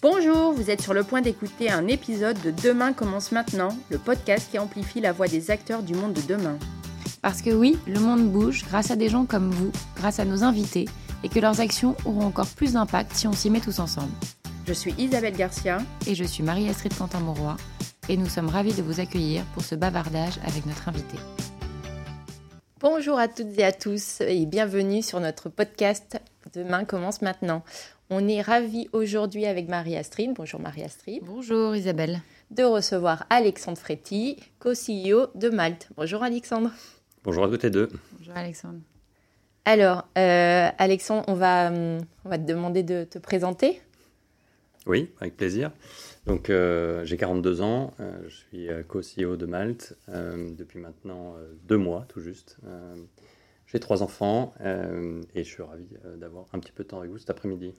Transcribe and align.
Bonjour, 0.00 0.52
vous 0.52 0.70
êtes 0.70 0.80
sur 0.80 0.94
le 0.94 1.02
point 1.02 1.22
d'écouter 1.22 1.72
un 1.72 1.88
épisode 1.88 2.40
de 2.42 2.52
Demain 2.52 2.92
commence 2.92 3.32
maintenant, 3.32 3.76
le 3.90 3.98
podcast 3.98 4.48
qui 4.48 4.56
amplifie 4.60 5.00
la 5.00 5.10
voix 5.10 5.26
des 5.26 5.50
acteurs 5.50 5.82
du 5.82 5.94
monde 5.94 6.12
de 6.12 6.20
demain. 6.20 6.56
Parce 7.20 7.42
que 7.42 7.50
oui, 7.50 7.76
le 7.88 7.98
monde 7.98 8.30
bouge 8.30 8.64
grâce 8.64 8.92
à 8.92 8.96
des 8.96 9.08
gens 9.08 9.26
comme 9.26 9.50
vous, 9.50 9.72
grâce 9.96 10.20
à 10.20 10.24
nos 10.24 10.44
invités, 10.44 10.84
et 11.24 11.28
que 11.28 11.40
leurs 11.40 11.58
actions 11.58 11.96
auront 12.04 12.26
encore 12.26 12.46
plus 12.46 12.74
d'impact 12.74 13.12
si 13.12 13.26
on 13.26 13.32
s'y 13.32 13.50
met 13.50 13.58
tous 13.58 13.80
ensemble. 13.80 14.12
Je 14.68 14.72
suis 14.72 14.94
Isabelle 14.98 15.36
Garcia. 15.36 15.78
Et 16.06 16.14
je 16.14 16.22
suis 16.22 16.44
Marie-Astrid 16.44 16.96
Quentin-Mauroy, 16.96 17.56
et 18.08 18.16
nous 18.16 18.28
sommes 18.28 18.50
ravis 18.50 18.74
de 18.74 18.82
vous 18.82 19.00
accueillir 19.00 19.42
pour 19.52 19.64
ce 19.64 19.74
bavardage 19.74 20.38
avec 20.46 20.64
notre 20.64 20.88
invité. 20.88 21.18
Bonjour 22.78 23.18
à 23.18 23.26
toutes 23.26 23.58
et 23.58 23.64
à 23.64 23.72
tous, 23.72 24.20
et 24.20 24.46
bienvenue 24.46 25.02
sur 25.02 25.18
notre 25.18 25.48
podcast 25.48 26.20
Demain 26.54 26.84
commence 26.84 27.20
maintenant. 27.20 27.62
On 28.10 28.26
est 28.26 28.40
ravis 28.40 28.88
aujourd'hui 28.94 29.44
avec 29.44 29.68
Marie-Astrid. 29.68 30.32
Bonjour 30.34 30.60
Marie-Astrid. 30.60 31.22
Bonjour 31.26 31.76
Isabelle. 31.76 32.22
De 32.50 32.62
recevoir 32.62 33.26
Alexandre 33.28 33.76
Fretti, 33.76 34.38
co-CEO 34.60 35.26
de 35.34 35.50
Malte. 35.50 35.90
Bonjour 35.94 36.22
Alexandre. 36.22 36.70
Bonjour 37.22 37.44
à 37.44 37.50
toutes 37.50 37.64
les 37.64 37.70
deux. 37.70 37.90
Bonjour 38.18 38.34
Alexandre. 38.34 38.78
Alors, 39.66 40.08
euh, 40.16 40.70
Alexandre, 40.78 41.24
on 41.28 41.34
va, 41.34 41.68
hum, 41.68 41.98
on 42.24 42.30
va 42.30 42.38
te 42.38 42.44
demander 42.44 42.82
de 42.82 43.04
te 43.04 43.18
présenter. 43.18 43.78
Oui, 44.86 45.10
avec 45.20 45.36
plaisir. 45.36 45.70
Donc, 46.24 46.48
euh, 46.48 47.04
j'ai 47.04 47.18
42 47.18 47.60
ans, 47.60 47.92
euh, 48.00 48.18
je 48.26 48.34
suis 48.34 48.68
co-CEO 48.88 49.36
de 49.36 49.44
Malte 49.44 49.98
depuis 50.08 50.78
maintenant 50.78 51.34
deux 51.64 51.76
mois, 51.76 52.06
tout 52.08 52.20
juste. 52.20 52.56
j'ai 53.66 53.80
trois 53.80 54.02
enfants 54.02 54.54
et 54.64 55.44
je 55.44 55.48
suis 55.48 55.62
ravi 55.62 55.88
d'avoir 56.16 56.46
un 56.54 56.58
petit 56.58 56.72
peu 56.72 56.84
de 56.84 56.88
temps 56.88 57.00
avec 57.00 57.10
vous 57.10 57.18
cet 57.18 57.28
après-midi. 57.28 57.74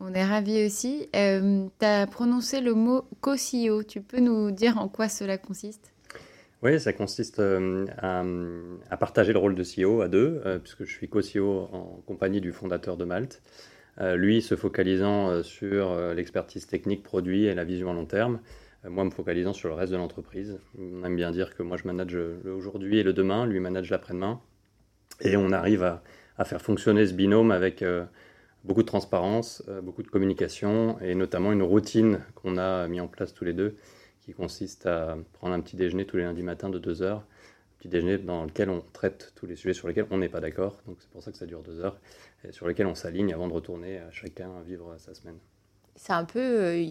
On 0.00 0.14
est 0.14 0.24
ravis 0.24 0.64
aussi. 0.64 1.08
tu 1.12 1.84
as 1.84 2.06
prononcé 2.06 2.60
le 2.60 2.74
mot 2.74 3.04
co-CEO. 3.20 3.82
Tu 3.82 4.00
peux 4.00 4.20
nous 4.20 4.50
dire 4.50 4.78
en 4.78 4.88
quoi 4.88 5.08
cela 5.08 5.38
consiste? 5.38 5.92
Oui, 6.62 6.80
ça 6.80 6.92
consiste 6.92 7.40
à, 7.40 8.96
partager 8.98 9.32
le 9.32 9.38
rôle 9.38 9.54
de 9.54 9.62
CEO 9.62 10.02
à 10.02 10.08
deux, 10.08 10.42
puisque 10.62 10.84
je 10.84 10.92
suis 10.92 11.08
co-CEO 11.08 11.68
en 11.72 12.02
compagnie 12.06 12.40
du 12.40 12.52
fondateur 12.52 12.96
de 12.96 13.04
Malte. 13.04 13.42
lui 14.16 14.42
se 14.42 14.56
focalisant 14.56 15.42
sur 15.42 15.94
l'expertise 16.14 16.66
technique 16.66 17.02
produit 17.02 17.44
et 17.44 17.54
la 17.54 17.64
vision 17.64 17.90
à 17.90 17.94
long 17.94 18.06
terme, 18.06 18.40
moi 18.88 19.04
me 19.04 19.10
focalisant 19.10 19.52
sur 19.52 19.68
le 19.68 19.74
reste 19.74 19.92
de 19.92 19.98
l'entreprise. 19.98 20.58
On 20.78 21.04
aime 21.04 21.16
bien 21.16 21.30
dire 21.30 21.54
que 21.54 21.62
moi 21.62 21.76
je 21.76 21.86
manage 21.86 22.16
l'aujourd'hui 22.44 22.98
et 22.98 23.02
le 23.04 23.12
demain, 23.12 23.46
lui 23.46 23.60
manage 23.60 23.90
l'après-demain. 23.90 24.40
Et 25.20 25.36
on 25.36 25.50
arrive 25.52 25.82
à, 25.82 26.02
à, 26.38 26.44
faire 26.44 26.62
fonctionner 26.62 27.06
ce 27.06 27.14
binôme 27.14 27.50
avec 27.52 27.82
beaucoup 28.64 28.82
de 28.82 28.86
transparence, 28.86 29.62
beaucoup 29.82 30.02
de 30.02 30.08
communication 30.08 30.98
et 31.00 31.14
notamment 31.14 31.52
une 31.52 31.62
routine 31.62 32.20
qu'on 32.34 32.58
a 32.58 32.86
mis 32.88 33.00
en 33.00 33.08
place 33.08 33.32
tous 33.32 33.44
les 33.44 33.52
deux 33.52 33.76
qui 34.28 34.34
consiste 34.34 34.84
à 34.84 35.16
prendre 35.32 35.54
un 35.54 35.60
petit 35.60 35.76
déjeuner 35.76 36.04
tous 36.04 36.18
les 36.18 36.24
lundis 36.24 36.42
matins 36.42 36.68
de 36.68 36.78
deux 36.78 37.00
heures. 37.00 37.20
Un 37.20 37.78
petit 37.78 37.88
déjeuner 37.88 38.18
dans 38.18 38.44
lequel 38.44 38.68
on 38.68 38.82
traite 38.92 39.32
tous 39.36 39.46
les 39.46 39.56
sujets 39.56 39.72
sur 39.72 39.88
lesquels 39.88 40.06
on 40.10 40.18
n'est 40.18 40.28
pas 40.28 40.40
d'accord. 40.40 40.82
Donc 40.86 40.98
c'est 41.00 41.08
pour 41.08 41.22
ça 41.22 41.32
que 41.32 41.38
ça 41.38 41.46
dure 41.46 41.62
deux 41.62 41.80
heures. 41.80 41.98
Et 42.44 42.52
sur 42.52 42.68
lesquels 42.68 42.86
on 42.86 42.94
s'aligne 42.94 43.32
avant 43.32 43.48
de 43.48 43.54
retourner 43.54 44.00
à 44.00 44.10
chacun 44.10 44.50
vivre 44.66 44.94
sa 44.98 45.14
semaine. 45.14 45.38
C'est 45.96 46.12
un 46.12 46.26
peu 46.26 46.40
euh, 46.40 46.84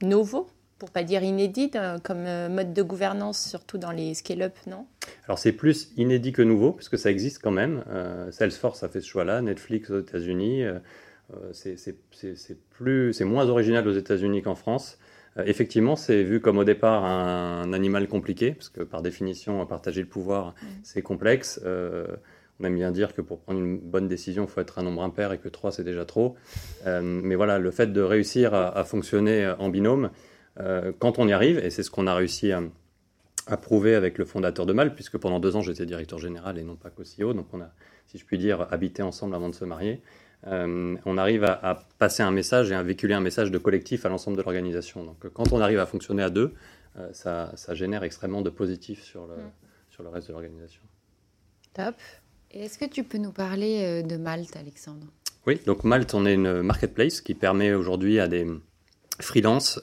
nouveau, 0.00 0.46
pour 0.84 0.92
pas 0.92 1.02
dire 1.02 1.22
inédit, 1.22 1.70
euh, 1.74 1.98
comme 1.98 2.26
euh, 2.26 2.48
mode 2.48 2.72
de 2.72 2.82
gouvernance, 2.82 3.48
surtout 3.48 3.78
dans 3.78 3.90
les 3.90 4.14
scale-up, 4.14 4.54
non? 4.66 4.86
Alors 5.26 5.38
c'est 5.38 5.52
plus 5.52 5.92
inédit 5.96 6.32
que 6.32 6.42
nouveau, 6.42 6.72
puisque 6.72 6.98
ça 6.98 7.10
existe 7.10 7.40
quand 7.42 7.50
même. 7.50 7.84
Salesforce 8.30 8.82
a 8.82 8.88
fait 8.88 9.00
ce 9.00 9.08
choix-là, 9.08 9.42
Netflix 9.42 9.90
aux 9.90 10.00
États-Unis. 10.00 10.64
c'est 11.52 13.24
moins 13.24 13.48
original 13.48 13.86
aux 13.86 13.92
États-Unis 13.92 14.42
qu'en 14.42 14.54
France. 14.54 14.98
Euh, 15.38 15.44
effectivement, 15.46 15.96
c'est 15.96 16.22
vu 16.22 16.40
comme 16.40 16.58
au 16.58 16.64
départ 16.64 17.04
un, 17.04 17.72
animal 17.72 18.08
compliqué, 18.08 18.52
parce 18.52 18.68
que 18.68 18.82
par 18.82 19.02
définition, 19.02 19.64
partager 19.66 20.00
le 20.00 20.08
pouvoir, 20.08 20.48
mm. 20.48 20.66
c'est 20.82 21.02
complexe. 21.02 21.60
Euh, 21.64 22.06
on 22.60 22.64
aime 22.64 22.76
bien 22.76 22.92
dire 22.92 23.14
que 23.14 23.20
pour 23.20 23.40
prendre 23.40 23.60
une 23.60 23.78
bonne 23.78 24.06
décision, 24.06 24.44
il 24.44 24.48
faut 24.48 24.60
être 24.60 24.78
un 24.78 24.84
nombre 24.84 25.02
impair 25.02 25.32
et 25.32 25.38
que 25.38 25.48
3, 25.48 25.72
c'est 25.72 25.82
déjà 25.82 26.04
trop. 26.04 26.36
Euh, 26.86 27.00
mais 27.02 27.34
voilà, 27.34 27.58
le 27.58 27.70
fait 27.72 27.92
de 27.92 28.00
réussir 28.00 28.54
à, 28.54 28.84
fonctionner 28.84 29.52
en 29.58 29.70
binôme, 29.70 30.10
quand 30.56 31.18
on 31.18 31.26
y 31.26 31.32
arrive, 31.32 31.58
et 31.58 31.70
c'est 31.70 31.82
ce 31.82 31.90
qu'on 31.90 32.06
a 32.06 32.14
réussi 32.14 32.52
à, 32.52 33.56
prouver 33.56 33.94
avec 33.94 34.18
le 34.18 34.24
fondateur 34.24 34.66
de 34.66 34.72
Mal, 34.72 34.94
puisque 34.94 35.18
pendant 35.18 35.40
deux 35.40 35.56
ans, 35.56 35.62
j'étais 35.62 35.84
directeur 35.84 36.18
général 36.18 36.58
et 36.58 36.62
non 36.62 36.76
pas 36.76 36.90
co-CEO, 36.90 37.34
donc 37.34 37.46
on 37.52 37.60
a, 37.60 37.70
si 38.06 38.18
je 38.18 38.24
puis 38.24 38.38
dire, 38.38 38.66
habité 38.70 39.02
ensemble 39.02 39.34
avant 39.34 39.48
de 39.48 39.54
se 39.54 39.64
marier. 39.64 40.00
Euh, 40.46 40.96
on 41.06 41.16
arrive 41.16 41.44
à, 41.44 41.86
passer 41.98 42.22
un 42.22 42.30
message 42.30 42.70
et 42.70 42.74
à 42.74 42.82
véhiculer 42.82 43.14
un 43.14 43.20
message 43.20 43.50
de 43.50 43.58
collectif 43.58 44.04
à 44.04 44.08
l'ensemble 44.08 44.36
de 44.36 44.42
l'organisation. 44.42 45.04
Donc 45.04 45.26
quand 45.32 45.52
on 45.52 45.60
arrive 45.60 45.78
à 45.78 45.86
fonctionner 45.86 46.22
à 46.22 46.30
deux, 46.30 46.52
euh, 46.98 47.08
ça, 47.12 47.54
génère 47.74 48.02
extrêmement 48.04 48.42
de 48.42 48.50
positif 48.50 49.02
sur 49.02 49.26
le, 49.26 49.36
mm. 49.36 49.50
sur 49.90 50.02
le 50.02 50.10
reste 50.10 50.28
de 50.28 50.32
l'organisation. 50.32 50.82
Top. 51.72 51.94
Et 52.50 52.64
est-ce 52.64 52.78
que 52.78 52.84
tu 52.84 53.04
peux 53.04 53.18
nous 53.18 53.32
parler 53.32 53.82
euh, 53.82 54.02
de 54.02 54.16
Malte, 54.16 54.56
Alexandre? 54.56 55.06
Oui, 55.46 55.60
donc 55.66 55.84
Malte, 55.84 56.14
on 56.14 56.24
est 56.24 56.34
une 56.34 56.62
marketplace 56.62 57.20
qui 57.20 57.34
permet 57.34 57.74
aujourd'hui 57.74 58.20
à 58.20 58.28
des 58.28 58.46
freelances 59.20 59.80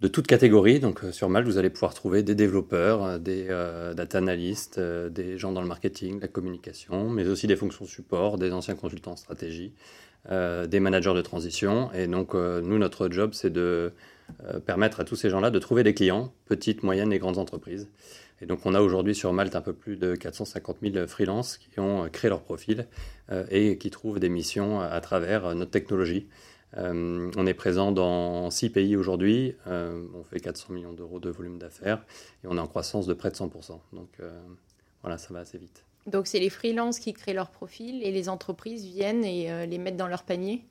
de 0.00 0.08
toutes 0.08 0.26
catégories. 0.26 0.80
Donc 0.80 1.04
euh, 1.04 1.12
sur 1.12 1.28
Malte, 1.28 1.46
vous 1.46 1.58
allez 1.58 1.70
pouvoir 1.70 1.94
trouver 1.94 2.22
des 2.22 2.34
développeurs, 2.34 3.04
euh, 3.04 3.18
des 3.18 3.46
euh, 3.50 3.94
data 3.94 4.18
analysts, 4.18 4.80
des 4.80 5.38
gens 5.38 5.52
dans 5.52 5.62
le 5.62 5.68
marketing, 5.68 6.20
la 6.20 6.28
communication, 6.28 7.10
mais 7.10 7.26
aussi 7.26 7.46
des 7.46 7.56
fonctions 7.56 7.84
support, 7.84 8.38
des 8.38 8.52
anciens 8.52 8.74
consultants 8.74 9.12
en 9.12 9.16
stratégie, 9.16 9.72
des 10.28 10.80
managers 10.80 11.14
de 11.14 11.22
transition. 11.22 11.90
Et 11.94 12.06
donc 12.06 12.34
nous, 12.34 12.78
notre 12.78 13.10
job, 13.10 13.30
c'est 13.32 13.50
de 13.50 13.92
permettre 14.66 15.00
à 15.00 15.04
tous 15.04 15.16
ces 15.16 15.30
gens-là 15.30 15.50
de 15.50 15.58
trouver 15.58 15.82
des 15.82 15.94
clients, 15.94 16.32
petites, 16.44 16.82
moyennes 16.82 17.10
et 17.12 17.18
grandes 17.18 17.38
entreprises. 17.38 17.88
Et 18.42 18.46
donc 18.46 18.60
on 18.66 18.74
a 18.74 18.82
aujourd'hui 18.82 19.14
sur 19.14 19.32
Malte 19.32 19.56
un 19.56 19.62
peu 19.62 19.72
plus 19.72 19.96
de 19.96 20.14
450 20.14 20.76
000 20.82 21.06
freelances 21.06 21.56
qui 21.56 21.80
ont 21.80 22.06
créé 22.10 22.28
leur 22.28 22.42
profil 22.42 22.86
et 23.50 23.78
qui 23.78 23.90
trouvent 23.90 24.20
des 24.20 24.28
missions 24.28 24.80
à 24.82 25.00
travers 25.00 25.54
notre 25.54 25.70
technologie. 25.70 26.26
Euh, 26.76 27.30
on 27.36 27.46
est 27.46 27.54
présent 27.54 27.92
dans 27.92 28.50
six 28.50 28.70
pays 28.70 28.96
aujourd'hui. 28.96 29.56
Euh, 29.66 30.04
on 30.14 30.22
fait 30.22 30.40
400 30.40 30.72
millions 30.72 30.92
d'euros 30.92 31.18
de 31.18 31.30
volume 31.30 31.58
d'affaires 31.58 32.04
et 32.44 32.46
on 32.46 32.56
est 32.56 32.60
en 32.60 32.66
croissance 32.66 33.06
de 33.06 33.14
près 33.14 33.30
de 33.30 33.36
100%. 33.36 33.78
Donc 33.92 34.08
euh, 34.20 34.30
voilà, 35.02 35.18
ça 35.18 35.32
va 35.34 35.40
assez 35.40 35.58
vite. 35.58 35.84
Donc 36.06 36.26
c'est 36.26 36.38
les 36.38 36.50
freelances 36.50 36.98
qui 36.98 37.12
créent 37.12 37.34
leur 37.34 37.50
profil 37.50 38.02
et 38.02 38.10
les 38.10 38.28
entreprises 38.28 38.84
viennent 38.84 39.24
et 39.24 39.66
les 39.66 39.78
mettent 39.78 39.98
dans 39.98 40.08
leur 40.08 40.22
panier? 40.22 40.64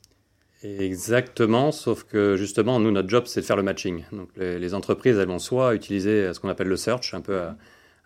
Exactement, 0.63 1.71
sauf 1.71 2.03
que 2.03 2.35
justement, 2.35 2.79
nous, 2.79 2.91
notre 2.91 3.07
job, 3.07 3.25
c'est 3.27 3.41
de 3.41 3.45
faire 3.45 3.55
le 3.55 3.63
matching. 3.63 4.03
Donc 4.11 4.29
les, 4.35 4.73
entreprises, 4.73 5.17
elles 5.17 5.27
vont 5.27 5.39
soit 5.39 5.75
utiliser 5.75 6.33
ce 6.33 6.39
qu'on 6.39 6.49
appelle 6.49 6.67
le 6.67 6.75
search, 6.75 7.13
un 7.13 7.21
peu 7.21 7.39
à, 7.39 7.57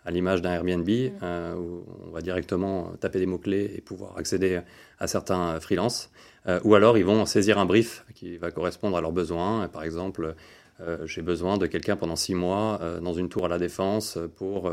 à 0.04 0.10
l'image 0.10 0.42
d'un 0.42 0.52
Airbnb, 0.52 0.88
euh, 0.88 1.54
où 1.54 1.84
on 2.06 2.10
va 2.10 2.20
directement 2.20 2.92
taper 3.00 3.18
des 3.18 3.26
mots-clés 3.26 3.72
et 3.76 3.80
pouvoir 3.80 4.16
accéder 4.18 4.60
à 4.98 5.06
certains 5.06 5.58
freelances. 5.60 6.10
Euh, 6.46 6.60
ou 6.64 6.74
alors 6.74 6.98
ils 6.98 7.04
vont 7.04 7.24
saisir 7.24 7.58
un 7.58 7.64
brief 7.64 8.04
qui 8.14 8.36
va 8.36 8.50
correspondre 8.50 8.96
à 8.96 9.00
leurs 9.00 9.12
besoins. 9.12 9.66
Par 9.68 9.82
exemple, 9.82 10.34
euh, 10.80 11.06
j'ai 11.06 11.22
besoin 11.22 11.56
de 11.56 11.66
quelqu'un 11.66 11.96
pendant 11.96 12.16
six 12.16 12.34
mois 12.34 12.80
dans 13.00 13.14
une 13.14 13.28
tour 13.30 13.46
à 13.46 13.48
la 13.48 13.58
défense 13.58 14.18
pour 14.36 14.70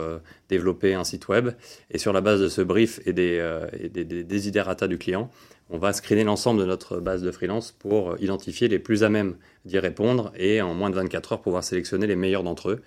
développer 0.49 0.93
un 0.93 1.05
site 1.05 1.27
web. 1.29 1.51
Et 1.91 1.97
sur 1.97 2.11
la 2.11 2.21
base 2.21 2.41
de 2.41 2.49
ce 2.49 2.61
brief 2.61 2.99
et 3.05 3.13
des, 3.13 3.59
et 3.79 3.87
des, 3.87 4.03
des 4.03 4.87
du 4.87 4.97
client, 4.97 5.29
on 5.69 5.77
va 5.77 5.93
screener 5.93 6.25
l'ensemble 6.25 6.59
de 6.59 6.65
notre 6.65 6.99
base 6.99 7.21
de 7.21 7.31
freelance 7.31 7.71
pour 7.71 8.15
identifier 8.19 8.67
les 8.67 8.79
plus 8.79 9.03
à 9.05 9.09
même 9.09 9.35
d'y 9.63 9.79
répondre 9.79 10.33
et 10.35 10.61
en 10.61 10.73
moins 10.73 10.89
de 10.89 10.95
24 10.95 11.33
heures 11.33 11.41
pouvoir 11.41 11.63
sélectionner 11.63 12.07
les 12.07 12.17
meilleurs 12.17 12.43
d'entre 12.43 12.71
eux 12.71 12.81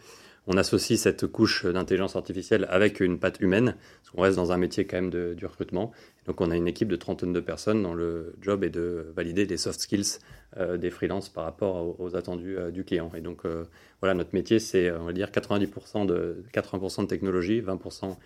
on 0.46 0.56
associe 0.56 0.98
cette 0.98 1.26
couche 1.26 1.64
d'intelligence 1.64 2.16
artificielle 2.16 2.66
avec 2.68 3.00
une 3.00 3.18
patte 3.18 3.40
humaine, 3.40 3.76
parce 4.02 4.10
qu'on 4.10 4.22
reste 4.22 4.36
dans 4.36 4.52
un 4.52 4.58
métier 4.58 4.86
quand 4.86 4.96
même 4.96 5.10
de, 5.10 5.34
du 5.34 5.46
recrutement. 5.46 5.92
Donc 6.26 6.40
on 6.40 6.50
a 6.50 6.56
une 6.56 6.68
équipe 6.68 6.88
de 6.88 6.96
trentaine 6.96 7.32
de 7.32 7.40
personnes 7.40 7.82
dont 7.82 7.94
le 7.94 8.34
job 8.40 8.64
est 8.64 8.70
de 8.70 9.12
valider 9.16 9.46
les 9.46 9.56
soft 9.56 9.80
skills 9.80 10.18
euh, 10.58 10.76
des 10.76 10.90
freelances 10.90 11.28
par 11.28 11.44
rapport 11.44 11.98
aux, 11.98 12.16
attendus 12.16 12.56
euh, 12.56 12.70
du 12.70 12.84
client. 12.84 13.10
Et 13.16 13.20
donc 13.20 13.44
euh, 13.44 13.64
voilà, 14.00 14.14
notre 14.14 14.34
métier, 14.34 14.58
c'est 14.58 14.90
on 14.90 15.04
va 15.04 15.12
dire 15.12 15.30
90% 15.30 16.06
de, 16.06 16.44
80% 16.52 17.02
de 17.02 17.06
technologie, 17.06 17.60
20% 17.60 18.16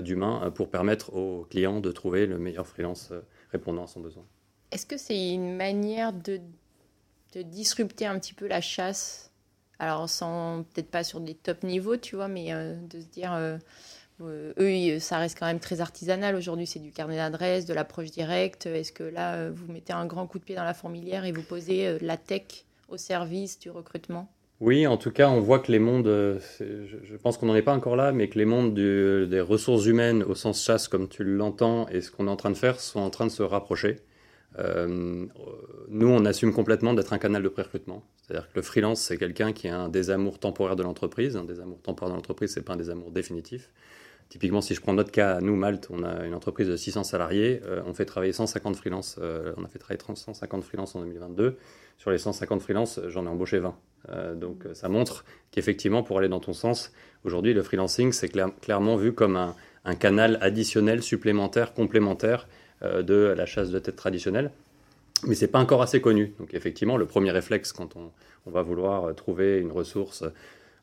d'humain 0.00 0.50
pour 0.52 0.68
permettre 0.68 1.14
aux 1.14 1.46
clients 1.48 1.78
de 1.78 1.92
trouver 1.92 2.26
le 2.26 2.38
meilleur 2.38 2.66
freelance 2.66 3.12
répondant 3.52 3.84
à 3.84 3.86
son 3.86 4.00
besoin. 4.00 4.24
Est-ce 4.72 4.84
que 4.84 4.96
c'est 4.96 5.30
une 5.30 5.56
manière 5.56 6.12
de, 6.12 6.40
de 7.34 7.42
disrupter 7.42 8.04
un 8.04 8.18
petit 8.18 8.34
peu 8.34 8.48
la 8.48 8.60
chasse 8.60 9.25
alors, 9.78 10.08
sans 10.08 10.64
peut-être 10.72 10.90
pas 10.90 11.04
sur 11.04 11.20
des 11.20 11.34
top 11.34 11.62
niveaux, 11.62 11.96
tu 11.96 12.16
vois, 12.16 12.28
mais 12.28 12.52
euh, 12.52 12.74
de 12.88 13.00
se 13.00 13.06
dire, 13.06 13.34
euh, 13.34 13.58
euh, 14.22 14.52
eux, 14.58 14.98
ça 14.98 15.18
reste 15.18 15.38
quand 15.38 15.46
même 15.46 15.60
très 15.60 15.80
artisanal. 15.80 16.34
Aujourd'hui, 16.34 16.66
c'est 16.66 16.78
du 16.78 16.92
carnet 16.92 17.16
d'adresse, 17.16 17.66
de 17.66 17.74
l'approche 17.74 18.10
directe. 18.10 18.66
Est-ce 18.66 18.92
que 18.92 19.04
là, 19.04 19.50
vous 19.50 19.70
mettez 19.70 19.92
un 19.92 20.06
grand 20.06 20.26
coup 20.26 20.38
de 20.38 20.44
pied 20.44 20.54
dans 20.54 20.64
la 20.64 20.74
fourmilière 20.74 21.24
et 21.26 21.32
vous 21.32 21.42
posez 21.42 21.98
la 22.00 22.16
tech 22.16 22.64
au 22.88 22.96
service 22.96 23.58
du 23.58 23.70
recrutement? 23.70 24.32
Oui, 24.60 24.86
en 24.86 24.96
tout 24.96 25.10
cas, 25.10 25.28
on 25.28 25.40
voit 25.40 25.58
que 25.58 25.70
les 25.70 25.78
mondes, 25.78 26.06
je 26.06 27.16
pense 27.16 27.36
qu'on 27.36 27.44
n'en 27.44 27.54
est 27.54 27.60
pas 27.60 27.74
encore 27.74 27.94
là, 27.94 28.12
mais 28.12 28.28
que 28.30 28.38
les 28.38 28.46
mondes 28.46 28.72
des 28.72 29.40
ressources 29.42 29.84
humaines 29.84 30.22
au 30.22 30.34
sens 30.34 30.64
chasse, 30.64 30.88
comme 30.88 31.08
tu 31.08 31.22
l'entends, 31.22 31.86
et 31.88 32.00
ce 32.00 32.10
qu'on 32.10 32.26
est 32.26 32.30
en 32.30 32.36
train 32.36 32.50
de 32.50 32.56
faire, 32.56 32.80
sont 32.80 33.00
en 33.00 33.10
train 33.10 33.26
de 33.26 33.30
se 33.30 33.42
rapprocher. 33.42 33.96
Nous, 34.58 36.08
on 36.08 36.24
assume 36.24 36.52
complètement 36.52 36.94
d'être 36.94 37.12
un 37.12 37.18
canal 37.18 37.42
de 37.42 37.48
pré-recrutement. 37.48 38.02
C'est-à-dire 38.22 38.48
que 38.48 38.56
le 38.56 38.62
freelance, 38.62 39.00
c'est 39.00 39.18
quelqu'un 39.18 39.52
qui 39.52 39.68
a 39.68 39.78
un 39.78 39.88
désamour 39.88 40.38
temporaire 40.38 40.76
de 40.76 40.82
l'entreprise. 40.82 41.36
Un 41.36 41.44
désamour 41.44 41.80
temporaire 41.82 42.12
de 42.12 42.16
l'entreprise, 42.16 42.52
c'est 42.52 42.62
pas 42.62 42.72
un 42.72 42.76
désamour 42.76 43.10
définitif. 43.10 43.70
Typiquement, 44.28 44.60
si 44.60 44.74
je 44.74 44.80
prends 44.80 44.92
notre 44.92 45.12
cas, 45.12 45.40
nous, 45.40 45.54
Malte, 45.54 45.86
on 45.90 46.02
a 46.02 46.26
une 46.26 46.34
entreprise 46.34 46.66
de 46.66 46.76
600 46.76 47.04
salariés. 47.04 47.60
Euh, 47.64 47.82
on 47.86 47.94
fait 47.94 48.04
travailler 48.04 48.32
150 48.32 48.74
freelances. 48.74 49.18
Euh, 49.20 49.52
on 49.56 49.64
a 49.64 49.68
fait 49.68 49.78
travailler 49.78 50.02
150 50.04 50.64
freelances 50.64 50.96
en 50.96 51.00
2022. 51.00 51.56
Sur 51.96 52.10
les 52.10 52.18
150 52.18 52.60
freelances, 52.60 53.00
j'en 53.06 53.24
ai 53.24 53.28
embauché 53.28 53.60
20. 53.60 53.76
Euh, 54.08 54.34
donc, 54.34 54.64
ça 54.74 54.88
montre 54.88 55.24
qu'effectivement, 55.52 56.02
pour 56.02 56.18
aller 56.18 56.28
dans 56.28 56.40
ton 56.40 56.52
sens, 56.52 56.92
aujourd'hui, 57.24 57.54
le 57.54 57.62
freelancing, 57.62 58.12
c'est 58.12 58.28
clairement 58.60 58.96
vu 58.96 59.12
comme 59.12 59.36
un, 59.36 59.54
canal 59.94 60.38
additionnel, 60.40 61.04
supplémentaire, 61.04 61.72
complémentaire 61.72 62.48
de 62.82 63.34
la 63.36 63.46
chasse 63.46 63.70
de 63.70 63.78
tête 63.78 63.96
traditionnelle. 63.96 64.50
Mais 65.26 65.34
c'est 65.34 65.48
pas 65.48 65.58
encore 65.58 65.82
assez 65.82 66.00
connu. 66.00 66.34
Donc, 66.38 66.52
effectivement, 66.54 66.96
le 66.96 67.06
premier 67.06 67.30
réflexe 67.30 67.72
quand 67.72 67.96
on, 67.96 68.10
va 68.48 68.62
vouloir 68.62 69.12
trouver 69.14 69.58
une 69.58 69.72
ressource 69.72 70.22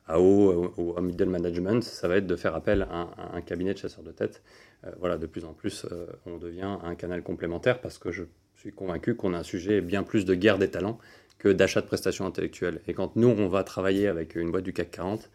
à 0.07 0.19
haut 0.19 0.73
ou 0.77 0.95
à 0.97 1.01
middle 1.01 1.29
management, 1.29 1.81
ça 1.81 2.07
va 2.07 2.17
être 2.17 2.27
de 2.27 2.35
faire 2.35 2.55
appel 2.55 2.87
à 2.91 3.07
un, 3.33 3.41
cabinet 3.41 3.73
de 3.73 3.77
chasseurs 3.77 4.03
de 4.03 4.11
tête. 4.11 4.41
Euh, 4.85 4.91
voilà, 4.99 5.17
de 5.17 5.25
plus 5.27 5.45
en 5.45 5.53
plus, 5.53 5.85
euh, 5.91 6.07
on 6.25 6.37
devient 6.37 6.77
un 6.83 6.95
canal 6.95 7.23
complémentaire 7.23 7.79
parce 7.79 7.97
que 7.97 8.11
je 8.11 8.23
suis 8.57 8.71
convaincu 8.71 9.15
qu'on 9.15 9.33
a 9.33 9.39
un 9.39 9.43
sujet 9.43 9.81
bien 9.81 10.03
plus 10.03 10.25
de 10.25 10.35
guerre 10.35 10.57
des 10.57 10.69
talents 10.69 10.99
que 11.37 11.49
d'achat 11.49 11.81
de 11.81 11.87
prestations 11.87 12.25
intellectuelles. 12.25 12.81
Et 12.87 12.93
quand 12.93 13.15
nous, 13.15 13.29
on 13.29 13.47
va 13.47 13.63
travailler 13.63 14.07
avec 14.07 14.35
une 14.35 14.51
boîte 14.51 14.63
du 14.63 14.73
CAC 14.73 14.91
40, 14.91 15.21
euh, 15.21 15.27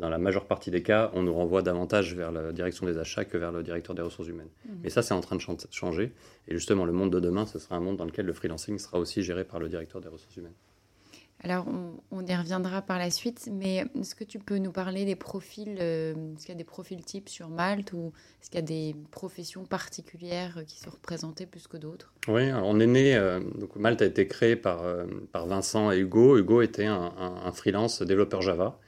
dans 0.00 0.08
la 0.08 0.18
majeure 0.18 0.46
partie 0.46 0.70
des 0.70 0.82
cas, 0.82 1.10
on 1.14 1.22
nous 1.22 1.34
renvoie 1.34 1.62
davantage 1.62 2.14
vers 2.14 2.32
la 2.32 2.52
direction 2.52 2.86
des 2.86 2.98
achats 2.98 3.24
que 3.24 3.36
vers 3.36 3.52
le 3.52 3.62
directeur 3.62 3.94
des 3.94 4.02
ressources 4.02 4.28
humaines. 4.28 4.50
Mmh. 4.64 4.70
Mais 4.82 4.90
ça, 4.90 5.02
c'est 5.02 5.14
en 5.14 5.20
train 5.20 5.36
de 5.36 5.42
changer. 5.70 6.12
Et 6.48 6.54
justement, 6.54 6.84
le 6.84 6.92
monde 6.92 7.12
de 7.12 7.20
demain, 7.20 7.46
ce 7.46 7.58
sera 7.58 7.76
un 7.76 7.80
monde 7.80 7.96
dans 7.96 8.04
lequel 8.04 8.26
le 8.26 8.32
freelancing 8.32 8.78
sera 8.78 8.98
aussi 8.98 9.22
géré 9.22 9.44
par 9.44 9.60
le 9.60 9.68
directeur 9.68 10.00
des 10.00 10.08
ressources 10.08 10.36
humaines. 10.36 10.54
Alors, 11.44 11.66
on, 12.12 12.24
y 12.24 12.36
reviendra 12.36 12.82
par 12.82 12.98
la 12.98 13.10
suite, 13.10 13.48
mais 13.52 13.84
est-ce 13.98 14.14
que 14.14 14.22
tu 14.22 14.38
peux 14.38 14.58
nous 14.58 14.70
parler 14.70 15.04
des 15.04 15.16
profils 15.16 15.76
euh, 15.80 16.12
Est-ce 16.36 16.46
qu'il 16.46 16.50
y 16.50 16.56
a 16.56 16.58
des 16.58 16.62
profils 16.62 17.04
types 17.04 17.28
sur 17.28 17.48
Malte 17.48 17.92
ou 17.92 18.12
est-ce 18.40 18.48
qu'il 18.48 18.60
y 18.60 18.62
a 18.62 18.66
des 18.66 18.94
professions 19.10 19.64
particulières 19.64 20.62
qui 20.68 20.78
sont 20.78 20.90
représentées 20.90 21.46
plus 21.46 21.66
que 21.66 21.76
d'autres? 21.76 22.12
Oui, 22.28 22.52
on 22.52 22.78
est 22.78 22.86
né, 22.86 23.16
euh, 23.16 23.40
donc 23.40 23.74
Malte 23.74 24.02
a 24.02 24.06
été 24.06 24.28
créé 24.28 24.54
par, 24.54 24.84
euh, 24.84 25.04
par 25.32 25.46
Vincent 25.46 25.90
et 25.90 25.98
Hugo. 25.98 26.38
Hugo 26.38 26.62
était 26.62 26.86
un, 26.86 27.10
freelance 27.52 28.02
développeur 28.02 28.40
Java. 28.40 28.78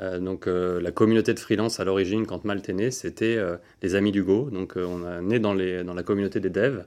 Donc 0.00 0.46
la 0.46 0.90
communauté 0.90 1.34
de 1.34 1.38
freelance 1.38 1.78
à 1.78 1.84
l'origine, 1.84 2.26
quand 2.26 2.44
Malte 2.44 2.68
est 2.68 2.74
né, 2.74 2.90
c'était 2.90 3.38
les 3.82 3.94
amis 3.94 4.12
d'Hugo. 4.12 4.48
Donc 4.50 4.74
on 4.76 5.06
est 5.06 5.22
né 5.22 5.38
dans, 5.38 5.52
la 5.54 6.02
communauté 6.02 6.40
des 6.40 6.50
devs. 6.50 6.84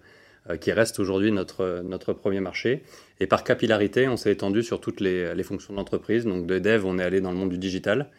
Euh, 0.49 0.57
qui 0.57 0.73
reste 0.73 0.99
aujourd'hui 0.99 1.31
notre, 1.31 2.11
premier 2.11 2.41
marché. 2.41 2.83
Et 3.21 3.27
par 3.27 3.45
capillarité, 3.45 4.09
on 4.09 4.17
s'est 4.17 4.33
étendu 4.33 4.61
sur 4.61 4.81
toutes 4.81 4.99
les, 4.99 5.41
fonctions 5.43 5.73
de 5.73 5.77
l'entreprise. 5.77 6.25
Donc 6.25 6.45
de 6.45 6.59
dev, 6.59 6.85
on 6.85 6.99
est 6.99 7.03
allé 7.03 7.21
dans 7.21 7.31
le 7.31 7.37
monde 7.37 7.49
du 7.49 7.57
digital. 7.57 8.09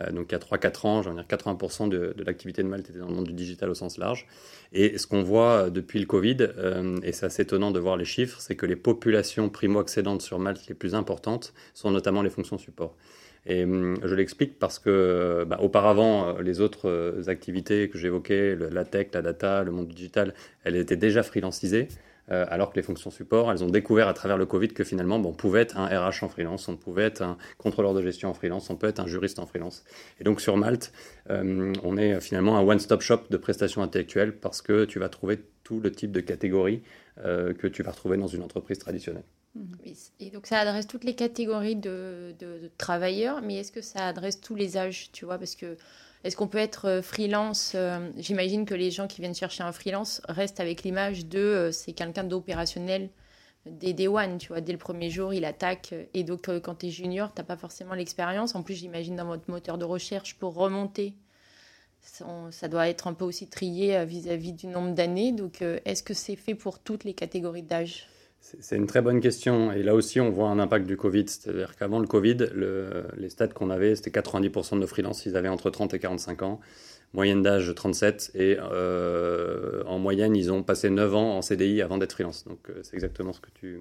Euh, 0.00 0.10
donc 0.10 0.28
il 0.30 0.32
y 0.32 0.34
a 0.34 0.38
3-4 0.38 0.86
ans, 0.86 1.00
dire 1.02 1.12
80% 1.28 1.90
de, 1.90 2.14
de 2.16 2.24
l'activité 2.24 2.62
de 2.62 2.68
Malte 2.68 2.88
était 2.88 3.00
dans 3.00 3.08
le 3.08 3.14
monde 3.14 3.26
du 3.26 3.34
digital 3.34 3.68
au 3.68 3.74
sens 3.74 3.98
large. 3.98 4.26
Et 4.72 4.96
ce 4.96 5.06
qu'on 5.06 5.22
voit 5.22 5.68
depuis 5.68 6.00
le 6.00 6.06
Covid, 6.06 6.38
euh, 6.40 6.98
et 7.02 7.12
c'est 7.12 7.26
assez 7.26 7.42
étonnant 7.42 7.70
de 7.70 7.78
voir 7.78 7.98
les 7.98 8.06
chiffres, 8.06 8.40
c'est 8.40 8.56
que 8.56 8.64
les 8.64 8.76
populations 8.76 9.50
primo-accédantes 9.50 10.22
sur 10.22 10.38
Malte 10.38 10.66
les 10.68 10.74
plus 10.74 10.94
importantes 10.94 11.52
sont 11.74 11.90
notamment 11.90 12.22
les 12.22 12.30
fonctions 12.30 12.56
support. 12.56 12.96
Et 13.46 13.64
hum, 13.64 13.96
je 14.02 14.14
l'explique 14.14 14.58
parce 14.58 14.78
que 14.78 15.44
bah, 15.46 15.58
auparavant, 15.60 16.28
euh, 16.28 16.42
les 16.42 16.60
autres 16.60 16.88
euh, 16.88 17.28
activités 17.28 17.88
que 17.88 17.98
j'évoquais, 17.98 18.56
la 18.56 18.84
tech, 18.84 19.08
la 19.12 19.22
data, 19.22 19.62
le 19.62 19.70
monde 19.70 19.88
digital, 19.88 20.34
elles 20.64 20.76
étaient 20.76 20.96
déjà 20.96 21.22
freelancisées. 21.22 21.88
Euh, 22.30 22.46
alors 22.48 22.70
que 22.70 22.76
les 22.76 22.82
fonctions 22.82 23.10
support, 23.10 23.52
elles 23.52 23.62
ont 23.62 23.68
découvert 23.68 24.08
à 24.08 24.14
travers 24.14 24.38
le 24.38 24.46
Covid 24.46 24.68
que 24.68 24.82
finalement, 24.82 25.16
on 25.16 25.34
pouvait 25.34 25.60
être 25.60 25.76
un 25.76 25.84
RH 25.84 26.24
en 26.24 26.30
freelance, 26.30 26.68
on 26.68 26.76
pouvait 26.78 27.02
être 27.02 27.20
un 27.20 27.36
contrôleur 27.58 27.92
de 27.92 28.00
gestion 28.00 28.30
en 28.30 28.34
freelance, 28.34 28.70
on 28.70 28.76
peut 28.76 28.86
être 28.86 28.98
un 28.98 29.06
juriste 29.06 29.38
en 29.38 29.44
freelance. 29.44 29.84
Et 30.20 30.24
donc 30.24 30.40
sur 30.40 30.56
Malte, 30.56 30.90
on 31.28 31.98
est 31.98 32.18
finalement 32.22 32.56
un 32.56 32.62
one-stop 32.62 33.02
shop 33.02 33.24
de 33.28 33.36
prestations 33.36 33.82
intellectuelles 33.82 34.34
parce 34.34 34.62
que 34.62 34.86
tu 34.86 34.98
vas 34.98 35.10
trouver 35.10 35.38
tout 35.64 35.80
le 35.80 35.92
type 35.92 36.12
de 36.12 36.20
catégories 36.20 36.82
que 37.22 37.66
tu 37.66 37.82
vas 37.82 37.90
retrouver 37.90 38.16
dans 38.16 38.26
une 38.26 38.42
entreprise 38.42 38.78
traditionnelle. 38.78 39.24
Et 40.18 40.30
donc 40.30 40.46
ça 40.46 40.58
adresse 40.58 40.86
toutes 40.86 41.04
les 41.04 41.14
catégories 41.14 41.76
de, 41.76 42.34
travailleurs, 42.76 43.40
mais 43.42 43.56
est-ce 43.56 43.70
que 43.70 43.82
ça 43.82 44.06
adresse 44.06 44.40
tous 44.40 44.54
les 44.54 44.76
âges, 44.76 45.10
tu 45.12 45.24
vois 45.24 45.38
Parce 45.38 45.54
que 45.54 45.76
est-ce 46.24 46.36
qu'on 46.36 46.48
peut 46.48 46.58
être 46.58 46.88
euh, 46.88 47.02
freelance 47.02 47.72
euh, 47.74 48.10
J'imagine 48.16 48.64
que 48.64 48.74
les 48.74 48.90
gens 48.90 49.06
qui 49.06 49.20
viennent 49.20 49.34
chercher 49.34 49.62
un 49.62 49.72
freelance 49.72 50.22
restent 50.26 50.58
avec 50.58 50.82
l'image 50.82 51.26
de 51.26 51.38
euh, 51.38 51.70
c'est 51.70 51.92
quelqu'un 51.92 52.24
d'opérationnel 52.24 53.10
dès 53.66 53.92
day 53.92 54.08
one, 54.08 54.38
tu 54.38 54.48
vois, 54.48 54.60
dès 54.60 54.72
le 54.72 54.78
premier 54.78 55.10
jour, 55.10 55.32
il 55.34 55.44
attaque. 55.44 55.94
Et 56.14 56.24
donc 56.24 56.50
quand 56.60 56.76
tu 56.76 56.86
es 56.86 56.90
junior, 56.90 57.32
tu 57.32 57.40
n'as 57.40 57.44
pas 57.44 57.56
forcément 57.56 57.94
l'expérience. 57.94 58.54
En 58.54 58.62
plus, 58.62 58.74
j'imagine 58.74 59.16
dans 59.16 59.26
votre 59.26 59.50
moteur 59.50 59.78
de 59.78 59.84
recherche 59.84 60.34
pour 60.38 60.54
remonter. 60.54 61.14
Ça, 62.02 62.68
doit 62.68 62.88
être 62.88 63.06
un 63.06 63.14
peu 63.14 63.24
aussi 63.24 63.48
trié 63.48 64.04
vis-à-vis 64.04 64.52
-vis 64.52 64.56
du 64.56 64.66
nombre 64.66 64.94
d'années. 64.94 65.32
Donc, 65.32 65.62
est-ce 65.62 66.02
que 66.02 66.12
c'est 66.12 66.36
fait 66.36 66.54
pour 66.54 66.78
toutes 66.78 67.04
les 67.04 67.14
catégories 67.14 67.62
d'âge? 67.62 68.06
C'est 68.60 68.76
une 68.76 68.86
très 68.86 69.00
bonne 69.00 69.20
question. 69.20 69.72
Et 69.72 69.82
là 69.82 69.94
aussi, 69.94 70.20
on 70.20 70.30
voit 70.30 70.48
un 70.48 70.58
impact 70.58 70.86
du 70.86 70.98
Covid. 70.98 71.24
C'est-à-dire 71.26 71.76
qu'avant 71.76 71.98
le 71.98 72.06
Covid, 72.06 72.36
les 73.16 73.30
stats 73.30 73.48
qu'on 73.48 73.70
avait, 73.70 73.96
c'était 73.96 74.10
90% 74.10 74.74
de 74.74 74.80
nos 74.80 74.86
freelances, 74.86 75.24
ils 75.24 75.36
avaient 75.36 75.48
entre 75.48 75.70
30 75.70 75.94
et 75.94 75.98
45 75.98 76.42
ans. 76.42 76.60
Moyenne 77.14 77.42
d'âge 77.42 77.72
37. 77.74 78.32
Et 78.34 78.58
euh, 78.60 79.82
en 79.86 79.98
moyenne, 79.98 80.36
ils 80.36 80.52
ont 80.52 80.62
passé 80.62 80.90
9 80.90 81.14
ans 81.14 81.38
en 81.38 81.42
CDI 81.42 81.80
avant 81.80 81.96
d'être 81.96 82.12
freelance. 82.12 82.44
Donc 82.44 82.58
euh, 82.68 82.80
c'est 82.82 82.94
exactement 82.94 83.32
ce 83.32 83.40
que 83.40 83.50
tu, 83.54 83.80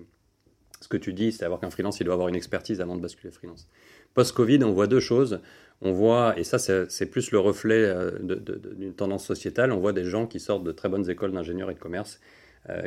ce 0.80 0.88
que 0.88 0.98
tu 0.98 1.12
dis, 1.12 1.34
c'est 1.34 1.44
avoir 1.44 1.60
qu'un 1.60 1.70
freelance, 1.70 2.00
il 2.00 2.06
doit 2.06 2.14
avoir 2.14 2.30
une 2.30 2.36
expertise 2.36 2.80
avant 2.80 2.96
de 2.96 3.02
basculer 3.02 3.32
freelance. 3.32 3.68
Post-Covid, 4.14 4.64
on 4.64 4.72
voit 4.72 4.88
deux 4.88 5.02
choses. 5.02 5.42
On 5.82 5.92
voit, 5.92 6.40
et 6.40 6.46
ça 6.46 6.58
c'est 6.60 7.06
plus 7.08 7.32
le 7.32 7.40
reflet 7.40 7.84
euh, 7.84 8.12
d'une 8.22 8.94
tendance 8.94 9.26
sociétale, 9.26 9.74
on 9.74 9.80
voit 9.80 9.92
des 9.92 10.06
gens 10.06 10.28
qui 10.28 10.40
sortent 10.40 10.64
de 10.64 10.72
très 10.72 10.88
bonnes 10.88 11.10
écoles 11.10 11.34
d'ingénieurs 11.34 11.70
et 11.70 11.74
de 11.74 11.80
commerce 11.80 12.22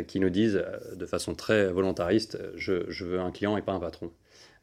qui 0.07 0.21
nous 0.21 0.31
disent 0.31 0.57
euh, 0.57 0.95
de 0.95 1.07
façon 1.07 1.35
très 1.35 1.71
volontariste 1.71 2.39
je, 2.57 3.05
veux 3.05 3.21
un 3.21 3.31
client 3.31 3.57
et 3.57 3.63
pas 3.63 3.73
un 3.73 3.81
patron. 3.81 4.11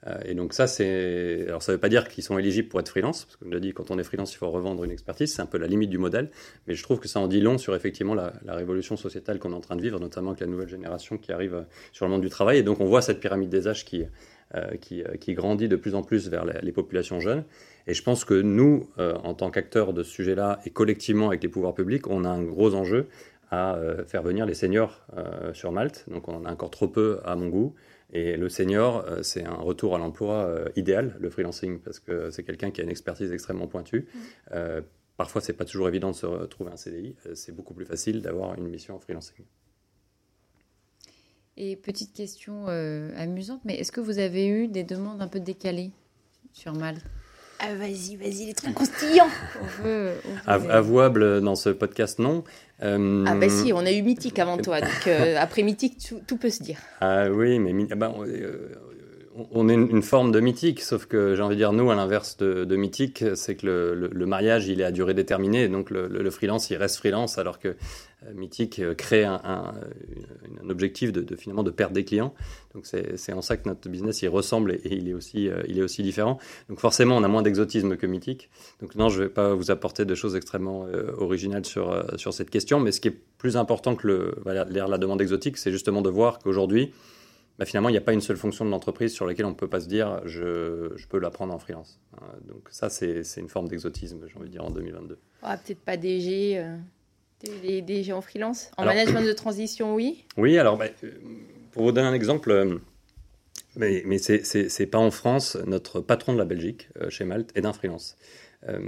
Euh, 0.08 0.18
et 0.26 0.34
donc 0.34 0.54
ça, 0.54 0.68
c'est... 0.68 1.46
Alors 1.48 1.64
ça 1.64 1.72
ne 1.72 1.78
veut 1.78 1.80
pas 1.80 1.88
dire 1.88 2.10
qu'ils 2.10 2.24
sont 2.24 2.38
éligibles 2.38 2.68
pour 2.68 2.80
être 2.80 2.90
freelance, 2.90 3.26
parce 3.26 3.38
que 3.38 3.46
je 3.46 3.52
l'ai 3.52 3.60
dit, 3.60 3.74
quand 3.74 3.90
on 3.92 3.98
est 3.98 4.04
freelance, 4.04 4.34
il 4.34 4.38
faut 4.38 4.50
revendre 4.50 4.84
une 4.84 4.92
expertise, 4.92 5.34
c'est 5.34 5.42
un 5.42 5.46
peu 5.46 5.58
la 5.58 5.68
limite 5.68 5.90
du 5.90 5.98
modèle, 5.98 6.30
mais 6.68 6.74
je 6.74 6.84
trouve 6.84 7.00
que 7.00 7.08
ça 7.08 7.20
en 7.20 7.28
dit 7.28 7.40
long 7.40 7.58
sur 7.58 7.76
effectivement 7.76 8.14
la, 8.14 8.34
révolution 8.48 8.98
sociétale 8.98 9.40
qu'on 9.40 9.52
est 9.54 9.56
en 9.56 9.62
train 9.62 9.76
de 9.76 9.82
vivre, 9.82 10.00
notamment 10.00 10.32
avec 10.32 10.42
la 10.42 10.48
nouvelle 10.48 10.68
génération 10.68 11.18
qui 11.18 11.32
arrive 11.32 11.66
sur 11.92 12.06
le 12.06 12.12
monde 12.12 12.22
du 12.22 12.30
travail, 12.30 12.58
et 12.58 12.64
donc 12.64 12.82
on 12.82 12.86
voit 12.86 13.02
cette 13.02 13.20
pyramide 13.20 13.50
des 13.50 13.68
âges 13.68 13.86
qui, 13.86 14.04
qui, 14.82 15.04
qui, 15.20 15.34
grandit 15.34 15.68
de 15.68 15.76
plus 15.76 15.96
en 15.96 16.04
plus 16.04 16.30
vers 16.30 16.46
les, 16.46 16.72
populations 16.72 17.20
jeunes. 17.20 17.44
Et 17.88 17.94
je 17.94 18.04
pense 18.04 18.24
que 18.24 18.36
nous, 18.36 18.88
en 18.98 19.34
tant 19.34 19.50
qu'acteurs 19.50 19.94
de 19.94 20.04
ce 20.04 20.12
sujet-là, 20.12 20.60
et 20.66 20.70
collectivement 20.70 21.30
avec 21.30 21.42
les 21.42 21.50
pouvoirs 21.50 21.74
publics, 21.74 22.08
on 22.08 22.24
a 22.24 22.30
un 22.30 22.44
gros 22.44 22.76
enjeu 22.76 23.08
à 23.54 23.76
euh, 23.76 24.04
faire 24.06 24.24
venir 24.24 24.46
les 24.46 24.56
seniors 24.56 25.06
euh, 25.16 25.54
sur 25.54 25.72
Malte. 25.72 26.06
Donc 26.10 26.28
on 26.28 26.36
en 26.36 26.46
a 26.46 26.52
encore 26.52 26.72
trop 26.72 26.88
peu 26.88 27.20
à 27.24 27.36
mon 27.36 27.48
goût. 27.48 27.76
Et 28.12 28.36
le 28.36 28.50
senior, 28.50 29.06
euh, 29.08 29.22
c'est 29.22 29.44
un 29.44 29.56
retour 29.56 29.96
à 29.96 30.00
l'emploi 30.00 30.66
idéal, 30.76 31.16
le 31.20 31.30
freelancing, 31.30 31.80
parce 31.80 32.00
que 32.00 32.32
c'est 32.32 32.44
quelqu'un 32.44 32.72
qui 32.72 32.82
a 32.82 32.84
une 32.84 32.90
expertise 32.90 33.32
extrêmement 33.32 33.68
pointue. 33.68 34.08
Mmh. 34.52 34.58
parfois, 35.18 35.42
c'est 35.42 35.54
pas 35.54 35.66
toujours 35.66 35.88
évident 35.88 36.12
de 36.12 36.16
se 36.16 36.26
retrouver 36.26 36.72
un 36.72 36.78
CDI. 36.78 37.16
c'est 37.36 37.56
beaucoup 37.56 37.74
plus 37.74 37.86
facile 37.86 38.22
d'avoir 38.22 38.56
une 38.56 38.68
mission 38.68 38.96
en 38.96 39.00
freelancing. 39.00 39.46
Et 41.56 41.76
petite 41.76 42.14
question 42.14 42.68
amusante, 42.68 43.62
mais 43.66 43.76
est-ce 43.76 43.92
que 43.92 44.02
vous 44.02 44.18
avez 44.20 44.48
eu 44.48 44.68
des 44.68 44.84
demandes 44.84 45.22
un 45.22 45.28
peu 45.28 45.40
décalées 45.40 45.92
sur 46.52 46.74
Malte? 46.74 47.06
Ah, 47.66 47.76
vas-y, 47.76 48.18
vas-y, 48.18 48.46
les 48.48 48.54
trucs 48.54 48.74
croustillants. 48.74 49.30
Avouable 50.46 51.42
dans 51.42 51.56
ce 51.56 51.70
podcast, 51.70 52.20
non. 52.20 52.44
Euh, 52.82 53.24
ah 53.26 53.36
bah 53.36 53.48
si, 53.48 53.72
on 53.72 53.86
a 53.86 53.92
eu 53.92 54.02
Mythique 54.02 54.38
avant 54.40 54.58
toi, 54.58 54.82
donc 54.82 55.08
euh, 55.08 55.38
après 55.40 55.64
Mythique, 55.64 56.14
tout, 56.28 56.38
peut 56.38 56.50
se 56.50 56.62
dire. 56.62 56.80
Ah 57.00 57.30
oui, 57.32 57.60
mais 57.60 57.88
ah 57.92 57.96
bah, 57.96 58.14
euh, 58.20 58.68
on 59.52 59.70
est 59.70 59.74
une 59.74 60.04
forme 60.04 60.32
de 60.32 60.40
mythique, 60.40 60.82
sauf 60.82 61.06
que 61.06 61.36
j'ai 61.36 61.42
envie 61.42 61.56
de 61.56 61.62
dire, 61.62 61.74
nous, 61.74 61.90
à 61.90 61.96
l'inverse 61.96 62.38
de, 62.38 62.76
mythique, 62.76 63.24
c'est 63.36 63.56
que 63.56 63.66
le, 63.66 64.26
mariage, 64.26 64.68
il 64.68 64.82
est 64.82 64.84
à 64.84 64.92
durée 64.92 65.14
déterminée, 65.14 65.68
donc 65.68 65.90
le, 65.90 66.30
freelance, 66.30 66.70
il 66.70 66.76
reste 66.76 66.98
freelance, 66.98 67.38
alors 67.38 67.60
que 67.60 67.70
euh, 67.70 67.76
mythique 68.34 68.80
euh, 68.80 68.94
crée 68.94 69.24
un, 69.24 69.74
objectif 70.70 71.12
de, 71.12 71.36
finalement 71.36 71.64
de 71.64 71.72
perdre 71.72 71.94
des 71.94 72.06
clients. 72.06 72.34
Donc 72.74 72.86
c'est 72.86 73.34
en 73.34 73.42
ça 73.42 73.58
que 73.58 73.68
notre 73.68 73.90
business, 73.90 74.22
il 74.22 74.30
ressemble 74.30 74.74
et, 74.74 74.82
il, 74.86 75.10
est 75.10 75.14
aussi, 75.14 75.50
euh, 75.50 75.62
il 75.68 75.78
est 75.78 75.82
aussi 75.82 76.04
différent. 76.04 76.38
Donc 76.70 76.80
forcément, 76.80 77.18
on 77.18 77.24
a 77.24 77.28
moins 77.28 77.42
d'exotisme 77.42 77.98
que 77.98 78.08
mythique. 78.08 78.50
Donc 78.82 78.96
non, 78.96 79.10
je 79.10 79.24
vais 79.24 79.30
pas 79.30 79.54
vous 79.54 79.72
apporter 79.72 80.06
de 80.06 80.16
choses 80.16 80.36
extrêmement 80.36 80.86
originales 81.18 81.66
sur, 81.66 82.06
sur 82.18 82.34
cette 82.34 82.50
question, 82.50 82.80
mais 82.80 82.92
ce 82.92 83.02
qui 83.02 83.10
est 83.10 83.18
plus 83.38 83.58
important 83.58 83.96
que 83.96 84.08
le, 84.08 84.36
la 84.46 84.98
demande 84.98 85.22
exotique, 85.22 85.58
c'est 85.58 85.72
justement 85.72 86.02
de 86.02 86.10
voir 86.10 86.40
qu'aujourd'hui, 86.40 86.94
bah, 87.60 87.66
finalement, 87.66 87.90
il 87.90 87.92
n'y 87.92 87.98
a 87.98 88.02
pas 88.02 88.14
une 88.14 88.22
seule 88.22 88.38
fonction 88.38 88.66
de 88.66 88.72
l'entreprise 88.72 89.14
sur 89.14 89.28
laquelle 89.28 89.46
on 89.46 89.52
ne 89.52 89.56
peut 89.56 89.68
pas 89.68 89.80
se 89.80 89.88
dire 89.88 90.22
je, 90.26 90.92
je 90.96 91.08
peux 91.08 91.20
la 91.20 91.30
prendre 91.30 91.54
en 91.54 91.60
freelance. 91.60 92.00
Euh, 92.16 92.26
donc 92.48 92.68
ça, 92.72 92.90
c'est 92.90 93.24
une 93.38 93.50
forme 93.50 93.68
d'exotisme, 93.68 94.20
j'ai 94.28 94.38
envie 94.38 94.48
de 94.48 94.52
dire, 94.52 94.66
en 94.66 94.72
2022. 94.72 95.20
Ah, 95.44 95.58
Peut-être 95.58 95.82
pas 95.82 95.98
DG, 95.98 96.58
euh, 96.58 96.78
DG 97.44 98.14
en 98.14 98.22
freelance. 98.22 98.72
En 98.78 98.86
management 98.86 99.22
de 99.22 99.34
transition, 99.34 99.96
oui 99.96 100.24
Oui, 100.38 100.58
alors 100.58 100.78
bah, 100.78 100.86
pour 101.72 101.84
vous 101.84 101.92
donner 101.92 102.08
un 102.08 102.14
exemple, 102.14 102.80
mais, 103.76 104.04
mais 104.06 104.18
c'est 104.18 104.88
pas 104.88 105.00
en 105.00 105.12
France, 105.12 105.58
notre 105.66 106.00
patron 106.00 106.34
de 106.34 106.38
la 106.38 106.46
Belgique, 106.46 106.90
chez 107.10 107.26
Malte, 107.26 107.52
est 107.56 107.62
d'un 107.62 107.74
freelance. 107.74 108.18
Euh, 108.70 108.80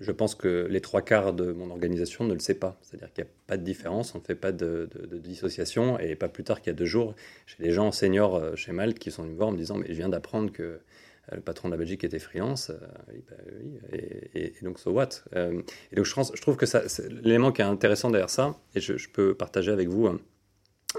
je 0.00 0.12
pense 0.12 0.34
que 0.34 0.66
les 0.68 0.80
trois 0.80 1.02
quarts 1.02 1.32
de 1.32 1.52
mon 1.52 1.70
organisation 1.70 2.24
ne 2.24 2.34
le 2.34 2.40
sait 2.40 2.54
pas. 2.54 2.78
C'est-à-dire 2.82 3.12
qu'il 3.12 3.24
n'y 3.24 3.30
a 3.30 3.32
pas 3.46 3.56
de 3.56 3.62
différence, 3.62 4.14
on 4.14 4.18
ne 4.18 4.24
fait 4.24 4.34
pas 4.34 4.52
de, 4.52 4.88
dissociation. 5.22 5.98
Et 5.98 6.14
pas 6.14 6.28
plus 6.28 6.44
tard 6.44 6.60
qu'il 6.60 6.68
y 6.68 6.74
a 6.74 6.78
deux 6.78 6.86
jours, 6.86 7.14
j'ai 7.46 7.64
des 7.64 7.72
gens 7.72 7.92
seniors 7.92 8.36
euh, 8.36 8.56
chez 8.56 8.72
Malte 8.72 8.98
qui 8.98 9.10
sont 9.10 9.22
venus 9.22 9.34
me 9.34 9.38
voir 9.38 9.48
en 9.48 9.52
me 9.52 9.58
disant 9.58 9.76
Mais 9.76 9.86
je 9.88 9.94
viens 9.94 10.08
d'apprendre 10.08 10.52
que 10.52 10.62
euh, 10.62 10.78
le 11.32 11.40
patron 11.40 11.68
de 11.68 11.74
la 11.74 11.78
Belgique 11.78 12.04
était 12.04 12.18
freelance. 12.18 12.70
Bah 12.70 13.34
et, 13.92 14.54
donc, 14.62 14.78
so 14.78 14.92
what? 14.92 15.08
Et 15.34 15.96
donc, 15.96 16.04
je, 16.04 16.40
trouve 16.40 16.56
que 16.56 16.66
l'élément 17.22 17.52
qui 17.52 17.62
est 17.62 17.64
intéressant 17.64 18.10
derrière 18.10 18.30
ça, 18.30 18.56
et 18.74 18.80
je, 18.80 19.08
peux 19.08 19.34
partager 19.34 19.72
avec 19.72 19.88
vous 19.88 20.08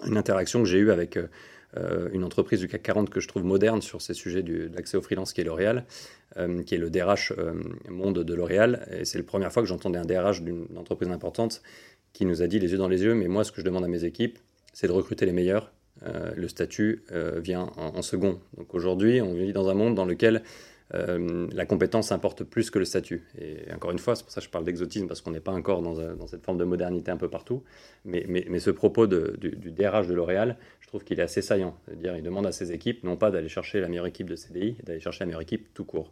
une 0.06 0.18
interaction 0.18 0.62
que 0.62 0.68
j'ai 0.68 0.80
eue 0.80 0.92
avec 0.92 1.18
euh, 1.76 2.10
une 2.14 2.24
entreprise 2.24 2.60
du 2.62 2.68
CAC 2.68 2.82
40 2.82 3.10
que 3.10 3.20
je 3.20 3.28
trouve 3.28 3.44
moderne 3.44 3.82
sur 3.82 4.02
ces 4.02 4.14
sujets 4.14 4.42
de 4.42 4.70
l'accès 4.74 4.98
au 4.98 5.02
freelance, 5.02 5.34
qui 5.34 5.42
est 5.42 5.44
L'Oréal, 5.44 5.86
euh, 6.38 6.64
qui 6.64 6.76
est 6.76 6.78
le 6.78 6.90
DRH 6.90 7.34
euh, 7.38 7.54
monde 7.90 8.20
de 8.20 8.34
L'Oréal. 8.34 8.88
Et 8.92 9.06
c'est 9.06 9.18
la 9.18 9.24
première 9.24 9.52
fois 9.52 9.62
que 9.62 9.68
j'entendais 9.68 10.00
un 10.00 10.06
DRH 10.06 10.42
d'une 10.42 10.78
entreprise 10.78 11.10
importante 11.10 11.62
qui 12.14 12.26
nous 12.26 12.42
a 12.42 12.48
dit 12.48 12.60
les 12.60 12.72
yeux 12.72 12.78
dans 12.78 12.88
les 12.88 13.04
yeux, 13.04 13.16
mais 13.16 13.28
moi, 13.28 13.44
ce 13.44 13.52
que 13.52 13.62
je 13.62 13.66
demande 13.66 13.84
à 13.84 13.88
mes 13.88 14.06
équipes, 14.06 14.40
c'est 14.74 14.88
de 14.88 14.92
recruter 14.92 15.26
les 15.26 15.34
meilleurs. 15.34 15.72
Le 16.04 16.48
statut 16.48 17.04
vient 17.38 17.72
en, 17.78 18.02
second. 18.02 18.40
Donc 18.58 18.74
aujourd'hui, 18.74 19.22
on 19.22 19.34
vit 19.34 19.54
dans 19.54 19.70
un 19.70 19.74
monde 19.74 19.96
dans 19.96 20.06
lequel 20.06 20.44
euh, 20.94 21.48
la 21.52 21.66
compétence 21.66 22.12
importe 22.12 22.44
plus 22.44 22.72
que 22.72 22.80
le 22.80 22.86
statut. 22.86 23.24
Et 23.40 23.72
encore 23.74 23.92
une 23.92 24.00
fois, 24.00 24.16
c'est 24.16 24.24
pour 24.24 24.32
ça 24.32 24.40
que 24.40 24.46
je 24.46 24.50
parle 24.52 24.64
d'exotisme, 24.64 25.08
parce 25.08 25.22
qu'on 25.22 25.32
n'est 25.32 25.42
pas 25.42 25.52
encore 25.52 25.82
dans, 25.82 26.28
cette 26.28 26.44
forme 26.44 26.58
de 26.58 26.64
modernité 26.64 27.12
un 27.12 27.18
peu 27.18 27.30
partout. 27.30 27.64
Mais, 28.06 28.26
ce 28.60 28.72
propos 28.72 29.08
du, 29.08 29.72
DRH 29.72 30.08
de 30.08 30.14
L'Oréal, 30.14 30.58
je 30.80 30.88
trouve 30.88 31.04
qu'il 31.04 31.20
est 31.20 31.24
assez 31.24 31.42
saillant. 31.42 31.78
C'est-à-dire, 31.86 32.16
il 32.16 32.24
demande 32.24 32.46
à 32.46 32.52
ses 32.52 32.72
équipes, 32.72 33.04
non 33.04 33.18
pas 33.18 33.32
d'aller 33.32 33.50
chercher 33.50 33.82
la 33.82 33.90
meilleure 33.90 34.08
équipe 34.08 34.30
de 34.30 34.36
CDI, 34.36 34.78
d'aller 34.84 35.00
chercher 35.00 35.22
la 35.22 35.26
meilleure 35.28 35.42
équipe 35.42 35.74
tout 35.74 35.86
court. 35.86 36.12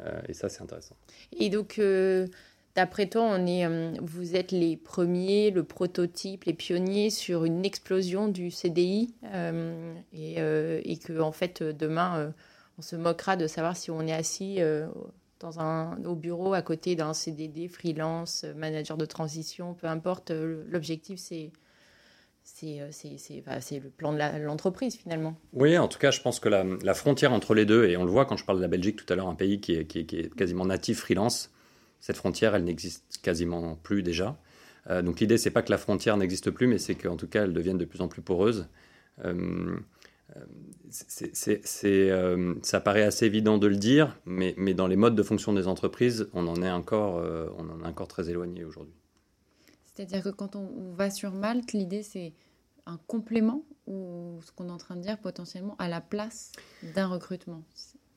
Euh, 0.00 0.20
et 0.28 0.34
ça, 0.34 0.48
c'est 0.48 0.62
intéressant. 0.62 0.96
Et 1.38 1.48
donc, 1.48 1.78
euh, 1.78 2.26
d'après 2.74 3.06
toi, 3.06 3.22
on 3.22 3.46
est, 3.46 3.66
vous 4.00 4.36
êtes 4.36 4.52
les 4.52 4.76
premiers, 4.76 5.50
le 5.50 5.64
prototype, 5.64 6.44
les 6.44 6.54
pionniers 6.54 7.10
sur 7.10 7.44
une 7.44 7.64
explosion 7.64 8.28
du 8.28 8.50
CDI, 8.50 9.14
et, 10.12 10.36
et, 10.38 10.96
que, 10.98 11.20
en 11.20 11.32
fait, 11.32 11.62
demain 11.62 12.32
on 12.78 12.82
se 12.82 12.96
moquera 12.96 13.36
de 13.36 13.46
savoir 13.46 13.76
si 13.76 13.90
on 13.90 14.00
est 14.02 14.12
assis 14.12 14.56
euh, 14.60 14.86
dans 15.40 15.60
un, 15.60 16.02
au 16.04 16.14
bureau 16.14 16.54
à 16.54 16.62
côté 16.62 16.96
d'un 16.96 17.14
CDD, 17.14 17.68
freelance, 17.68 18.44
manager 18.56 18.96
de 18.96 19.04
transition, 19.04 19.74
peu 19.74 19.86
importe. 19.86 20.30
Euh, 20.30 20.64
l'objectif, 20.68 21.18
c'est 21.18 21.52
euh, 22.62 22.88
c'est 22.90 23.80
le 23.80 23.88
plan 23.88 24.12
de 24.12 24.18
l'entreprise 24.44 24.96
finalement. 24.96 25.34
Oui, 25.54 25.78
en 25.78 25.88
tout 25.88 25.98
cas, 25.98 26.10
je 26.10 26.20
pense 26.20 26.40
que 26.40 26.48
la, 26.48 26.94
frontière 26.94 27.32
entre 27.32 27.54
les 27.54 27.64
deux, 27.64 27.86
et 27.86 27.96
on 27.96 28.04
le 28.04 28.10
voit 28.10 28.26
quand 28.26 28.36
je 28.36 28.44
parle 28.44 28.58
de 28.58 28.62
la 28.62 28.68
Belgique 28.68 28.96
tout 28.96 29.10
à 29.10 29.16
l'heure, 29.16 29.28
un 29.28 29.34
pays 29.34 29.60
qui, 29.60 29.72
est, 29.72 30.36
quasiment 30.36 30.66
natif 30.66 31.00
freelance, 31.00 31.50
cette 32.04 32.16
frontière, 32.16 32.54
elle 32.54 32.64
n'existe 32.64 33.18
quasiment 33.22 33.76
plus 33.76 34.02
déjà. 34.02 34.36
donc 35.02 35.20
l'idée, 35.20 35.38
c'est 35.38 35.50
pas 35.50 35.62
que 35.62 35.70
la 35.70 35.78
frontière 35.78 36.18
n'existe 36.18 36.50
plus, 36.50 36.66
mais 36.66 36.76
c'est 36.76 36.94
qu'en 36.94 37.16
tout 37.16 37.26
cas, 37.26 37.44
elle 37.44 37.54
devienne 37.54 37.78
de 37.78 37.86
plus 37.86 38.02
en 38.02 38.08
plus 38.08 38.20
poreuse. 38.20 38.68
C'est, 40.90 42.10
euh, 42.10 42.54
ça 42.62 42.80
paraît 42.80 43.02
assez 43.02 43.26
évident 43.26 43.58
de 43.58 43.66
le 43.66 43.76
dire, 43.76 44.16
mais, 44.26 44.54
mais, 44.56 44.74
dans 44.74 44.86
les 44.86 44.96
modes 44.96 45.14
de 45.14 45.22
fonction 45.22 45.52
des 45.52 45.66
entreprises, 45.66 46.28
on 46.32 46.46
en 46.46 46.62
est 46.62 46.70
encore, 46.70 47.18
euh, 47.18 47.48
on 47.58 47.68
en 47.68 47.84
est 47.84 47.86
encore 47.86 48.08
très 48.08 48.30
éloigné 48.30 48.64
aujourd'hui. 48.64 48.94
C'est-à-dire 49.84 50.22
que 50.22 50.30
quand 50.30 50.56
on, 50.56 50.92
va 50.94 51.10
sur 51.10 51.32
Malte, 51.32 51.72
l'idée 51.72 52.02
c'est 52.02 52.32
un 52.86 52.98
complément 53.06 53.64
ou 53.86 54.40
ce 54.44 54.52
qu'on 54.52 54.68
est 54.68 54.72
en 54.72 54.78
train 54.78 54.96
de 54.96 55.02
dire 55.02 55.18
potentiellement 55.18 55.76
à 55.78 55.88
la 55.88 56.00
place 56.00 56.52
d'un 56.94 57.06
recrutement 57.06 57.62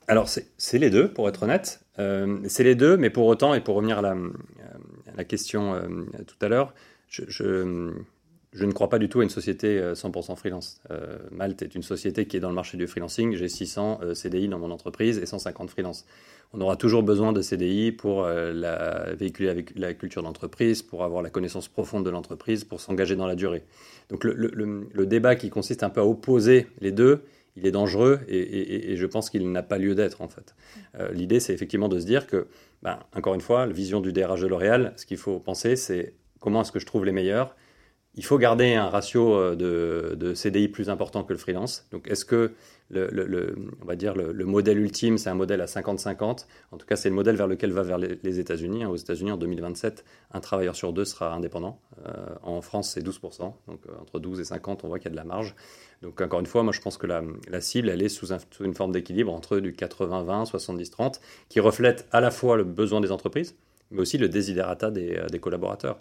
Alors 0.08 0.30
c'est, 0.30 0.78
les 0.78 0.90
deux, 0.90 1.12
pour 1.12 1.28
être 1.28 1.44
honnête. 1.44 1.82
Euh, 2.00 2.40
c'est 2.48 2.64
les 2.64 2.76
deux, 2.76 2.96
mais 2.96 3.10
pour 3.10 3.26
autant, 3.26 3.54
et 3.54 3.62
pour 3.62 3.76
revenir 3.76 3.98
à 3.98 4.02
la, 4.02 5.24
question 5.26 5.82
tout 6.26 6.38
à 6.46 6.48
l'heure, 6.48 6.74
je, 7.08 8.66
ne 8.66 8.72
crois 8.72 8.90
pas 8.90 9.00
du 9.00 9.10
tout 9.10 9.20
à 9.20 9.24
une 9.24 9.30
société 9.30 9.80
100% 9.80 10.32
euh, 10.32 10.36
freelance. 10.36 10.82
Euh, 10.92 11.18
Malte 11.32 11.62
est 11.62 11.76
une 11.76 11.84
société 11.84 12.26
qui 12.26 12.38
est 12.38 12.40
dans 12.40 12.50
le 12.50 12.56
marché 12.56 12.78
du 12.78 12.88
freelancing. 12.88 13.36
J'ai 13.36 13.48
600 13.48 14.00
euh, 14.02 14.14
CDI 14.14 14.48
dans 14.48 14.60
mon 14.60 14.72
entreprise 14.72 15.18
et 15.18 15.26
150 15.26 15.70
freelance. 15.70 16.06
On 16.54 16.62
aura 16.62 16.78
toujours 16.78 17.04
besoin 17.04 17.34
de 17.34 17.42
CDI 17.42 17.92
pour 17.92 18.24
la, 18.24 19.14
véhiculer 19.16 19.50
avec 19.50 19.78
la 19.78 19.94
culture 19.94 20.24
d'entreprise, 20.24 20.82
pour 20.82 21.04
avoir 21.04 21.22
la 21.22 21.30
connaissance 21.30 21.68
profonde 21.68 22.06
de 22.06 22.10
l'entreprise, 22.10 22.64
pour 22.64 22.80
s'engager 22.80 23.18
dans 23.18 23.28
la 23.28 23.36
durée. 23.36 23.66
Donc 24.08 24.24
le, 24.24 25.06
débat 25.06 25.36
qui 25.36 25.50
consiste 25.50 25.84
un 25.84 25.90
peu 25.90 26.00
à 26.00 26.06
opposer 26.06 26.68
les 26.80 26.94
deux, 26.94 27.22
il 27.58 27.66
est 27.66 27.72
dangereux 27.72 28.20
et, 28.28 28.96
je 28.96 29.06
pense 29.06 29.30
qu'il 29.30 29.52
n'a 29.52 29.64
pas 29.64 29.78
lieu 29.78 29.96
d'être 29.96 30.22
en 30.22 30.30
fait. 30.30 30.56
L'idée, 31.12 31.40
c'est 31.40 31.54
effectivement 31.54 31.90
de 31.90 32.00
se 32.00 32.06
dire 32.06 32.28
que, 32.28 32.48
ben, 32.84 33.00
encore 33.16 33.34
une 33.36 33.42
fois, 33.42 33.66
la 33.66 33.74
vision 33.74 34.00
du 34.00 34.14
DRH 34.14 34.42
de 34.42 34.48
L'Oréal, 34.48 34.94
ce 34.96 35.06
qu'il 35.06 35.18
faut 35.18 35.40
penser, 35.40 35.76
c'est 35.76 36.14
comment 36.40 36.62
est-ce 36.62 36.72
que 36.72 36.80
je 36.80 36.86
trouve 36.86 37.06
les 37.06 37.12
meilleurs 37.12 37.56
il 38.18 38.26
faut 38.26 38.40
garder 38.40 38.74
un 38.74 38.90
ratio 38.90 39.36
euh, 39.36 40.16
de, 40.16 40.34
CDI 40.34 40.68
plus 40.68 40.90
important 40.90 41.24
que 41.24 41.34
le 41.34 41.40
freelance. 41.40 41.86
Donc, 41.92 42.08
est-ce 42.10 42.26
que 42.26 42.52
le, 42.90 43.56
on 43.82 43.86
va 43.86 43.96
dire 43.96 44.16
le, 44.16 44.46
modèle 44.46 44.80
ultime, 44.80 45.18
c'est 45.18 45.30
un 45.30 45.36
modèle 45.36 45.62
à 45.62 45.66
50-50 45.66 46.46
En 46.72 46.78
tout 46.78 46.86
cas, 46.88 46.96
c'est 46.96 47.10
le 47.10 47.16
modèle 47.16 47.36
vers 47.36 47.48
lequel 47.48 47.72
va 47.72 47.84
vers 47.84 47.98
les, 48.00 48.40
États-Unis. 48.40 48.86
Aux 48.86 48.96
États-Unis, 48.96 49.32
en 49.32 49.38
2027, 49.38 50.04
un 50.32 50.40
travailleur 50.40 50.76
sur 50.76 50.94
deux 50.94 51.06
sera 51.06 51.34
indépendant. 51.34 51.80
Euh, 52.06 52.12
en 52.42 52.62
France, 52.62 52.92
c'est 52.94 53.06
12%. 53.06 53.54
Donc, 53.68 53.82
euh, 53.88 53.92
entre 54.02 54.20
12 54.20 54.40
et 54.40 54.46
50, 54.46 54.84
on 54.84 54.88
voit 54.88 54.98
qu'il 54.98 55.06
y 55.06 55.10
a 55.10 55.12
de 55.12 55.18
la 55.18 55.24
marge. 55.24 55.54
Donc, 56.02 56.20
encore 56.20 56.40
une 56.40 56.48
fois, 56.48 56.64
moi, 56.64 56.74
je 56.74 56.82
pense 56.82 56.98
que 56.98 57.06
la, 57.08 57.22
cible, 57.62 57.90
elle 57.90 58.02
est 58.02 58.10
sous, 58.10 58.34
une 58.62 58.74
forme 58.74 58.94
d'équilibre 58.94 59.32
entre 59.32 59.60
du 59.60 59.74
80-20, 59.74 60.50
70-30, 60.50 61.20
qui 61.50 61.60
reflète 61.60 62.08
à 62.12 62.22
la 62.22 62.32
fois 62.32 62.58
le 62.58 62.64
besoin 62.64 63.00
des 63.02 63.12
entreprises, 63.12 63.56
mais 63.92 64.00
aussi 64.00 64.18
le 64.18 64.28
desiderata 64.28 64.90
des 64.90 65.40
collaborateurs. 65.40 66.00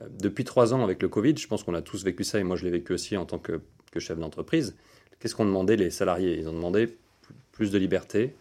Euh, 0.00 0.06
depuis 0.10 0.44
trois 0.44 0.74
ans, 0.74 0.82
avec 0.82 1.02
le 1.02 1.08
Covid, 1.08 1.36
je 1.36 1.46
pense 1.46 1.62
qu'on 1.62 1.74
a 1.74 1.82
tous 1.82 2.04
vécu 2.04 2.24
ça, 2.24 2.38
et 2.38 2.44
moi 2.44 2.56
je 2.56 2.64
l'ai 2.64 2.70
vécu 2.70 2.92
aussi 2.92 3.16
en 3.16 3.26
tant 3.26 3.38
que, 3.38 3.60
chef 3.98 4.18
d'entreprise. 4.18 4.76
Qu'est-ce 5.20 5.36
qu'ont 5.36 5.44
demandé 5.44 5.76
les 5.76 5.90
salariés? 5.90 6.36
Ils 6.36 6.48
ont 6.48 6.52
demandé 6.52 6.98
plus 7.52 7.70
de 7.70 7.78
liberté, 7.78 8.34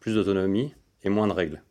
plus 0.00 0.14
d'autonomie 0.14 0.74
et 1.04 1.08
moins 1.08 1.28
de 1.28 1.32
règles. 1.32 1.62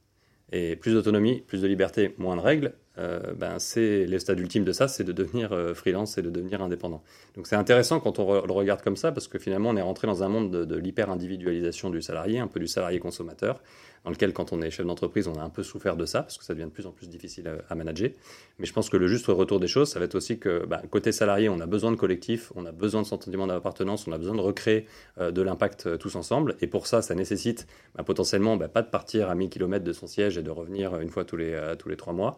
Et 0.54 0.78
plus 0.78 0.94
d'autonomie, 0.94 1.42
plus 1.42 1.62
de 1.62 1.68
liberté, 1.68 2.16
moins 2.18 2.38
de 2.38 2.42
règles, 2.42 2.74
euh, 2.98 3.34
ben 3.34 3.60
c'est 3.60 4.06
le 4.06 4.20
stade 4.20 4.40
ultime 4.40 4.64
de 4.64 4.72
ça, 4.72 4.88
c'est 4.88 5.04
de 5.04 5.12
devenir 5.12 5.52
euh, 5.52 5.74
freelance 5.74 6.18
et 6.18 6.22
de 6.22 6.30
devenir 6.30 6.62
indépendant. 6.62 7.04
Donc 7.36 7.48
c'est 7.48 7.58
intéressant 7.58 8.00
quand 8.00 8.20
on 8.20 8.46
le 8.46 8.54
regarde 8.54 8.82
comme 8.82 8.96
ça, 8.96 9.12
parce 9.12 9.28
que 9.28 9.38
finalement 9.38 9.72
on 9.72 9.76
est 9.76 9.82
rentré 9.82 10.08
dans 10.08 10.24
un 10.24 10.30
monde 10.30 10.52
de, 10.52 10.64
de 10.64 10.76
l'hyper-individualisation 10.78 11.90
du 11.90 12.02
salarié, 12.02 12.40
un 12.40 12.48
peu 12.48 12.62
du 12.62 12.68
salarié 12.68 13.00
consommateur, 13.00 13.62
dans 14.06 14.12
lequel, 14.12 14.34
quand 14.34 14.54
on 14.54 14.62
est 14.62 14.70
chef 14.70 14.86
d'entreprise, 14.86 15.28
on 15.28 15.34
a 15.36 15.42
un 15.42 15.50
peu 15.50 15.64
souffert 15.64 15.98
de 15.98 16.06
ça, 16.06 16.22
parce 16.22 16.38
que 16.38 16.44
ça 16.44 16.54
devient 16.54 16.66
de 16.66 16.70
plus 16.70 16.86
en 16.86 16.92
plus 16.92 17.10
difficile 17.10 17.52
à, 17.68 17.76
manager. 17.76 18.12
Mais 18.60 18.68
je 18.68 18.72
pense 18.72 18.90
que 18.90 18.98
le 18.98 19.08
juste 19.08 19.26
retour 19.26 19.60
des 19.60 19.68
choses, 19.68 19.90
ça 19.90 20.00
va 20.00 20.06
être 20.06 20.14
aussi 20.14 20.38
que, 20.38 20.64
bah, 20.66 20.82
côté 20.92 21.12
salarié, 21.12 21.50
on 21.50 21.60
a 21.60 21.66
besoin 21.66 21.92
de 21.92 21.96
collectif, 21.96 22.54
on 22.56 22.66
a 22.68 22.72
besoin 22.72 23.02
de 23.02 23.08
sentiment 23.08 23.48
d'appartenance, 23.48 24.08
on 24.08 24.12
a 24.12 24.18
besoin 24.20 24.36
de 24.36 24.42
recréer 24.42 24.86
euh, 25.20 25.32
de 25.32 25.42
l'impact 25.42 25.88
euh, 25.88 25.98
tous 25.98 26.16
ensemble. 26.16 26.56
Et 26.62 26.68
pour 26.68 26.86
ça, 26.86 27.02
ça 27.02 27.16
nécessite 27.16 27.66
bah, 27.96 28.04
potentiellement 28.04 28.58
bah, 28.58 28.68
pas 28.68 28.84
de 28.84 28.90
partir 28.90 29.30
à 29.30 29.36
1000 29.36 29.50
km 29.50 29.84
de 29.84 29.94
son 29.94 30.06
siège 30.06 30.38
et 30.38 30.44
de 30.44 30.52
revenir 30.52 31.00
une 31.02 31.10
fois 31.10 31.26
tous 31.26 31.38
les, 31.38 31.54
euh, 31.54 31.76
trois 31.98 32.14
mois. 32.14 32.38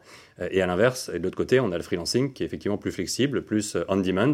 et 0.51 0.61
à 0.61 0.67
l'inverse, 0.67 1.09
de 1.09 1.17
l'autre 1.17 1.35
côté, 1.35 1.59
on 1.59 1.71
a 1.71 1.77
le 1.77 1.83
freelancing 1.83 2.31
qui 2.31 2.43
est 2.43 2.45
effectivement 2.45 2.77
plus 2.77 2.91
flexible, 2.91 3.43
plus 3.43 3.75
on-demand. 3.89 4.33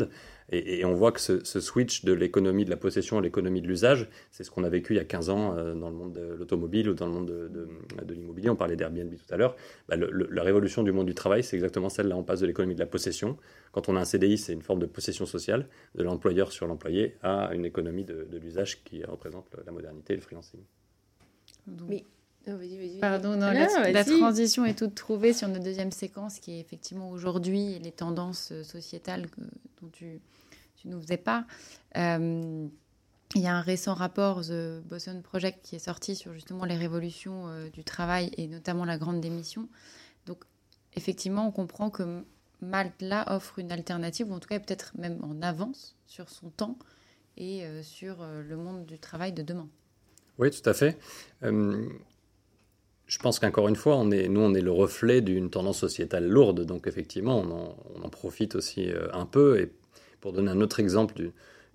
Et, 0.52 0.84
on 0.86 0.94
voit 0.94 1.12
que 1.12 1.20
ce, 1.20 1.60
switch 1.60 2.04
de 2.04 2.14
l'économie 2.14 2.66
de 2.66 2.70
la 2.70 2.78
possession 2.78 3.18
à 3.18 3.22
l'économie 3.22 3.62
de 3.62 3.68
l'usage, 3.68 4.10
c'est 4.32 4.44
ce 4.44 4.52
qu'on 4.52 4.64
a 4.64 4.70
vécu 4.70 4.94
il 4.94 4.98
y 4.98 5.00
a 5.00 5.06
15 5.06 5.30
ans 5.30 5.58
euh, 5.58 5.74
dans 5.74 5.90
le 5.90 5.96
monde 5.96 6.14
de 6.14 6.36
l'automobile 6.36 6.90
ou 6.90 6.94
dans 6.94 7.08
le 7.08 7.14
monde 7.14 7.28
de, 7.28 8.14
l'immobilier. 8.14 8.50
On 8.50 8.56
parlait 8.56 8.76
d'Airbnb 8.76 9.14
tout 9.16 9.34
à 9.34 9.38
l'heure. 9.38 9.56
Bah, 9.88 9.96
la 9.98 10.44
révolution 10.44 10.84
du 10.84 10.92
monde 10.92 11.08
du 11.08 11.16
travail, 11.16 11.44
c'est 11.44 11.56
exactement 11.56 11.90
celle-là. 11.90 12.16
On 12.18 12.24
passe 12.24 12.42
de 12.42 12.46
l'économie 12.46 12.76
de 12.76 12.80
la 12.80 12.86
possession. 12.86 13.38
Quand 13.72 13.90
on 13.90 13.96
a 13.96 14.00
un 14.00 14.06
CDI, 14.06 14.38
c'est 14.38 14.54
une 14.54 14.62
forme 14.62 14.80
de 14.80 14.86
possession 14.86 15.26
sociale 15.26 15.68
de 15.96 16.04
l'employeur 16.04 16.52
sur 16.52 16.68
l'employé 16.68 17.16
à 17.24 17.54
une 17.54 17.66
économie 17.66 18.04
de, 18.04 18.28
l'usage 18.34 18.84
qui 18.84 19.04
représente 19.04 19.56
la 19.66 19.72
modernité 19.72 20.14
et 20.14 20.16
le 20.18 20.22
freelancing. 20.22 20.62
Oui. 22.48 22.98
Pardon, 23.00 23.38
la, 23.38 24.04
transition 24.04 24.66
est 24.66 24.78
toute 24.78 24.96
trouvée 24.96 25.34
sur 25.34 25.48
notre 25.48 25.64
deuxième 25.64 25.92
séquence 25.92 26.40
qui 26.40 26.54
est 26.54 26.60
effectivement 26.60 27.10
aujourd'hui 27.10 27.80
les 27.80 27.92
tendances 27.92 28.52
sociétales 28.64 29.28
dont 29.82 29.88
tu, 29.94 30.20
tu 30.76 30.90
nous 30.90 31.02
faisais 31.02 31.18
pas. 31.18 31.46
Euh, 31.98 32.68
il 33.36 33.42
y 33.42 33.48
a 33.48 33.56
un 33.56 33.62
récent 33.62 33.94
rapport, 33.94 34.42
The 34.42 34.82
Boson 34.84 35.22
Project, 35.22 35.60
qui 35.64 35.76
est 35.78 35.80
sorti 35.80 36.16
sur 36.16 36.34
justement 36.34 36.66
les 36.66 36.76
révolutions 36.76 37.48
euh, 37.48 37.70
du 37.70 37.84
travail 37.84 38.30
et 38.38 38.48
notamment 38.48 38.86
la 38.86 38.98
grande 38.98 39.22
démission. 39.22 39.70
Donc, 40.26 40.44
effectivement, 40.96 41.48
on 41.48 41.52
comprend 41.52 41.90
que 41.90 42.24
Malte, 42.62 43.02
là, 43.02 43.26
offre 43.34 43.60
une 43.60 43.72
alternative, 43.72 44.30
ou 44.30 44.34
en 44.34 44.40
tout 44.40 44.50
cas 44.50 44.60
peut-être 44.60 44.92
même 44.98 45.20
en 45.24 45.42
avance 45.42 45.96
sur 46.06 46.30
son 46.30 46.50
temps 46.50 46.78
et 47.38 47.66
euh, 47.66 47.82
sur 47.84 48.18
le 48.22 48.56
monde 48.56 48.86
du 48.86 49.00
travail 49.00 49.32
de 49.32 49.42
demain. 49.42 49.68
Oui, 50.38 50.52
tout 50.52 50.70
à 50.70 50.74
fait. 50.74 50.98
Je 53.08 53.20
pense 53.20 53.40
qu'encore 53.40 53.68
une 53.68 53.76
fois, 53.76 54.04
nous, 54.04 54.42
on 54.42 54.54
est 54.54 54.62
le 54.62 54.72
reflet 54.72 55.22
d'une 55.22 55.50
tendance 55.50 55.80
sociétale 55.80 56.28
lourde. 56.28 56.66
Donc, 56.66 56.88
effectivement, 56.88 57.40
on 57.40 58.04
en, 58.04 58.10
profite 58.10 58.56
aussi 58.56 58.90
un 59.12 59.26
peu. 59.26 59.60
Et 59.60 59.72
pour 60.22 60.34
donner 60.34 60.52
un 60.52 60.62
autre 60.62 60.80
exemple 60.80 61.16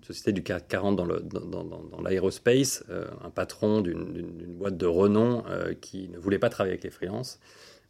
société 0.01 0.31
du 0.31 0.41
CAC 0.43 0.67
40 0.67 0.95
dans, 0.95 2.01
l'aérospace, 2.03 2.83
un 3.23 3.29
patron 3.29 3.81
d'une, 3.81 4.55
boîte 4.57 4.77
de 4.77 4.85
renom 4.85 5.43
qui 5.81 6.09
ne 6.09 6.17
voulait 6.17 6.39
pas 6.39 6.49
travailler 6.49 6.73
avec 6.73 6.83
les 6.83 6.89
freelances, 6.89 7.39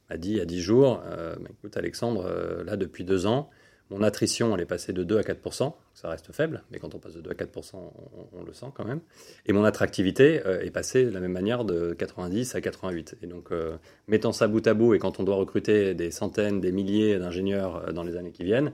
a 0.09 0.17
dit 0.17 0.31
il 0.31 0.37
y 0.37 0.41
a 0.41 0.45
10 0.45 0.59
jours, 0.59 1.01
bah, 1.05 1.49
écoute 1.49 1.77
Alexandre, 1.77 2.63
là 2.65 2.75
depuis 2.75 3.03
deux 3.05 3.25
ans, 3.25 3.49
mon 3.89 4.03
attrition, 4.03 4.55
elle 4.55 4.61
est 4.61 4.65
passée 4.65 4.93
de 4.93 5.03
2 5.03 5.17
à 5.17 5.21
4% 5.21 5.73
ça 5.99 6.07
reste 6.07 6.31
faible, 6.31 6.63
mais 6.71 6.79
quand 6.79 6.95
on 6.95 6.99
passe 6.99 7.15
de 7.15 7.21
2 7.21 7.31
à 7.31 7.33
4 7.33 7.73
on, 7.73 8.43
le 8.43 8.53
sent 8.53 8.67
quand 8.73 8.85
même. 8.85 9.01
Et 9.45 9.51
mon 9.51 9.65
attractivité 9.65 10.41
euh, 10.45 10.61
est 10.61 10.71
passée 10.71 11.03
de 11.03 11.09
la 11.09 11.19
même 11.19 11.33
manière 11.33 11.65
de 11.65 11.93
90 11.93 12.55
à 12.55 12.61
88. 12.61 13.17
Et 13.21 13.27
donc, 13.27 13.51
euh, 13.51 13.75
mettant 14.07 14.31
ça 14.31 14.47
bout 14.47 14.65
à 14.65 14.73
bout, 14.73 14.93
et 14.93 14.99
quand 14.99 15.19
on 15.19 15.23
doit 15.23 15.35
recruter 15.35 15.93
des 15.95 16.09
centaines, 16.09 16.61
des 16.61 16.71
milliers 16.71 17.19
d'ingénieurs 17.19 17.89
euh, 17.89 17.91
dans 17.91 18.03
les 18.03 18.15
années 18.15 18.31
qui 18.31 18.45
viennent, 18.45 18.71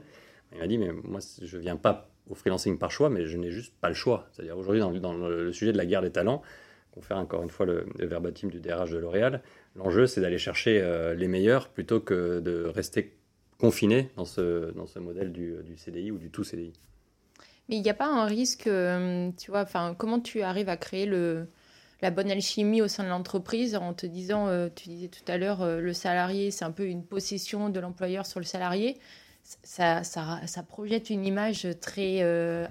il 0.52 0.58
m'a 0.58 0.68
dit, 0.68 0.78
mais 0.78 0.92
moi, 1.02 1.18
je 1.42 1.56
ne 1.56 1.62
viens 1.62 1.74
pas 1.74 2.08
au 2.30 2.36
freelancing 2.36 2.78
par 2.78 2.92
choix, 2.92 3.10
mais 3.10 3.26
je 3.26 3.36
n'ai 3.36 3.50
juste 3.50 3.74
pas 3.80 3.88
le 3.88 3.96
choix. 3.96 4.28
C'est-à-dire 4.30 4.56
aujourd'hui, 4.56 5.00
dans, 5.00 5.14
le, 5.14 5.52
sujet 5.52 5.72
de 5.72 5.78
la 5.78 5.86
guerre 5.86 6.02
des 6.02 6.12
talents, 6.12 6.42
pour 6.92 7.04
faire 7.04 7.16
encore 7.16 7.42
une 7.42 7.50
fois 7.50 7.66
le, 7.66 7.86
verbatim 7.98 8.50
du 8.50 8.60
DRH 8.60 8.92
de 8.92 8.98
L'Oréal, 8.98 9.42
l'enjeu, 9.74 10.06
c'est 10.06 10.20
d'aller 10.20 10.38
chercher 10.38 10.80
les 11.16 11.28
meilleurs 11.28 11.68
plutôt 11.68 12.00
que 12.00 12.38
de 12.40 12.64
rester 12.66 13.16
confiné 13.58 14.10
dans 14.16 14.24
ce, 14.24 14.72
dans 14.72 14.86
ce 14.86 14.98
modèle 14.98 15.32
du, 15.32 15.56
du 15.64 15.76
CDI 15.76 16.10
ou 16.10 16.18
du 16.18 16.30
tout 16.30 16.44
CDI. 16.44 16.72
Mais 17.68 17.76
il 17.76 17.82
n'y 17.82 17.90
a 17.90 17.94
pas 17.94 18.06
un 18.06 18.26
risque, 18.26 18.66
euh, 18.66 19.30
tu 19.36 19.50
vois, 19.50 19.62
enfin, 19.62 19.94
comment 19.98 20.20
tu 20.20 20.42
arrives 20.42 20.68
à 20.68 20.76
créer 20.76 21.06
le, 21.06 21.48
la 22.00 22.10
bonne 22.10 22.30
alchimie 22.30 22.80
au 22.80 22.88
sein 22.88 23.02
de 23.02 23.08
l'entreprise 23.08 23.74
en 23.74 23.92
te 23.92 24.06
disant, 24.06 24.46
euh, 24.46 24.68
tu 24.74 24.88
disais 24.88 25.08
tout 25.08 25.24
à 25.30 25.36
l'heure, 25.36 25.62
euh, 25.62 25.80
le 25.80 25.92
salarié, 25.92 26.50
c'est 26.50 26.64
un 26.64 26.70
peu 26.70 26.86
une 26.86 27.04
possession 27.04 27.68
de 27.68 27.80
l'employeur 27.80 28.24
sur 28.24 28.38
le 28.38 28.46
salarié. 28.46 28.98
Ça, 29.62 30.02
ça, 30.02 30.40
ça, 30.46 30.62
projette 30.64 31.08
une 31.08 31.24
image 31.24 31.68
très 31.80 32.20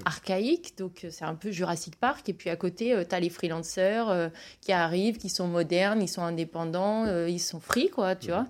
archaïque, 0.03 0.77
donc 0.77 1.07
c'est 1.09 1.23
un 1.23 1.35
peu 1.35 1.49
Jurassic 1.49 1.95
Park. 1.95 2.27
Et 2.27 2.33
puis 2.33 2.49
à 2.49 2.57
côté, 2.57 3.01
tu 3.07 3.15
as 3.15 3.19
les 3.21 3.29
freelancers 3.29 4.29
qui 4.59 4.73
arrivent, 4.73 5.17
qui 5.17 5.29
sont 5.29 5.47
modernes, 5.47 6.01
ils 6.01 6.09
sont 6.09 6.21
indépendants, 6.21 7.05
ils 7.27 7.39
sont 7.39 7.61
free, 7.61 7.87
quoi, 7.87 8.17
tu 8.17 8.31
vois. 8.31 8.45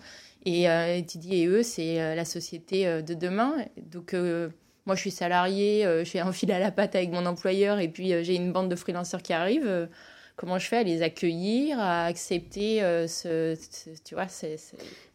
Et 0.46 0.70
euh, 0.70 1.02
dis, 1.02 1.42
et 1.42 1.48
eux, 1.48 1.64
c'est 1.64 2.00
euh, 2.00 2.14
la 2.14 2.24
société 2.24 2.88
euh, 2.88 3.02
de 3.02 3.16
demain. 3.16 3.56
Donc, 3.78 4.16
moi, 4.86 4.96
je 4.96 5.02
suis 5.02 5.12
salarié, 5.12 5.84
je 5.84 6.10
fais 6.10 6.20
un 6.20 6.32
fil 6.32 6.52
à 6.52 6.60
la 6.60 6.70
patte 6.70 6.96
avec 6.96 7.12
mon 7.12 7.25
employeur, 7.25 7.80
et 7.80 7.88
puis 7.88 8.10
j'ai 8.24 8.36
une 8.36 8.52
bande 8.52 8.70
de 8.70 8.75
freelanceurs 8.75 9.24
qui 9.24 9.34
arrivent. 9.34 9.90
comment 10.36 10.60
je 10.60 10.68
fais 10.68 10.78
à 10.78 10.84
les 10.84 11.02
accueillir, 11.02 11.80
à 11.80 12.06
accepter 12.06 12.82
ce, 13.08 13.58
tu 14.04 14.14
vois, 14.14 14.28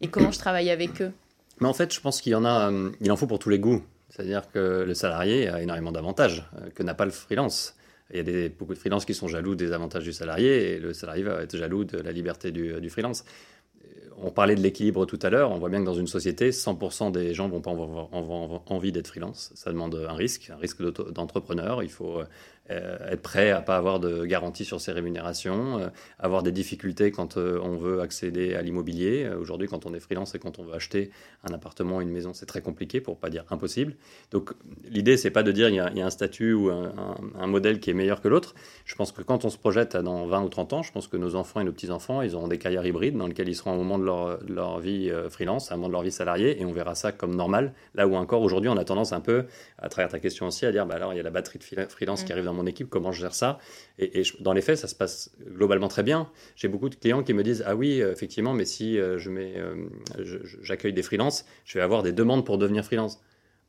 et 0.01 0.07
comment 0.09 0.31
je 0.31 0.39
travaille 0.39 0.69
avec 0.69 1.01
eux? 1.01 1.13
Mais 1.61 1.69
en 1.69 1.73
fait, 1.73 1.93
je 1.93 2.01
pense 2.01 2.19
qu'il 2.19 2.33
y 2.33 2.35
en 2.35 2.43
a, 2.43 2.69
il 2.99 3.11
en 3.13 3.15
faut 3.15 3.27
pour 3.27 3.39
tous 3.39 3.47
les 3.47 3.59
goûts. 3.59 3.81
C'est-à-dire 4.09 4.51
que 4.51 4.83
le 4.85 4.93
salarié 4.93 5.47
a 5.47 5.61
énormément 5.61 5.93
d'avantages 5.93 6.43
que 6.75 6.83
n'a 6.83 6.93
pas 6.93 7.05
le 7.05 7.11
freelance. 7.11 7.77
Il 8.09 8.17
y 8.17 8.19
a 8.19 8.23
des, 8.23 8.49
beaucoup 8.49 8.73
de 8.73 8.79
freelances 8.79 9.05
qui 9.05 9.13
sont 9.13 9.29
jaloux 9.29 9.55
des 9.55 9.71
avantages 9.71 10.03
du 10.03 10.11
salarié 10.11 10.73
et 10.73 10.79
le 10.79 10.91
salarié 10.91 11.23
va 11.23 11.41
être 11.43 11.55
jaloux 11.55 11.85
de 11.85 11.97
la 11.97 12.11
liberté 12.11 12.51
du 12.51 12.89
freelance 12.89 13.23
on 14.23 14.31
parlait 14.31 14.55
de 14.55 14.61
l'équilibre 14.61 15.05
tout 15.05 15.19
à 15.21 15.29
l'heure. 15.29 15.51
On 15.51 15.57
voit 15.57 15.69
bien 15.69 15.79
que 15.79 15.85
dans 15.85 15.93
une 15.93 16.07
société, 16.07 16.51
100% 16.51 17.11
des 17.11 17.33
gens 17.33 17.49
vont 17.49 17.61
pas 17.61 17.71
avoir 17.71 18.61
envie 18.67 18.91
d'être 18.91 19.07
freelance. 19.07 19.51
Ça 19.55 19.71
demande 19.71 19.95
un 19.95 20.13
risque, 20.13 20.49
un 20.49 20.57
risque 20.57 20.81
d'entrepreneur. 21.11 21.83
Il 21.83 21.89
faut 21.89 22.19
euh, 22.19 22.25
être 22.71 23.21
prêt 23.21 23.51
à 23.51 23.61
pas 23.61 23.77
avoir 23.77 23.99
de 23.99 24.25
garantie 24.25 24.65
sur 24.65 24.79
ses 24.81 24.91
rémunérations, 24.91 25.79
euh, 25.79 25.87
avoir 26.19 26.43
des 26.43 26.51
difficultés 26.51 27.11
quand 27.11 27.37
euh, 27.37 27.59
on 27.63 27.77
veut 27.77 28.01
accéder 28.01 28.55
à 28.55 28.61
l'immobilier. 28.61 29.29
Aujourd'hui, 29.39 29.67
quand 29.67 29.85
on 29.85 29.93
est 29.93 29.99
freelance 29.99 30.35
et 30.35 30.39
quand 30.39 30.59
on 30.59 30.63
veut 30.63 30.73
acheter 30.73 31.11
un 31.43 31.53
appartement, 31.53 32.01
une 32.01 32.09
maison, 32.09 32.33
c'est 32.33 32.45
très 32.45 32.61
compliqué, 32.61 33.01
pour 33.01 33.17
pas 33.17 33.29
dire 33.29 33.45
impossible. 33.49 33.95
Donc 34.31 34.53
l'idée, 34.89 35.17
c'est 35.17 35.31
pas 35.31 35.43
de 35.43 35.51
dire 35.51 35.69
il 35.69 35.75
y, 35.75 35.79
a, 35.79 36.05
un 36.05 36.09
statut 36.09 36.53
ou 36.53 36.69
un, 36.69 37.47
modèle 37.47 37.79
qui 37.79 37.89
est 37.89 37.93
meilleur 37.93 38.21
que 38.21 38.27
l'autre. 38.27 38.55
Je 38.85 38.95
pense 38.95 39.11
que 39.11 39.21
quand 39.21 39.45
on 39.45 39.49
se 39.49 39.57
projette 39.57 39.97
dans 39.97 40.25
20 40.25 40.43
ou 40.43 40.49
30 40.49 40.73
ans, 40.73 40.83
je 40.83 40.91
pense 40.91 41.07
que 41.07 41.17
nos 41.17 41.35
enfants 41.35 41.59
et 41.59 41.63
nos 41.63 41.71
petits-enfants, 41.71 42.21
ils 42.21 42.35
auront 42.35 42.47
des 42.47 42.57
carrières 42.57 42.85
hybrides 42.85 43.17
dans 43.17 43.27
lesquelles 43.27 43.49
ils 43.49 43.55
seront 43.55 43.73
au 43.73 43.77
moment 43.77 43.99
de 43.99 44.05
leur, 44.05 44.39
leur 44.47 44.79
vie 44.79 45.11
freelance, 45.29 45.71
à 45.71 45.73
un 45.73 45.77
moment 45.77 45.89
de 45.89 45.93
leur 45.93 46.03
vie 46.03 46.11
salariée, 46.11 46.61
et 46.61 46.65
on 46.65 46.71
verra 46.71 46.95
ça 46.95 47.11
comme 47.11 47.35
normal. 47.35 47.73
Là 47.95 48.07
où 48.07 48.15
encore 48.15 48.41
aujourd'hui, 48.41 48.69
on 48.69 48.77
a 48.77 48.85
tendance 48.85 49.11
un 49.11 49.21
peu, 49.21 49.45
à 49.77 49.89
travers 49.89 50.09
ta 50.09 50.19
question 50.19 50.47
aussi, 50.47 50.65
à 50.65 50.71
dire 50.71 50.85
bah 50.85 50.95
alors 50.95 51.13
il 51.13 51.17
y 51.17 51.19
a 51.19 51.23
la 51.23 51.31
batterie 51.31 51.59
de 51.59 51.85
freelance 51.85 52.23
qui 52.23 52.29
mmh. 52.29 52.33
arrive 52.33 52.45
dans 52.45 52.53
mon 52.53 52.60
équipe, 52.65 52.89
comment 52.89 53.11
je 53.11 53.21
gère 53.21 53.33
ça 53.33 53.59
Et, 53.99 54.23
dans 54.39 54.53
les 54.53 54.61
faits, 54.61 54.77
ça 54.77 54.87
se 54.87 54.95
passe 54.95 55.31
globalement 55.45 55.87
très 55.87 56.03
bien. 56.03 56.29
J'ai 56.55 56.67
beaucoup 56.67 56.89
de 56.89 56.95
clients 56.95 57.23
qui 57.23 57.33
me 57.33 57.43
disent 57.43 57.63
Ah 57.65 57.75
oui, 57.75 58.01
euh, 58.01 58.11
effectivement, 58.11 58.53
mais 58.53 58.65
si 58.65 58.99
euh, 58.99 59.17
je 59.17 59.29
mets, 59.29 59.53
euh, 59.57 59.87
j'accueille 60.61 60.93
des 60.93 61.03
freelances, 61.03 61.45
je 61.65 61.77
vais 61.77 61.83
avoir 61.83 62.03
des 62.03 62.13
demandes 62.13 62.45
pour 62.45 62.57
devenir 62.57 62.83
freelance. 62.85 63.19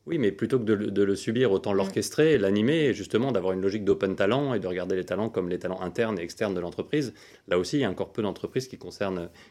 Oui, 0.05 0.19
mais 0.19 0.33
plutôt 0.33 0.59
que 0.59 0.65
de, 0.65 1.03
le 1.03 1.15
subir, 1.15 1.53
autant 1.53 1.73
l'orchestrer, 1.73 2.37
l'animer, 2.37 2.87
et 2.87 2.95
justement 2.95 3.31
d'avoir 3.31 3.53
une 3.53 3.61
logique 3.61 3.85
d'open 3.85 4.17
talent 4.17 4.53
et 4.53 4.59
de 4.59 4.67
regarder 4.67 4.97
les 4.97 5.05
talents 5.05 5.29
comme 5.29 5.49
les 5.49 5.61
talents 5.61 5.81
internes 5.81 6.19
et 6.19 6.23
externes 6.23 6.55
de 6.55 6.61
l'entreprise. 6.61 7.15
Là 7.47 7.57
aussi, 7.57 7.77
il 7.77 7.81
y 7.83 7.85
a 7.85 7.91
encore 7.91 8.13
peu 8.13 8.21
d'entreprises 8.21 8.67
qui, 8.67 8.77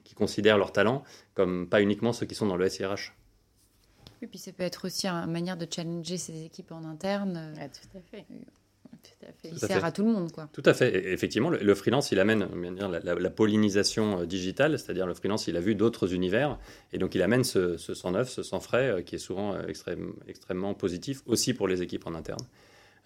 qui 0.03 0.13
considèrent 0.13 0.57
leurs 0.57 0.73
talents 0.73 1.03
comme 1.35 1.69
pas 1.69 1.81
uniquement 1.81 2.11
ceux 2.11 2.25
qui 2.25 2.35
sont 2.35 2.47
dans 2.47 2.57
le 2.57 2.67
SIRH. 2.67 3.13
Oui, 4.21 4.27
puis 4.27 4.39
ça 4.39 4.51
peut 4.51 4.63
être 4.63 4.85
aussi 4.85 5.07
une 5.07 5.31
manière 5.31 5.57
de 5.57 5.65
challenger 5.69 6.17
ses 6.17 6.43
équipes 6.43 6.71
en 6.73 6.83
interne. 6.83 7.53
tout 7.55 7.97
à 7.97 8.01
fait. 8.01 8.25
Tout 9.03 9.25
à 9.25 9.31
fait. 9.31 9.49
Il 9.51 9.59
sert 9.59 9.85
à 9.85 9.91
tout 9.91 10.03
le 10.03 10.11
monde. 10.11 10.31
Quoi. 10.31 10.49
Tout 10.53 10.63
à 10.65 10.73
fait. 10.73 11.11
effectivement, 11.11 11.49
le, 11.49 11.75
freelance, 11.75 12.11
il 12.11 12.19
amène 12.19 12.47
dire, 12.75 12.89
la, 12.89 13.29
pollinisation 13.29 14.21
euh, 14.21 14.25
digitale, 14.25 14.77
c'est-à-dire 14.77 15.05
le 15.05 15.13
freelance, 15.13 15.47
il 15.47 15.57
a 15.57 15.59
vu 15.59 15.75
d'autres 15.75 16.13
univers, 16.13 16.59
et 16.93 16.97
donc 16.97 17.15
il 17.15 17.21
amène 17.21 17.43
ce, 17.43 17.77
ce 17.77 17.93
sang 17.93 18.11
neuf, 18.11 18.29
ce 18.29 18.43
sang 18.43 18.59
frais, 18.59 18.89
euh, 18.89 19.01
qui 19.01 19.15
est 19.15 19.19
souvent 19.19 19.55
euh, 19.55 19.63
extrêmement 20.27 20.73
positif, 20.73 21.21
aussi 21.25 21.53
pour 21.53 21.67
les 21.67 21.81
équipes 21.81 22.07
en 22.07 22.15
interne. 22.15 22.41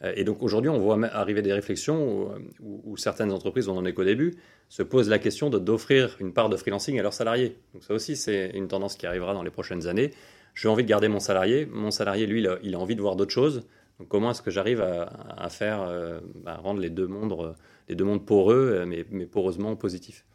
Et 0.04 0.26
donc 0.26 0.44
aujourd'hui, 0.44 0.70
on 0.70 0.78
voit 0.78 1.02
arriver 1.06 1.42
des 1.42 1.54
réflexions 1.54 2.30
où, 2.60 2.98
certaines 2.98 3.32
entreprises, 3.32 3.70
on 3.70 3.78
en 3.78 3.86
est 3.86 3.94
qu'au 3.94 4.04
début, 4.04 4.36
se 4.68 4.84
posent 4.84 5.08
la 5.08 5.20
question 5.20 5.50
d'offrir 5.50 6.18
une 6.20 6.34
part 6.34 6.50
de 6.50 6.58
freelancing 6.58 7.00
à 7.00 7.02
leurs 7.02 7.14
salariés. 7.14 7.56
Donc 7.74 7.86
ça 7.86 7.94
aussi, 7.94 8.18
c'est 8.18 8.52
une 8.54 8.68
tendance 8.68 8.98
qui 8.98 9.08
arrivera 9.08 9.34
dans 9.34 9.42
les 9.42 9.52
prochaines 9.52 9.88
années. 9.88 10.12
J'ai 10.54 10.68
envie 10.68 10.84
de 10.84 10.90
garder 10.90 11.08
mon 11.08 11.22
salarié. 11.22 11.66
Mon 11.66 11.92
salarié, 11.92 12.28
lui, 12.28 12.46
il 12.62 12.76
a 12.76 12.78
envie 12.78 12.98
de 12.98 13.02
voir 13.02 13.16
d'autres 13.16 13.32
choses 13.32 13.64
comment 14.10 14.32
est-ce 14.32 14.42
que 14.42 14.52
j'arrive 14.52 14.82
à, 14.82 15.50
faire, 15.50 15.82
euh, 15.82 16.20
bah, 16.44 16.60
rendre 16.62 16.80
les 16.80 16.90
deux 16.90 17.08
mondes, 17.08 17.34
euh, 17.34 17.54
les 17.88 17.96
deux 17.96 18.04
mondes 18.04 18.26
poreux, 18.26 18.80
euh, 18.80 18.86
mais, 18.86 19.06
mais 19.10 19.26
poreusement 19.26 19.76
positifs? 19.76 20.26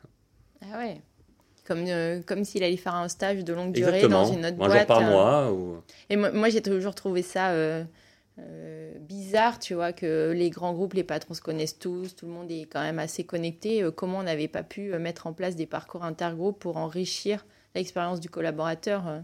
Ah 0.63 0.79
ouais. 0.79 1.01
Comme, 1.67 1.87
comme 2.27 2.45
s'il 2.45 2.65
allait 2.65 2.77
faire 2.77 2.97
un 2.97 3.09
stage 3.09 3.45
de 3.45 3.53
longue 3.53 3.73
durée 3.73 4.09
dans 4.09 4.25
une 4.25 4.45
autre 4.45 4.57
boîte. 4.57 4.73
Un 4.73 4.79
jour 4.79 4.87
par 4.87 5.03
mois. 5.03 5.53
Ou... 5.53 5.77
Et 6.09 6.17
moi, 6.17 6.49
j'ai 6.49 6.63
toujours 6.63 6.97
trouvé 6.97 7.23
ça 7.23 7.55
bizarre, 9.01 9.59
tu 9.59 9.75
vois, 9.75 9.93
que 9.93 10.33
les 10.35 10.51
grands 10.51 10.73
groupes, 10.73 10.95
les 10.95 11.05
patrons 11.05 11.35
se 11.35 11.43
connaissent 11.43 11.79
tous, 11.79 12.17
tout 12.17 12.27
le 12.27 12.33
monde 12.33 12.51
est 12.51 12.63
quand 12.63 12.81
même 12.81 12.99
assez 12.99 13.23
connecté. 13.23 13.87
comment 13.95 14.19
on 14.19 14.23
n'avait 14.25 14.49
pas 14.49 14.65
pu 14.65 14.91
mettre 14.99 15.29
en 15.29 15.33
place 15.33 15.55
des 15.55 15.67
parcours 15.67 16.03
intergroupes 16.03 16.59
pour 16.59 16.77
enrichir 16.77 17.47
l'expérience 17.77 18.19
du 18.19 18.29
collaborateur 18.29 19.23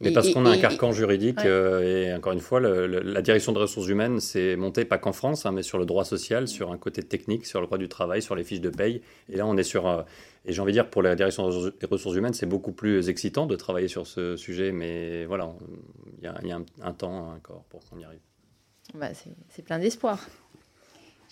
mais 0.00 0.12
parce 0.12 0.30
qu'on 0.30 0.46
a 0.46 0.50
un 0.50 0.58
carcan 0.58 0.92
juridique, 0.92 1.44
euh, 1.44 1.82
et 1.82 2.14
encore 2.14 2.32
une 2.32 2.40
fois, 2.40 2.60
la 2.60 3.22
direction 3.22 3.52
des 3.52 3.58
ressources 3.58 3.88
humaines, 3.88 4.18
c'est 4.20 4.56
monté 4.56 4.84
pas 4.84 4.96
qu'en 4.96 5.12
France, 5.12 5.44
hein, 5.44 5.52
mais 5.52 5.62
sur 5.62 5.78
le 5.78 5.84
droit 5.84 6.04
social, 6.04 6.48
sur 6.48 6.72
un 6.72 6.78
côté 6.78 7.02
technique, 7.02 7.44
sur 7.44 7.60
le 7.60 7.66
droit 7.66 7.76
du 7.76 7.88
travail, 7.88 8.22
sur 8.22 8.34
les 8.34 8.44
fiches 8.44 8.62
de 8.62 8.70
paye. 8.70 9.02
Et 9.28 9.36
là, 9.36 9.46
on 9.46 9.56
est 9.56 9.62
sur. 9.62 9.86
Euh, 9.86 10.02
et 10.46 10.54
j'ai 10.54 10.62
envie 10.62 10.72
de 10.72 10.76
dire, 10.76 10.88
pour 10.88 11.02
la 11.02 11.14
direction 11.16 11.50
des 11.50 11.86
ressources 11.86 12.16
humaines, 12.16 12.32
c'est 12.32 12.46
beaucoup 12.46 12.72
plus 12.72 13.10
excitant 13.10 13.44
de 13.44 13.56
travailler 13.56 13.88
sur 13.88 14.06
ce 14.06 14.36
sujet, 14.36 14.72
mais 14.72 15.26
voilà, 15.26 15.52
il 16.18 16.24
y 16.24 16.52
a, 16.52 16.60
un, 16.82 16.92
temps 16.92 17.34
encore 17.34 17.64
pour 17.68 17.80
qu'on 17.84 17.98
y 17.98 18.04
arrive. 18.04 18.20
Bah, 18.94 19.08
c'est 19.50 19.62
plein 19.62 19.78
d'espoir. 19.78 20.26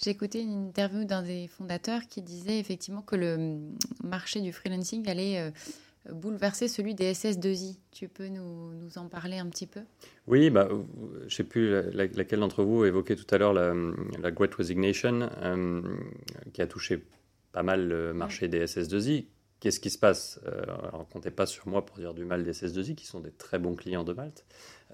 J'ai 0.03 0.11
écouté 0.11 0.43
une 0.43 0.69
interview 0.69 1.05
d'un 1.05 1.23
des 1.23 1.49
fondateurs 1.49 2.03
qui 2.07 2.21
disait 2.21 2.59
effectivement 2.59 3.01
que 3.01 3.17
le 3.17 3.57
marché 4.05 4.43
du 4.43 4.53
freelancing 4.53 5.09
allait. 5.09 5.39
Euh, 5.41 5.51
bouleverser 6.11 6.69
celui 6.69 6.95
des 6.95 7.13
SS2I. 7.13 7.79
Tu 7.91 8.09
peux 8.09 8.29
nous, 8.29 8.73
nous 8.75 8.99
en 8.99 9.09
parler 9.09 9.39
un 9.39 9.47
petit 9.47 9.67
peu? 9.67 9.81
Oui, 10.27 10.51
bah, 10.51 10.69
je 10.71 11.25
ne 11.25 11.29
sais 11.29 11.45
plus 11.45 11.71
laquelle 11.93 12.41
d'entre 12.41 12.63
vous 12.63 12.85
évoquait 12.85 13.17
tout 13.17 13.27
à 13.35 13.39
l'heure 13.39 13.53
la, 13.53 13.75
la, 14.21 14.31
Great 14.31 14.55
Resignation, 14.55 15.29
euh, 15.43 15.83
qui 16.53 16.63
a 16.63 16.67
touché 16.67 17.05
pas 17.53 17.63
mal 17.63 17.89
le 17.89 18.13
marché 18.13 18.49
des 18.49 18.67
SS2I. 18.67 19.27
Qu'est-ce 19.61 19.81
qui 19.81 19.91
se 19.91 19.99
passe? 19.99 20.41
Euh, 20.47 20.63
Alors, 20.63 21.09
comptez 21.09 21.31
pas 21.31 21.47
sur 21.47 21.67
moi 21.67 21.85
pour 21.85 21.97
dire 21.99 22.15
du 22.15 22.25
mal 22.25 22.45
des 22.45 22.53
SS2I, 22.53 22.95
qui 22.95 23.07
sont 23.07 23.21
des 23.21 23.33
très 23.33 23.59
bons 23.59 23.75
clients 23.75 24.05
de 24.05 24.13
Malte. 24.13 24.45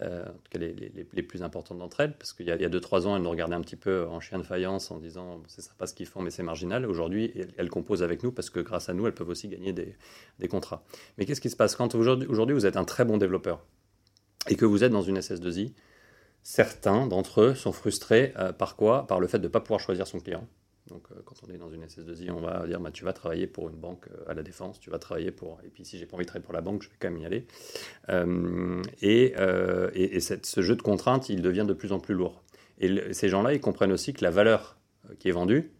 Euh, 0.02 0.24
en 0.24 0.32
tout 0.32 0.50
cas 0.50 0.58
les, 0.58 1.22
plus 1.22 1.42
importantes 1.42 1.78
d'entre 1.78 2.00
elles, 2.00 2.16
parce 2.16 2.32
qu'il 2.32 2.46
y 2.46 2.50
a 2.50 2.56
2-3 2.56 3.06
ans, 3.06 3.16
elles 3.16 3.22
nous 3.22 3.30
regardaient 3.30 3.54
un 3.54 3.60
petit 3.60 3.76
peu 3.76 4.06
en 4.06 4.18
chien 4.18 4.38
de 4.38 4.42
faïence 4.42 4.90
en 4.90 4.98
disant 4.98 5.40
c'est 5.46 5.62
sympa 5.62 5.86
ce 5.86 5.94
qu'ils 5.94 6.06
font, 6.06 6.20
mais 6.20 6.30
c'est 6.30 6.42
marginal. 6.42 6.84
Aujourd'hui, 6.86 7.32
elles, 7.56 7.70
composent 7.70 8.02
avec 8.02 8.22
nous 8.22 8.32
parce 8.32 8.50
que 8.50 8.60
grâce 8.60 8.88
à 8.88 8.94
nous, 8.94 9.06
elles 9.06 9.14
peuvent 9.14 9.28
aussi 9.28 9.48
gagner 9.48 9.72
des, 9.72 9.94
des 10.40 10.48
contrats. 10.48 10.82
Mais 11.16 11.26
qu'est-ce 11.26 11.40
qui 11.40 11.50
se 11.50 11.56
passe? 11.56 11.76
Quand 11.76 11.94
aujourd'hui 11.94 12.54
vous 12.54 12.66
êtes 12.66 12.76
un 12.76 12.84
très 12.84 13.04
bon 13.04 13.18
développeur 13.18 13.64
et 14.48 14.56
que 14.56 14.64
vous 14.64 14.82
êtes 14.82 14.92
dans 14.92 15.02
une 15.02 15.18
SS2I 15.18 15.72
Certains 16.44 17.06
d'entre 17.06 17.40
eux 17.40 17.54
sont 17.54 17.72
frustrés 17.72 18.34
euh, 18.36 18.52
par 18.52 18.76
quoi? 18.76 19.06
Par 19.06 19.18
le 19.18 19.26
fait 19.26 19.38
de 19.38 19.44
ne 19.44 19.48
pas 19.48 19.60
pouvoir 19.60 19.80
choisir 19.80 20.06
son 20.06 20.20
client. 20.20 20.46
Donc, 20.88 21.04
euh, 21.10 21.14
quand 21.24 21.36
on 21.46 21.52
est 21.52 21.56
dans 21.56 21.70
une 21.70 21.82
SS2I, 21.84 22.30
on 22.30 22.40
va 22.40 22.66
dire 22.66 22.78
bah, 22.78 22.90
tu 22.90 23.04
vas 23.04 23.14
travailler 23.14 23.46
pour 23.46 23.70
une 23.70 23.76
banque 23.76 24.06
euh, 24.10 24.30
à 24.30 24.34
la 24.34 24.42
défense, 24.42 24.78
tu 24.78 24.90
vas 24.90 24.98
travailler 24.98 25.30
pour. 25.30 25.58
Et 25.64 25.68
puis, 25.68 25.84
si 25.84 25.98
j'ai 25.98 26.04
pas 26.04 26.16
envie 26.16 26.24
de 26.24 26.28
travailler 26.28 26.44
pour 26.44 26.52
la 26.52 26.60
banque, 26.60 26.82
je 26.82 26.88
vais 26.88 26.96
quand 26.98 27.10
même 27.10 27.20
y 27.20 27.24
aller. 27.24 27.46
Euh, 28.10 28.82
et, 29.00 30.20
ce 30.20 30.60
jeu 30.60 30.76
de 30.76 30.82
contraintes, 30.82 31.30
il 31.30 31.40
devient 31.40 31.64
de 31.66 31.72
plus 31.72 31.92
en 31.92 32.00
plus 32.00 32.14
lourd. 32.14 32.42
Et 32.78 33.12
ces 33.14 33.28
gens-là, 33.28 33.54
ils 33.54 33.60
comprennent 33.60 33.92
aussi 33.92 34.12
que 34.12 34.22
la 34.22 34.30
valeur 34.30 34.76
qui 35.18 35.28
est 35.28 35.32
vendue, 35.32 35.70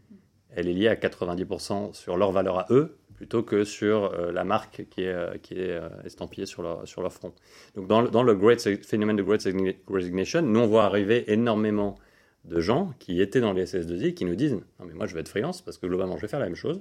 elle 0.50 0.68
est 0.68 0.72
liée 0.72 0.88
à 0.88 0.94
90% 0.94 1.92
sur 1.92 2.16
leur 2.16 2.30
valeur 2.30 2.58
à 2.58 2.66
eux, 2.70 2.96
plutôt 3.14 3.42
que 3.42 3.64
sur 3.64 4.10
la 4.32 4.44
marque 4.44 4.86
qui 4.90 5.02
est, 5.02 5.80
estampillée 6.04 6.46
sur 6.46 6.62
leur, 6.62 7.12
front. 7.12 7.34
Donc 7.74 7.88
dans, 7.88 8.02
dans 8.04 8.22
le 8.22 8.34
great, 8.36 8.60
phénomène 8.84 9.16
de 9.16 9.22
Great 9.22 9.42
Resignation, 9.88 10.42
nous 10.42 10.60
on 10.60 10.66
voit 10.66 10.84
arriver 10.84 11.32
énormément 11.32 11.96
de 12.44 12.60
gens 12.60 12.92
qui 12.98 13.20
étaient 13.20 13.40
dans 13.40 13.52
les 13.52 13.64
SS2I 13.64 14.14
qui 14.14 14.24
nous 14.24 14.34
disent 14.34 14.54
Non, 14.54 14.86
mais 14.86 14.94
moi 14.94 15.06
je 15.06 15.14
vais 15.14 15.20
être 15.20 15.28
freelance 15.28 15.62
parce 15.62 15.78
que 15.78 15.86
globalement 15.86 16.16
je 16.16 16.22
vais 16.22 16.28
faire 16.28 16.40
la 16.40 16.46
même 16.46 16.54
chose. 16.54 16.80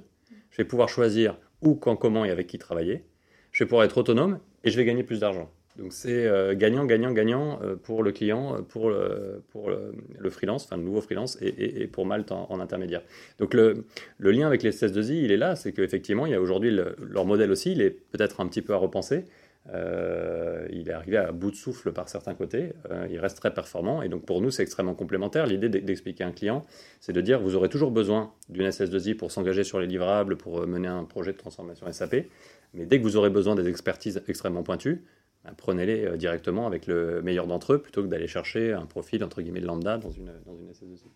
Je 0.50 0.58
vais 0.58 0.64
pouvoir 0.64 0.88
choisir 0.88 1.36
où, 1.62 1.74
quand, 1.74 1.96
comment 1.96 2.24
et 2.24 2.30
avec 2.30 2.46
qui 2.46 2.58
travailler. 2.58 3.04
Je 3.52 3.64
vais 3.64 3.68
pouvoir 3.68 3.84
être 3.84 3.98
autonome 3.98 4.38
et 4.62 4.70
je 4.70 4.76
vais 4.76 4.84
gagner 4.84 5.02
plus 5.02 5.20
d'argent. 5.20 5.50
Donc 5.76 5.92
c'est 5.92 6.26
euh, 6.26 6.54
gagnant, 6.54 6.84
gagnant, 6.84 7.10
gagnant 7.12 7.58
euh, 7.62 7.74
pour 7.74 8.04
le 8.04 8.12
client, 8.12 8.54
euh, 8.54 8.62
pour 8.62 8.90
le, 8.90 9.42
pour 9.50 9.70
le, 9.70 10.30
freelance, 10.30 10.64
enfin 10.64 10.76
le 10.76 10.84
nouveau 10.84 11.00
freelance 11.00 11.36
et, 11.40 11.82
et, 11.82 11.86
pour 11.88 12.06
Malte 12.06 12.30
en, 12.30 12.60
intermédiaire. 12.60 13.02
Donc 13.40 13.54
le, 13.54 13.84
le, 14.18 14.30
lien 14.30 14.46
avec 14.46 14.62
les 14.62 14.70
SS2I, 14.70 15.24
il 15.24 15.32
est 15.32 15.36
là, 15.36 15.56
c'est 15.56 15.72
qu'effectivement, 15.72 16.26
il 16.26 16.32
y 16.32 16.34
a 16.34 16.40
aujourd'hui 16.40 16.70
leur 16.70 17.24
modèle 17.24 17.50
aussi, 17.50 17.72
il 17.72 17.80
est 17.80 17.90
peut-être 17.90 18.40
un 18.40 18.46
petit 18.46 18.62
peu 18.62 18.72
à 18.72 18.76
repenser. 18.76 19.24
Euh, 19.72 20.66
il 20.70 20.88
est 20.88 20.92
arrivé 20.92 21.16
à 21.16 21.32
bout 21.32 21.50
de 21.50 21.56
souffle 21.56 21.92
par 21.92 22.08
certains 22.08 22.34
côtés. 22.34 22.72
Euh, 22.90 23.06
il 23.10 23.18
reste 23.18 23.38
très 23.38 23.52
performant. 23.52 24.02
Et 24.02 24.08
donc 24.08 24.24
pour 24.24 24.40
nous, 24.40 24.50
c'est 24.50 24.62
extrêmement 24.62 24.94
complémentaire. 24.94 25.46
L'idée 25.46 25.68
d'expliquer 25.68 26.24
à 26.24 26.28
un 26.28 26.32
client, 26.32 26.64
c'est 27.00 27.12
de 27.12 27.20
dire 27.20 27.40
vous 27.40 27.56
aurez 27.56 27.68
toujours 27.68 27.90
besoin 27.90 28.32
d'une 28.48 28.68
SS2I 28.68 29.16
pour 29.16 29.32
s'engager 29.32 29.64
sur 29.64 29.80
les 29.80 29.86
livrables, 29.86 30.36
pour 30.36 30.60
euh, 30.60 30.66
mener 30.66 30.88
un 30.88 31.04
projet 31.04 31.32
de 31.32 31.38
transformation 31.38 31.90
SAP. 31.90 32.26
Mais 32.74 32.86
dès 32.86 32.98
que 32.98 33.04
vous 33.04 33.16
aurez 33.16 33.30
besoin 33.30 33.54
des 33.54 33.68
expertises 33.68 34.22
extrêmement 34.28 34.62
pointues, 34.62 35.04
bah, 35.44 35.52
prenez-les 35.56 36.16
directement 36.18 36.66
avec 36.66 36.86
le 36.86 37.22
meilleur 37.22 37.46
d'entre 37.46 37.74
eux 37.74 37.78
plutôt 37.80 38.02
que 38.02 38.08
d'aller 38.08 38.26
chercher 38.26 38.72
un 38.72 38.86
profil 38.86 39.24
entre 39.24 39.40
guillemets 39.42 39.60
lambda 39.60 39.98
dans 39.98 40.10
une, 40.10 40.32
dans 40.44 40.56
une 40.56 40.70
SS2I. 40.70 41.08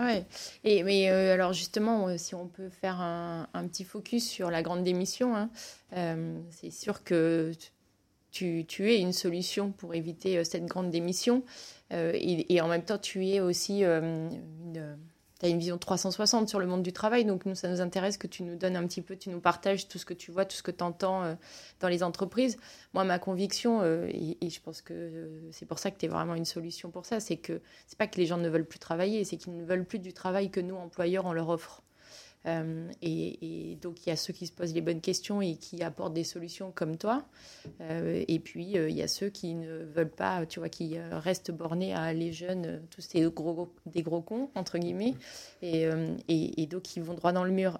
Ouais. 0.00 0.24
Et, 0.64 0.82
mais 0.82 1.10
euh, 1.10 1.34
alors 1.34 1.52
justement, 1.52 2.08
euh, 2.08 2.16
si 2.16 2.34
on 2.34 2.46
peut 2.46 2.68
faire 2.68 3.00
un, 3.00 3.46
petit 3.68 3.84
focus 3.84 4.28
sur 4.28 4.50
la 4.50 4.62
grande 4.62 4.84
démission, 4.84 5.36
hein, 5.36 5.50
euh, 5.94 6.38
c'est 6.50 6.70
sûr 6.70 7.04
que 7.04 7.52
tu, 8.30 8.66
es 8.80 9.00
une 9.00 9.12
solution 9.12 9.72
pour 9.72 9.94
éviter 9.94 10.44
cette 10.44 10.66
grande 10.66 10.90
démission. 10.90 11.42
Et, 11.90 12.54
et, 12.54 12.60
en 12.60 12.68
même 12.68 12.84
temps, 12.84 12.98
tu 12.98 13.26
es 13.26 13.40
aussi 13.40 13.82
une 13.82 14.98
tu 15.38 15.46
as 15.46 15.48
une 15.48 15.58
vision 15.58 15.78
360 15.78 16.48
sur 16.48 16.58
le 16.58 16.66
monde 16.66 16.82
du 16.82 16.92
travail. 16.92 17.24
Donc, 17.24 17.46
nous, 17.46 17.54
ça 17.54 17.68
nous 17.68 17.80
intéresse 17.80 18.18
que 18.18 18.26
tu 18.26 18.42
nous 18.42 18.56
donnes 18.56 18.76
un 18.76 18.86
petit 18.86 19.02
peu, 19.02 19.16
tu 19.16 19.30
nous 19.30 19.40
partages 19.40 19.88
tout 19.88 19.98
ce 19.98 20.04
que 20.04 20.14
tu 20.14 20.30
vois, 20.30 20.44
tout 20.44 20.56
ce 20.56 20.62
que 20.62 20.70
tu 20.70 20.82
entends 20.82 21.22
euh, 21.24 21.34
dans 21.80 21.88
les 21.88 22.02
entreprises. 22.02 22.56
Moi, 22.94 23.04
ma 23.04 23.18
conviction, 23.18 23.80
euh, 23.82 24.08
et, 24.08 24.50
je 24.50 24.60
pense 24.60 24.82
que 24.82 24.94
euh, 24.94 25.50
c'est 25.52 25.66
pour 25.66 25.78
ça 25.78 25.90
que 25.90 25.98
tu 25.98 26.06
es 26.06 26.08
vraiment 26.08 26.34
une 26.34 26.44
solution 26.44 26.90
pour 26.90 27.06
ça, 27.06 27.20
c'est 27.20 27.36
que 27.36 27.60
c'est 27.86 27.98
pas 27.98 28.06
que 28.06 28.16
les 28.16 28.26
gens 28.26 28.38
ne 28.38 28.48
veulent 28.48 28.66
plus 28.66 28.78
travailler, 28.78 29.24
c'est 29.24 29.36
qu'ils 29.36 29.56
ne 29.56 29.64
veulent 29.64 29.84
plus 29.84 29.98
du 29.98 30.12
travail 30.12 30.50
que 30.50 30.60
nous, 30.60 30.76
employeurs, 30.76 31.26
on 31.26 31.32
leur 31.32 31.48
offre. 31.48 31.82
Euh, 32.48 32.90
et, 33.02 33.76
donc, 33.80 34.06
il 34.06 34.10
y 34.10 34.12
a 34.12 34.16
ceux 34.16 34.32
qui 34.32 34.46
se 34.46 34.52
posent 34.52 34.74
les 34.74 34.80
bonnes 34.80 35.00
questions 35.00 35.40
et 35.42 35.56
qui 35.56 35.82
apportent 35.82 36.14
des 36.14 36.24
solutions 36.24 36.72
comme 36.74 36.96
toi. 36.96 37.24
Euh, 37.80 38.24
et 38.26 38.38
puis, 38.38 38.78
euh, 38.78 38.88
il 38.88 38.96
y 38.96 39.02
a 39.02 39.08
ceux 39.08 39.28
qui 39.28 39.54
ne 39.54 39.84
veulent 39.84 40.10
pas, 40.10 40.46
tu 40.46 40.58
vois, 40.58 40.68
qui 40.68 40.98
restent 40.98 41.50
bornés 41.50 41.94
à 41.94 42.12
les 42.12 42.32
jeunes, 42.32 42.82
tous 42.90 43.02
ces 43.02 43.22
gros, 43.30 43.72
des 43.86 44.02
gros 44.02 44.22
cons, 44.22 44.50
entre 44.54 44.78
guillemets, 44.78 45.14
et, 45.62 46.66
donc 46.66 46.82
qui 46.82 47.00
vont 47.00 47.14
droit 47.14 47.32
dans 47.32 47.44
le 47.44 47.52
mur. 47.52 47.78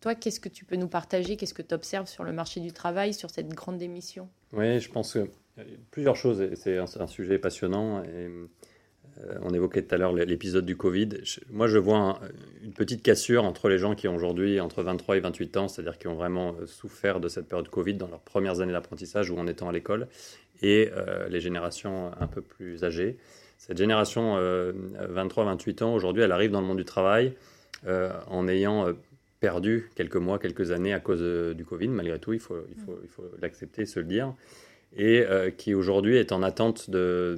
toi, 0.00 0.14
qu'est-ce 0.14 0.40
que 0.40 0.48
tu 0.48 0.64
peux 0.64 0.76
nous 0.76 0.88
partager? 0.88 1.36
Qu'est-ce 1.36 1.54
que 1.54 1.62
tu 1.62 1.74
observes 1.74 2.08
sur 2.08 2.24
le 2.24 2.32
marché 2.32 2.60
du 2.60 2.72
travail, 2.72 3.14
sur 3.14 3.30
cette 3.30 3.48
grande 3.48 3.78
démission? 3.78 4.28
Oui, 4.52 4.80
je 4.80 4.90
pense 4.90 5.14
que 5.14 5.30
plusieurs 5.90 6.16
choses. 6.16 6.50
C'est 6.54 6.78
un, 6.78 7.06
sujet 7.06 7.38
passionnant. 7.38 8.02
On 9.42 9.50
évoquait 9.50 9.82
tout 9.82 9.94
à 9.94 9.98
l'heure 9.98 10.12
l'épisode 10.12 10.66
du 10.66 10.76
Covid. 10.76 11.08
moi, 11.50 11.66
je 11.66 11.78
vois 11.78 12.20
une 12.62 12.72
petite 12.72 13.02
cassure 13.02 13.44
entre 13.44 13.68
les 13.68 13.78
gens 13.78 13.94
qui 13.94 14.08
ont 14.08 14.14
aujourd'hui 14.14 14.60
entre 14.60 14.82
23 14.82 15.16
et 15.16 15.20
28 15.20 15.56
ans, 15.56 15.68
c'est-à-dire 15.68 15.98
qui 15.98 16.08
ont 16.08 16.14
vraiment 16.14 16.54
euh, 16.60 16.66
souffert 16.66 17.20
de 17.20 17.28
cette 17.28 17.46
période 17.46 17.68
Covid 17.68 17.94
dans 17.94 18.08
leurs 18.08 18.20
premières 18.20 18.60
années 18.60 18.72
d'apprentissage 18.72 19.30
ou 19.30 19.38
en 19.38 19.46
étant 19.46 19.68
à 19.68 19.72
l'école, 19.72 20.08
et 20.62 20.90
euh, 20.92 21.28
les 21.28 21.40
générations 21.40 22.10
un 22.18 22.26
peu 22.26 22.42
plus 22.42 22.84
âgées. 22.84 23.16
Cette 23.58 23.78
génération 23.78 24.36
23-28 24.36 25.84
ans, 25.84 25.94
aujourd'hui, 25.94 26.22
elle 26.22 26.32
arrive 26.32 26.50
dans 26.50 26.60
le 26.60 26.66
monde 26.66 26.76
du 26.76 26.84
travail 26.84 27.32
en 27.86 28.46
ayant 28.46 28.92
perdu 29.40 29.88
quelques 29.94 30.16
mois, 30.16 30.38
quelques 30.38 30.70
années 30.70 30.92
à 30.92 31.00
cause 31.00 31.22
du 31.54 31.64
Covid, 31.64 31.88
malgré 31.88 32.18
tout, 32.18 32.34
il 32.34 32.40
faut 32.40 32.56
l'accepter, 33.40 33.82
il 33.82 33.86
faut 33.86 33.92
se 33.92 34.00
le 34.00 34.06
dire 34.06 34.34
et 34.96 35.24
euh, 35.26 35.50
qui 35.50 35.74
aujourd'hui 35.74 36.16
est 36.16 36.30
en 36.32 36.42
attente 36.42 36.88
de, 36.88 37.36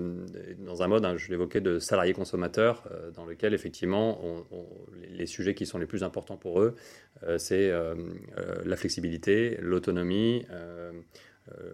dans 0.59 0.83
un 0.83 0.89
mode, 0.89 1.05
hein, 1.05 1.17
je 1.17 1.31
l'évoquais, 1.31 1.61
de 1.61 1.79
salarié 1.79 2.13
consommateur, 2.13 2.85
euh, 2.91 3.11
dans 3.13 3.25
lequel 3.25 3.55
effectivement 3.55 4.21
les 5.11 5.27
sujets 5.27 5.55
qui 5.55 5.65
sont 5.65 5.79
les 5.79 5.87
plus 5.87 6.03
importants 6.03 6.37
pour 6.37 6.61
eux, 6.61 6.75
euh, 7.25 7.39
c'est 7.39 7.73
la 8.65 8.77
flexibilité, 8.77 9.59
l'autonomie, 9.61 10.45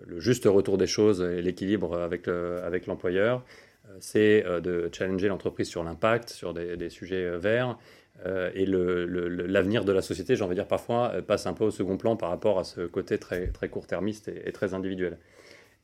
le 0.06 0.20
juste 0.20 0.44
retour 0.44 0.78
des 0.78 0.86
choses 0.86 1.22
et 1.22 1.42
l'équilibre 1.42 1.98
avec, 1.98 2.86
l'employeur. 2.86 3.44
c'est 3.98 4.44
de 4.62 4.88
challenger 4.92 5.28
l'entreprise 5.28 5.68
sur 5.68 5.82
l'impact, 5.82 6.30
sur 6.30 6.54
des, 6.54 6.90
sujets 6.90 7.36
verts. 7.38 7.76
et 8.54 8.66
l'avenir 8.66 9.84
de 9.84 9.92
la 9.92 10.02
société, 10.02 10.36
j'ai 10.36 10.44
envie 10.44 10.54
de 10.54 10.60
dire 10.60 10.68
parfois, 10.68 11.14
passe 11.26 11.46
un 11.46 11.54
peu 11.54 11.64
au 11.64 11.70
second 11.70 11.96
plan 11.96 12.16
par 12.16 12.30
rapport 12.30 12.58
à 12.58 12.64
ce 12.64 12.82
côté 12.86 13.18
très 13.18 13.68
court-termiste 13.68 14.28
et, 14.28 14.52
très 14.52 14.74
individuel. 14.74 15.18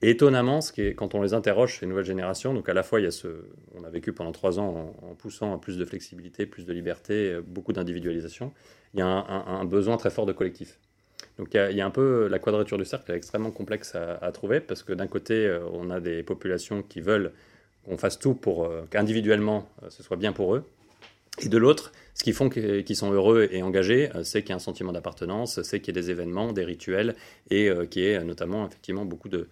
Et 0.01 0.11
étonnamment, 0.11 0.61
quand 0.97 1.15
on 1.17 1.23
les 1.23 1.35
interroge, 1.35 1.81
ces 1.81 1.87
nouvelles 1.87 2.05
générations, 2.05 2.55
donc 2.55 2.69
à 2.69 2.75
la 2.75 2.85
fois, 2.85 3.01
il 3.01 3.05
y 3.05 3.07
a 3.07 3.11
ce, 3.11 3.29
on 3.75 3.83
a 3.83 3.91
vécu 3.91 4.13
pendant 4.13 4.31
trois 4.31 4.61
ans 4.61 4.95
en, 5.03 5.15
poussant 5.17 5.53
à 5.55 5.59
plus 5.59 5.77
de 5.77 5.85
flexibilité, 5.85 6.47
plus 6.47 6.67
de 6.67 6.73
liberté, 6.73 7.33
euh, 7.33 7.43
beaucoup 7.45 7.73
d'individualisation, 7.73 8.53
il 8.95 9.01
y 9.01 9.03
a 9.03 9.07
un, 9.07 9.65
besoin 9.65 9.97
très 9.97 10.11
fort 10.11 10.25
de 10.25 10.33
collectif. 10.33 10.79
Donc 11.37 11.49
il 11.53 11.77
y, 11.77 11.81
a, 11.81 11.87
un 11.87 11.91
peu 11.91 12.29
la 12.29 12.39
quadrature 12.39 12.79
du 12.79 12.85
cercle 12.85 13.11
est 13.11 13.17
extrêmement 13.17 13.51
complexe 13.51 13.95
à, 13.95 14.33
trouver 14.33 14.61
parce 14.61 14.83
que 14.83 14.93
d'un 14.93 15.09
côté, 15.09 15.47
euh, 15.47 15.61
on 15.73 15.91
a 15.91 16.01
des 16.01 16.23
populations 16.23 16.83
qui 16.83 17.01
veulent 17.01 17.33
qu'on 17.85 17.99
fasse 17.99 18.19
tout 18.19 18.35
pour 18.35 18.65
euh, 18.65 18.83
qu'individuellement 18.91 19.69
ce 19.89 20.03
soit 20.03 20.17
bien 20.17 20.33
pour 20.33 20.55
eux, 20.55 20.65
et 21.41 21.49
de 21.49 21.59
l'autre, 21.59 21.93
ce 22.19 22.25
qui 22.25 22.33
font 22.33 22.49
qu'ils 22.49 22.97
sont 22.97 23.13
heureux 23.13 23.49
et 23.53 23.63
engagés, 23.63 24.11
euh, 24.17 24.25
c'est 24.25 24.43
qu'il 24.43 24.51
y 24.51 24.53
a 24.53 24.57
un 24.57 24.59
sentiment 24.59 24.93
d'appartenance, 24.93 25.63
c'est 25.63 25.79
qu'il 25.79 25.95
y 25.95 25.99
a 25.99 26.03
des 26.03 26.11
événements, 26.11 26.53
des 26.53 26.65
rituels, 26.65 27.15
et 27.49 27.69
euh, 27.69 27.87
qu'il 27.87 28.03
y 28.03 28.07
ait 28.07 28.25
notamment 28.25 28.67
effectivement 28.67 29.05
beaucoup 29.05 29.29
de, 29.29 29.49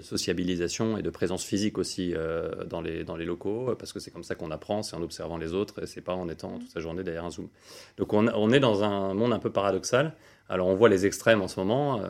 sociabilisation 0.00 0.96
et 0.96 1.02
de 1.02 1.10
présence 1.10 1.42
physique 1.42 1.78
aussi 1.78 2.14
euh, 2.14 2.64
dans, 2.66 2.80
les, 2.80 3.24
locaux, 3.24 3.74
parce 3.76 3.92
que 3.92 3.98
c'est 3.98 4.12
comme 4.12 4.22
ça 4.22 4.36
qu'on 4.36 4.52
apprend, 4.52 4.84
c'est 4.84 4.94
en 4.94 5.02
observant 5.02 5.38
les 5.38 5.54
autres, 5.54 5.82
et 5.82 5.86
c'est 5.86 6.00
pas 6.02 6.14
en 6.14 6.28
étant 6.28 6.60
toute 6.60 6.70
sa 6.70 6.78
journée 6.78 7.02
derrière 7.02 7.24
un 7.24 7.30
Zoom. 7.32 7.48
Donc 7.96 8.12
on, 8.12 8.28
on, 8.28 8.52
est 8.52 8.60
dans 8.60 8.84
un 8.84 9.12
monde 9.14 9.32
un 9.32 9.40
peu 9.40 9.50
paradoxal. 9.50 10.14
Alors 10.48 10.68
on 10.68 10.76
voit 10.76 10.88
les 10.88 11.04
extrêmes 11.06 11.42
en 11.42 11.48
ce 11.48 11.58
moment, 11.58 12.00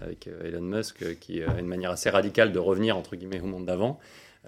avec, 0.00 0.28
Elon 0.44 0.60
Musk 0.60 1.18
qui 1.18 1.42
a 1.42 1.58
une 1.58 1.66
manière 1.66 1.90
assez 1.90 2.10
radicale 2.10 2.52
de 2.52 2.58
revenir 2.58 2.96
entre 2.96 3.16
guillemets 3.16 3.40
au 3.40 3.46
monde 3.46 3.66
d'avant. 3.66 3.98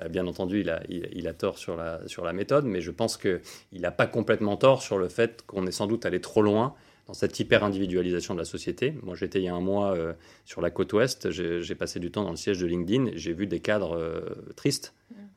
Euh, 0.00 0.08
bien 0.08 0.26
entendu, 0.26 0.60
il 0.60 0.70
a, 0.70 0.82
il, 0.88 1.28
a, 1.28 1.34
tort 1.34 1.58
sur 1.58 1.76
la, 1.76 2.00
sur 2.06 2.24
la 2.24 2.32
méthode, 2.32 2.64
mais 2.64 2.80
je 2.80 2.90
pense 2.90 3.16
qu'il 3.16 3.40
n'a 3.72 3.90
pas 3.90 4.06
complètement 4.06 4.56
tort 4.56 4.82
sur 4.82 4.98
le 4.98 5.08
fait 5.08 5.42
qu'on 5.46 5.66
est 5.66 5.72
sans 5.72 5.86
doute 5.86 6.06
allé 6.06 6.20
trop 6.20 6.42
loin 6.42 6.74
dans 7.06 7.14
cette 7.14 7.38
hyper-individualisation 7.38 8.34
de 8.34 8.38
la 8.38 8.44
société. 8.44 8.94
Moi, 9.02 9.16
j'étais 9.16 9.40
il 9.40 9.44
y 9.44 9.48
a 9.48 9.54
un 9.54 9.60
mois 9.60 9.94
euh, 9.94 10.12
sur 10.44 10.60
la 10.60 10.70
côte 10.70 10.92
ouest, 10.92 11.30
j'ai 11.30 11.74
passé 11.74 12.00
du 12.00 12.10
temps 12.10 12.24
dans 12.24 12.30
le 12.30 12.36
siège 12.36 12.60
de 12.60 12.66
LinkedIn, 12.66 13.10
j'ai 13.14 13.32
vu 13.32 13.46
des 13.46 13.60
cadres 13.60 13.96
euh, 13.96 14.20
tristes 14.56 14.94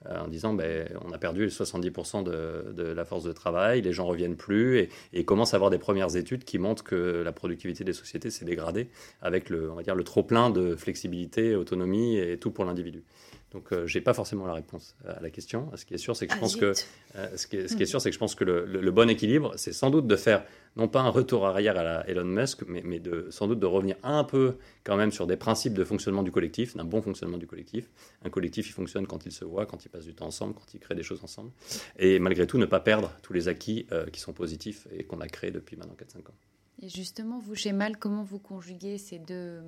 en 0.07 0.27
disant 0.27 0.53
ben, 0.53 0.87
on 1.03 1.11
a 1.13 1.17
perdu 1.17 1.47
70% 1.47 2.23
de, 2.23 2.71
de, 2.73 2.83
la 2.83 3.05
force 3.05 3.23
de 3.23 3.31
travail, 3.31 3.81
les 3.81 3.91
gens 3.91 4.05
reviennent 4.05 4.35
plus, 4.35 4.77
et, 4.77 4.89
et 5.13 5.25
commencent 5.25 5.55
à 5.55 5.57
avoir 5.57 5.71
des 5.71 5.79
premières 5.79 6.15
études 6.15 6.43
qui 6.43 6.59
montrent 6.59 6.83
que 6.83 7.23
la 7.25 7.31
productivité 7.31 7.83
des 7.83 7.93
sociétés 7.93 8.29
s'est 8.29 8.45
dégradée 8.45 8.87
avec 9.23 9.49
le, 9.49 9.71
on 9.71 9.73
va 9.73 9.81
dire, 9.81 9.95
le 9.95 10.03
trop-plein 10.03 10.51
de 10.51 10.75
flexibilité, 10.75 11.55
autonomie 11.55 12.17
et 12.17 12.37
tout 12.37 12.51
pour 12.51 12.65
l'individu. 12.65 13.03
Donc, 13.55 13.67
je 13.71 13.75
euh, 13.75 13.87
j'ai 13.87 14.01
pas 14.01 14.13
forcément 14.13 14.45
la 14.45 14.53
réponse 14.53 14.97
à 15.07 15.21
la 15.21 15.29
question. 15.29 15.71
Ce 15.75 15.85
qui 15.85 15.93
est 15.93 15.97
sûr, 15.97 16.13
c'est 16.13 16.27
que 16.27 16.33
je 16.33 16.37
ah, 16.37 16.41
pense 16.41 16.57
que 16.57 16.73
euh, 17.15 17.37
ce, 17.37 17.47
qui 17.47 17.55
est, 17.55 17.69
ce, 17.69 17.77
qui 17.77 17.83
est, 17.83 17.85
sûr, 17.85 18.01
c'est 18.01 18.09
que 18.09 18.13
je 18.13 18.19
pense 18.19 18.35
que 18.35 18.43
le, 18.43 18.91
bon 18.91 19.09
équilibre, 19.09 19.53
c'est 19.55 19.71
sans 19.71 19.89
doute 19.89 20.07
de 20.07 20.15
faire 20.17 20.43
non 20.75 20.89
pas 20.89 20.99
un 20.99 21.07
retour 21.07 21.47
arrière 21.47 21.77
à 21.77 21.83
la 21.83 22.09
Elon 22.09 22.25
Musk, 22.25 22.63
mais, 22.67 22.81
mais, 22.83 22.99
de 22.99 23.27
sans 23.29 23.47
doute 23.47 23.61
de 23.61 23.65
revenir 23.65 23.95
un 24.03 24.25
peu 24.25 24.57
quand 24.83 24.97
même 24.97 25.13
sur 25.13 25.25
des 25.25 25.37
principes 25.37 25.73
de 25.73 25.85
fonctionnement 25.85 26.21
du 26.21 26.31
collectif, 26.31 26.75
d'un 26.75 26.83
bon 26.83 27.01
fonctionnement 27.01 27.37
du 27.37 27.47
collectif. 27.47 27.89
Un 28.25 28.29
collectif, 28.29 28.67
il 28.67 28.73
fonctionne 28.73 29.07
quand 29.07 29.25
il 29.25 29.31
se 29.31 29.45
voit, 29.45 29.65
quand 29.65 29.85
il 29.85 29.89
passe 29.89 30.03
du 30.03 30.13
temps 30.13 30.25
ensemble, 30.25 30.53
quand 30.53 30.73
il 30.73 30.81
crée 30.81 30.95
des 30.95 31.03
choses 31.03 31.23
ensemble, 31.23 31.51
et 31.97 32.19
malgré 32.19 32.47
tout 32.47 32.57
ne 32.57 32.65
pas 32.65 32.81
perdre 32.81 33.13
tous 33.21 33.31
les 33.31 33.47
acquis 33.47 33.87
euh, 33.93 34.05
qui 34.07 34.19
sont 34.19 34.33
positifs 34.33 34.85
et 34.91 35.05
qu'on 35.05 35.21
a 35.21 35.27
créés 35.29 35.51
depuis 35.51 35.77
maintenant 35.77 35.95
4-5 35.95 36.19
ans. 36.29 36.35
Et 36.81 36.89
justement, 36.89 37.39
vous 37.39 37.55
chez 37.55 37.71
Mal, 37.71 37.95
comment 37.95 38.23
vous 38.23 38.39
conjuguez 38.39 38.97
ces 38.97 39.17
deux 39.17 39.61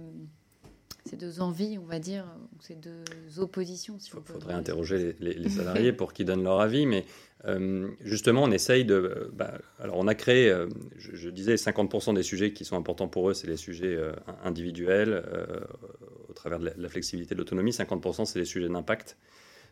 ces 1.07 1.15
deux 1.15 1.41
envies, 1.41 1.77
on 1.81 1.85
va 1.85 1.99
dire, 1.99 2.25
ou 2.53 2.61
ces 2.61 2.75
deux 2.75 3.03
oppositions. 3.37 3.97
Il 3.99 4.09
faudrait 4.09 4.53
interroger 4.53 5.15
les, 5.19 5.49
salariés 5.49 5.93
pour 5.93 6.13
qu'ils 6.13 6.25
donnent 6.25 6.43
leur 6.43 6.59
avis, 6.59 6.85
mais 6.85 7.05
euh, 7.45 7.89
justement, 8.01 8.43
on 8.43 8.51
essaye 8.51 8.85
de. 8.85 9.31
Bah, 9.33 9.53
alors, 9.79 9.97
on 9.97 10.07
a 10.07 10.15
créé, 10.15 10.49
euh, 10.49 10.67
je, 10.97 11.29
disais, 11.29 11.55
50% 11.55 12.13
des 12.13 12.23
sujets 12.23 12.51
qui 12.51 12.65
sont 12.65 12.75
importants 12.75 13.07
pour 13.07 13.29
eux, 13.29 13.33
c'est 13.33 13.47
les 13.47 13.57
sujets 13.57 13.95
euh, 13.95 14.11
individuels, 14.43 15.23
au 16.29 16.33
travers 16.33 16.59
de 16.59 16.71
la, 16.75 16.89
flexibilité, 16.89 17.35
de 17.35 17.39
l'autonomie. 17.39 17.71
50%, 17.71 18.25
c'est 18.25 18.39
les 18.39 18.45
sujets 18.45 18.69
d'impact. 18.69 19.17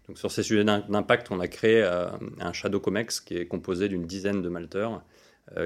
Donc 0.07 0.19
sur 0.19 0.31
ces 0.31 0.43
sujets 0.43 0.63
d'impact, 0.63 1.31
on 1.31 1.39
a 1.39 1.47
créé 1.47 1.83
un 1.83 2.53
Shadow 2.53 2.79
Comex 2.79 3.19
qui 3.19 3.37
est 3.37 3.47
composé 3.47 3.89
d'une 3.89 4.05
dizaine 4.05 4.43
de 4.43 4.49
malteurs 4.49 5.03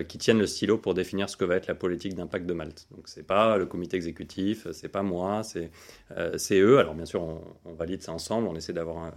qui 0.07 0.17
tiennent 0.17 0.39
le 0.39 0.47
stylo 0.47 0.77
pour 0.77 0.93
définir 0.93 1.29
ce 1.29 1.37
que 1.37 1.45
va 1.45 1.55
être 1.55 1.67
la 1.67 1.75
politique 1.75 2.13
d'impact 2.13 2.45
de 2.45 2.53
Malte. 2.53 2.87
Donc 2.91 3.07
c'est 3.07 3.25
pas 3.25 3.57
le 3.57 3.65
comité 3.65 3.95
exécutif, 3.95 4.67
c'est 4.71 4.89
pas 4.89 5.03
moi, 5.03 5.41
c'est 5.43 6.59
eux. 6.59 6.79
Alors 6.79 6.95
bien 6.95 7.05
sûr, 7.05 7.23
on, 7.23 7.73
valide 7.73 8.01
ça 8.01 8.11
ensemble, 8.11 8.47
on 8.47 8.55
essaie 8.55 8.73
d'avoir 8.73 9.11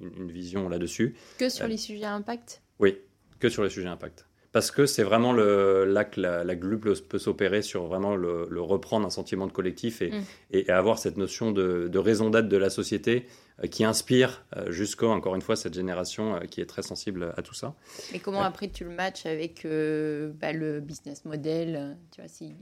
une, 0.00 0.22
une, 0.22 0.30
vision 0.30 0.68
là-dessus. 0.68 1.16
Que 1.38 1.48
sur 1.48 1.66
les 1.66 1.76
sujets 1.76 2.04
impact? 2.04 2.62
Oui, 2.78 2.98
que 3.40 3.48
sur 3.48 3.64
les 3.64 3.70
sujets 3.70 3.88
impact 3.88 4.26
parce 4.56 4.70
que 4.70 4.86
c'est 4.86 5.02
vraiment 5.02 5.34
le, 5.34 5.84
là 5.84 6.06
que 6.06 6.18
la, 6.18 6.42
la 6.42 6.56
peut 6.56 7.18
s'opérer 7.18 7.60
sur 7.60 7.84
vraiment 7.84 8.16
le, 8.16 8.48
reprendre 8.58 9.06
un 9.06 9.10
sentiment 9.10 9.46
de 9.46 9.52
collectif 9.52 10.00
et, 10.00 10.10
mm. 10.10 10.24
et, 10.52 10.70
avoir 10.70 10.98
cette 10.98 11.18
notion 11.18 11.52
de, 11.52 11.98
raison 11.98 12.30
d'être 12.30 12.48
de 12.48 12.56
la 12.56 12.70
société 12.70 13.26
euh, 13.26 13.28
qui 13.70 13.84
inspire 13.84 14.44
euh, 14.56 14.70
jusqu'à, 14.70 15.06
encore 15.06 15.34
une 15.34 15.42
fois, 15.42 15.56
cette 15.56 15.74
génération 15.74 16.34
euh, 16.36 16.40
qui 16.40 16.60
est 16.60 16.66
très 16.66 16.82
sensible 16.82 17.32
à 17.36 17.42
tout 17.42 17.54
ça. 17.54 17.74
Mais 18.12 18.18
comment 18.18 18.42
après 18.42 18.68
tu 18.68 18.84
le 18.84 18.90
matches 18.90 19.26
avec 19.26 19.62
bah, 19.64 20.52
le 20.52 20.80
business 20.80 21.24
model 21.24 21.96
tu 22.10 22.20
vois, 22.20 22.28
si... 22.28 22.54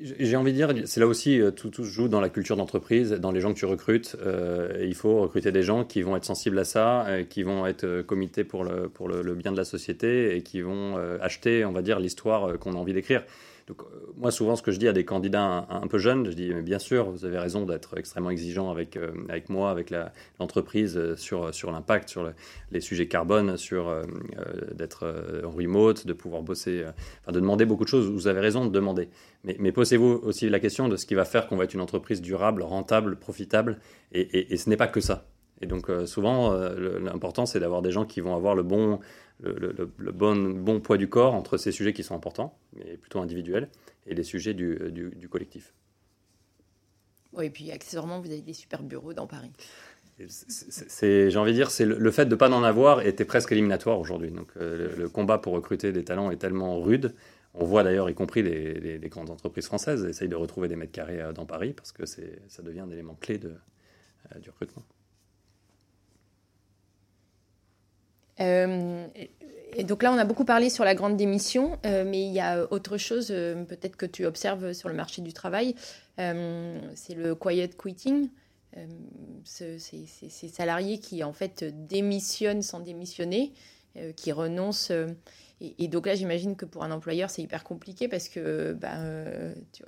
J'ai 0.00 0.34
envie 0.34 0.50
de 0.50 0.56
dire, 0.56 0.74
c'est 0.86 0.98
là 0.98 1.06
aussi, 1.06 1.40
euh, 1.40 1.52
tout, 1.52 1.70
tout, 1.70 1.84
joue 1.84 2.08
dans 2.08 2.20
la 2.20 2.28
culture 2.28 2.56
d'entreprise, 2.56 3.12
dans 3.12 3.30
les 3.30 3.40
gens 3.40 3.54
que 3.54 3.58
tu 3.58 3.64
recrutes. 3.64 4.16
Euh, 4.20 4.84
il 4.84 4.96
faut 4.96 5.20
recruter 5.20 5.52
des 5.52 5.62
gens 5.62 5.84
qui 5.84 6.02
vont 6.02 6.16
être 6.16 6.24
sensibles 6.24 6.58
à 6.58 6.64
ça, 6.64 7.06
euh, 7.06 7.22
qui 7.22 7.44
vont 7.44 7.64
être 7.64 8.02
comités 8.02 8.42
pour, 8.42 8.64
le, 8.64 8.88
pour 8.88 9.08
le, 9.08 9.34
bien 9.34 9.52
de 9.52 9.56
la 9.56 9.64
société 9.64 10.36
et 10.36 10.42
qui 10.42 10.62
vont 10.62 10.96
acheter, 11.20 11.64
on 11.64 11.70
va 11.70 11.82
dire, 11.82 12.00
l'histoire 12.00 12.58
qu'on 12.58 12.72
a 12.72 12.76
envie 12.76 12.92
d'écrire. 12.92 13.22
Donc, 13.66 13.80
euh, 13.82 14.12
moi, 14.16 14.30
souvent, 14.30 14.56
ce 14.56 14.62
que 14.62 14.72
je 14.72 14.78
dis 14.78 14.88
à 14.88 14.92
des 14.92 15.04
candidats 15.04 15.66
un, 15.70 15.86
peu 15.86 15.98
jeunes, 15.98 16.26
je 16.26 16.32
dis, 16.32 16.52
mais 16.52 16.60
bien 16.60 16.78
sûr, 16.78 17.10
vous 17.10 17.24
avez 17.24 17.38
raison 17.38 17.64
d'être 17.64 17.96
extrêmement 17.96 18.28
exigeant 18.30 18.70
avec, 18.70 18.96
euh, 18.96 19.12
avec 19.28 19.48
moi, 19.48 19.70
avec 19.70 19.92
l'entreprise, 20.38 20.96
euh, 20.98 21.16
sur, 21.16 21.54
sur 21.54 21.72
l'impact, 21.72 22.10
sur 22.10 22.30
les 22.70 22.80
sujets 22.80 23.06
carbone, 23.06 23.56
sur 23.56 23.94
d'être 24.74 25.42
en 25.44 25.50
remote, 25.50 26.06
de 26.06 26.12
pouvoir 26.12 26.42
bosser, 26.42 26.84
enfin, 27.22 27.32
de 27.32 27.40
demander 27.40 27.64
beaucoup 27.64 27.84
de 27.84 27.88
choses. 27.88 28.10
Vous 28.10 28.26
avez 28.26 28.40
raison 28.40 28.66
de 28.66 28.70
demander. 28.70 29.08
Mais, 29.44 29.72
posez-vous 29.72 30.20
aussi 30.22 30.48
la 30.48 30.60
question 30.60 30.88
de 30.88 30.96
ce 30.96 31.06
qui 31.06 31.14
va 31.14 31.24
faire 31.24 31.46
qu'on 31.46 31.56
va 31.56 31.64
être 31.64 31.74
une 31.74 31.80
entreprise 31.80 32.20
durable, 32.20 32.62
rentable, 32.62 33.16
profitable. 33.16 33.78
Et, 34.12 34.56
ce 34.56 34.68
n'est 34.68 34.76
pas 34.76 34.88
que 34.88 35.00
ça. 35.00 35.26
Et 35.60 35.66
donc, 35.66 35.90
souvent, 36.06 36.52
l'important, 36.52 37.46
c'est 37.46 37.60
d'avoir 37.60 37.80
des 37.80 37.92
gens 37.92 38.04
qui 38.04 38.20
vont 38.20 38.34
avoir 38.34 38.54
le 38.54 38.62
bon 38.62 38.98
le, 39.40 40.12
bon, 40.12 40.36
bon, 40.36 40.80
poids 40.80 40.96
du 40.96 41.08
corps 41.08 41.34
entre 41.34 41.56
ces 41.56 41.72
sujets 41.72 41.92
qui 41.92 42.02
sont 42.02 42.14
importants, 42.14 42.56
mais 42.74 42.96
plutôt 42.96 43.20
individuels, 43.20 43.68
et 44.06 44.14
les 44.14 44.22
sujets 44.22 44.54
du, 44.54 44.78
du, 44.90 45.28
collectif. 45.28 45.74
Oui, 47.32 47.46
et 47.46 47.50
puis 47.50 47.70
accessoirement, 47.70 48.20
vous 48.20 48.30
avez 48.30 48.42
des 48.42 48.52
super 48.52 48.82
bureaux 48.82 49.12
dans 49.12 49.26
Paris. 49.26 49.50
J'ai 50.18 51.36
envie 51.36 51.50
de 51.50 51.56
dire, 51.56 51.70
c'est 51.70 51.84
le, 51.84 52.10
fait 52.10 52.26
de 52.26 52.30
ne 52.30 52.36
pas 52.36 52.48
en 52.50 52.62
avoir 52.62 53.02
était 53.02 53.24
presque 53.24 53.50
éliminatoire 53.50 53.98
aujourd'hui. 53.98 54.30
Donc 54.30 54.48
euh, 54.56 54.94
le, 54.96 55.08
combat 55.08 55.38
pour 55.38 55.54
recruter 55.54 55.92
des 55.92 56.04
talents 56.04 56.30
est 56.30 56.36
tellement 56.36 56.80
rude. 56.80 57.14
On 57.54 57.64
voit 57.64 57.82
d'ailleurs, 57.82 58.08
y 58.10 58.14
compris 58.14 58.42
les, 58.42 58.98
grandes 59.08 59.30
entreprises 59.30 59.66
françaises, 59.66 60.04
essayent 60.04 60.28
de 60.28 60.36
retrouver 60.36 60.68
des 60.68 60.76
mètres 60.76 60.92
carrés 60.92 61.20
euh, 61.20 61.32
dans 61.32 61.46
Paris 61.46 61.72
parce 61.72 61.90
que 61.90 62.06
ça 62.06 62.62
devient 62.62 62.80
un 62.80 62.90
élément 62.90 63.16
clé 63.20 63.38
de, 63.38 63.48
euh, 64.34 64.38
du 64.38 64.50
recrutement. 64.50 64.84
Euh, 68.40 69.06
donc 69.84 70.02
là, 70.02 70.12
on 70.12 70.18
a 70.18 70.24
beaucoup 70.24 70.44
parlé 70.44 70.70
sur 70.70 70.84
la 70.84 70.94
grande 70.94 71.16
démission, 71.16 71.78
euh, 71.84 72.04
mais 72.06 72.24
il 72.24 72.32
y 72.32 72.40
a 72.40 72.70
autre 72.72 72.96
chose, 72.96 73.28
euh, 73.30 73.64
peut-être 73.64 73.96
que 73.96 74.06
tu 74.06 74.24
observes 74.24 74.72
sur 74.72 74.88
le 74.88 74.94
marché 74.94 75.22
du 75.22 75.32
travail, 75.32 75.74
c'est 76.16 77.14
le 77.14 77.34
quiet 77.34 77.70
quitting. 77.76 78.28
ces 79.44 80.48
salariés 80.48 80.98
qui 80.98 81.24
en 81.24 81.32
fait 81.32 81.64
démissionnent 81.86 82.62
sans 82.62 82.80
démissionner, 82.80 83.52
qui 84.16 84.30
renoncent. 84.30 84.92
Et, 85.60 85.88
donc 85.88 86.06
là, 86.06 86.14
j'imagine 86.14 86.56
que 86.56 86.66
pour 86.66 86.84
un 86.84 86.92
employeur, 86.92 87.30
c'est 87.30 87.42
hyper 87.42 87.64
compliqué 87.64 88.06
parce 88.06 88.28
que 88.28 88.74
bah, 88.74 88.96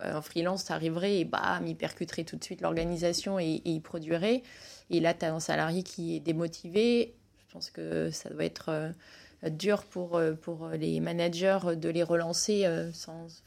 un 0.01 0.23
freelance 0.23 0.69
arriverait 0.71 1.19
et 1.19 1.25
bam, 1.25 1.65
il 1.65 1.77
percuterait 1.77 2.25
tout 2.25 2.37
de 2.37 2.43
suite 2.43 2.61
l'organisation 2.61 3.39
et, 3.39 3.63
et, 3.65 3.71
il 3.71 3.81
produirait. 3.81 4.43
Et 4.91 4.99
là, 4.99 5.15
tu 5.15 5.25
as 5.27 5.33
un 5.33 5.41
salarié 5.41 5.85
qui 5.85 6.17
est 6.17 6.21
démotivé, 6.21 7.15
pense 7.57 7.71
que 7.71 8.11
ça 8.11 8.29
doit 8.29 8.45
être 8.45 8.69
euh, 8.69 9.49
dur 9.49 9.85
pour, 9.85 10.17
euh, 10.17 10.35
pour 10.35 10.69
les 10.69 11.01
managers 11.01 11.59
de 11.75 11.89
les 11.89 12.03
relancer 12.03 12.67
euh, 12.67 12.93
sans. 12.93 13.43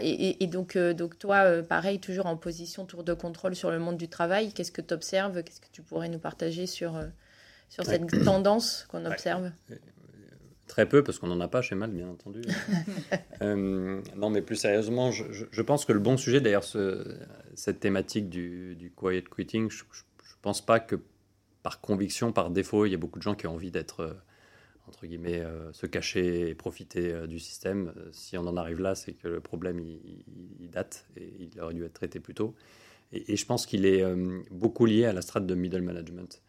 et, 0.00 0.46
donc, 0.46 0.78
donc, 0.78 1.18
toi, 1.18 1.62
pareil, 1.62 1.98
toujours 1.98 2.24
en 2.24 2.38
position 2.38 2.86
tour 2.86 3.04
de 3.04 3.12
contrôle 3.12 3.54
sur 3.54 3.70
le 3.70 3.78
monde 3.78 3.98
du 3.98 4.08
travail, 4.08 4.50
qu'est-ce 4.54 4.72
que 4.72 4.80
tu 4.80 4.94
observes 4.94 5.42
Qu'est-ce 5.42 5.60
que 5.60 5.70
tu 5.72 5.82
pourrais 5.82 6.08
nous 6.08 6.18
partager 6.18 6.66
sur, 6.66 6.98
sur 7.68 7.84
cette 7.84 8.24
tendance 8.24 8.86
qu'on 8.88 9.04
observe? 9.04 9.50
Très 10.66 10.88
peu, 10.88 11.04
parce 11.04 11.18
qu'on 11.18 11.26
n'en 11.26 11.40
a 11.40 11.48
pas 11.48 11.60
chez 11.60 11.74
Mal, 11.74 11.90
bien 11.90 12.08
entendu. 12.08 12.40
non, 13.42 14.30
mais 14.30 14.40
plus 14.40 14.56
sérieusement, 14.56 15.10
je, 15.10 15.24
je, 15.30 15.62
pense 15.62 15.84
que 15.84 15.92
le 15.92 15.98
bon 15.98 16.16
sujet, 16.16 16.40
d'ailleurs, 16.40 16.64
ce, 16.64 17.18
cette 17.54 17.80
thématique 17.80 18.30
du, 18.30 18.74
du 18.76 18.90
quiet 18.90 19.24
quitting, 19.28 19.70
je 19.70 19.82
ne 19.82 20.40
pense 20.40 20.64
pas 20.64 20.80
que 20.80 20.96
par 21.64 21.80
conviction, 21.80 22.30
par 22.30 22.50
défaut, 22.50 22.84
il 22.84 22.92
y 22.92 22.94
a 22.94 22.98
beaucoup 22.98 23.18
de 23.18 23.24
gens 23.24 23.34
qui 23.34 23.46
ont 23.46 23.54
envie 23.54 23.70
d'être, 23.70 24.00
euh, 24.00 24.12
entre 24.86 25.06
guillemets, 25.06 25.40
euh, 25.40 25.72
se 25.72 25.86
cacher 25.86 26.50
et 26.50 26.54
profiter 26.54 27.10
euh, 27.10 27.26
du 27.26 27.38
système. 27.40 27.94
si 28.12 28.36
on 28.36 28.46
en 28.46 28.56
arrive 28.58 28.80
là, 28.80 28.94
c'est 28.94 29.14
que 29.14 29.28
le 29.28 29.40
problème, 29.40 29.80
il, 29.80 30.70
date 30.70 31.06
et 31.16 31.32
il 31.40 31.60
aurait 31.60 31.72
dû 31.72 31.82
être 31.84 31.94
traité 31.94 32.20
plus 32.20 32.34
tôt. 32.34 32.54
Et, 33.12 33.36
je 33.36 33.46
pense 33.46 33.64
qu'il 33.64 33.86
est 33.86 34.04
beaucoup 34.50 34.84
lié 34.86 35.06
à 35.06 35.12
la 35.12 35.22
strate 35.22 35.46
de 35.46 35.54
middle 35.54 35.82
management. 35.82 36.42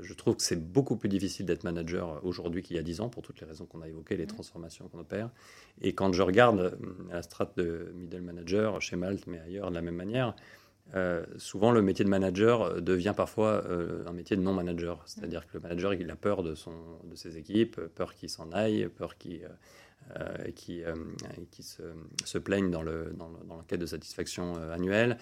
je 0.00 0.14
trouve 0.14 0.36
que 0.36 0.42
c'est 0.42 0.60
beaucoup 0.60 0.96
plus 0.96 1.08
difficile 1.08 1.46
d'être 1.46 1.64
manager 1.64 2.22
aujourd'hui 2.24 2.62
qu'il 2.62 2.76
y 2.76 2.78
a 2.78 2.82
10 2.82 3.00
ans, 3.00 3.08
pour 3.08 3.22
toutes 3.22 3.40
les 3.40 3.46
raisons 3.46 3.64
qu'on 3.64 3.80
a 3.80 3.88
évoquées, 3.88 4.16
les 4.16 4.26
transformations 4.26 4.88
qu'on 4.88 4.98
opère. 4.98 5.30
Et 5.80 5.94
quand 5.94 6.12
je 6.12 6.22
regarde 6.22 6.78
la 7.10 7.22
strate 7.22 7.56
de 7.56 7.92
middle 7.96 8.20
manager 8.20 8.80
chez 8.82 8.96
Malte, 8.96 9.26
mais 9.26 9.38
ailleurs 9.38 9.70
de 9.70 9.74
la 9.74 9.82
même 9.82 9.96
manière, 9.96 10.36
euh, 10.94 11.24
souvent 11.38 11.70
le 11.70 11.80
métier 11.80 12.04
de 12.04 12.10
manager 12.10 12.62
euh, 12.62 12.80
devient 12.80 13.14
parfois 13.16 13.64
euh, 13.66 14.04
un 14.06 14.12
métier 14.12 14.36
de 14.36 14.42
non-manager. 14.42 15.02
C'est-à-dire 15.06 15.46
que 15.46 15.54
le 15.54 15.60
manager, 15.60 15.94
il 15.94 16.10
a 16.10 16.16
peur 16.16 16.42
de, 16.42 16.54
son, 16.54 16.72
de 17.04 17.16
ses 17.16 17.38
équipes, 17.38 17.80
peur 17.94 18.14
qu'il 18.14 18.28
s'en 18.28 18.50
aille, 18.52 18.88
peur 18.88 19.16
qu'il 19.16 19.48
qui, 20.56 20.82
se, 21.62 22.38
plaignent 22.38 22.70
dans, 22.70 22.82
le, 22.82 23.14
dans, 23.16 23.30
l'enquête 23.48 23.80
de 23.80 23.86
satisfaction 23.86 24.56
annuelle. 24.70 25.16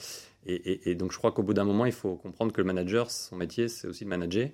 Et, 0.46 0.90
et, 0.90 0.94
donc 0.94 1.12
je 1.12 1.18
crois 1.18 1.30
qu'au 1.32 1.42
bout 1.42 1.54
d'un 1.54 1.64
moment, 1.64 1.86
il 1.86 1.92
faut 1.92 2.16
comprendre 2.16 2.52
que 2.52 2.60
le 2.60 2.66
manager, 2.66 3.10
son 3.10 3.36
métier, 3.36 3.68
c'est 3.68 3.86
aussi 3.86 4.04
de 4.04 4.08
manager. 4.08 4.48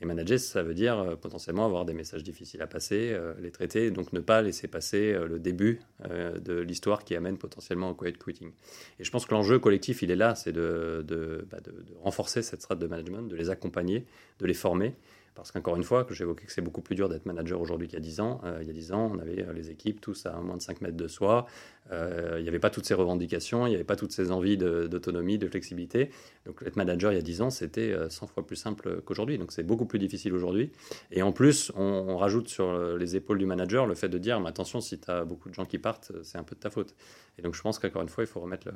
Et 0.00 0.06
manager, 0.06 0.38
ça 0.38 0.62
veut 0.62 0.74
dire 0.74 0.98
euh, 0.98 1.16
potentiellement 1.16 1.66
avoir 1.66 1.84
des 1.84 1.92
messages 1.92 2.22
difficiles 2.22 2.62
à 2.62 2.68
passer, 2.68 3.10
euh, 3.12 3.34
les 3.40 3.50
traiter, 3.50 3.90
donc 3.90 4.12
ne 4.12 4.20
pas 4.20 4.42
laisser 4.42 4.68
passer 4.68 5.12
euh, 5.12 5.26
le 5.26 5.38
début 5.40 5.80
de 6.08 6.60
l'histoire 6.60 7.04
qui 7.04 7.16
amène 7.16 7.36
potentiellement 7.36 7.90
au 7.90 7.94
quiet 7.94 8.12
quitting. 8.12 8.52
Et 9.00 9.04
je 9.04 9.10
pense 9.10 9.26
que 9.26 9.34
l'enjeu 9.34 9.58
collectif, 9.58 10.02
il 10.02 10.10
est 10.12 10.16
là, 10.16 10.36
c'est 10.36 10.52
de, 10.52 11.04
de, 11.06 11.44
bah, 11.50 11.58
renforcer 12.02 12.42
cette 12.42 12.62
strate 12.62 12.78
de 12.78 12.86
management, 12.86 13.22
de 13.22 13.34
les 13.34 13.50
accompagner, 13.50 14.06
de 14.38 14.46
les 14.46 14.54
former, 14.54 14.94
parce 15.38 15.52
qu'encore 15.52 15.76
une 15.76 15.84
fois, 15.84 16.04
que 16.04 16.14
j'évoquais 16.14 16.46
que 16.46 16.52
c'est 16.52 16.62
beaucoup 16.62 16.80
plus 16.80 16.96
dur 16.96 17.08
d'être 17.08 17.24
manager 17.24 17.60
aujourd'hui 17.60 17.86
qu'il 17.86 17.96
y 17.96 18.02
a 18.02 18.04
10 18.04 18.20
ans. 18.20 18.40
Euh, 18.44 18.58
il 18.60 18.66
y 18.66 18.70
a 18.70 18.72
10 18.72 18.92
ans, 18.92 19.12
on 19.14 19.18
avait 19.20 19.46
euh, 19.46 19.52
les 19.52 19.70
équipes 19.70 20.00
tous 20.00 20.26
à 20.26 20.32
moins 20.40 20.56
de 20.56 20.62
5 20.62 20.80
mètres 20.80 20.96
de 20.96 21.06
soi. 21.06 21.46
Euh, 21.92 22.34
il 22.38 22.42
n'y 22.42 22.48
avait 22.48 22.58
pas 22.58 22.70
toutes 22.70 22.86
ces 22.86 22.94
revendications, 22.94 23.64
il 23.66 23.70
n'y 23.70 23.76
avait 23.76 23.84
pas 23.84 23.94
toutes 23.94 24.10
ces 24.10 24.32
envies 24.32 24.56
d'autonomie, 24.56 25.38
de, 25.38 25.46
flexibilité. 25.46 26.10
Donc 26.44 26.62
être 26.66 26.74
manager 26.74 27.12
il 27.12 27.14
y 27.14 27.18
a 27.18 27.22
10 27.22 27.42
ans, 27.42 27.50
c'était 27.50 27.94
100 28.10 28.26
fois 28.26 28.44
plus 28.44 28.56
simple 28.56 29.00
qu'aujourd'hui. 29.02 29.38
Donc 29.38 29.52
c'est 29.52 29.62
beaucoup 29.62 29.86
plus 29.86 30.00
difficile 30.00 30.34
aujourd'hui. 30.34 30.72
Et 31.12 31.22
en 31.22 31.30
plus, 31.30 31.70
on, 31.76 32.16
rajoute 32.16 32.48
sur 32.48 32.96
les 32.96 33.14
épaules 33.14 33.38
du 33.38 33.46
manager 33.46 33.86
le 33.86 33.94
fait 33.94 34.08
de 34.08 34.18
dire, 34.18 34.40
mais 34.40 34.48
attention, 34.48 34.80
si 34.80 34.98
tu 34.98 35.08
as 35.08 35.24
beaucoup 35.24 35.48
de 35.48 35.54
gens 35.54 35.66
qui 35.66 35.78
partent, 35.78 36.10
c'est 36.24 36.36
un 36.36 36.42
peu 36.42 36.56
de 36.56 36.60
ta 36.60 36.68
faute. 36.68 36.96
Et 37.38 37.42
donc 37.42 37.54
je 37.54 37.62
pense 37.62 37.78
qu'encore 37.78 38.02
une 38.02 38.08
fois, 38.08 38.24
il 38.24 38.26
faut 38.26 38.40
remettre 38.40 38.68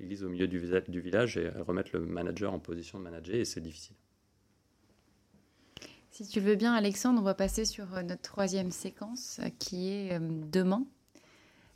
l'église 0.00 0.24
au 0.24 0.28
milieu 0.28 0.48
du, 0.48 0.60
du 0.88 1.00
village 1.00 1.36
et 1.36 1.48
remettre 1.48 1.90
le 1.92 2.00
manager 2.00 2.52
en 2.52 2.58
position 2.58 2.98
de 2.98 3.04
manager, 3.04 3.36
et 3.36 3.44
c'est 3.44 3.60
difficile. 3.60 3.94
Si 6.22 6.28
tu 6.28 6.40
veux 6.40 6.54
bien, 6.54 6.72
Alexandre, 6.72 7.18
on 7.18 7.24
va 7.24 7.34
passer 7.34 7.64
sur 7.64 7.96
euh, 7.96 8.02
notre 8.02 8.22
troisième 8.22 8.70
séquence 8.70 9.40
euh, 9.42 9.48
qui 9.58 9.90
est 9.90 10.12
euh, 10.12 10.20
demain. 10.20 10.86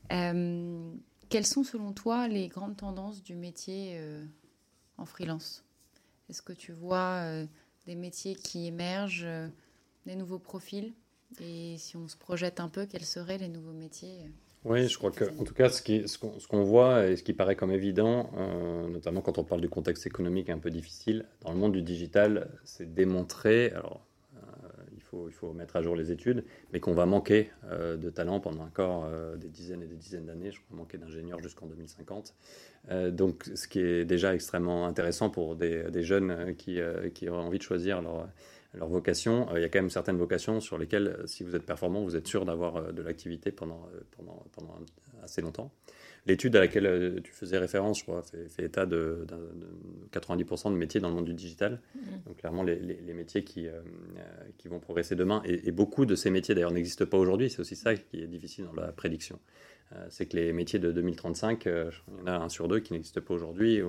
quelles 0.08 1.46
sont 1.46 1.64
selon 1.64 1.92
toi 1.92 2.28
les 2.28 2.46
grandes 2.46 2.76
tendances 2.76 3.24
du 3.24 3.34
métier 3.34 4.00
en 4.98 5.04
freelance? 5.04 5.64
Est-ce 6.30 6.42
que 6.42 6.52
tu 6.52 6.70
vois 6.70 7.24
des 7.86 7.96
métiers 7.96 8.36
qui 8.36 8.68
émergent, 8.68 9.26
des 10.06 10.14
nouveaux 10.14 10.38
profils? 10.38 10.94
Et 11.40 11.76
si 11.78 11.96
on 11.96 12.06
se 12.06 12.16
projette 12.16 12.60
un 12.60 12.68
peu, 12.68 12.86
quels 12.86 13.04
seraient 13.04 13.38
les 13.38 13.48
nouveaux 13.48 13.72
métiers 13.72 14.30
oui, 14.64 14.88
je 14.88 14.98
crois 14.98 15.12
que, 15.12 15.24
en 15.38 15.44
tout 15.44 15.54
cas, 15.54 15.68
ce 15.68 15.80
qu'on 16.18 16.40
ce 16.40 16.56
voit 16.56 17.06
et 17.06 17.14
ce 17.14 17.22
qui 17.22 17.32
paraît 17.32 17.54
comme 17.54 17.70
évident, 17.70 18.30
notamment 18.88 19.20
quand 19.20 19.38
on 19.38 19.44
parle 19.44 19.60
du 19.60 19.68
contexte 19.68 20.06
économique 20.06 20.50
un 20.50 20.58
peu 20.58 20.70
difficile, 20.70 21.26
dans 21.42 21.52
le 21.52 21.58
monde 21.58 21.72
du 21.72 21.82
digital, 21.82 22.48
c'est 22.64 22.92
démontré, 22.92 23.70
alors 23.70 24.05
il 25.12 25.32
faut 25.32 25.52
mettre 25.52 25.76
à 25.76 25.82
jour 25.82 25.96
les 25.96 26.12
études, 26.12 26.44
mais 26.72 26.80
qu'on 26.80 26.94
va 26.94 27.06
manquer 27.06 27.50
de 27.70 28.10
talents 28.10 28.40
pendant 28.40 28.64
encore 28.64 29.08
des 29.36 29.48
dizaines 29.48 29.82
et 29.82 29.86
des 29.86 29.96
dizaines 29.96 30.26
d'années. 30.26 30.50
Je 30.50 30.60
crois 30.60 30.76
manquer 30.76 30.98
d'ingénieurs 30.98 31.40
jusqu'en 31.40 31.66
2050. 31.66 32.34
donc, 33.10 33.44
ce 33.54 33.68
qui 33.68 33.80
est 33.80 34.04
déjà 34.04 34.34
extrêmement 34.34 34.86
intéressant 34.86 35.30
pour 35.30 35.56
des, 35.56 36.02
jeunes 36.02 36.54
qui, 36.56 36.80
qui 37.14 37.28
ont 37.28 37.38
envie 37.38 37.58
de 37.58 37.62
choisir 37.62 38.02
leur 38.02 38.88
vocation, 38.88 39.48
il 39.54 39.62
y 39.62 39.64
a 39.64 39.68
quand 39.68 39.80
même 39.80 39.90
certaines 39.90 40.18
vocations 40.18 40.60
sur 40.60 40.78
lesquelles, 40.78 41.22
si 41.26 41.44
vous 41.44 41.56
êtes 41.56 41.66
performant, 41.66 42.02
vous 42.02 42.16
êtes 42.16 42.26
sûr 42.26 42.44
d'avoir 42.44 42.92
de 42.92 43.02
l'activité 43.02 43.52
pendant 43.52 43.88
assez 45.22 45.42
longtemps. 45.42 45.70
L'étude 46.26 46.56
à 46.56 46.60
laquelle 46.60 46.86
euh, 46.86 47.20
tu 47.22 47.32
faisais 47.32 47.56
référence, 47.56 48.00
je 48.00 48.02
crois, 48.02 48.22
fait, 48.22 48.64
état 48.64 48.84
de, 48.84 49.24
90% 50.12 50.72
de 50.72 50.76
métiers 50.76 51.00
dans 51.00 51.08
le 51.08 51.14
monde 51.14 51.26
du 51.26 51.34
digital. 51.34 51.80
Mm. 51.94 52.00
Donc 52.26 52.36
clairement, 52.38 52.64
les, 52.64 53.14
métiers 53.14 53.44
qui, 53.44 53.68
euh, 53.68 53.72
euh, 54.18 54.22
qui 54.58 54.66
vont 54.66 54.80
progresser 54.80 55.14
demain, 55.14 55.40
et, 55.44 55.70
beaucoup 55.70 56.04
de 56.04 56.16
ces 56.16 56.30
métiers 56.30 56.54
d'ailleurs 56.54 56.72
n'existent 56.72 57.06
pas 57.06 57.18
aujourd'hui, 57.18 57.48
c'est 57.48 57.60
aussi 57.60 57.76
ça 57.76 57.94
qui 57.94 58.22
est 58.22 58.26
difficile 58.26 58.64
dans 58.64 58.80
la 58.80 58.92
prédiction. 58.92 59.38
c'est 60.08 60.26
que 60.26 60.36
les 60.36 60.52
métiers 60.52 60.80
de 60.80 60.90
2035, 60.90 61.64
il 61.66 61.70
y 62.18 62.22
en 62.22 62.26
a 62.26 62.36
un 62.38 62.48
sur 62.48 62.66
deux 62.66 62.80
qui 62.80 62.92
n'existent 62.92 63.20
pas 63.20 63.34
aujourd'hui 63.34 63.80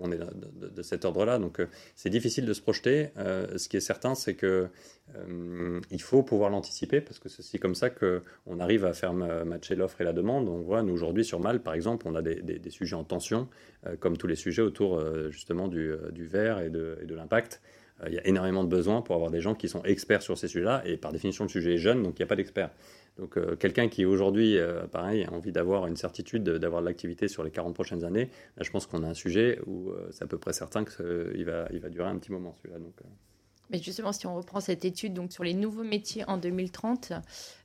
on 0.00 0.12
est 0.12 0.18
de, 0.18 0.82
cet 0.82 1.04
ordre-là. 1.04 1.38
Donc 1.38 1.60
euh, 1.60 1.66
c'est 1.96 2.10
difficile 2.10 2.46
de 2.46 2.52
se 2.52 2.60
projeter. 2.60 3.08
Euh, 3.16 3.58
ce 3.58 3.68
qui 3.68 3.76
est 3.76 3.80
certain, 3.80 4.14
c'est 4.14 4.34
que 4.34 4.68
euh, 5.16 5.80
faut 5.98 6.22
pouvoir 6.22 6.50
l'anticiper 6.50 7.00
parce 7.00 7.18
que 7.18 7.28
c'est 7.28 7.58
comme 7.58 7.74
ça 7.74 7.88
qu'on 7.90 8.58
arrive 8.58 8.84
à 8.84 8.92
faire 8.92 9.12
matcher 9.12 9.76
l'offre 9.76 10.00
et 10.00 10.04
la 10.04 10.12
demande. 10.12 10.48
On 10.48 10.60
voit, 10.60 10.82
nous 10.82 10.92
aujourd'hui 10.92 11.24
sur 11.24 11.40
Mal, 11.40 11.62
par 11.62 11.74
exemple, 11.74 12.06
on 12.08 12.14
a 12.14 12.22
des, 12.22 12.60
sujets 12.70 12.96
en 12.96 13.04
tension, 13.04 13.48
comme 14.00 14.16
tous 14.16 14.26
les 14.26 14.34
sujets 14.34 14.62
autour 14.62 15.00
justement 15.30 15.68
du, 15.68 15.94
verre 16.26 16.60
et 16.60 16.70
de, 16.70 16.98
et 17.02 17.06
de 17.06 17.14
l'impact. 17.14 17.60
Il 18.06 18.14
y 18.14 18.18
a 18.18 18.26
énormément 18.26 18.64
de 18.64 18.68
besoins 18.68 19.00
pour 19.00 19.14
avoir 19.14 19.30
des 19.30 19.40
gens 19.40 19.54
qui 19.54 19.68
sont 19.68 19.82
experts 19.84 20.22
sur 20.22 20.36
ces 20.36 20.48
sujets-là, 20.48 20.82
et 20.84 20.96
par 20.96 21.12
définition, 21.12 21.44
le 21.44 21.50
sujet 21.50 21.74
est 21.74 21.78
jeune, 21.78 22.02
donc 22.02 22.18
il 22.18 22.22
n'y 22.22 22.24
a 22.24 22.26
pas 22.26 22.36
d'experts. 22.36 22.70
Donc 23.18 23.36
euh, 23.36 23.56
quelqu'un 23.56 23.88
qui 23.88 24.04
aujourd'hui, 24.04 24.56
euh, 24.58 24.86
pareil, 24.86 25.24
a 25.24 25.32
envie 25.32 25.52
d'avoir 25.52 25.86
une 25.86 25.96
certitude 25.96 26.42
d'avoir 26.44 26.80
de 26.80 26.86
l'activité 26.86 27.28
sur 27.28 27.44
les 27.44 27.50
40 27.50 27.74
prochaines 27.74 28.04
années, 28.04 28.30
là, 28.56 28.62
je 28.62 28.70
pense 28.70 28.86
qu'on 28.86 29.02
a 29.02 29.08
un 29.08 29.14
sujet 29.14 29.60
où 29.66 29.90
euh, 29.90 30.08
c'est 30.12 30.24
à 30.24 30.26
peu 30.26 30.38
près 30.38 30.52
certain 30.52 30.84
qu'il 30.84 31.44
va, 31.44 31.68
il 31.72 31.80
va 31.80 31.88
durer 31.90 32.08
un 32.08 32.16
petit 32.18 32.32
moment 32.32 32.54
celui-là. 32.54 32.78
Donc, 32.78 32.94
mais 33.72 33.78
justement, 33.78 34.12
si 34.12 34.26
on 34.26 34.36
reprend 34.36 34.60
cette 34.60 34.84
étude 34.84 35.14
donc 35.14 35.32
sur 35.32 35.42
les 35.42 35.54
nouveaux 35.54 35.82
métiers 35.82 36.24
en 36.28 36.36
2030, 36.36 37.14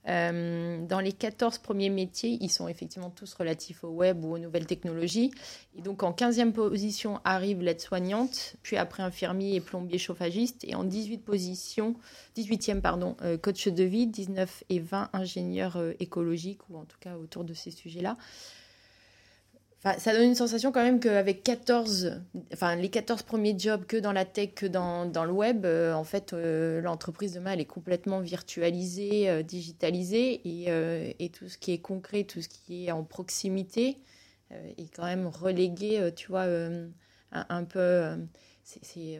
euh, 0.07 0.85
dans 0.85 1.01
les 1.01 1.11
14 1.11 1.57
premiers 1.57 1.89
métiers, 1.89 2.37
ils 2.39 2.49
sont 2.49 2.69
effectivement 2.69 3.09
tous 3.09 3.33
relatifs 3.33 3.83
au 3.83 3.89
web 3.89 4.23
ou 4.23 4.33
aux 4.33 4.37
nouvelles 4.37 4.65
technologies. 4.65 5.31
Et 5.77 5.81
donc 5.81 6.03
en 6.03 6.13
15e 6.13 6.53
position 6.53 7.19
arrive 7.25 7.61
l'aide-soignante, 7.61 8.55
puis 8.63 8.77
après 8.77 9.03
infirmier 9.03 9.55
et 9.55 9.59
plombier 9.59 9.97
chauffagiste. 9.97 10.63
Et 10.63 10.75
en 10.75 10.85
18 10.85 11.19
position, 11.25 11.95
18e 12.37 12.79
pardon, 12.79 13.17
euh, 13.21 13.37
coach 13.37 13.67
de 13.67 13.83
vie, 13.83 14.07
19 14.07 14.63
et 14.69 14.79
20 14.79 15.09
ingénieurs 15.11 15.75
euh, 15.75 15.91
écologiques 15.99 16.61
ou 16.69 16.77
en 16.77 16.85
tout 16.85 16.97
cas 17.01 17.17
autour 17.17 17.43
de 17.43 17.53
ces 17.53 17.71
sujets-là 17.71 18.17
ça 19.83 20.13
donne 20.13 20.23
une 20.23 20.35
sensation 20.35 20.71
quand 20.71 20.83
même 20.83 20.99
qu'avec 20.99 21.43
14, 21.43 22.21
enfin, 22.53 22.75
les 22.75 22.89
14 22.89 23.21
premiers 23.23 23.57
jobs 23.57 23.85
que 23.85 23.97
dans 23.97 24.11
la 24.11 24.25
tech, 24.25 24.53
que 24.55 24.65
dans, 24.65 25.05
dans 25.05 25.23
le 25.23 25.31
web, 25.31 25.65
euh, 25.65 25.93
en 25.93 26.03
fait, 26.03 26.33
euh, 26.33 26.81
l'entreprise 26.81 27.33
demain, 27.33 27.51
elle 27.51 27.61
est 27.61 27.65
complètement 27.65 28.19
virtualisée, 28.19 29.29
euh, 29.29 29.43
digitalisée, 29.43 30.41
et, 30.43 31.15
et, 31.19 31.29
tout 31.29 31.47
ce 31.47 31.57
qui 31.57 31.71
est 31.71 31.77
concret, 31.77 32.23
tout 32.23 32.41
ce 32.41 32.49
qui 32.49 32.87
est 32.87 32.91
en 32.91 33.03
proximité, 33.03 33.97
est 34.77 34.95
quand 34.95 35.03
même 35.03 35.27
relégué, 35.27 36.09
tu 36.15 36.29
vois, 36.29 36.45
un, 37.31 37.63
peu... 37.65 38.15
c'est 38.63 39.19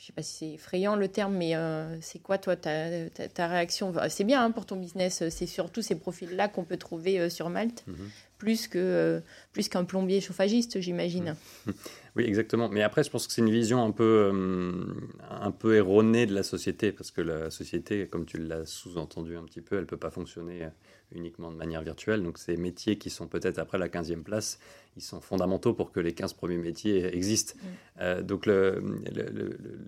je 0.00 0.06
sais 0.06 0.12
pas 0.12 0.22
si 0.22 0.36
c'est 0.36 0.50
effrayant 0.52 0.94
le 0.94 1.08
terme, 1.08 1.36
mais 1.36 1.54
c'est 2.00 2.20
quoi 2.20 2.38
toi 2.38 2.54
ta, 2.54 3.10
ta, 3.10 3.48
réaction? 3.48 3.92
C'est 4.08 4.22
bien 4.22 4.44
hein, 4.44 4.52
pour 4.52 4.64
ton 4.64 4.76
business, 4.76 5.28
c'est 5.28 5.46
surtout 5.46 5.82
ces 5.82 5.96
profils-là 5.96 6.46
qu'on 6.46 6.62
peut 6.62 6.76
trouver 6.76 7.28
sur 7.30 7.50
Malte. 7.50 7.84
Mm-hmm 7.88 8.27
plus 8.38 8.68
que 8.68 8.78
euh, 8.78 9.20
plus 9.52 9.68
qu'un 9.68 9.84
plombier 9.84 10.20
chauffagiste, 10.20 10.80
j'imagine. 10.80 11.34
Oui, 12.16 12.24
exactement. 12.24 12.68
Mais 12.68 12.82
après, 12.82 13.04
je 13.04 13.10
pense 13.10 13.28
que 13.28 13.32
c'est 13.32 13.42
une 13.42 13.50
vision 13.50 13.84
un 13.84 13.92
peu 13.92 14.32
euh, 14.32 14.84
un 15.30 15.52
peu 15.52 15.76
erronée 15.76 16.26
de 16.26 16.34
la 16.34 16.42
société 16.42 16.90
parce 16.90 17.12
que 17.12 17.20
la 17.20 17.48
société, 17.50 18.08
comme 18.08 18.26
tu 18.26 18.38
l'as 18.38 18.66
sous-entendu 18.66 19.36
un 19.36 19.44
petit 19.44 19.60
peu, 19.60 19.78
elle 19.78 19.86
peut 19.86 19.98
pas 19.98 20.10
fonctionner 20.10 20.64
euh, 20.64 20.68
uniquement 21.12 21.52
de 21.52 21.56
manière 21.56 21.80
virtuelle. 21.82 22.24
Donc 22.24 22.38
ces 22.38 22.56
métiers 22.56 22.98
qui 22.98 23.08
sont 23.10 23.28
peut-être 23.28 23.60
après 23.60 23.78
la 23.78 23.88
15e 23.88 24.24
place, 24.24 24.58
ils 24.98 25.02
sont 25.02 25.20
fondamentaux 25.20 25.74
pour 25.74 25.92
que 25.92 26.00
les 26.00 26.12
15 26.12 26.32
premiers 26.32 26.56
métiers 26.56 27.06
existent. 27.16 27.54
Mm. 27.56 27.66
Euh, 28.00 28.22
donc 28.22 28.48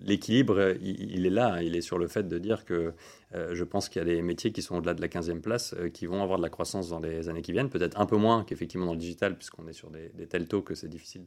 l'équilibre, 0.05 0.75
il, 0.81 1.25
est 1.25 1.29
là. 1.29 1.55
Hein. 1.55 1.61
Il 1.61 1.75
est 1.75 1.81
sur 1.81 1.97
le 1.97 2.07
fait 2.07 2.27
de 2.27 2.37
dire 2.37 2.65
que 2.65 2.93
euh, 3.33 3.51
je 3.53 3.63
pense 3.63 3.89
qu'il 3.89 3.99
y 3.99 4.01
a 4.01 4.05
des 4.05 4.21
métiers 4.21 4.51
qui 4.51 4.61
sont 4.61 4.75
au-delà 4.77 4.93
de 4.93 5.01
la 5.01 5.07
15e 5.07 5.39
place 5.39 5.73
euh, 5.77 5.89
qui 5.89 6.05
vont 6.05 6.21
avoir 6.21 6.37
de 6.37 6.43
la 6.43 6.49
croissance 6.49 6.89
dans 6.89 6.99
les 6.99 7.29
années 7.29 7.41
qui 7.41 7.51
viennent. 7.51 7.69
Peut-être 7.69 7.99
un 7.99 8.05
peu 8.05 8.17
moins 8.17 8.43
qu'effectivement 8.43 8.85
dans 8.85 8.93
le 8.93 8.99
digital, 8.99 9.35
puisqu'on 9.37 9.67
est 9.67 9.73
sur 9.73 9.89
des, 9.89 10.09
des, 10.15 10.27
tels 10.27 10.47
taux 10.47 10.61
que 10.61 10.75
c'est 10.75 10.89
difficile 10.89 11.23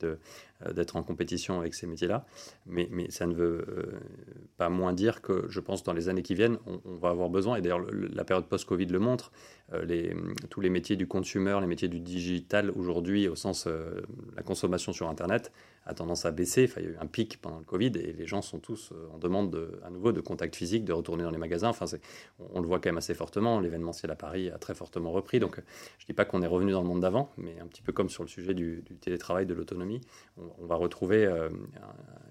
d'être 0.75 0.97
en 0.97 1.03
compétition 1.03 1.61
avec 1.61 1.75
ces 1.75 1.87
métiers-là. 1.87 2.27
Mais, 2.67 2.89
mais, 2.91 3.11
ça 3.11 3.27
ne 3.27 3.35
veut 3.35 3.65
pas 4.57 4.69
moins 4.69 4.93
dire 4.93 5.21
que 5.21 5.47
je 5.49 5.61
pense 5.61 5.83
dans 5.83 5.93
les 5.93 6.09
années 6.09 6.23
qui 6.23 6.35
viennent, 6.35 6.59
on, 6.67 6.81
on 6.85 6.97
va 6.97 7.11
avoir 7.11 7.29
besoin, 7.29 7.57
et 7.57 7.61
d'ailleurs 7.61 7.85
la 7.91 8.25
période 8.25 8.47
post-Covid 8.47 8.87
le 8.87 8.99
montre, 8.99 9.31
les, 9.87 10.15
tous 10.51 10.61
les 10.61 10.71
métiers 10.71 10.97
du 10.97 11.07
consumer, 11.07 11.59
les 11.61 11.67
métiers 11.67 11.89
du 11.89 12.01
digital 12.01 12.71
aujourd'hui, 12.71 13.29
au 13.29 13.37
sens 13.37 13.67
euh, 13.75 14.01
la 14.37 14.43
consommation 14.43 14.93
sur 14.93 15.09
Internet, 15.09 15.53
a 15.87 15.95
tendance 15.95 16.25
à 16.25 16.31
baisser. 16.31 16.65
Enfin, 16.65 16.81
il 16.81 16.87
y 16.87 16.89
a 16.89 16.93
eu 16.93 16.97
un 17.01 17.07
pic 17.07 17.41
pendant 17.41 17.59
le 17.59 17.65
Covid 17.65 17.93
et 17.97 18.13
les 18.13 18.27
gens 18.27 18.43
sont 18.43 18.59
tous 18.59 18.93
euh, 18.93 19.09
en 19.13 19.19
demande 19.19 19.51
de, 19.51 19.81
à 19.85 19.91
nouveau 19.91 20.13
de 20.13 20.21
contact 20.21 20.57
physique, 20.57 20.85
de 20.85 20.93
retourner 20.93 21.25
dans 21.25 21.31
les 21.31 21.39
magasins. 21.39 21.69
Enfin, 21.69 21.87
on, 22.39 22.59
on, 22.59 22.61
le 22.61 22.67
voit 22.67 22.79
quand 22.79 22.89
même 22.89 22.99
assez 22.99 23.15
fortement. 23.15 23.61
L'événementiel 23.61 24.11
à 24.11 24.17
Paris 24.17 24.51
a 24.51 24.59
très 24.59 24.75
fortement 24.75 25.13
repris. 25.13 25.41
Donc, 25.41 25.57
je 25.99 26.05
ne 26.05 26.07
dis 26.07 26.13
pas 26.15 26.25
qu'on 26.25 26.43
est 26.43 26.47
revenu 26.47 26.73
dans 26.73 26.83
le 26.83 26.89
monde 26.89 27.01
d'avant, 27.01 27.31
mais 27.37 27.59
un 27.61 27.67
petit 27.67 27.83
peu 27.83 27.93
comme 27.93 28.09
sur 28.09 28.23
le 28.23 28.29
sujet 28.29 28.55
du, 28.55 28.83
télétravail, 29.01 29.47
de 29.47 29.55
l'autonomie, 29.55 30.01
on, 30.37 30.67
va 30.67 30.77
retrouver 30.77 31.25
euh, 31.27 31.49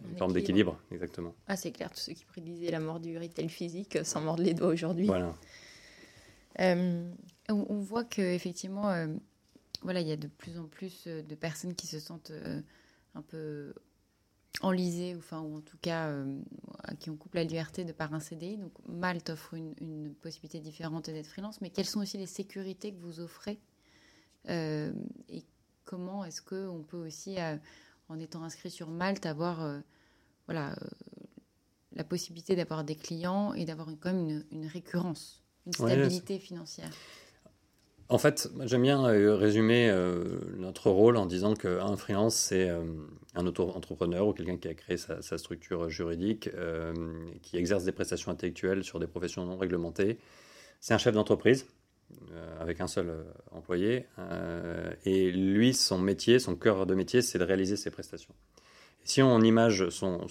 une 0.09 0.17
forme 0.17 0.33
d'équilibre. 0.33 0.77
Exactement. 0.91 1.33
Ah, 1.47 1.55
c'est 1.55 1.71
clair, 1.71 1.91
tous 1.91 1.99
ceux 1.99 2.13
qui 2.13 2.25
prédisaient 2.25 2.71
la 2.71 2.79
mort 2.79 2.99
du 2.99 3.17
retail 3.17 3.49
physique 3.49 3.99
s'en 4.03 4.21
mordent 4.21 4.39
les 4.39 4.53
doigts 4.53 4.69
aujourd'hui. 4.69 5.05
Voilà. 5.05 5.33
Euh, 6.59 7.11
on, 7.49 7.79
voit 7.79 8.03
qu'effectivement, 8.03 8.89
euh, 8.89 9.07
voilà, 9.83 10.01
il 10.01 10.07
y 10.07 10.11
a 10.11 10.17
de 10.17 10.27
plus 10.27 10.57
en 10.57 10.65
plus 10.65 11.05
euh, 11.07 11.21
de 11.21 11.35
personnes 11.35 11.75
qui 11.75 11.87
se 11.87 11.99
sentent 11.99 12.31
un 13.15 13.21
peu 13.21 13.73
enlisées, 14.61 15.15
ou, 15.15 15.19
enfin, 15.19 15.41
ou 15.41 15.57
en 15.57 15.61
tout 15.61 15.77
cas 15.81 16.11
qui 16.99 17.09
ont 17.09 17.15
couple 17.15 17.37
la 17.37 17.43
liberté 17.43 17.85
de 17.85 17.91
par 17.91 18.13
un 18.13 18.19
CDI. 18.19 18.57
Donc 18.57 18.71
Malte 18.87 19.29
offre 19.29 19.55
une, 19.55 20.13
possibilité 20.21 20.59
différente 20.59 21.09
d'être 21.09 21.27
freelance, 21.27 21.59
mais 21.61 21.69
quelles 21.69 21.87
sont 21.87 22.01
aussi 22.01 22.17
les 22.17 22.27
sécurités 22.27 22.93
que 22.93 22.99
vous 22.99 23.19
offrez 23.19 23.59
et 24.47 25.45
comment 25.85 26.25
est-ce 26.25 26.41
qu'on 26.41 26.83
peut 26.83 26.97
aussi, 26.97 27.37
en 28.09 28.19
étant 28.19 28.43
inscrit 28.43 28.69
sur 28.69 28.89
Malte, 28.89 29.25
avoir 29.25 29.81
voilà, 30.45 30.75
la 31.93 32.03
possibilité 32.03 32.55
d'avoir 32.55 32.83
des 32.83 32.95
clients 32.95 33.53
et 33.53 33.65
d'avoir 33.65 33.87
quand 33.99 34.13
même 34.13 34.43
une 34.51 34.67
récurrence 34.67 35.43
une 35.65 35.73
stabilité 35.73 36.39
financière? 36.39 36.91
En 38.09 38.17
fait, 38.17 38.49
j'aime 38.65 38.81
bien 38.81 39.05
euh, 39.05 39.35
résumer 39.35 39.89
euh, 39.89 40.39
notre 40.57 40.89
rôle 40.89 41.17
en 41.17 41.25
disant 41.25 41.53
qu'un 41.53 41.95
freelance, 41.95 42.35
c'est 42.35 42.69
euh, 42.69 42.83
un 43.35 43.47
auto-entrepreneur 43.47 44.27
ou 44.27 44.33
quelqu'un 44.33 44.57
qui 44.57 44.67
a 44.67 44.73
créé 44.73 44.97
sa, 44.97 45.37
structure 45.37 45.89
juridique, 45.89 46.49
qui 47.41 47.57
exerce 47.57 47.83
des 47.83 47.91
prestations 47.91 48.31
intellectuelles 48.31 48.83
sur 48.83 48.99
des 48.99 49.07
professions 49.07 49.45
non 49.45 49.57
réglementées. 49.57 50.19
C'est 50.79 50.93
un 50.93 50.97
chef 50.97 51.15
d'entreprise 51.15 51.65
avec 52.59 52.79
un 52.79 52.85
seul 52.85 53.11
employé. 53.51 54.05
et 55.03 55.31
lui, 55.31 55.73
son 55.73 55.97
métier, 55.97 56.37
son 56.37 56.55
cœur 56.55 56.85
de 56.85 56.93
métier, 56.93 57.23
c'est 57.23 57.39
de 57.39 57.43
réaliser 57.43 57.75
ses 57.75 57.89
prestations. 57.89 58.35
Si 59.03 59.21
on 59.21 59.41
image 59.41 59.89
son, 59.89 60.27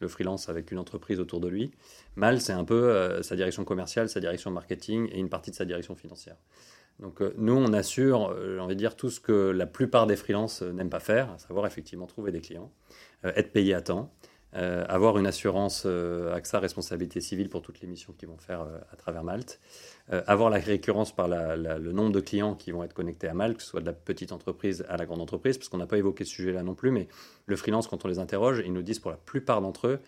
le 0.00 0.08
freelance 0.08 0.48
avec 0.48 0.70
une 0.70 0.78
entreprise 0.78 1.20
autour 1.20 1.40
de 1.40 1.48
lui, 1.48 1.72
Mal, 2.16 2.40
c'est 2.40 2.52
un 2.52 2.64
peu 2.64 2.90
euh, 2.90 3.22
sa 3.22 3.36
direction 3.36 3.64
commerciale, 3.64 4.08
sa 4.08 4.20
direction 4.20 4.50
marketing 4.50 5.08
et 5.12 5.18
une 5.18 5.28
partie 5.28 5.50
de 5.50 5.56
sa 5.56 5.64
direction 5.64 5.94
financière. 5.94 6.36
Donc 6.98 7.22
euh, 7.22 7.32
nous, 7.38 7.54
on 7.54 7.72
assure, 7.72 8.30
euh, 8.30 8.56
j'ai 8.56 8.60
envie 8.60 8.74
de 8.74 8.78
dire, 8.78 8.96
tout 8.96 9.10
ce 9.10 9.20
que 9.20 9.50
la 9.50 9.66
plupart 9.66 10.06
des 10.06 10.16
freelances 10.16 10.62
n'aiment 10.62 10.90
pas 10.90 11.00
faire, 11.00 11.30
à 11.30 11.38
savoir 11.38 11.66
effectivement 11.66 12.06
trouver 12.06 12.32
des 12.32 12.40
clients, 12.40 12.70
être 13.22 13.52
payé 13.52 13.74
à 13.74 13.80
temps, 13.80 14.12
euh, 14.56 14.84
avoir 14.88 15.16
une 15.16 15.28
assurance 15.28 15.84
euh, 15.86 16.34
AXA 16.34 16.58
responsabilité 16.58 17.20
civile 17.20 17.48
pour 17.48 17.62
toutes 17.62 17.80
les 17.80 17.86
missions 17.86 18.12
qu'ils 18.12 18.28
vont 18.28 18.36
faire 18.36 18.62
euh, 18.62 18.78
à 18.92 18.96
travers 18.96 19.22
Malte, 19.22 19.60
avoir 20.26 20.50
la 20.50 20.58
récurrence 20.58 21.14
par 21.14 21.28
le 21.28 21.92
nombre 21.92 22.10
de 22.10 22.18
clients 22.18 22.56
qui 22.56 22.72
vont 22.72 22.82
être 22.82 22.94
connectés 22.94 23.28
à 23.28 23.34
Malte, 23.34 23.58
que 23.58 23.62
ce 23.62 23.68
soit 23.68 23.80
de 23.80 23.86
la 23.86 23.92
petite 23.92 24.32
entreprise 24.32 24.84
à 24.88 24.96
la 24.96 25.06
grande 25.06 25.20
entreprise, 25.20 25.56
parce 25.56 25.68
qu'on 25.68 25.78
n'a 25.78 25.86
pas 25.86 25.98
évoqué 25.98 26.24
ce 26.24 26.32
sujet-là 26.32 26.64
non 26.64 26.74
plus, 26.74 26.90
mais 26.90 27.06
le 27.46 27.54
freelance, 27.54 27.86
quand 27.86 28.04
on 28.04 28.08
les 28.08 28.18
interroge, 28.18 28.60
ils 28.66 28.72
nous 28.72 28.82
disent 28.82 28.98
pour 28.98 29.12
la 29.12 29.16
plupart 29.16 29.60
d'entre 29.60 29.86
eux, 29.86 30.00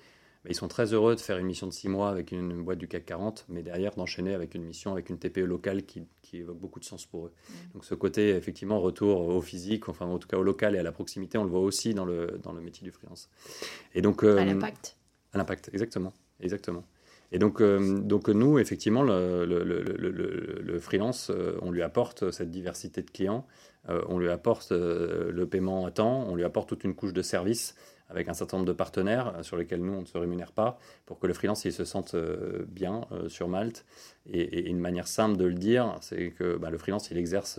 ils 0.48 0.56
sont 0.56 0.66
très 0.66 0.92
heureux 0.92 1.14
de 1.14 1.20
faire 1.20 1.38
une 1.38 1.46
mission 1.46 1.68
de 1.68 1.72
six 1.72 1.88
mois 1.88 2.10
avec 2.10 2.32
une, 2.32 2.62
boîte 2.62 2.78
du 2.78 2.88
CAC 2.88 3.06
40, 3.06 3.46
mais 3.48 3.62
derrière 3.62 3.94
d'enchaîner 3.94 4.34
avec 4.34 4.56
une 4.56 4.64
mission 4.64 4.90
avec 4.90 5.08
une 5.08 5.18
TPE 5.18 5.40
locale 5.40 5.84
qui, 5.84 6.06
évoque 6.32 6.58
beaucoup 6.58 6.80
de 6.80 6.84
sens 6.84 7.04
pour 7.06 7.26
eux. 7.26 7.32
Mmh. 7.32 7.52
Donc 7.74 7.84
ce 7.84 7.94
côté, 7.94 8.30
effectivement, 8.30 8.80
retour 8.80 9.28
au 9.28 9.42
physique, 9.42 9.88
enfin 9.88 10.06
en 10.06 10.18
tout 10.18 10.26
cas 10.26 10.38
au 10.38 10.42
local 10.42 10.74
et 10.74 10.78
à 10.78 10.82
la 10.82 10.92
proximité, 10.92 11.38
on 11.38 11.44
le 11.44 11.50
voit 11.50 11.60
aussi 11.60 11.94
dans 11.94 12.06
le, 12.06 12.40
dans 12.42 12.52
le 12.52 12.60
métier 12.60 12.84
du 12.84 12.90
freelance. 12.90 13.28
Et 13.94 14.00
donc, 14.00 14.24
à 14.24 14.28
euh, 14.28 14.44
l'impact. 14.44 14.96
À 15.32 15.38
l'impact, 15.38 15.70
exactement. 15.72 16.12
exactement. 16.40 16.84
Et 17.30 17.38
donc, 17.38 17.62
donc 17.62 18.28
nous, 18.28 18.58
effectivement, 18.58 19.02
le, 19.02 19.46
le, 19.46 19.62
le, 19.62 20.78
freelance, 20.78 21.30
on 21.62 21.70
lui 21.70 21.80
apporte 21.80 22.30
cette 22.30 22.50
diversité 22.50 23.00
de 23.00 23.10
clients, 23.10 23.46
on 23.88 24.18
lui 24.18 24.28
apporte 24.28 24.70
le 24.72 25.46
paiement 25.46 25.86
à 25.86 25.90
temps, 25.90 26.26
on 26.28 26.34
lui 26.34 26.44
apporte 26.44 26.68
toute 26.68 26.84
une 26.84 26.94
couche 26.94 27.14
de 27.14 27.22
services 27.22 27.74
avec 28.12 28.28
un 28.28 28.34
certain 28.34 28.58
nombre 28.58 28.68
de 28.68 28.72
partenaires 28.72 29.34
sur 29.42 29.56
lesquels 29.56 29.80
nous, 29.80 29.92
on 29.92 30.02
ne 30.02 30.06
se 30.06 30.18
rémunère 30.18 30.52
pas, 30.52 30.78
pour 31.06 31.18
que 31.18 31.26
le 31.26 31.34
freelance 31.34 31.64
il 31.64 31.72
se 31.72 31.84
sente 31.84 32.14
bien 32.68 33.02
sur 33.28 33.48
Malte. 33.48 33.84
Et, 34.26 34.68
une 34.68 34.78
manière 34.78 35.08
simple 35.08 35.36
de 35.36 35.44
le 35.44 35.54
dire, 35.54 35.96
c'est 36.00 36.30
que 36.30 36.56
bah, 36.56 36.70
le 36.70 36.78
freelance, 36.78 37.10
il 37.10 37.18
exerce 37.18 37.58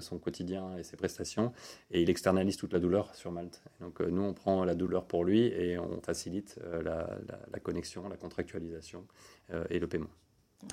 son 0.00 0.18
quotidien 0.18 0.76
et 0.76 0.82
ses 0.82 0.96
prestations, 0.96 1.52
et 1.90 2.02
il 2.02 2.10
externalise 2.10 2.56
toute 2.56 2.72
la 2.72 2.78
douleur 2.78 3.14
sur 3.14 3.32
Malte. 3.32 3.62
donc 3.80 4.00
nous, 4.00 4.22
on 4.22 4.32
prend 4.32 4.64
la 4.64 4.74
douleur 4.74 5.06
pour 5.06 5.24
lui 5.24 5.46
et 5.46 5.78
on 5.78 6.00
facilite 6.00 6.58
la, 6.84 7.08
la, 7.52 7.58
connexion, 7.60 8.08
la 8.08 8.16
contractualisation 8.16 9.04
et 9.70 9.78
le 9.78 9.86
paiement. 9.86 10.10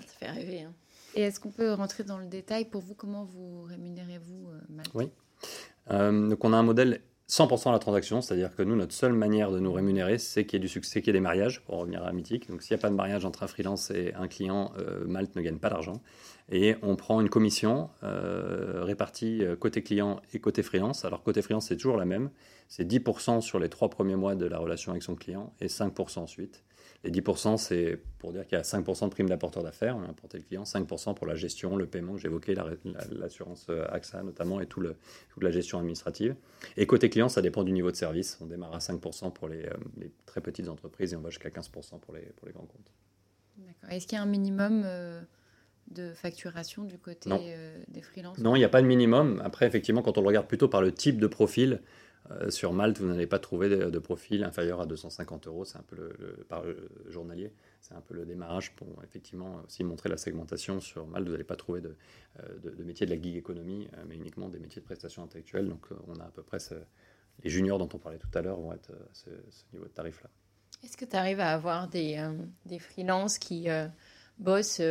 Ça 0.06 0.14
fait 0.20 0.32
rêver. 0.32 0.62
Hein. 0.62 0.74
Et 1.16 1.22
est-ce 1.22 1.40
qu'on 1.40 1.52
peut 1.52 1.74
rentrer 1.74 2.04
dans 2.04 2.18
le 2.18 2.28
détail 2.28 2.66
pour 2.66 2.82
vous 2.82 2.94
Comment 2.94 3.26
vous 3.26 3.64
rémunérez-vous 3.64 4.50
Malte? 4.70 4.92
Oui. 4.94 5.10
donc 5.90 6.44
on 6.44 6.54
a 6.54 6.58
un 6.58 6.64
modèle 6.64 7.02
100% 7.32 7.70
à 7.70 7.72
la 7.72 7.80
transaction, 7.80 8.20
c'est-à-dire 8.20 8.54
que 8.54 8.62
nous, 8.62 8.76
notre 8.76 8.92
seule 8.92 9.14
manière 9.14 9.52
de 9.52 9.60
nous 9.60 9.72
rémunérer, 9.72 10.18
c'est 10.18 10.46
qu'il 10.46 10.58
y 10.58 10.60
ait 10.60 10.60
du 10.60 10.68
succès, 10.68 11.02
qu'il 11.02 11.08
y 11.08 11.10
ait 11.12 11.20
des 11.20 11.22
mariages, 11.22 11.62
pour 11.62 11.78
revenir 11.78 12.04
à 12.04 12.12
Mythique. 12.12 12.50
Donc 12.50 12.62
s'il 12.62 12.76
n'y 12.76 12.80
a 12.80 12.82
pas 12.82 12.90
de 12.90 12.96
mariage 12.96 13.24
entre 13.24 13.44
un 13.44 13.48
freelance 13.48 13.90
et 13.90 14.14
un 14.16 14.28
client, 14.28 14.74
euh, 14.78 15.06
Malte 15.06 15.38
ne 15.38 15.42
gagne 15.42 15.58
pas 15.58 15.70
d'argent. 15.70 16.02
Et 16.52 16.76
on 16.82 16.98
prend 16.98 17.22
une 17.22 17.30
commission 17.30 17.90
euh, 18.04 18.84
répartie 18.84 19.46
euh, 19.46 19.56
côté 19.56 19.82
client 19.82 20.20
et 20.34 20.40
côté 20.40 20.62
freelance. 20.62 21.06
Alors 21.06 21.24
côté 21.24 21.42
freelance, 21.42 21.68
c'est 21.68 21.78
toujours 21.78 21.96
la 21.96 22.04
même. 22.04 22.32
C'est 22.68 22.84
10% 22.84 23.40
sur 23.40 23.60
les 23.60 23.70
trois 23.70 23.90
premiers 23.90 24.18
mois 24.18 24.36
de 24.36 24.46
la 24.46 24.58
relation 24.58 24.92
avec 24.92 25.02
son 25.02 25.16
client 25.16 25.54
et 25.62 25.68
5% 25.68 26.20
ensuite. 26.20 26.66
Les 27.04 27.10
10%, 27.10 27.58
c'est 27.58 28.00
pour 28.20 28.32
dire 28.32 28.46
qu'il 28.46 28.56
y 28.56 28.62
a 28.62 28.64
5% 28.64 29.06
de 29.06 29.10
prime 29.10 29.28
d'apporteur 29.28 29.64
d'affaires, 29.64 29.98
on 29.98 30.04
a 30.04 30.10
apporté 30.10 30.38
le 30.38 30.44
client, 30.44 30.64
5% 30.64 31.16
pour 31.16 31.26
la 31.26 31.34
gestion, 31.34 31.76
le 31.76 31.88
paiement 31.88 32.14
que 32.14 32.20
j'évoquais, 32.20 32.54
l'assurance 33.12 33.66
euh, 33.70 33.88
AXA 33.90 34.22
notamment, 34.22 34.62
et 34.62 34.68
tout 34.68 34.82
le, 34.82 34.96
toute 35.30 35.44
la 35.44 35.50
gestion 35.50 35.80
administrative. 35.80 36.36
Et 36.78 36.86
côté 36.86 37.10
client, 37.10 37.28
ça 37.28 37.42
dépend 37.42 37.64
du 37.64 37.72
niveau 37.72 37.90
de 37.90 37.96
service. 37.96 38.38
On 38.40 38.46
démarre 38.46 38.76
à 38.76 38.78
5% 38.78 39.34
pour 39.34 39.48
les, 39.48 39.66
euh, 39.66 39.74
les, 39.98 40.12
très 40.28 40.42
petites 40.42 40.70
entreprises 40.70 41.14
et 41.14 41.16
on 41.16 41.22
va 41.22 41.32
jusqu'à 41.32 41.50
15% 41.50 42.00
pour 42.00 42.14
les, 42.14 42.22
pour 42.22 42.46
les 42.46 42.54
grands 42.54 42.68
comptes. 42.68 42.94
D'accord. 43.58 43.90
Est-ce 43.90 44.06
qu'il 44.06 44.18
y 44.18 44.20
a 44.20 44.24
un 44.24 44.28
minimum 44.28 44.84
euh, 44.86 45.22
de 45.90 46.14
facturation 46.14 46.84
du 46.84 47.00
côté 47.00 47.32
des 47.88 48.02
freelances? 48.04 48.38
Non, 48.38 48.56
il 48.56 48.60
n'y 48.60 48.66
a 48.66 48.70
pas 48.70 48.82
de 48.82 48.88
minimum. 48.88 49.42
Après, 49.44 49.66
effectivement, 49.66 50.04
quand 50.04 50.20
on 50.20 50.22
le 50.22 50.28
regarde 50.28 50.48
plutôt 50.48 50.68
par 50.68 50.84
le 50.84 50.94
type 50.94 51.20
de 51.20 51.28
profil, 51.28 51.82
sur 52.50 52.74
Malte, 52.74 53.00
vous 53.00 53.08
n'allez 53.08 53.28
pas 53.28 53.40
trouver 53.40 53.70
de, 53.70 54.00
profil 54.00 54.44
inférieur 54.44 54.82
à 54.82 54.86
250 54.86 55.48
euros, 55.48 55.66
c'est 55.66 55.78
un 55.78 55.84
peu 55.84 55.96
le, 55.96 56.46
par 56.48 56.64
journalier, 57.08 57.54
c'est 57.80 57.94
un 57.94 58.02
peu 58.02 58.14
le 58.14 58.26
démarrage 58.26 58.76
pour 58.76 58.88
effectivement 59.04 59.62
aussi 59.66 59.84
montrer 59.84 60.10
la 60.10 60.18
segmentation. 60.18 60.80
Sur 60.80 61.08
Malte, 61.08 61.28
vous 61.28 61.32
n'allez 61.32 61.44
pas 61.44 61.56
trouver 61.56 61.82
de, 61.82 61.96
euh, 62.40 62.60
de, 62.60 62.84
métiers 62.84 63.06
de 63.06 63.14
la 63.14 63.22
gig 63.22 63.36
économie, 63.36 63.88
euh, 63.94 64.04
mais 64.08 64.16
uniquement 64.16 64.50
des 64.50 64.60
métiers 64.60 64.82
de 64.82 64.86
prestation 64.86 65.24
intellectuelle. 65.24 65.68
Donc 65.68 65.88
on 66.08 66.20
a 66.20 66.26
à 66.26 66.32
peu 66.32 66.44
près 66.44 66.58
les 67.44 67.50
juniors 67.50 67.78
dont 67.78 67.90
on 67.94 68.00
parlait 68.00 68.20
tout 68.20 68.30
à 68.34 68.42
l'heure 68.42 68.60
vont 68.60 68.74
être 68.74 68.92
à 68.92 69.14
ce, 69.14 69.30
niveau 69.74 69.86
de 69.86 69.92
tarif-là. 69.92 70.30
Est-ce 70.84 70.98
que 70.98 71.06
tu 71.06 71.16
arrives 71.16 71.40
à 71.40 71.54
avoir 71.54 71.88
des, 71.88 72.24
des 72.66 72.80
freelances 72.80 73.38
qui 73.38 73.68
bossent 74.40 74.82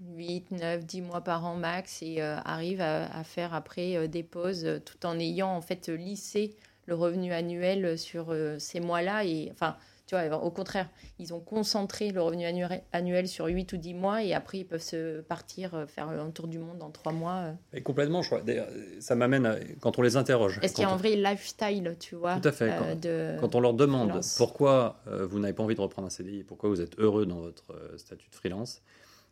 8, 0.00 0.50
9, 0.50 0.84
10 0.84 1.00
mois 1.02 1.20
par 1.22 1.44
an 1.44 1.54
max 1.54 2.02
et 2.02 2.20
euh, 2.20 2.36
arrive 2.44 2.80
à, 2.80 3.24
faire 3.24 3.54
après 3.54 3.96
euh, 3.96 4.06
des 4.06 4.22
pauses 4.22 4.64
euh, 4.64 4.78
tout 4.78 5.06
en 5.06 5.18
ayant 5.18 5.50
en 5.50 5.62
fait 5.62 5.88
lissé 5.88 6.54
le 6.86 6.94
revenu 6.94 7.32
annuel 7.32 7.98
sur 7.98 8.32
ces 8.58 8.78
mois-là. 8.78 9.24
Et 9.24 9.48
enfin, 9.50 9.74
tu 10.06 10.14
vois, 10.14 10.36
au 10.36 10.52
contraire, 10.52 10.88
ils 11.18 11.34
ont 11.34 11.40
concentré 11.40 12.12
le 12.12 12.22
revenu 12.22 12.44
annuel, 12.92 13.26
sur 13.26 13.46
8 13.46 13.72
ou 13.72 13.76
10 13.76 13.94
mois 13.94 14.22
et 14.22 14.34
après 14.34 14.58
ils 14.58 14.64
peuvent 14.64 14.80
se 14.80 15.20
partir 15.22 15.84
faire 15.88 16.10
un 16.10 16.30
tour 16.30 16.46
du 16.46 16.60
monde 16.60 16.80
en 16.84 16.90
3 16.90 17.10
mois. 17.10 17.54
Et 17.72 17.82
complètement, 17.82 18.22
je 18.22 18.28
crois. 18.28 18.42
Ça 19.00 19.16
m'amène 19.16 19.58
quand 19.80 19.98
on 19.98 20.02
les 20.02 20.16
interroge. 20.16 20.60
Est-ce 20.62 20.74
qu'il 20.74 20.84
y 20.84 20.86
a 20.86 20.90
un 20.90 20.96
vrai 20.96 21.16
lifestyle, 21.16 21.96
tu 21.98 22.14
vois 22.14 22.38
Tout 22.38 22.48
à 22.50 22.52
fait. 22.52 22.72
Quand, 22.78 23.40
quand 23.40 23.54
on 23.56 23.60
leur 23.60 23.74
demande 23.74 24.20
pourquoi 24.36 25.00
vous 25.06 25.40
n'avez 25.40 25.54
pas 25.54 25.64
envie 25.64 25.74
de 25.74 25.80
reprendre 25.80 26.06
un 26.06 26.10
CDI, 26.10 26.44
pourquoi 26.44 26.68
vous 26.68 26.80
êtes 26.80 26.96
heureux 27.00 27.26
dans 27.26 27.40
votre 27.40 27.74
statut 27.96 28.30
de 28.30 28.34
freelance, 28.36 28.80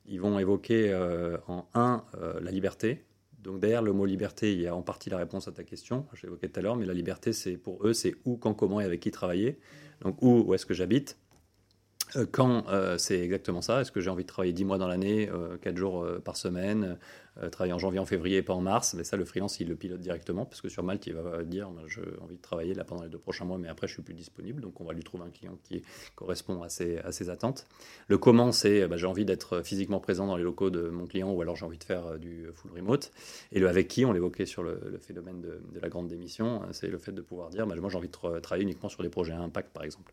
ils 0.06 0.20
vont 0.20 0.38
évoquer 0.38 0.92
euh, 0.92 1.36
en 1.48 1.66
un 1.74 2.04
euh, 2.20 2.40
la 2.40 2.50
liberté. 2.50 3.04
Donc 3.42 3.60
derrière 3.60 3.82
le 3.82 3.92
mot 3.92 4.06
liberté, 4.06 4.52
il 4.52 4.60
y 4.60 4.66
a 4.66 4.74
en 4.74 4.82
partie 4.82 5.10
la 5.10 5.18
réponse 5.18 5.48
à 5.48 5.52
ta 5.52 5.64
question, 5.64 6.06
évoqué 6.24 6.48
tout 6.48 6.60
à 6.60 6.62
l'heure, 6.62 6.76
mais 6.76 6.86
la 6.86 6.94
liberté, 6.94 7.32
c'est 7.32 7.56
pour 7.56 7.86
eux, 7.86 7.92
c'est 7.92 8.14
où, 8.24 8.36
quand, 8.36 8.54
comment 8.54 8.80
et 8.80 8.84
avec 8.84 9.00
qui 9.00 9.10
travailler. 9.10 9.58
Donc 10.00 10.22
où, 10.22 10.44
où 10.46 10.54
est-ce 10.54 10.64
que 10.64 10.74
j'habite 10.74 11.18
euh, 12.16 12.26
quand 12.30 12.64
c'est 12.98 13.20
exactement 13.20 13.62
ça, 13.62 13.80
est-ce 13.80 13.92
que 13.92 14.00
j'ai 14.00 14.10
envie 14.10 14.24
de 14.24 14.28
travailler 14.28 14.52
10 14.52 14.64
mois 14.64 14.78
dans 14.78 14.88
l'année, 14.88 15.28
4 15.62 15.76
jours 15.76 16.06
par 16.24 16.36
semaine, 16.36 16.98
euh, 17.42 17.48
travailler 17.50 17.72
en 17.72 17.78
janvier, 17.78 17.98
en 17.98 18.04
février, 18.04 18.42
pas 18.42 18.52
en 18.52 18.60
mars? 18.60 18.94
Mais 18.94 19.02
ça, 19.02 19.16
le 19.16 19.24
freelance, 19.24 19.58
il 19.58 19.68
le 19.68 19.74
pilote 19.74 20.00
directement, 20.00 20.44
parce 20.44 20.60
que 20.60 20.68
sur 20.68 20.84
Malte, 20.84 21.06
il 21.06 21.14
va 21.14 21.42
dire 21.42 21.68
j'ai 21.88 22.02
envie 22.22 22.36
de 22.36 22.40
travailler 22.40 22.74
là 22.74 22.84
pendant 22.84 23.02
les 23.02 23.08
deux 23.08 23.18
prochains 23.18 23.44
mois, 23.44 23.58
mais 23.58 23.68
après, 23.68 23.88
je 23.88 23.94
suis 23.94 24.02
plus 24.02 24.14
disponible. 24.14 24.60
Donc, 24.60 24.80
on 24.80 24.84
va 24.84 24.92
lui 24.92 25.02
trouver 25.02 25.24
un 25.24 25.30
client 25.30 25.58
qui 25.64 25.82
correspond 26.14 26.62
à 26.62 26.68
ses, 26.68 26.98
à 26.98 27.10
ses 27.10 27.30
attentes. 27.30 27.66
Le 28.06 28.18
comment, 28.18 28.52
c'est 28.52 28.86
bah, 28.86 28.96
j'ai 28.96 29.06
envie 29.06 29.24
d'être 29.24 29.62
physiquement 29.62 29.98
présent 29.98 30.26
dans 30.26 30.36
les 30.36 30.44
locaux 30.44 30.70
de 30.70 30.88
mon 30.88 31.06
client, 31.06 31.32
ou 31.32 31.42
alors 31.42 31.56
j'ai 31.56 31.64
envie 31.64 31.78
de 31.78 31.84
faire 31.84 32.06
euh, 32.06 32.18
du 32.18 32.46
full 32.54 32.70
remote. 32.72 33.10
Et 33.50 33.58
le 33.58 33.68
avec 33.68 33.88
qui, 33.88 34.04
on 34.04 34.12
l'évoquait 34.12 34.46
sur 34.46 34.62
le, 34.62 34.98
phénomène 35.00 35.40
de, 35.40 35.60
la 35.80 35.88
grande 35.88 36.08
démission, 36.08 36.62
hein, 36.62 36.68
c'est 36.72 36.88
le 36.88 36.98
fait 36.98 37.12
de 37.12 37.20
pouvoir 37.20 37.50
dire 37.50 37.66
bah, 37.66 37.74
moi, 37.76 37.90
j'ai 37.90 37.96
envie 37.96 38.08
de 38.08 38.40
travailler 38.40 38.62
uniquement 38.62 38.88
sur 38.88 39.02
des 39.02 39.08
projets 39.08 39.32
à 39.32 39.40
impact, 39.40 39.70
par 39.72 39.82
exemple. 39.82 40.12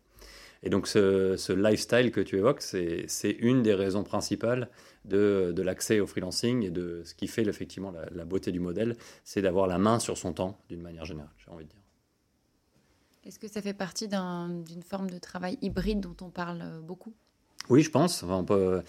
Et 0.62 0.70
donc 0.70 0.86
ce, 0.86 1.52
lifestyle 1.52 2.10
que 2.10 2.20
tu 2.20 2.36
évoques, 2.36 2.62
c'est 2.62 3.36
une 3.40 3.62
des 3.62 3.74
raisons 3.74 4.04
principales 4.04 4.70
de, 5.04 5.54
l'accès 5.62 6.00
au 6.00 6.06
freelancing 6.06 6.62
et 6.62 6.70
de 6.70 7.02
ce 7.04 7.14
qui 7.14 7.26
fait 7.26 7.46
effectivement 7.46 7.92
la, 8.12 8.24
beauté 8.24 8.52
du 8.52 8.60
modèle, 8.60 8.96
c'est 9.24 9.42
d'avoir 9.42 9.66
la 9.66 9.78
main 9.78 9.98
sur 9.98 10.16
son 10.16 10.32
temps 10.32 10.58
d'une 10.68 10.82
manière 10.82 11.04
générale, 11.04 11.32
j'ai 11.38 11.50
envie 11.50 11.64
de 11.64 11.70
dire. 11.70 11.78
Est-ce 13.24 13.38
que 13.38 13.48
ça 13.48 13.62
fait 13.62 13.74
partie 13.74 14.08
d'une 14.08 14.82
forme 14.82 15.10
de 15.10 15.18
travail 15.18 15.58
hybride 15.62 16.00
dont 16.00 16.16
on 16.20 16.30
parle 16.30 16.80
beaucoup? 16.82 17.12
Oui, 17.68 17.82
je 17.82 17.90
pense. 17.90 18.22
on 18.24 18.44
peut, 18.44 18.82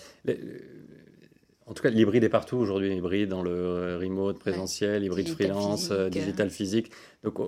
en 1.65 1.73
tout 1.73 1.81
cas, 1.81 1.89
l'hybride 1.89 2.23
est 2.23 2.29
partout 2.29 2.57
aujourd'hui. 2.57 2.93
Hybride 2.93 3.29
dans 3.29 3.41
le 3.41 3.97
remote, 4.01 4.37
présentiel, 4.37 5.03
hybride 5.03 5.29
freelance, 5.29 5.91
euh, 5.91 6.09
digital 6.09 6.49
physique. 6.49 6.91
Donc, 7.23 7.39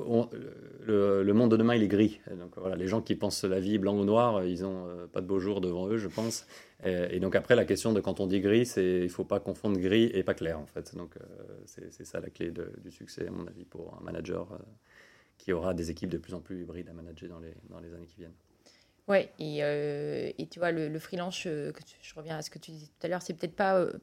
le, 0.85 1.33
monde 1.33 1.51
de 1.51 1.57
demain, 1.57 1.75
il 1.75 1.83
est 1.83 1.87
gris. 1.87 2.21
Donc, 2.39 2.53
voilà, 2.55 2.77
les 2.77 2.87
gens 2.87 3.01
qui 3.01 3.15
pensent 3.15 3.43
la 3.43 3.59
vie 3.59 3.77
blanc 3.77 3.97
ou 3.97 4.05
noir, 4.05 4.45
ils 4.45 4.61
n'ont 4.61 4.87
euh, 4.87 5.07
pas 5.07 5.19
de 5.19 5.27
beaux 5.27 5.39
jours 5.39 5.59
devant 5.59 5.89
eux, 5.89 5.97
je 5.97 6.07
pense. 6.07 6.45
Et, 6.85 7.19
donc, 7.19 7.35
après, 7.35 7.55
la 7.55 7.65
question 7.65 7.93
de 7.93 7.99
quand 7.99 8.19
on 8.19 8.27
dit 8.27 8.39
gris, 8.39 8.65
c'est 8.65 8.99
il 8.99 9.03
ne 9.03 9.09
faut 9.09 9.25
pas 9.25 9.39
confondre 9.39 9.79
gris 9.79 10.11
et 10.13 10.23
pas 10.23 10.33
clair, 10.33 10.59
en 10.59 10.65
fait. 10.65 10.95
Donc, 10.95 11.17
euh, 11.17 11.23
c'est 11.65 12.05
ça 12.05 12.19
la 12.19 12.29
clé 12.29 12.51
du 12.51 12.91
succès, 12.91 13.27
à 13.27 13.31
mon 13.31 13.47
avis, 13.47 13.65
pour 13.65 13.97
un 13.99 14.03
manager 14.03 14.47
qui 15.37 15.51
aura 15.51 15.73
des 15.73 15.91
équipes 15.91 16.09
de 16.09 16.17
plus 16.17 16.33
en 16.33 16.39
plus 16.39 16.61
hybrides 16.61 16.87
à 16.87 16.93
manager 16.93 17.29
dans 17.29 17.39
les, 17.39 17.53
dans 17.69 17.79
les 17.79 17.93
années 17.93 18.07
qui 18.07 18.17
viennent. 18.17 18.35
Ouais, 19.07 19.31
et, 19.37 19.59
euh, 19.61 20.31
et, 20.37 20.47
tu 20.47 20.57
vois, 20.59 20.71
le, 20.71 20.97
freelance, 20.99 21.39
je, 21.41 21.71
je, 22.01 22.15
reviens 22.15 22.37
à 22.37 22.41
ce 22.41 22.49
que 22.49 22.57
tu 22.57 22.71
disais 22.71 22.87
tout 22.87 23.05
à 23.05 23.07
l'heure, 23.07 23.21
c'est 23.21 23.33
peut-être 23.33 23.55
pas 23.55 23.75
euh, 23.77 23.93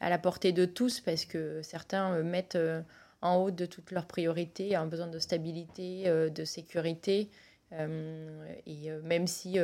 à 0.00 0.10
la 0.10 0.18
portée 0.18 0.52
de 0.52 0.66
tous 0.66 1.00
parce 1.00 1.24
que 1.24 1.62
certains 1.62 2.16
euh, 2.16 2.22
mettent 2.22 2.58
en 3.22 3.36
haut 3.36 3.50
de 3.50 3.64
toutes 3.64 3.92
leurs 3.92 4.06
priorités 4.06 4.74
un 4.74 4.86
besoin 4.86 5.06
de 5.06 5.18
stabilité, 5.18 6.04
de 6.30 6.44
sécurité. 6.44 7.30
et 7.72 8.90
même 9.04 9.26
si, 9.26 9.58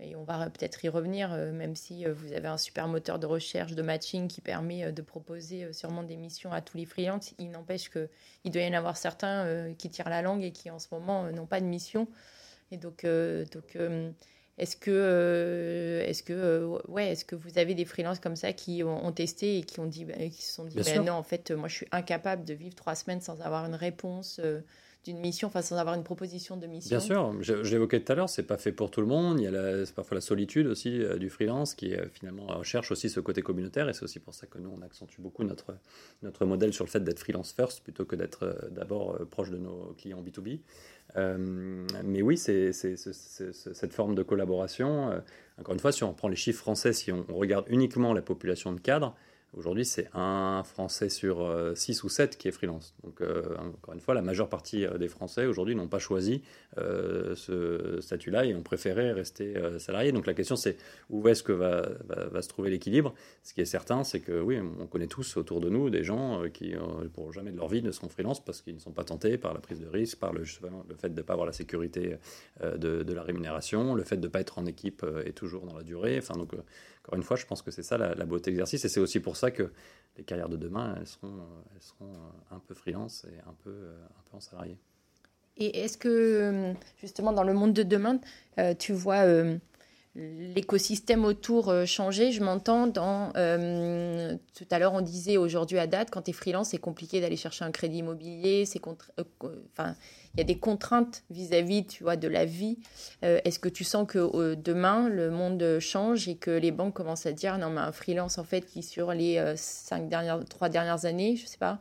et 0.00 0.16
on 0.16 0.24
va 0.24 0.50
peut-être 0.50 0.84
y 0.84 0.88
revenir, 0.88 1.30
même 1.30 1.76
si 1.76 2.04
vous 2.06 2.32
avez 2.32 2.48
un 2.48 2.58
super 2.58 2.88
moteur 2.88 3.20
de 3.20 3.26
recherche, 3.26 3.72
de 3.74 3.82
matching 3.82 4.26
qui 4.26 4.40
permet 4.40 4.90
de 4.92 5.02
proposer 5.02 5.72
sûrement 5.72 6.02
des 6.02 6.16
missions 6.16 6.52
à 6.52 6.60
tous 6.60 6.76
les 6.76 6.86
freelances, 6.86 7.34
il 7.38 7.50
n'empêche 7.50 7.88
qu'il 7.88 8.50
doit 8.50 8.62
y 8.62 8.68
en 8.68 8.74
avoir 8.76 8.96
certains 8.96 9.72
qui 9.78 9.88
tirent 9.90 10.10
la 10.10 10.20
langue 10.20 10.42
et 10.42 10.50
qui 10.50 10.68
en 10.68 10.80
ce 10.80 10.88
moment 10.90 11.30
n'ont 11.30 11.46
pas 11.46 11.60
de 11.60 11.66
mission. 11.66 12.08
Et 12.70 12.76
donc, 12.76 13.04
euh, 13.04 13.44
donc 13.52 13.76
euh, 13.76 14.10
est-ce 14.58 14.76
que, 14.76 14.90
euh, 14.90 16.04
est-ce 16.04 16.22
que, 16.22 16.80
ouais, 16.88 17.12
est-ce 17.12 17.24
que 17.24 17.34
vous 17.36 17.58
avez 17.58 17.74
des 17.74 17.84
freelances 17.84 18.18
comme 18.18 18.36
ça 18.36 18.52
qui 18.52 18.82
ont, 18.82 19.12
testé 19.12 19.58
et 19.58 19.62
qui 19.62 19.80
ont 19.80 19.86
dit, 19.86 20.04
bah, 20.04 20.14
qui 20.14 20.42
se 20.42 20.52
sont 20.52 20.64
dit, 20.64 20.76
bah, 20.76 20.98
non, 20.98 21.14
en 21.14 21.22
fait, 21.22 21.50
moi, 21.50 21.68
je 21.68 21.76
suis 21.76 21.88
incapable 21.92 22.44
de 22.44 22.54
vivre 22.54 22.74
trois 22.74 22.94
semaines 22.94 23.20
sans 23.20 23.40
avoir 23.40 23.64
une 23.64 23.74
réponse 23.74 24.40
d'une 25.12 25.20
mission, 25.20 25.48
enfin 25.48 25.62
sans 25.62 25.76
avoir 25.76 25.94
une 25.94 26.04
proposition 26.04 26.56
de 26.56 26.66
mission. 26.66 26.96
Bien 26.96 27.00
sûr, 27.00 27.34
je, 27.40 27.54
l'évoquais 27.54 28.00
tout 28.00 28.12
à 28.12 28.14
l'heure, 28.14 28.28
c'est 28.28 28.42
pas 28.42 28.58
fait 28.58 28.72
pour 28.72 28.90
tout 28.90 29.00
le 29.00 29.06
monde. 29.06 29.40
Il 29.40 29.44
y 29.44 29.46
a 29.46 29.50
la, 29.50 29.84
parfois 29.94 30.14
la 30.14 30.20
solitude 30.20 30.66
aussi 30.66 31.00
du 31.18 31.30
freelance 31.30 31.74
qui 31.74 31.94
finalement 32.12 32.46
recherche 32.46 32.90
aussi 32.90 33.08
ce 33.10 33.20
côté 33.20 33.42
communautaire 33.42 33.88
et 33.88 33.92
c'est 33.92 34.04
aussi 34.04 34.20
pour 34.20 34.34
ça 34.34 34.46
que 34.46 34.58
nous 34.58 34.70
on 34.70 34.82
accentue 34.82 35.20
beaucoup 35.20 35.44
notre 35.44 35.74
notre 36.22 36.44
modèle 36.44 36.72
sur 36.72 36.84
le 36.84 36.90
fait 36.90 37.00
d'être 37.00 37.18
freelance 37.18 37.52
first 37.52 37.82
plutôt 37.82 38.04
que 38.04 38.16
d'être 38.16 38.68
d'abord 38.70 39.18
proche 39.30 39.50
de 39.50 39.58
nos 39.58 39.94
clients 39.98 40.22
B2B. 40.22 40.60
Euh, 41.16 41.86
mais 42.04 42.22
oui, 42.22 42.36
c'est 42.36 42.72
cette 42.72 43.92
forme 43.92 44.14
de 44.14 44.22
collaboration. 44.22 45.10
Euh, 45.10 45.20
encore 45.58 45.74
une 45.74 45.80
fois, 45.80 45.92
si 45.92 46.04
on 46.04 46.12
prend 46.12 46.28
les 46.28 46.36
chiffres 46.36 46.60
français, 46.60 46.92
si 46.92 47.10
on, 47.12 47.24
regarde 47.28 47.64
uniquement 47.68 48.12
la 48.12 48.22
population 48.22 48.72
de 48.72 48.80
cadres, 48.80 49.14
Aujourd'hui, 49.56 49.86
c'est 49.86 50.08
un 50.12 50.62
Français 50.62 51.08
sur 51.08 51.50
6 51.74 52.04
ou 52.04 52.08
7 52.08 52.36
qui 52.36 52.48
est 52.48 52.52
freelance. 52.52 52.94
Donc, 53.02 53.22
encore 53.58 53.94
une 53.94 54.00
fois, 54.00 54.14
la 54.14 54.20
majeure 54.20 54.48
partie 54.48 54.86
des 54.98 55.08
Français 55.08 55.46
aujourd'hui 55.46 55.74
n'ont 55.74 55.88
pas 55.88 55.98
choisi 55.98 56.42
ce 56.76 57.98
statut-là 58.00 58.44
et 58.44 58.54
ont 58.54 58.62
préféré 58.62 59.10
rester 59.12 59.54
salariés. 59.78 60.12
Donc, 60.12 60.26
la 60.26 60.34
question, 60.34 60.54
c'est 60.54 60.76
où 61.08 61.26
est-ce 61.28 61.42
que 61.42 61.52
va, 61.52 61.82
se 62.42 62.48
trouver 62.48 62.68
l'équilibre? 62.70 63.14
Ce 63.42 63.54
qui 63.54 63.62
est 63.62 63.66
certain, 63.66 64.04
c'est 64.04 64.20
que 64.20 64.38
oui, 64.38 64.58
on 64.60 64.86
connaît 64.86 65.06
tous 65.06 65.38
autour 65.38 65.60
de 65.60 65.70
nous 65.70 65.88
des 65.88 66.04
gens 66.04 66.42
qui, 66.52 66.74
pour 67.14 67.32
jamais 67.32 67.50
de 67.50 67.56
leur 67.56 67.68
vie, 67.68 67.82
ne 67.82 67.90
seront 67.90 68.10
freelance 68.10 68.44
parce 68.44 68.60
qu'ils 68.60 68.74
ne 68.74 68.80
sont 68.80 68.92
pas 68.92 69.04
tentés 69.04 69.38
par 69.38 69.54
la 69.54 69.60
prise 69.60 69.80
de 69.80 69.88
risque, 69.88 70.18
par 70.18 70.34
le, 70.34 70.40
le 70.40 70.94
fait 70.94 71.08
de 71.08 71.16
ne 71.16 71.22
pas 71.22 71.32
avoir 71.32 71.46
la 71.46 71.54
sécurité 71.54 72.16
de, 72.62 73.02
de, 73.02 73.12
la 73.14 73.22
rémunération, 73.22 73.94
le 73.94 74.04
fait 74.04 74.18
de 74.18 74.26
ne 74.26 74.30
pas 74.30 74.40
être 74.40 74.58
en 74.58 74.66
équipe 74.66 75.04
et 75.24 75.32
toujours 75.32 75.64
dans 75.64 75.76
la 75.76 75.82
durée. 75.82 76.18
Enfin, 76.18 76.34
donc, 76.34 76.52
encore 77.08 77.16
une 77.16 77.24
fois, 77.24 77.38
je 77.38 77.46
pense 77.46 77.62
que 77.62 77.70
c'est 77.70 77.82
ça 77.82 77.96
la, 77.96 78.26
beauté 78.26 78.50
de 78.50 78.56
l'exercice 78.56 78.84
et 78.84 78.88
c'est 78.90 79.00
aussi 79.00 79.18
pour 79.18 79.38
ça 79.38 79.50
que 79.50 79.72
les 80.18 80.24
carrières 80.24 80.50
de 80.50 80.58
demain, 80.58 80.94
elles 81.00 81.06
seront, 81.06 81.28
euh, 81.28 81.74
elles 81.74 81.80
seront 81.80 82.12
euh, 82.12 82.54
un 82.54 82.58
peu 82.58 82.74
freelance 82.74 83.24
et 83.32 83.38
un 83.48 83.54
peu, 83.64 83.70
euh, 83.70 83.96
un 84.04 84.30
peu 84.30 84.36
en 84.36 84.40
salarié. 84.40 84.76
Et 85.56 85.80
est-ce 85.80 85.96
que, 85.96 86.74
justement, 87.00 87.32
dans 87.32 87.44
le 87.44 87.54
monde 87.54 87.72
de 87.72 87.82
demain, 87.82 88.20
tu 88.78 88.92
vois 88.92 89.24
l'écosystème 90.14 91.24
autour 91.24 91.74
changer? 91.84 92.30
Je 92.30 92.44
m'entends 92.44 92.86
dans. 92.86 93.32
tout 93.32 94.66
à 94.70 94.78
l'heure, 94.78 94.92
on 94.92 95.00
disait 95.00 95.36
aujourd'hui 95.36 95.78
à 95.78 95.88
date, 95.88 96.10
quand 96.12 96.22
tu 96.22 96.30
es 96.30 96.32
freelance, 96.32 96.68
c'est 96.68 96.78
compliqué 96.78 97.20
d'aller 97.20 97.36
chercher 97.36 97.64
un 97.64 97.72
crédit 97.72 97.98
immobilier. 97.98 98.66
C'est 98.66 98.80
enfin, 98.86 99.96
il 100.38 100.42
y 100.42 100.44
a 100.44 100.44
des 100.44 100.58
contraintes 100.58 101.24
vis-à-vis, 101.30 101.84
tu 101.84 102.04
vois, 102.04 102.14
de 102.14 102.28
la 102.28 102.44
vie. 102.44 102.78
Euh, 103.24 103.40
est-ce 103.44 103.58
que 103.58 103.68
tu 103.68 103.82
sens 103.82 104.06
que 104.06 104.18
euh, 104.18 104.54
demain 104.54 105.08
le 105.08 105.30
monde 105.30 105.78
change 105.80 106.28
et 106.28 106.36
que 106.36 106.52
les 106.52 106.70
banques 106.70 106.94
commencent 106.94 107.26
à 107.26 107.32
dire 107.32 107.58
non 107.58 107.70
mais 107.70 107.80
un 107.80 107.90
freelance 107.90 108.38
en 108.38 108.44
fait 108.44 108.60
qui 108.60 108.84
sur 108.84 109.12
les 109.12 109.38
euh, 109.38 109.54
cinq 109.56 110.08
dernières, 110.08 110.44
trois 110.44 110.68
dernières 110.68 111.06
années, 111.06 111.34
je 111.34 111.44
sais 111.44 111.58
pas, 111.58 111.80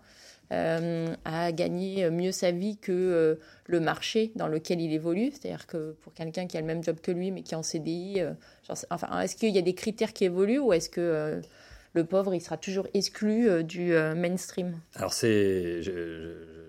a 0.49 1.51
gagné 1.51 2.09
mieux 2.09 2.31
sa 2.31 2.51
vie 2.51 2.77
que 2.77 3.37
le 3.65 3.79
marché 3.79 4.31
dans 4.35 4.47
lequel 4.47 4.79
il 4.79 4.93
évolue? 4.93 5.29
C'est-à-dire 5.29 5.67
que 5.67 5.91
pour 6.01 6.13
quelqu'un 6.13 6.47
qui 6.47 6.57
a 6.57 6.61
le 6.61 6.65
même 6.65 6.81
job 6.81 6.99
que 7.01 7.11
lui 7.11 7.31
mais 7.31 7.43
qui 7.43 7.53
est 7.53 7.57
en 7.57 7.63
CDI, 7.63 8.21
enfin, 8.89 9.19
est-ce 9.19 9.35
qu'il 9.35 9.53
y 9.53 9.57
a 9.59 9.61
des 9.61 9.75
critères 9.75 10.13
qui 10.13 10.23
évoluent 10.23 10.59
ou 10.59 10.71
est-ce 10.71 10.89
que 10.89 11.41
le 11.91 12.03
pauvre, 12.05 12.33
il 12.33 12.39
sera 12.39 12.55
toujours 12.55 12.87
exclu 12.93 13.61
du 13.65 13.91
mainstream? 14.15 14.79
Alors 14.95 15.11
c'est, 15.11 15.81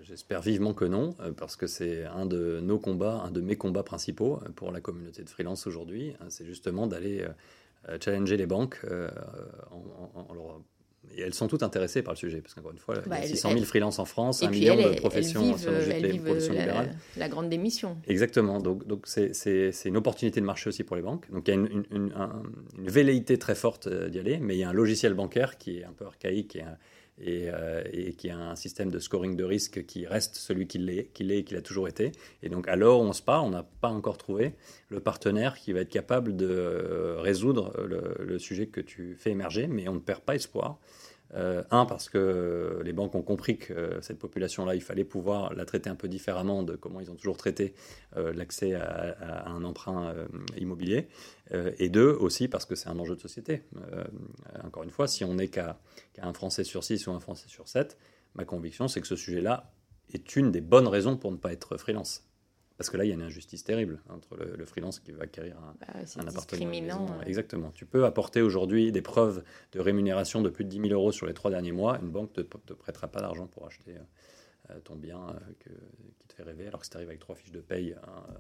J'espère 0.09 0.41
vivement 0.41 0.73
que 0.73 0.87
non, 0.87 1.15
euh, 1.21 1.33
parce 1.33 1.57
que 1.57 1.67
c'est 1.67 2.05
un 2.05 2.25
de 2.25 2.61
nos 2.63 2.79
combats, 2.79 3.23
un 3.27 3.31
de 3.31 3.43
mes 3.43 3.57
combats 3.57 3.83
principaux 3.83 4.41
euh, 4.43 4.49
pour 4.55 4.73
la 4.73 4.81
communauté 4.81 5.23
de 5.23 5.29
freelance 5.29 5.67
aujourd'hui. 5.67 6.15
Hein, 6.21 6.27
c'est 6.31 6.47
justement 6.47 6.87
d'aller 6.87 7.27
euh, 7.89 7.99
challenger 8.01 8.39
les 8.39 8.47
banques 8.47 8.81
et 11.17 11.23
elles 11.23 11.33
sont 11.33 11.47
toutes 11.47 11.63
intéressées 11.63 12.03
par 12.03 12.13
le 12.13 12.19
sujet, 12.19 12.41
parce 12.41 12.55
qu'encore 12.55 12.73
une 12.73 12.79
fois, 12.79 12.97
il 13.07 13.11
y 13.11 13.15
a 13.15 13.23
600 13.23 13.49
bah, 13.49 13.55
000 13.55 13.67
freelances 13.67 13.99
en 13.99 14.05
France, 14.05 14.43
un 14.43 14.51
million 14.51 14.77
de 14.77 14.95
professions 14.97 15.57
sur 15.57 15.71
les 15.71 16.19
professions 16.19 16.53
libérales. 16.53 16.95
La, 17.17 17.29
grande 17.29 17.49
démission. 17.49 17.97
Exactement. 18.07 18.61
Donc, 18.61 18.87
donc 18.87 19.07
c'est, 19.07 19.73
une 19.87 19.97
opportunité 19.97 20.41
de 20.41 20.45
marché 20.45 20.69
aussi 20.69 20.85
pour 20.85 20.97
les 20.97 21.03
banques. 21.03 21.31
Donc, 21.31 21.49
il 21.49 21.51
y 21.51 21.57
a 21.57 21.61
une, 21.61 21.85
une, 21.93 22.13
une 22.77 22.91
velléité 22.91 23.39
très 23.39 23.55
forte 23.55 23.89
d'y 23.89 24.19
aller, 24.19 24.39
mais 24.39 24.57
il 24.57 24.59
y 24.59 24.65
a 24.65 24.69
un 24.69 24.75
logiciel 24.75 25.15
bancaire 25.15 25.57
qui 25.57 25.79
est 25.79 25.85
un 25.85 25.93
peu 25.93 26.05
archaïque 26.05 26.57
et 26.57 26.65
euh, 27.27 27.83
et, 27.93 28.12
qui 28.12 28.31
a 28.31 28.39
un 28.39 28.55
système 28.55 28.91
de 28.91 28.99
scoring 28.99 29.37
de 29.37 29.45
risque 29.45 29.85
qui 29.87 30.07
reste 30.07 30.37
celui 30.37 30.66
qu'il 30.66 30.89
est, 30.89 31.12
qu'il 31.12 31.33
est 31.33 31.39
et 31.39 31.45
qu'il 31.45 31.57
a 31.57 31.62
toujours 31.62 31.89
été. 31.89 32.12
Et 32.43 32.49
donc, 32.49 32.69
à 32.69 32.77
l'heure 32.77 33.01
où 33.01 33.03
on 33.03 33.12
se 33.12 33.23
parle, 33.23 33.47
on 33.47 33.51
n'a 33.51 33.66
pas 33.81 33.89
encore 33.89 34.19
trouvé 34.19 34.55
le 34.89 35.01
partenaire 35.01 35.59
qui 35.59 35.73
va 35.73 35.81
être 35.81 35.91
capable 35.91 36.37
de 36.37 36.49
euh, 36.49 37.21
résoudre 37.21 37.75
le, 37.85 38.39
sujet 38.39 38.66
que 38.69 38.81
tu 38.81 39.16
fais 39.19 39.31
émerger, 39.31 39.66
mais 39.66 39.89
on 39.89 39.95
ne 39.95 39.99
perd 39.99 40.21
pas 40.21 40.37
espoir. 40.37 40.79
Euh, 41.35 41.62
un, 41.70 41.85
parce 41.85 42.09
que 42.09 42.81
les 42.85 42.93
banques 42.93 43.14
ont 43.14 43.22
compris 43.22 43.59
que 43.59 43.99
cette 44.01 44.18
population-là, 44.18 44.74
il 44.74 44.81
fallait 44.81 45.05
pouvoir 45.05 45.55
la 45.55 45.64
traiter 45.64 45.91
un 45.91 45.95
peu 45.95 46.09
différemment 46.09 46.62
de 46.62 46.74
comment 46.74 47.01
ils 47.01 47.11
ont 47.11 47.14
toujours 47.14 47.37
traité 47.37 47.74
euh, 48.16 48.33
l'accès 48.33 48.74
à, 48.74 49.49
un 49.49 49.62
emprunt 49.64 50.09
euh, 50.09 50.26
immobilier. 50.57 51.09
et 51.79 51.89
deux, 51.89 52.11
aussi 52.11 52.49
parce 52.49 52.66
que 52.66 52.74
c'est 52.74 52.89
un 52.89 52.99
enjeu 52.99 53.16
de 53.16 53.20
société. 53.20 53.62
encore 54.64 54.83
une 54.83 54.91
fois, 54.91 55.09
si 55.09 55.24
on 55.24 55.35
n'est 55.35 55.49
qu'à 55.49 55.79
un 56.20 56.33
Français 56.33 56.64
sur 56.64 56.85
six 56.85 57.07
ou 57.07 57.12
un 57.12 57.20
Français 57.20 57.49
sur 57.49 57.68
sept, 57.68 57.97
ma 58.35 58.45
conviction, 58.45 58.89
c'est 58.89 59.01
que 59.01 59.07
ce 59.07 59.16
sujet-là 59.16 59.72
est 60.12 60.37
une 60.37 60.51
des 60.51 60.61
bonnes 60.61 60.89
raisons 60.89 61.16
pour 61.16 61.33
ne 61.33 61.37
pas 61.37 61.53
être 61.53 61.76
freelance. 61.79 62.28
Parce 62.79 62.91
que 62.91 62.97
là, 62.97 63.05
il 63.05 63.09
y 63.09 63.11
a 63.11 63.14
une 63.14 63.22
injustice 63.22 63.64
terrible 63.64 64.01
entre 64.09 64.37
le, 64.37 64.64
freelance 64.64 65.01
qui 65.01 65.11
veut 65.11 65.20
acquérir 65.20 65.57
un, 65.59 65.74
bah, 65.81 65.87
appartement. 66.29 66.45
Exactement. 67.26 67.72
Tu 67.72 67.85
peux 67.85 68.05
apporter 68.05 68.41
aujourd'hui 68.41 68.93
des 68.93 69.03
preuves 69.03 69.43
de 69.72 69.81
rémunération 69.81 70.41
de 70.43 70.49
plus 70.49 70.64
de 70.64 70.70
10 70.70 70.83
000 70.83 70.93
euros 70.93 71.11
sur 71.11 71.26
les 71.26 71.35
trois 71.35 71.51
derniers 71.51 71.72
mois. 71.72 71.99
Une 72.01 72.11
banque 72.11 72.37
ne 72.37 72.45
te, 72.45 72.72
prêtera 72.74 73.09
pas 73.09 73.20
d'argent 73.20 73.49
pour 73.49 73.66
acheter 73.66 73.97
euh, 73.97 74.70
euh, 74.70 74.81
ton 74.81 74.95
bien 74.95 75.18
euh, 75.18 75.72
qui 76.20 76.29
te 76.29 76.35
fait 76.35 76.45
rêver. 76.45 76.68
Alors 76.68 76.79
que 76.79 76.87
si 76.87 76.91
tu 76.91 76.97
arrives 76.97 77.09
avec 77.09 77.18
trois 77.18 77.35
fiches 77.35 77.51
de 77.51 77.61
paye 77.61 77.97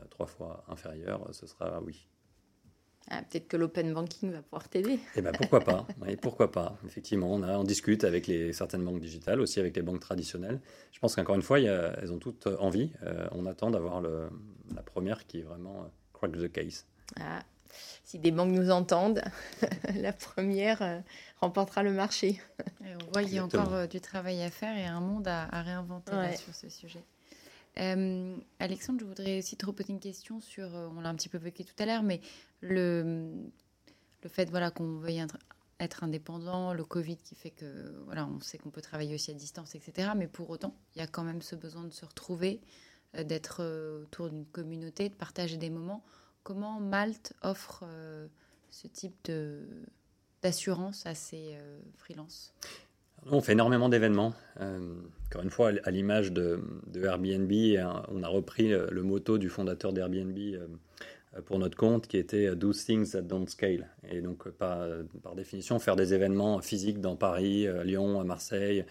trois 0.08 0.26
fois 0.26 0.64
inférieures, 0.68 1.28
ce 1.32 1.48
sera 1.48 1.82
oui. 1.82 2.08
Ah, 3.10 3.22
peut-être 3.22 3.48
que 3.48 3.56
l'open 3.56 3.94
banking 3.94 4.32
va 4.32 4.42
pouvoir 4.42 4.68
t'aider. 4.68 4.98
Eh 5.16 5.22
ben, 5.22 5.32
pourquoi 5.32 5.60
pas 5.60 5.86
Pourquoi 6.20 6.52
pas 6.52 6.76
Effectivement, 6.86 7.32
on, 7.32 7.42
a, 7.42 7.56
on 7.56 7.64
discute 7.64 8.04
avec 8.04 8.26
les, 8.26 8.52
certaines 8.52 8.84
banques 8.84 9.00
digitales, 9.00 9.40
aussi 9.40 9.60
avec 9.60 9.74
les 9.76 9.82
banques 9.82 10.00
traditionnelles. 10.00 10.60
Je 10.92 10.98
pense 10.98 11.16
qu'encore 11.16 11.36
une 11.36 11.42
fois, 11.42 11.58
elles 11.58 12.12
ont 12.12 12.18
toutes 12.18 12.46
envie. 12.46 12.90
Euh, 13.04 13.26
on 13.32 13.46
attend 13.46 13.70
d'avoir 13.70 14.02
la 14.02 14.82
première 14.82 15.26
qui 15.26 15.38
est 15.38 15.42
vraiment 15.42 15.82
euh, 15.82 15.88
crack 16.12 16.32
the 16.32 16.52
case. 16.52 16.84
Ah, 17.18 17.40
si 18.04 18.18
des 18.18 18.30
banques 18.30 18.52
nous 18.52 18.70
entendent, 18.70 19.22
la 19.94 20.12
première 20.12 20.82
euh, 20.82 20.98
remportera 21.40 21.82
le 21.82 21.92
marché. 21.92 22.40
on 22.82 23.12
voit 23.12 23.24
qu'il 23.24 23.34
y 23.34 23.38
a 23.38 23.44
encore 23.44 23.88
du 23.88 24.02
travail 24.02 24.42
à 24.42 24.50
faire 24.50 24.76
et 24.76 24.84
un 24.84 25.00
monde 25.00 25.28
à, 25.28 25.62
réinventer 25.62 26.36
sur 26.36 26.54
ce 26.54 26.68
sujet. 26.68 27.02
Euh, 27.80 28.36
Alexandre, 28.58 29.00
je 29.00 29.04
voudrais 29.04 29.38
aussi 29.38 29.56
te 29.56 29.64
reposer 29.64 29.92
une 29.92 30.00
question 30.00 30.40
sur, 30.40 30.74
euh, 30.74 30.88
on 30.96 31.00
l'a 31.00 31.10
un 31.10 31.14
petit 31.14 31.28
peu 31.28 31.38
évoqué 31.38 31.64
tout 31.64 31.74
à 31.78 31.86
l'heure, 31.86 32.02
mais 32.02 32.20
le, 32.60 33.30
le 34.22 34.28
fait 34.28 34.50
voilà, 34.50 34.70
qu'on 34.70 34.96
veuille 34.96 35.24
être, 35.80 36.04
indépendant, 36.04 36.74
le 36.74 36.84
Covid 36.84 37.16
qui 37.16 37.34
fait 37.34 37.50
que 37.50 37.94
voilà, 38.06 38.26
on 38.26 38.40
sait 38.40 38.58
qu'on 38.58 38.70
peut 38.70 38.80
travailler 38.80 39.14
aussi 39.14 39.30
à 39.30 39.34
distance, 39.34 39.74
etc. 39.74 40.10
Mais 40.16 40.26
pour 40.26 40.50
autant, 40.50 40.74
il 40.94 40.98
y 40.98 41.02
a 41.02 41.06
quand 41.06 41.24
même 41.24 41.42
ce 41.42 41.54
besoin 41.54 41.84
de 41.84 41.92
se 41.92 42.04
retrouver, 42.04 42.60
euh, 43.16 43.22
d'être 43.22 43.62
autour 44.02 44.28
d'une 44.28 44.46
communauté, 44.46 45.08
de 45.08 45.14
partager 45.14 45.56
des 45.56 45.70
moments. 45.70 46.04
Comment 46.42 46.80
Malte 46.80 47.34
offre 47.42 47.84
ce 48.70 48.86
type 48.86 49.14
de 49.24 49.66
d'assurance 50.40 51.04
à 51.04 51.14
ses 51.14 51.58
freelances? 51.96 52.54
On 53.26 53.40
fait 53.40 53.52
énormément 53.52 53.88
d'événements. 53.88 54.34
Euh, 54.60 54.94
encore 55.26 55.42
une 55.42 55.50
fois, 55.50 55.72
à 55.84 55.90
l'image 55.90 56.32
de, 56.32 56.60
Airbnb, 56.94 57.52
on 58.08 58.22
a 58.22 58.28
repris 58.28 58.68
le 58.68 59.02
motto 59.02 59.38
du 59.38 59.48
fondateur 59.48 59.92
d'Airbnb 59.92 60.38
euh, 60.38 60.66
pour 61.46 61.58
notre 61.58 61.76
compte 61.76 62.06
qui 62.06 62.16
était 62.16 62.54
Do 62.56 62.72
things 62.72 63.12
that 63.12 63.22
don't 63.22 63.48
scale. 63.48 63.88
Et 64.10 64.20
donc, 64.20 64.48
par, 64.50 64.86
par 65.22 65.34
définition, 65.34 65.78
faire 65.78 65.96
des 65.96 66.14
événements 66.14 66.60
physiques 66.60 67.00
dans 67.00 67.16
Paris, 67.16 67.66
Lyon, 67.84 68.24
Marseille, 68.24 68.80
euh, 68.80 68.84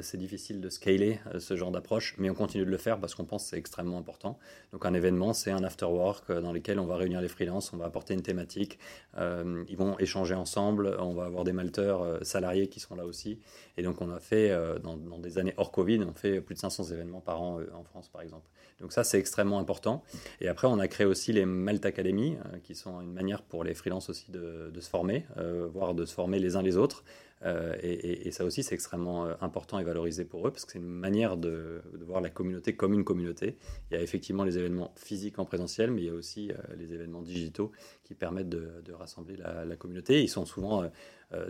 c'est 0.00 0.18
difficile 0.18 0.60
de 0.60 0.68
scaler 0.68 1.18
euh, 1.34 1.40
ce 1.40 1.56
genre 1.56 1.70
d'approche, 1.70 2.14
mais 2.18 2.30
on 2.30 2.34
continue 2.34 2.64
de 2.64 2.70
le 2.70 2.76
faire 2.76 2.98
parce 2.98 3.14
qu'on 3.14 3.24
pense 3.24 3.44
que 3.44 3.50
c'est 3.50 3.58
extrêmement 3.58 3.98
important. 3.98 4.38
Donc 4.72 4.86
un 4.86 4.94
événement, 4.94 5.32
c'est 5.32 5.50
un 5.50 5.64
after 5.64 5.86
work 5.86 6.30
euh, 6.30 6.40
dans 6.40 6.52
lequel 6.52 6.78
on 6.78 6.86
va 6.86 6.96
réunir 6.96 7.20
les 7.20 7.28
freelances, 7.28 7.72
on 7.72 7.76
va 7.76 7.86
apporter 7.86 8.14
une 8.14 8.22
thématique, 8.22 8.78
ils 9.16 9.76
vont 9.76 9.98
échanger 9.98 10.34
ensemble, 10.34 10.96
on 11.00 11.12
va 11.12 11.24
avoir 11.24 11.42
des 11.44 11.52
malteurs 11.52 12.24
salariés 12.24 12.68
qui 12.68 12.78
seront 12.78 12.94
là 12.94 13.04
aussi. 13.04 13.40
Et 13.76 13.82
donc 13.82 14.00
on 14.00 14.10
a 14.10 14.20
fait, 14.20 14.54
dans, 14.82 14.96
des 14.96 15.38
années 15.38 15.54
hors 15.56 15.72
Covid, 15.72 16.00
on 16.04 16.12
fait 16.12 16.40
plus 16.40 16.54
de 16.54 16.60
500 16.60 16.84
événements 16.92 17.20
par 17.20 17.42
an 17.42 17.58
en 17.74 17.82
France 17.82 18.08
par 18.08 18.22
exemple. 18.22 18.46
Donc 18.80 18.92
ça, 18.92 19.02
c'est 19.02 19.18
extrêmement 19.18 19.58
important. 19.58 20.04
Et 20.40 20.46
après, 20.46 20.68
on 20.68 20.78
a 20.78 20.86
créé 20.86 21.04
aussi 21.04 21.32
les 21.32 21.46
Malt 21.46 21.84
Academy, 21.84 22.36
qui 22.62 22.76
sont 22.76 23.00
une 23.00 23.12
manière 23.12 23.42
pour 23.42 23.64
les 23.64 23.74
freelances 23.74 24.08
aussi 24.08 24.30
de 24.30 24.80
se 24.80 24.88
former, 24.88 25.26
voire 25.72 25.94
de 25.94 26.04
se 26.04 26.14
former 26.14 26.38
les 26.38 26.54
uns 26.54 26.62
les 26.62 26.76
autres. 26.76 27.02
Euh, 27.44 27.76
et, 27.82 28.30
ça 28.30 28.44
aussi, 28.44 28.62
c'est 28.62 28.74
extrêmement 28.74 29.26
euh, 29.26 29.34
important 29.40 29.78
et 29.78 29.84
valorisé 29.84 30.24
pour 30.24 30.46
eux 30.46 30.50
parce 30.50 30.64
que 30.64 30.72
c'est 30.72 30.78
une 30.78 30.84
manière 30.84 31.36
de, 31.36 31.82
voir 32.00 32.20
la 32.20 32.30
communauté 32.30 32.74
comme 32.74 32.94
une 32.94 33.04
communauté. 33.04 33.56
Il 33.90 33.94
y 33.94 33.96
a 33.96 34.02
effectivement 34.02 34.44
les 34.44 34.58
événements 34.58 34.92
physiques 34.96 35.38
en 35.38 35.44
présentiel, 35.44 35.90
mais 35.90 36.02
il 36.02 36.06
y 36.06 36.10
a 36.10 36.14
aussi 36.14 36.50
euh, 36.50 36.56
les 36.76 36.92
événements 36.92 37.22
digitaux 37.22 37.72
qui 38.04 38.14
permettent 38.14 38.48
de, 38.48 38.92
rassembler 38.92 39.36
la, 39.36 39.76
communauté. 39.76 40.22
Ils 40.22 40.28
sont 40.28 40.44
souvent 40.44 40.90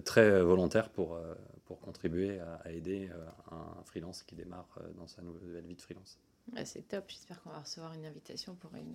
très 0.04 0.42
volontaires 0.42 0.90
pour, 0.90 1.18
contribuer 1.82 2.40
à 2.40 2.72
aider 2.72 3.08
un 3.50 3.82
freelance 3.84 4.22
qui 4.22 4.34
démarre 4.34 4.78
dans 4.96 5.06
sa 5.06 5.22
nouvelle 5.22 5.64
vie 5.64 5.76
de 5.76 5.80
freelance 5.80 6.18
c'est 6.64 6.86
top. 6.88 7.04
J'espère 7.08 7.42
qu'on 7.42 7.50
va 7.50 7.60
recevoir 7.60 7.92
une 7.94 8.06
invitation 8.06 8.54
pour 8.54 8.70
une 8.74 8.94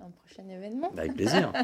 un 0.00 0.10
prochain 0.10 0.48
événement. 0.48 0.90
Bah, 0.94 1.02
avec 1.02 1.14
plaisir. 1.14 1.52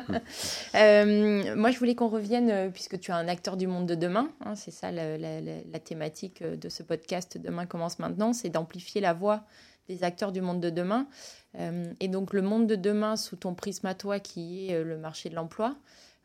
Euh, 0.74 1.57
moi, 1.57 1.70
je 1.70 1.78
voulais 1.78 1.95
qu'on 1.95 2.09
revienne, 2.09 2.51
euh, 2.51 2.70
puisque 2.70 2.99
tu 3.01 3.11
es 3.11 3.14
un 3.14 3.26
acteur 3.28 3.57
du 3.57 3.66
monde 3.66 3.87
de 3.87 3.95
demain. 3.95 4.31
Hein, 4.45 4.55
c'est 4.55 4.70
ça 4.70 4.93
la, 4.93 5.78
thématique 5.81 6.43
euh, 6.43 6.57
de 6.57 6.68
ce 6.68 6.83
podcast 6.83 7.39
Demain 7.39 7.66
commence 7.66 7.99
maintenant 7.99 8.33
c'est 8.33 8.51
d'amplifier 8.51 9.01
la 9.01 9.12
voix 9.12 9.45
des 9.89 10.05
acteurs 10.05 10.31
du 10.31 10.41
monde 10.41 10.61
de 10.61 10.70
demain. 10.70 11.09
et 12.01 12.09
donc, 12.09 12.33
le 12.33 12.43
monde 12.43 12.68
de 12.68 12.76
demain, 12.76 13.16
sous 13.16 13.37
ton 13.37 13.55
prisme 13.55 13.87
à 13.87 13.95
toi, 13.95 14.20
qui 14.20 14.68
est 14.68 14.85
le 14.85 14.97
marché 14.97 15.28
de 15.28 15.35
l'emploi, 15.35 15.76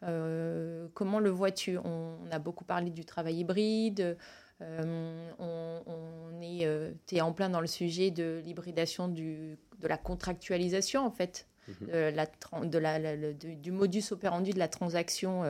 comment 0.02 1.20
le 1.20 1.30
vois-tu? 1.32 1.80
On, 1.80 2.18
a 2.32 2.38
beaucoup 2.38 2.64
parlé 2.64 2.92
du 2.92 3.06
travail 3.06 3.38
hybride. 3.38 4.18
On, 4.62 5.82
on 5.86 6.42
est, 6.42 6.68
es 7.12 7.22
en 7.22 7.34
plein 7.34 7.50
dans 7.50 7.62
le 7.62 7.68
sujet 7.68 8.12
de 8.12 8.42
l'hybridation 8.46 9.08
de 9.08 9.58
la 9.82 9.98
contractualisation 9.98 11.06
en 11.06 11.12
fait, 11.12 11.48
mhm. 11.68 12.70
de 12.70 12.78
la, 12.78 13.18
du 13.36 13.72
modus 13.72 14.12
operandi 14.12 14.52
de 14.52 14.60
la 14.60 14.68
transaction 14.68 15.44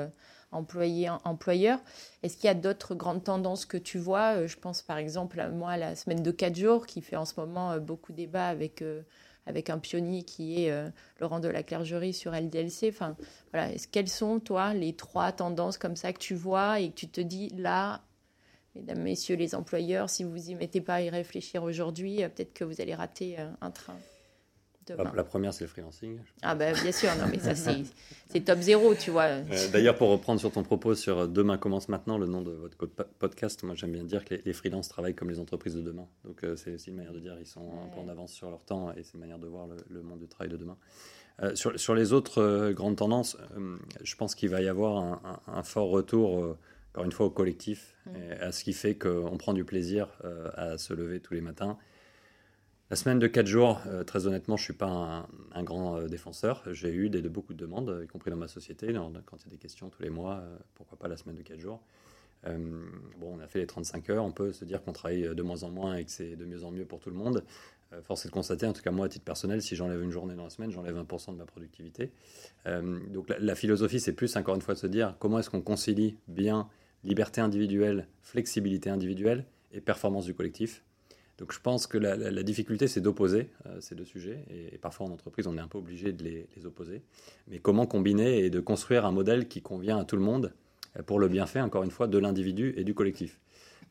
employé-employeur. 0.55 1.79
Est-ce 2.23 2.37
qu'il 2.37 2.45
y 2.45 2.51
a 2.51 2.55
d'autres 2.55 2.95
grandes 2.95 3.23
tendances 3.23 3.65
que 3.65 3.77
tu 3.77 3.97
vois? 3.97 4.37
Euh, 4.37 4.47
Je 4.47 4.57
pense 4.57 4.81
par 4.81 4.97
exemple 4.97 5.39
à 5.39 5.49
moi 5.49 5.77
la 5.77 5.95
semaine 5.95 6.23
de 6.23 6.31
4 6.31 6.55
jours 6.55 6.85
qui 6.85 7.01
fait 7.01 7.15
en 7.15 7.25
ce 7.25 7.39
moment 7.39 7.73
euh, 7.73 7.79
beaucoup 7.79 8.13
débat 8.13 8.47
avec, 8.47 8.81
euh, 8.81 9.01
avec 9.45 9.69
un 9.69 9.77
pionnier 9.77 10.23
qui 10.23 10.65
est 10.65 10.91
Laurent 11.19 11.39
de 11.39 11.49
la 11.49 11.61
Clergerie 11.61 12.13
sur 12.13 12.31
LDLC. 12.31 12.89
Enfin, 12.89 13.15
voilà. 13.51 13.69
Quelles 13.91 14.09
sont, 14.09 14.39
toi, 14.39 14.73
les 14.73 14.95
trois 14.95 15.31
tendances 15.31 15.77
comme 15.77 15.95
ça 15.95 16.13
que 16.13 16.19
tu 16.19 16.33
vois 16.33 16.79
et 16.79 16.89
que 16.89 16.95
tu 16.95 17.07
te 17.07 17.21
dis 17.21 17.49
là, 17.49 18.01
mesdames, 18.75 19.01
messieurs 19.01 19.35
les 19.35 19.55
employeurs, 19.55 20.09
si 20.09 20.23
vous 20.23 20.49
y 20.49 20.55
mettez 20.55 20.81
pas 20.81 20.95
à 20.95 21.01
y 21.01 21.09
réfléchir 21.09 21.63
aujourd'hui, 21.63 22.17
peut-être 22.17 22.53
que 22.53 22.63
vous 22.63 22.81
allez 22.81 22.95
rater 22.95 23.37
un 23.61 23.71
train 23.71 23.97
la, 24.93 25.23
première, 25.23 25.53
c'est 25.53 25.63
le 25.63 25.69
freelancing. 25.69 26.19
Ah 26.41 26.53
ben 26.55 26.75
bien 26.79 26.91
sûr, 26.91 27.09
non 27.17 27.25
mais 27.29 27.39
ça 27.39 27.55
c'est 27.55 28.41
top 28.41 28.59
zéro, 28.59 28.93
tu 28.93 29.11
vois. 29.11 29.23
Euh, 29.23 29.67
d'ailleurs, 29.71 29.95
pour 29.95 30.09
reprendre 30.09 30.39
sur 30.39 30.51
ton 30.51 30.63
propos 30.63 30.95
sur 30.95 31.19
euh, 31.19 31.27
Demain 31.27 31.57
commence 31.57 31.89
maintenant, 31.89 32.17
le 32.17 32.27
nom 32.27 32.41
de 32.41 32.51
votre 32.51 32.77
podcast, 33.19 33.63
moi 33.63 33.75
j'aime 33.75 33.91
bien 33.91 34.03
dire 34.03 34.23
que 34.25 34.35
les, 34.35 34.41
les 34.45 34.53
freelances 34.53 34.87
travaillent 34.87 35.15
comme 35.15 35.29
les 35.29 35.39
entreprises 35.39 35.75
de 35.75 35.81
demain. 35.81 36.07
Donc 36.23 36.43
euh, 36.43 36.55
c'est 36.55 36.73
aussi 36.73 36.89
une 36.89 36.97
manière 36.97 37.13
de 37.13 37.19
dire 37.19 37.35
ils 37.39 37.47
sont 37.47 37.71
un 37.83 37.87
peu 37.87 37.99
en 37.99 38.09
avance 38.09 38.31
sur 38.31 38.49
leur 38.49 38.63
temps 38.63 38.91
et 38.93 39.03
c'est 39.03 39.13
une 39.13 39.21
manière 39.21 39.39
de 39.39 39.47
voir 39.47 39.67
le, 39.89 40.01
monde 40.01 40.19
du 40.19 40.27
travail 40.27 40.51
de 40.51 40.57
demain. 40.57 40.77
sur, 41.55 41.79
sur, 41.79 41.95
les 41.95 42.13
autres 42.13 42.71
grandes 42.71 42.97
tendances, 42.97 43.37
je 44.03 44.15
pense 44.15 44.35
qu'il 44.35 44.49
va 44.49 44.61
y 44.61 44.67
avoir 44.67 44.97
un, 44.97 45.41
un, 45.47 45.63
fort 45.63 45.89
retour, 45.89 46.55
encore 46.95 47.05
une 47.05 47.11
fois, 47.11 47.25
au 47.27 47.29
collectif, 47.29 47.95
mm. 48.05 48.15
et 48.15 48.31
à 48.39 48.51
ce 48.51 48.63
qui 48.63 48.73
fait 48.73 48.95
qu'on 48.95 49.37
prend 49.37 49.53
du 49.53 49.65
plaisir 49.65 50.07
à 50.55 50.77
se 50.77 50.93
lever 50.93 51.19
tous 51.19 51.33
les 51.33 51.41
matins 51.41 51.77
la 52.91 52.95
semaine 52.95 53.17
de 53.17 53.25
4 53.25 53.47
jours, 53.47 53.81
euh, 53.87 54.03
très 54.03 54.27
honnêtement, 54.27 54.57
je 54.57 54.61
ne 54.61 54.65
suis 54.65 54.73
pas 54.73 55.27
un, 55.53 55.63
grand 55.63 55.97
euh, 55.97 56.07
défenseur. 56.07 56.61
J'ai 56.71 56.93
eu 56.93 57.09
des, 57.09 57.23
de, 57.23 57.29
beaucoup 57.29 57.53
de 57.53 57.57
demandes, 57.57 58.01
y 58.03 58.07
compris 58.07 58.29
dans 58.29 58.37
ma 58.37 58.47
société. 58.47 58.93
quand 59.25 59.37
il 59.37 59.45
y 59.45 59.47
a 59.47 59.51
des 59.51 59.57
questions 59.57 59.89
tous 59.89 60.03
les 60.03 60.11
mois, 60.11 60.35
euh, 60.35 60.57
pourquoi 60.75 60.97
pas 60.97 61.07
la 61.07 61.17
semaine 61.17 61.35
de 61.35 61.41
4 61.41 61.59
jours 61.59 61.81
Bon, 63.17 63.35
on 63.35 63.39
a 63.39 63.47
fait 63.47 63.57
les 63.57 63.65
35 63.65 64.07
heures. 64.11 64.23
On 64.23 64.31
peut 64.31 64.53
se 64.53 64.65
dire 64.65 64.83
qu'on 64.83 64.93
travaille 64.93 65.33
de 65.33 65.41
moins 65.41 65.63
en 65.63 65.71
moins 65.71 65.95
et 65.95 66.05
que 66.05 66.11
c'est 66.11 66.35
de 66.35 66.45
mieux 66.45 66.63
en 66.63 66.69
mieux 66.69 66.85
pour 66.85 66.99
tout 66.99 67.09
le 67.09 67.15
monde. 67.15 67.43
force 68.03 68.23
est 68.23 68.27
de 68.27 68.33
constater, 68.33 68.67
en 68.67 68.73
tout 68.73 68.83
cas 68.83 68.91
moi 68.91 69.07
à 69.07 69.09
titre 69.09 69.25
personnel, 69.25 69.63
si 69.63 69.75
j'enlève 69.75 69.99
une 70.03 70.11
journée 70.11 70.35
dans 70.35 70.43
la 70.43 70.51
semaine, 70.51 70.69
j'enlève 70.69 70.95
1% 70.95 71.31
de 71.31 71.37
ma 71.37 71.45
productivité. 71.45 72.11
donc 72.67 73.29
la, 73.29 73.39
la 73.39 73.55
philosophie, 73.55 73.99
c'est 73.99 74.13
plus 74.13 74.35
encore 74.35 74.53
une 74.53 74.61
fois 74.61 74.75
de 74.75 74.79
se 74.79 74.85
dire 74.85 75.15
comment 75.17 75.39
est-ce 75.39 75.49
qu'on 75.49 75.61
concilie 75.61 76.17
bien 76.27 76.69
liberté 77.05 77.39
individuelle, 77.39 78.07
flexibilité 78.21 78.89
individuelle 78.89 79.45
et 79.71 79.79
performance 79.79 80.25
du 80.25 80.33
collectif. 80.33 80.83
Donc 81.37 81.51
je 81.51 81.59
pense 81.59 81.85
que 81.85 81.97
la, 81.97 82.43
difficulté, 82.43 82.87
c'est 82.87 83.01
d'opposer 83.01 83.49
euh, 83.65 83.77
ces 83.81 83.93
deux 83.93 84.05
sujets. 84.05 84.39
Et, 84.49 84.77
parfois 84.77 85.05
en 85.05 85.11
entreprise, 85.11 85.47
on 85.47 85.57
est 85.57 85.61
un 85.61 85.67
peu 85.67 85.77
obligé 85.77 86.13
de 86.13 86.23
les, 86.23 86.65
opposer. 86.65 87.01
Mais 87.49 87.59
comment 87.59 87.85
combiner 87.85 88.39
et 88.39 88.49
de 88.49 88.59
construire 88.59 89.05
un 89.05 89.11
modèle 89.11 89.47
qui 89.47 89.61
convient 89.61 89.97
à 89.97 90.05
tout 90.05 90.15
le 90.15 90.21
monde 90.21 90.53
euh, 90.97 91.03
pour 91.03 91.19
le 91.19 91.27
bienfait, 91.27 91.59
encore 91.59 91.83
une 91.83 91.91
fois, 91.91 92.07
de 92.07 92.17
l'individu 92.17 92.73
et 92.77 92.83
du 92.83 92.93
collectif? 92.93 93.39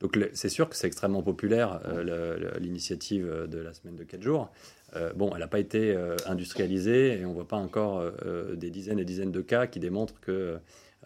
Donc 0.00 0.18
c'est 0.32 0.48
sûr 0.48 0.68
que 0.68 0.74
c'est 0.74 0.88
extrêmement 0.88 1.22
populaire, 1.22 1.80
euh, 1.86 2.58
l'initiative 2.58 3.46
de 3.48 3.58
la 3.58 3.72
semaine 3.74 3.94
de 3.94 4.02
4 4.02 4.22
jours. 4.22 4.50
bon, 5.14 5.30
elle 5.34 5.38
n'a 5.38 5.46
pas 5.46 5.60
été 5.60 5.96
industrialisée 6.26 7.20
et 7.20 7.24
on 7.24 7.28
ne 7.28 7.34
voit 7.34 7.46
pas 7.46 7.56
encore 7.56 8.02
des 8.54 8.70
dizaines 8.70 8.98
et 8.98 9.04
dizaines 9.04 9.30
de 9.30 9.40
cas 9.40 9.68
qui 9.68 9.78
démontrent 9.78 10.18
que 10.20 10.58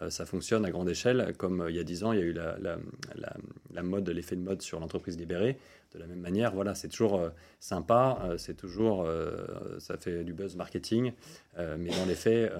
ça 0.07 0.25
fonctionne 0.25 0.65
à 0.65 0.71
grande 0.71 0.89
échelle, 0.89 1.33
comme 1.37 1.65
il 1.69 1.75
y 1.75 1.79
a 1.79 1.83
10 1.83 2.03
ans, 2.05 2.13
il 2.13 2.19
y 2.19 2.21
a 2.21 2.25
eu 2.25 2.33
la, 2.33 3.83
mode, 3.83 4.09
l'effet 4.09 4.35
de 4.35 4.41
mode 4.41 4.61
sur 4.61 4.79
l'entreprise 4.79 5.17
libérée 5.17 5.57
de 5.93 5.99
la 5.99 6.05
même 6.05 6.19
manière, 6.19 6.53
voilà, 6.53 6.75
c'est 6.75 6.87
toujours 6.87 7.19
euh, 7.19 7.29
sympa, 7.59 8.19
euh, 8.23 8.37
c'est 8.37 8.53
toujours, 8.53 9.05
euh, 9.05 9.79
ça 9.79 9.97
fait 9.97 10.23
du 10.23 10.33
buzz 10.33 10.55
marketing, 10.55 11.13
mais 11.57 11.89
dans 11.89 12.05
les 12.05 12.15
faits, 12.15 12.53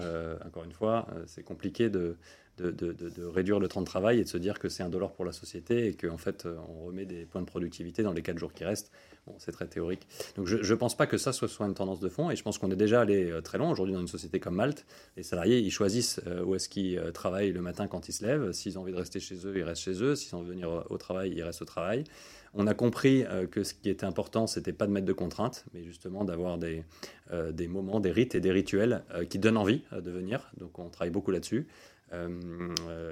encore 0.44 0.64
une 0.64 0.72
fois, 0.72 1.06
c'est 1.26 1.42
compliqué 1.42 1.88
de, 1.88 2.16
de, 2.58 3.24
réduire 3.24 3.58
le 3.58 3.66
temps 3.66 3.80
de 3.80 3.86
travail 3.86 4.20
et 4.20 4.24
de 4.24 4.28
se 4.28 4.36
dire 4.36 4.58
que 4.58 4.68
c'est 4.68 4.82
un 4.82 4.90
dollar 4.90 5.12
pour 5.12 5.24
la 5.24 5.32
société 5.32 5.86
et 5.86 5.94
qu'en 5.94 6.18
fait, 6.18 6.46
on 6.68 6.84
remet 6.84 7.06
des 7.06 7.24
points 7.24 7.40
de 7.40 7.46
productivité 7.46 8.02
dans 8.02 8.12
les 8.12 8.20
quatre 8.20 8.38
jours 8.38 8.52
qui 8.52 8.64
restent. 8.64 8.92
C'est 9.38 9.52
très 9.52 9.66
théorique. 9.66 10.06
Donc, 10.36 10.46
je 10.46 10.56
ne 10.56 10.78
pense 10.78 10.96
pas 10.96 11.06
que 11.06 11.16
ça 11.16 11.32
soit, 11.32 11.48
une 11.60 11.74
tendance 11.74 12.00
de 12.00 12.08
fond 12.08 12.30
et 12.30 12.36
je 12.36 12.42
pense 12.42 12.58
qu'on 12.58 12.70
est 12.70 12.76
déjà 12.76 13.00
allé 13.00 13.32
très 13.44 13.58
loin. 13.58 13.70
Aujourd'hui, 13.70 13.94
dans 13.94 14.00
une 14.00 14.08
société 14.08 14.40
comme 14.40 14.56
Malte, 14.56 14.84
les 15.16 15.22
salariés, 15.22 15.58
ils 15.58 15.70
choisissent 15.70 16.20
où 16.44 16.54
est-ce 16.54 16.68
qu'ils 16.68 17.00
travaillent 17.14 17.52
le 17.52 17.60
matin 17.60 17.86
quand 17.86 18.08
ils 18.08 18.12
se 18.12 18.24
lèvent. 18.24 18.52
S'ils 18.52 18.78
ont 18.78 18.82
envie 18.82 18.92
de 18.92 18.96
rester 18.96 19.20
chez 19.20 19.46
eux, 19.46 19.56
ils 19.56 19.62
restent 19.62 19.82
chez 19.82 20.02
eux. 20.02 20.16
S'ils 20.16 20.34
ont 20.34 20.38
envie 20.38 20.48
de 20.48 20.52
venir 20.52 20.84
au 20.90 20.98
travail, 20.98 21.32
ils 21.34 21.42
restent 21.42 21.62
au 21.62 21.66
travail. 21.66 22.04
On 22.52 22.66
a 22.66 22.74
compris 22.74 23.24
euh, 23.24 23.46
que 23.46 23.62
ce 23.62 23.74
qui 23.74 23.88
était 23.88 24.06
important, 24.06 24.46
c'était 24.46 24.72
pas 24.72 24.86
de 24.86 24.92
mettre 24.92 25.06
de 25.06 25.12
contraintes, 25.12 25.64
mais 25.72 25.84
justement 25.84 26.24
d'avoir 26.24 26.58
des, 26.58 26.84
euh, 27.32 27.52
moments, 27.68 28.00
des 28.00 28.10
rites 28.10 28.34
et 28.34 28.40
des 28.40 28.50
rituels 28.50 29.04
euh, 29.14 29.24
qui 29.24 29.38
donnent 29.38 29.56
envie 29.56 29.82
de 29.92 30.10
venir. 30.10 30.50
Donc 30.56 30.78
on 30.78 30.88
travaille 30.88 31.12
beaucoup 31.12 31.30
là-dessus. 31.30 31.68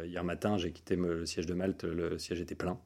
hier 0.04 0.24
matin, 0.24 0.58
j'ai 0.58 0.72
quitté 0.72 0.96
le 0.96 1.24
siège 1.24 1.46
de 1.46 1.54
Malte, 1.54 1.84
le 1.84 2.18
siège 2.18 2.40
était 2.40 2.56
plein. 2.56 2.78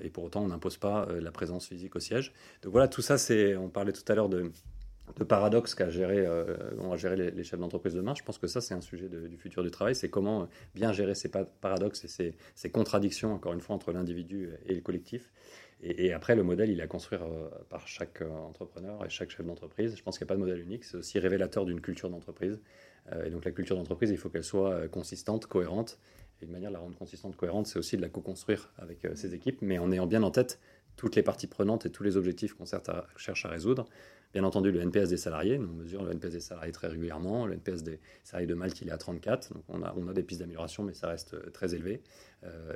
Et 0.00 0.10
pour 0.10 0.24
autant, 0.24 0.42
on 0.42 0.48
n'impose 0.48 0.78
pas 0.78 1.06
la 1.20 1.30
présence 1.30 1.66
physique 1.66 1.94
au 1.96 2.00
siège. 2.00 2.32
Donc 2.62 2.72
voilà, 2.72 2.88
tout 2.88 3.02
ça, 3.02 3.18
c'est. 3.18 3.56
On 3.56 3.68
parlait 3.68 3.92
tout 3.92 4.10
à 4.10 4.14
l'heure 4.14 4.28
de, 4.28 4.50
de 5.18 5.24
paradoxe 5.24 5.74
qu'a 5.74 5.90
géré, 5.90 6.26
on 6.78 6.88
va 6.88 6.96
gérer 6.96 7.16
les, 7.16 7.44
chefs 7.44 7.60
d'entreprise 7.60 7.94
demain. 7.94 8.14
Je 8.14 8.22
pense 8.22 8.38
que 8.38 8.46
ça, 8.46 8.60
c'est 8.60 8.74
un 8.74 8.80
sujet 8.80 9.08
du 9.08 9.36
futur 9.36 9.62
du 9.62 9.70
travail. 9.70 9.94
C'est 9.94 10.08
comment 10.08 10.48
bien 10.74 10.92
gérer 10.92 11.14
ces 11.14 11.28
paradoxes 11.28 12.04
et 12.04 12.34
ces, 12.54 12.70
contradictions, 12.70 13.34
encore 13.34 13.52
une 13.52 13.60
fois, 13.60 13.76
entre 13.76 13.92
l'individu 13.92 14.50
et 14.66 14.74
le 14.74 14.80
collectif. 14.80 15.30
Et, 15.82 16.12
après, 16.12 16.36
le 16.36 16.42
modèle, 16.42 16.70
il 16.70 16.78
est 16.78 16.82
à 16.82 16.86
construire 16.86 17.22
euh, 17.22 17.48
par 17.70 17.88
chaque 17.88 18.20
euh, 18.20 18.30
entrepreneur 18.30 19.02
et 19.04 19.08
chaque 19.08 19.30
chef 19.30 19.46
d'entreprise. 19.46 19.96
Je 19.96 20.02
pense 20.02 20.18
qu'il 20.18 20.26
n'y 20.26 20.28
a 20.28 20.32
pas 20.32 20.34
de 20.34 20.40
modèle 20.40 20.60
unique. 20.60 20.84
C'est 20.84 20.98
aussi 20.98 21.18
révélateur 21.18 21.64
d'une 21.64 21.80
culture 21.80 22.10
d'entreprise. 22.10 22.60
Euh, 23.12 23.24
et 23.24 23.30
donc, 23.30 23.46
la 23.46 23.50
culture 23.50 23.76
d'entreprise, 23.76 24.10
il 24.10 24.18
faut 24.18 24.28
qu'elle 24.28 24.44
soit 24.44 24.88
consistante, 24.88 25.46
cohérente. 25.46 25.98
Et 26.42 26.46
une 26.46 26.52
manière 26.52 26.70
de 26.70 26.74
la 26.74 26.80
rendre 26.80 26.96
consistante, 26.96 27.36
cohérente, 27.36 27.66
c'est 27.66 27.78
aussi 27.78 27.96
de 27.96 28.02
la 28.02 28.08
co-construire 28.08 28.72
avec 28.78 29.06
ses 29.14 29.34
équipes, 29.34 29.58
mais 29.62 29.78
en 29.78 29.92
ayant 29.92 30.06
bien 30.06 30.22
en 30.22 30.30
tête 30.30 30.60
toutes 30.96 31.16
les 31.16 31.22
parties 31.22 31.46
prenantes 31.46 31.86
et 31.86 31.90
tous 31.90 32.02
les 32.02 32.16
objectifs 32.16 32.54
qu'on 32.54 32.64
cherche 33.16 33.44
à 33.44 33.48
résoudre. 33.48 33.86
Bien 34.32 34.44
entendu, 34.44 34.70
le 34.70 34.80
NPS 34.80 35.08
des 35.08 35.16
salariés, 35.16 35.58
on 35.58 35.62
mesure 35.62 36.04
le 36.04 36.12
NPS 36.12 36.32
des 36.32 36.40
salariés 36.40 36.72
très 36.72 36.88
régulièrement. 36.88 37.46
Le 37.46 37.54
NPS 37.54 37.82
des 37.82 38.00
salariés 38.22 38.46
de 38.46 38.54
Malte, 38.54 38.80
il 38.80 38.88
est 38.88 38.92
à 38.92 38.98
34. 38.98 39.54
Donc 39.54 39.64
on 39.68 39.82
a, 39.82 39.94
on 39.96 40.06
a 40.08 40.12
des 40.12 40.22
pistes 40.22 40.40
d'amélioration, 40.40 40.82
mais 40.82 40.94
ça 40.94 41.08
reste 41.08 41.52
très 41.52 41.74
élevé. 41.74 42.02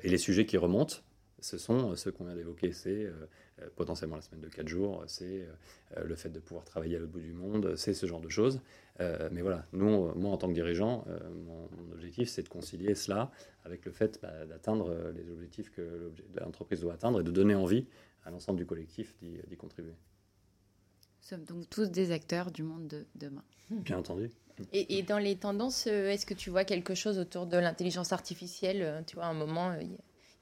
et 0.03 0.09
les 0.09 0.19
sujets 0.19 0.47
qui 0.47 0.57
remontent, 0.57 0.97
ce 1.45 1.59
sont 1.59 1.91
euh, 1.91 1.97
ceux 1.97 2.11
qu'on 2.11 2.25
vient 2.25 2.35
d'évoquer. 2.35 2.73
C'est 2.73 3.05
euh, 3.05 3.13
euh, 3.61 3.69
potentiellement 3.77 4.17
la 4.17 4.23
semaine 4.23 4.41
de 4.41 4.49
4 4.49 4.67
jours, 4.67 5.05
c'est 5.07 5.47
le 5.97 6.15
fait 6.17 6.31
de 6.31 6.41
pouvoir 6.41 6.65
travailler 6.65 6.97
à 6.97 6.99
l'autre 6.99 7.13
bout 7.13 7.21
du 7.21 7.33
monde, 7.33 7.77
c'est 7.77 7.95
ce 7.95 8.07
genre 8.07 8.21
de 8.21 8.29
choses. 8.29 8.61
mais 8.99 9.43
voilà, 9.43 9.65
nous, 9.73 10.13
moi 10.15 10.33
en 10.33 10.37
tant 10.37 10.49
que 10.49 10.55
dirigeant, 10.55 11.05
mon, 11.47 11.69
objectif 11.93 12.29
c'est 12.29 12.43
de 12.43 12.49
concilier 12.49 12.97
cela 12.97 13.31
avec 13.65 13.85
le 13.85 13.93
fait 13.93 14.19
bah, 14.21 14.45
d'atteindre 14.47 15.13
les 15.15 15.31
objectifs 15.31 15.71
que 15.71 16.11
l'entreprise 16.41 16.81
doit 16.81 16.95
atteindre 16.95 17.21
et 17.21 17.23
de 17.23 17.31
donner 17.31 17.55
envie 17.55 17.87
à 18.25 18.31
l'ensemble 18.31 18.59
du 18.59 18.67
collectif 18.67 19.15
d'y 19.23 19.57
contribuer. 19.57 19.93
Nous 19.93 21.29
sommes 21.29 21.45
donc 21.45 21.71
tous 21.71 21.91
des 21.91 22.11
acteurs 22.11 22.51
du 22.51 22.65
monde 22.65 22.89
de 22.89 23.07
demain. 23.15 23.45
Bien 23.71 23.99
entendu. 23.99 24.31
Et, 24.73 25.03
dans 25.03 25.19
les 25.19 25.37
tendances, 25.37 25.87
est-ce 25.87 26.27
que 26.27 26.35
tu 26.35 26.51
vois 26.51 26.65
quelque 26.65 26.95
chose 26.95 27.19
autour 27.19 27.47
de 27.47 27.57
l'intelligence 27.57 28.13
artificielle 28.13 29.05
Tu 29.07 29.15
vois, 29.15 29.27
à 29.27 29.29
un 29.29 29.35
moment, 29.35 29.77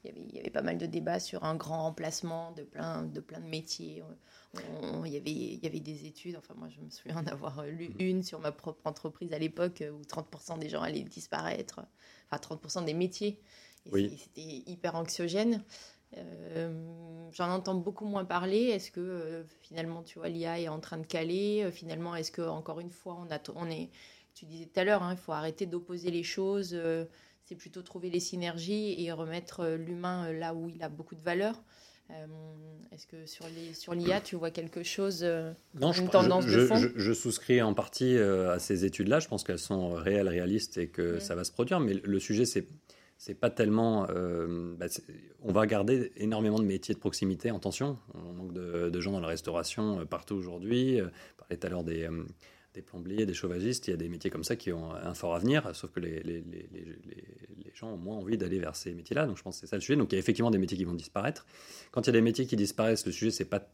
il 0.03 0.35
y, 0.35 0.39
avait, 0.39 0.49
pas 0.49 0.61
mal 0.61 0.77
de 0.77 0.85
débats 0.85 1.19
sur 1.19 1.43
un 1.43 1.55
grand 1.55 1.83
remplacement 1.83 2.51
de 2.51 2.63
plein 2.63 3.03
de, 3.03 3.19
plein 3.19 3.39
de 3.39 3.47
métiers. 3.47 4.03
il, 5.05 5.11
y 5.11 5.17
avait, 5.17 5.31
il 5.31 5.63
y 5.63 5.67
avait 5.67 5.79
des 5.79 6.05
études, 6.05 6.35
enfin 6.35 6.53
moi 6.57 6.67
je 6.69 6.81
me 6.81 6.89
souviens 6.89 7.23
d'avoir 7.23 7.65
lu 7.65 7.89
mm-hmm. 7.89 8.03
une 8.03 8.23
sur 8.23 8.39
ma 8.39 8.51
propre 8.51 8.85
entreprise 8.85 9.33
à 9.33 9.39
l'époque 9.39 9.81
où 9.81 10.01
30% 10.01 10.59
des 10.59 10.69
gens 10.69 10.81
allaient 10.81 11.03
disparaître, 11.03 11.81
enfin 12.29 12.55
30% 12.55 12.85
des 12.85 12.93
métiers. 12.93 13.39
oui. 13.91 14.17
C'était 14.17 14.69
hyper 14.69 14.95
anxiogène. 14.95 15.63
Euh, 16.17 17.29
j'en 17.31 17.49
entends 17.49 17.75
beaucoup 17.75 18.05
moins 18.05 18.25
parler. 18.25 18.65
Est-ce 18.65 18.91
que 18.91 18.99
euh, 18.99 19.43
finalement, 19.61 20.03
tu 20.03 20.19
vois, 20.19 20.29
l'IA 20.29 20.59
est 20.59 20.67
en 20.67 20.79
train 20.79 20.97
de 20.97 21.05
caler? 21.05 21.63
Euh, 21.63 21.71
Finalement, 21.71 22.15
est-ce 22.15 22.31
que 22.31 22.41
encore 22.41 22.79
une 22.79 22.91
fois, 22.91 23.17
on, 23.19 23.31
a, 23.33 23.39
on 23.55 23.69
est, 23.69 23.89
tu 24.33 24.45
disais 24.45 24.65
tout 24.65 24.79
à 24.79 24.83
l'heure, 24.83 25.03
hein, 25.03 25.13
il 25.13 25.17
faut 25.17 25.31
arrêter 25.31 25.65
d'opposer 25.65 26.11
les 26.11 26.23
choses 26.23 26.77
c'est 27.45 27.55
plutôt 27.55 27.81
trouver 27.81 28.09
les 28.09 28.19
synergies 28.19 28.95
et 29.03 29.11
remettre 29.11 29.61
euh, 29.61 29.77
l'humain 29.77 30.27
euh, 30.27 30.39
là 30.39 30.53
où 30.53 30.69
il 30.69 30.81
a 30.83 30.89
beaucoup 30.89 31.15
de 31.15 31.21
valeur. 31.21 31.61
Euh, 32.09 32.25
est-ce 32.91 33.07
que 33.07 33.25
sur 33.25 33.45
l'IA, 33.47 34.17
sur 34.17 34.23
tu 34.23 34.35
vois 34.35 34.51
quelque 34.51 34.83
chose, 34.83 35.23
non, 35.73 35.93
une 35.93 36.09
tendance 36.09 36.45
de 36.45 36.65
fond? 36.65 36.75
je, 36.75 37.13
souscris 37.13 37.61
en 37.61 37.73
partie 37.73 38.17
à 38.17 38.59
ces 38.59 38.83
études-là. 38.83 39.19
Je 39.19 39.29
pense 39.29 39.43
qu'elles 39.43 39.57
sont 39.57 39.93
réelles, 39.93 40.27
réalistes 40.27 40.77
et 40.77 40.87
que 40.87 41.19
ça 41.19 41.33
va 41.33 41.45
se 41.45 41.51
produire. 41.51 41.79
Mais 41.79 41.93
le 41.93 42.19
sujet, 42.19 42.45
c'est 42.45 42.67
c'est 43.17 43.35
pas 43.35 43.49
tellement. 43.49 44.05
Bah, 44.77 44.87
on 45.41 45.53
va 45.53 45.65
garder 45.65 46.11
énormément 46.17 46.59
de 46.59 46.65
métiers 46.65 46.93
de 46.93 46.99
proximité 46.99 47.51
en 47.51 47.59
tension. 47.59 47.97
On 48.13 48.33
manque 48.33 48.53
de, 48.53 48.99
gens 48.99 49.13
dans 49.13 49.21
la 49.21 49.29
restauration 49.29 50.05
partout 50.05 50.35
aujourd'hui. 50.35 50.99
On 51.01 51.39
parlait 51.39 51.57
tout 51.57 51.67
à 51.67 51.69
l'heure 51.69 51.85
des, 51.85 52.09
des 52.73 52.81
plombiers, 52.81 53.25
des 53.25 53.33
chauvagistes. 53.33 53.87
Il 53.87 53.91
y 53.91 53.93
a 53.93 53.97
des 53.97 54.09
métiers 54.09 54.29
comme 54.29 54.43
ça 54.43 54.55
qui 54.55 54.71
ont 54.71 54.93
un 54.93 55.13
fort 55.13 55.35
avenir, 55.35 55.75
sauf 55.75 55.91
que 55.91 55.99
les, 55.99 56.21
les, 56.23 56.41
les, 56.41 56.67
les 56.73 57.71
gens 57.73 57.93
ont 57.93 57.97
moins 57.97 58.17
envie 58.17 58.37
d'aller 58.37 58.59
vers 58.59 58.75
ces 58.75 58.93
métiers-là. 58.93 59.25
Donc 59.25 59.37
je 59.37 59.43
pense 59.43 59.55
que 59.55 59.61
c'est 59.61 59.69
ça 59.69 59.75
le 59.75 59.81
sujet. 59.81 59.95
Donc 59.95 60.11
il 60.11 60.15
y 60.15 60.17
a 60.17 60.19
effectivement 60.19 60.51
des 60.51 60.57
métiers 60.57 60.77
qui 60.77 60.85
vont 60.85 60.93
disparaître. 60.93 61.45
Quand 61.91 62.01
il 62.01 62.07
y 62.07 62.09
a 62.09 62.13
des 62.13 62.21
métiers 62.21 62.45
qui 62.45 62.55
disparaissent, 62.55 63.05
le 63.05 63.11
sujet, 63.11 63.31
c'est 63.31 63.45
pas 63.45 63.67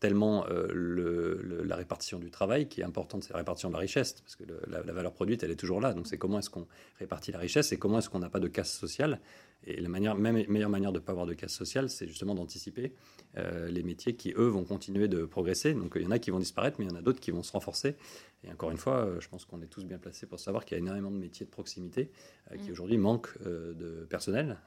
tellement 0.00 0.44
euh, 0.48 0.66
le, 0.72 1.62
la 1.64 1.76
répartition 1.76 2.18
du 2.18 2.28
travail 2.28 2.68
qui 2.68 2.80
est 2.80 2.84
importante, 2.84 3.22
c'est 3.22 3.32
la 3.32 3.38
répartition 3.38 3.68
de 3.68 3.74
la 3.74 3.78
richesse, 3.78 4.14
parce 4.14 4.34
que 4.34 4.42
la, 4.66 4.82
la, 4.82 4.92
valeur 4.92 5.12
produite, 5.12 5.44
elle 5.44 5.52
est 5.52 5.56
toujours 5.56 5.80
là. 5.80 5.94
Donc 5.94 6.08
c'est 6.08 6.18
comment 6.18 6.40
est-ce 6.40 6.50
qu'on 6.50 6.66
répartit 6.98 7.30
la 7.30 7.38
richesse 7.38 7.70
et 7.70 7.78
comment 7.78 7.98
est-ce 7.98 8.10
qu'on 8.10 8.18
n'a 8.18 8.28
pas 8.28 8.40
de 8.40 8.48
casse 8.48 8.76
sociale. 8.76 9.20
Et 9.66 9.80
la 9.80 9.88
manière, 9.88 10.16
même, 10.16 10.44
meilleure 10.48 10.70
manière 10.70 10.92
de 10.92 10.98
ne 10.98 11.04
pas 11.04 11.12
avoir 11.12 11.26
de 11.26 11.34
casse 11.34 11.52
sociale, 11.52 11.88
c'est 11.88 12.08
justement 12.08 12.34
d'anticiper 12.34 12.94
euh, 13.36 13.68
les 13.68 13.82
métiers 13.82 14.16
qui, 14.16 14.32
eux, 14.36 14.48
vont 14.48 14.64
continuer 14.64 15.08
de 15.08 15.24
progresser. 15.24 15.72
Donc 15.72 15.92
il 15.96 16.02
y 16.02 16.06
en 16.06 16.10
a 16.10 16.18
qui 16.18 16.30
vont 16.30 16.40
disparaître, 16.40 16.78
mais 16.78 16.86
il 16.86 16.90
y 16.90 16.92
en 16.92 16.98
a 16.98 17.02
d'autres 17.02 17.20
qui 17.20 17.30
vont 17.30 17.42
se 17.42 17.52
renforcer. 17.52 17.96
Et 18.44 18.50
encore 18.50 18.72
une 18.72 18.76
fois, 18.76 19.04
euh, 19.04 19.20
je 19.20 19.28
pense 19.28 19.44
qu'on 19.44 19.62
est 19.62 19.68
tous 19.68 19.84
bien 19.84 19.98
placés 19.98 20.26
pour 20.26 20.40
savoir 20.40 20.64
qu'il 20.64 20.76
y 20.76 20.80
a 20.80 20.82
énormément 20.82 21.12
de 21.12 21.16
métiers 21.16 21.46
de 21.46 21.50
proximité 21.50 22.10
euh, 22.50 22.56
qui 22.56 22.70
mm. 22.70 22.72
aujourd'hui 22.72 22.98
manquent 22.98 23.38
de 23.42 24.04
personnel. 24.10 24.58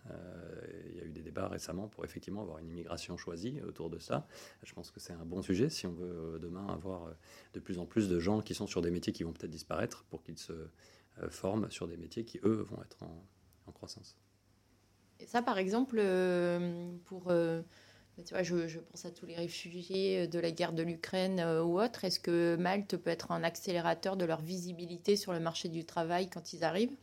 il 0.89 0.97
y 0.97 1.01
a 1.01 1.05
eu 1.05 1.09
des 1.09 1.21
débats 1.21 1.49
récemment 1.49 1.87
pour 1.87 2.05
effectivement 2.05 2.41
avoir 2.41 2.59
une 2.59 2.69
immigration 2.69 3.17
choisie 3.17 3.59
autour 3.67 3.89
de 3.89 3.99
ça. 3.99 4.27
Je 4.63 4.73
pense 4.73 4.91
que 4.91 5.01
c'est 5.01 5.13
un 5.13 5.25
bon 5.25 5.41
sujet 5.41 5.69
si 5.69 5.87
on 5.87 5.93
veut 5.93 6.39
demain 6.41 6.67
avoir 6.67 7.09
de 7.53 7.59
plus 7.59 7.79
en 7.79 7.85
plus 7.85 8.07
de 8.07 8.19
gens 8.19 8.41
qui 8.41 8.53
sont 8.53 8.67
sur 8.67 8.81
des 8.81 8.91
métiers 8.91 9.11
qui 9.11 9.23
vont 9.23 9.33
peut-être 9.33 9.51
disparaître 9.51 10.05
pour 10.09 10.23
qu'ils 10.23 10.37
se 10.37 10.53
forment 11.29 11.69
sur 11.69 11.87
des 11.87 11.97
métiers 11.97 12.25
qui, 12.25 12.39
eux, 12.43 12.65
vont 12.69 12.81
être 12.81 13.03
en, 13.03 13.25
en 13.67 13.71
croissance. 13.71 14.17
Et 15.19 15.25
ça, 15.25 15.41
par 15.41 15.57
exemple, 15.57 16.01
pour 17.05 17.31
bah, 18.17 18.23
tu 18.25 18.33
vois, 18.33 18.43
je, 18.43 18.79
pense 18.79 19.05
à 19.05 19.11
tous 19.11 19.25
les 19.25 19.35
réfugiés 19.35 20.21
euh, 20.21 20.27
de 20.27 20.39
la 20.39 20.51
guerre 20.51 20.73
de 20.73 20.83
l'Ukraine 20.83 21.39
euh, 21.39 21.63
ou 21.63 21.81
autres. 21.81 22.05
Est-ce 22.05 22.19
que 22.19 22.55
Malte 22.55 22.95
peut 22.97 23.09
être 23.09 23.31
un 23.31 23.43
accélérateur 23.43 24.15
de 24.15 24.25
leur 24.25 24.41
visibilité 24.41 25.15
sur 25.15 25.33
le 25.33 25.39
marché 25.39 25.67
du 25.67 25.83
travail 25.85 26.29
quand 26.29 26.53
ils 26.53 26.63
arrivent? 26.63 26.95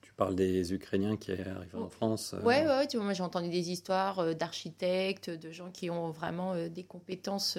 Tu 0.00 0.12
parles 0.12 0.36
des 0.36 0.72
Ukrainiens 0.72 1.16
qui 1.16 1.32
arrivent 1.32 1.76
en 1.76 1.88
France 1.88 2.34
Oui, 2.44 2.54
euh, 2.54 2.78
ouais, 2.78 2.86
tu 2.86 2.96
vois, 2.96 3.04
moi 3.04 3.12
j'ai 3.12 3.22
entendu 3.22 3.48
des 3.48 3.70
histoires 3.70 4.34
d'architectes, 4.36 5.30
de 5.30 5.50
gens 5.50 5.70
qui 5.70 5.90
ont 5.90 6.10
vraiment 6.10 6.54
des 6.68 6.84
compétences 6.84 7.58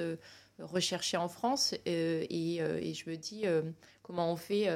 recherchées 0.59 1.17
en 1.17 1.29
France. 1.29 1.73
Et, 1.85 2.57
et, 2.57 2.93
je 2.93 3.09
me 3.09 3.15
dis, 3.15 3.45
comment 4.01 4.31
on 4.31 4.35
fait 4.35 4.67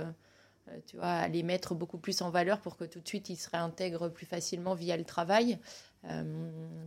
tu 0.88 0.98
vois, 0.98 1.08
à 1.08 1.28
les 1.28 1.44
mettre 1.44 1.76
beaucoup 1.76 1.98
plus 1.98 2.22
en 2.22 2.30
valeur 2.30 2.60
pour 2.60 2.78
que 2.78 2.86
tout 2.86 3.00
de 3.00 3.08
suite 3.08 3.30
ils 3.30 3.36
se 3.36 3.50
réintègrent 3.50 4.10
plus 4.10 4.26
facilement 4.26 4.76
via 4.76 4.98
le 4.98 5.04
travail. 5.04 5.60
Euh, 6.06 6.24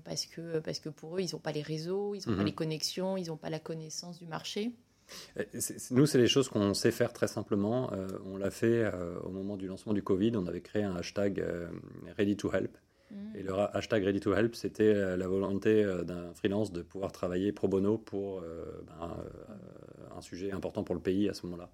parce, 0.04 0.26
que, 0.26 0.58
parce 0.58 0.78
que 0.78 0.88
pour 0.88 1.16
eux, 1.16 1.20
ils 1.20 1.32
n'ont 1.32 1.40
pas 1.40 1.52
les 1.52 1.62
réseaux, 1.62 2.14
ils 2.14 2.28
n'ont 2.28 2.36
pas 2.36 2.42
mhm. 2.42 2.46
les 2.46 2.54
connexions, 2.54 3.16
ils 3.16 3.28
n'ont 3.28 3.36
pas 3.36 3.50
la 3.50 3.58
connaissance 3.58 4.18
du 4.18 4.26
marché. 4.26 4.72
Euh, 5.38 5.44
nous, 5.90 6.06
c'est 6.06 6.18
des 6.18 6.26
choses 6.26 6.48
qu'on 6.48 6.74
sait 6.74 6.90
faire 6.90 7.12
très 7.12 7.28
simplement. 7.28 7.92
Euh, 7.92 8.08
on 8.26 8.36
l'a 8.36 8.50
fait 8.50 8.90
au 9.24 9.30
moment 9.30 9.56
du 9.56 9.68
lancement 9.68 9.94
du 9.94 10.02
Covid. 10.02 10.32
On 10.36 10.46
avait 10.46 10.60
créé 10.60 10.82
un 10.82 10.96
hashtag 10.96 11.42
Ready 12.18 12.36
to 12.36 12.52
Help. 12.52 12.76
Mhm. 13.10 13.36
Et 13.36 13.42
le 13.42 13.54
hashtag 13.54 14.04
Ready 14.04 14.20
to 14.20 14.34
Help, 14.34 14.54
c'était 14.54 15.16
la 15.16 15.28
volonté 15.28 15.84
d'un 16.04 16.34
freelance 16.34 16.70
de 16.72 16.82
pouvoir 16.82 17.12
travailler 17.12 17.52
pro 17.52 17.68
bono 17.68 17.96
pour 17.96 18.42
ben, 18.42 19.16
un 20.14 20.20
sujet 20.20 20.52
important 20.52 20.84
pour 20.84 20.94
le 20.94 21.00
pays 21.00 21.28
à 21.28 21.34
ce 21.34 21.46
moment-là. 21.46 21.70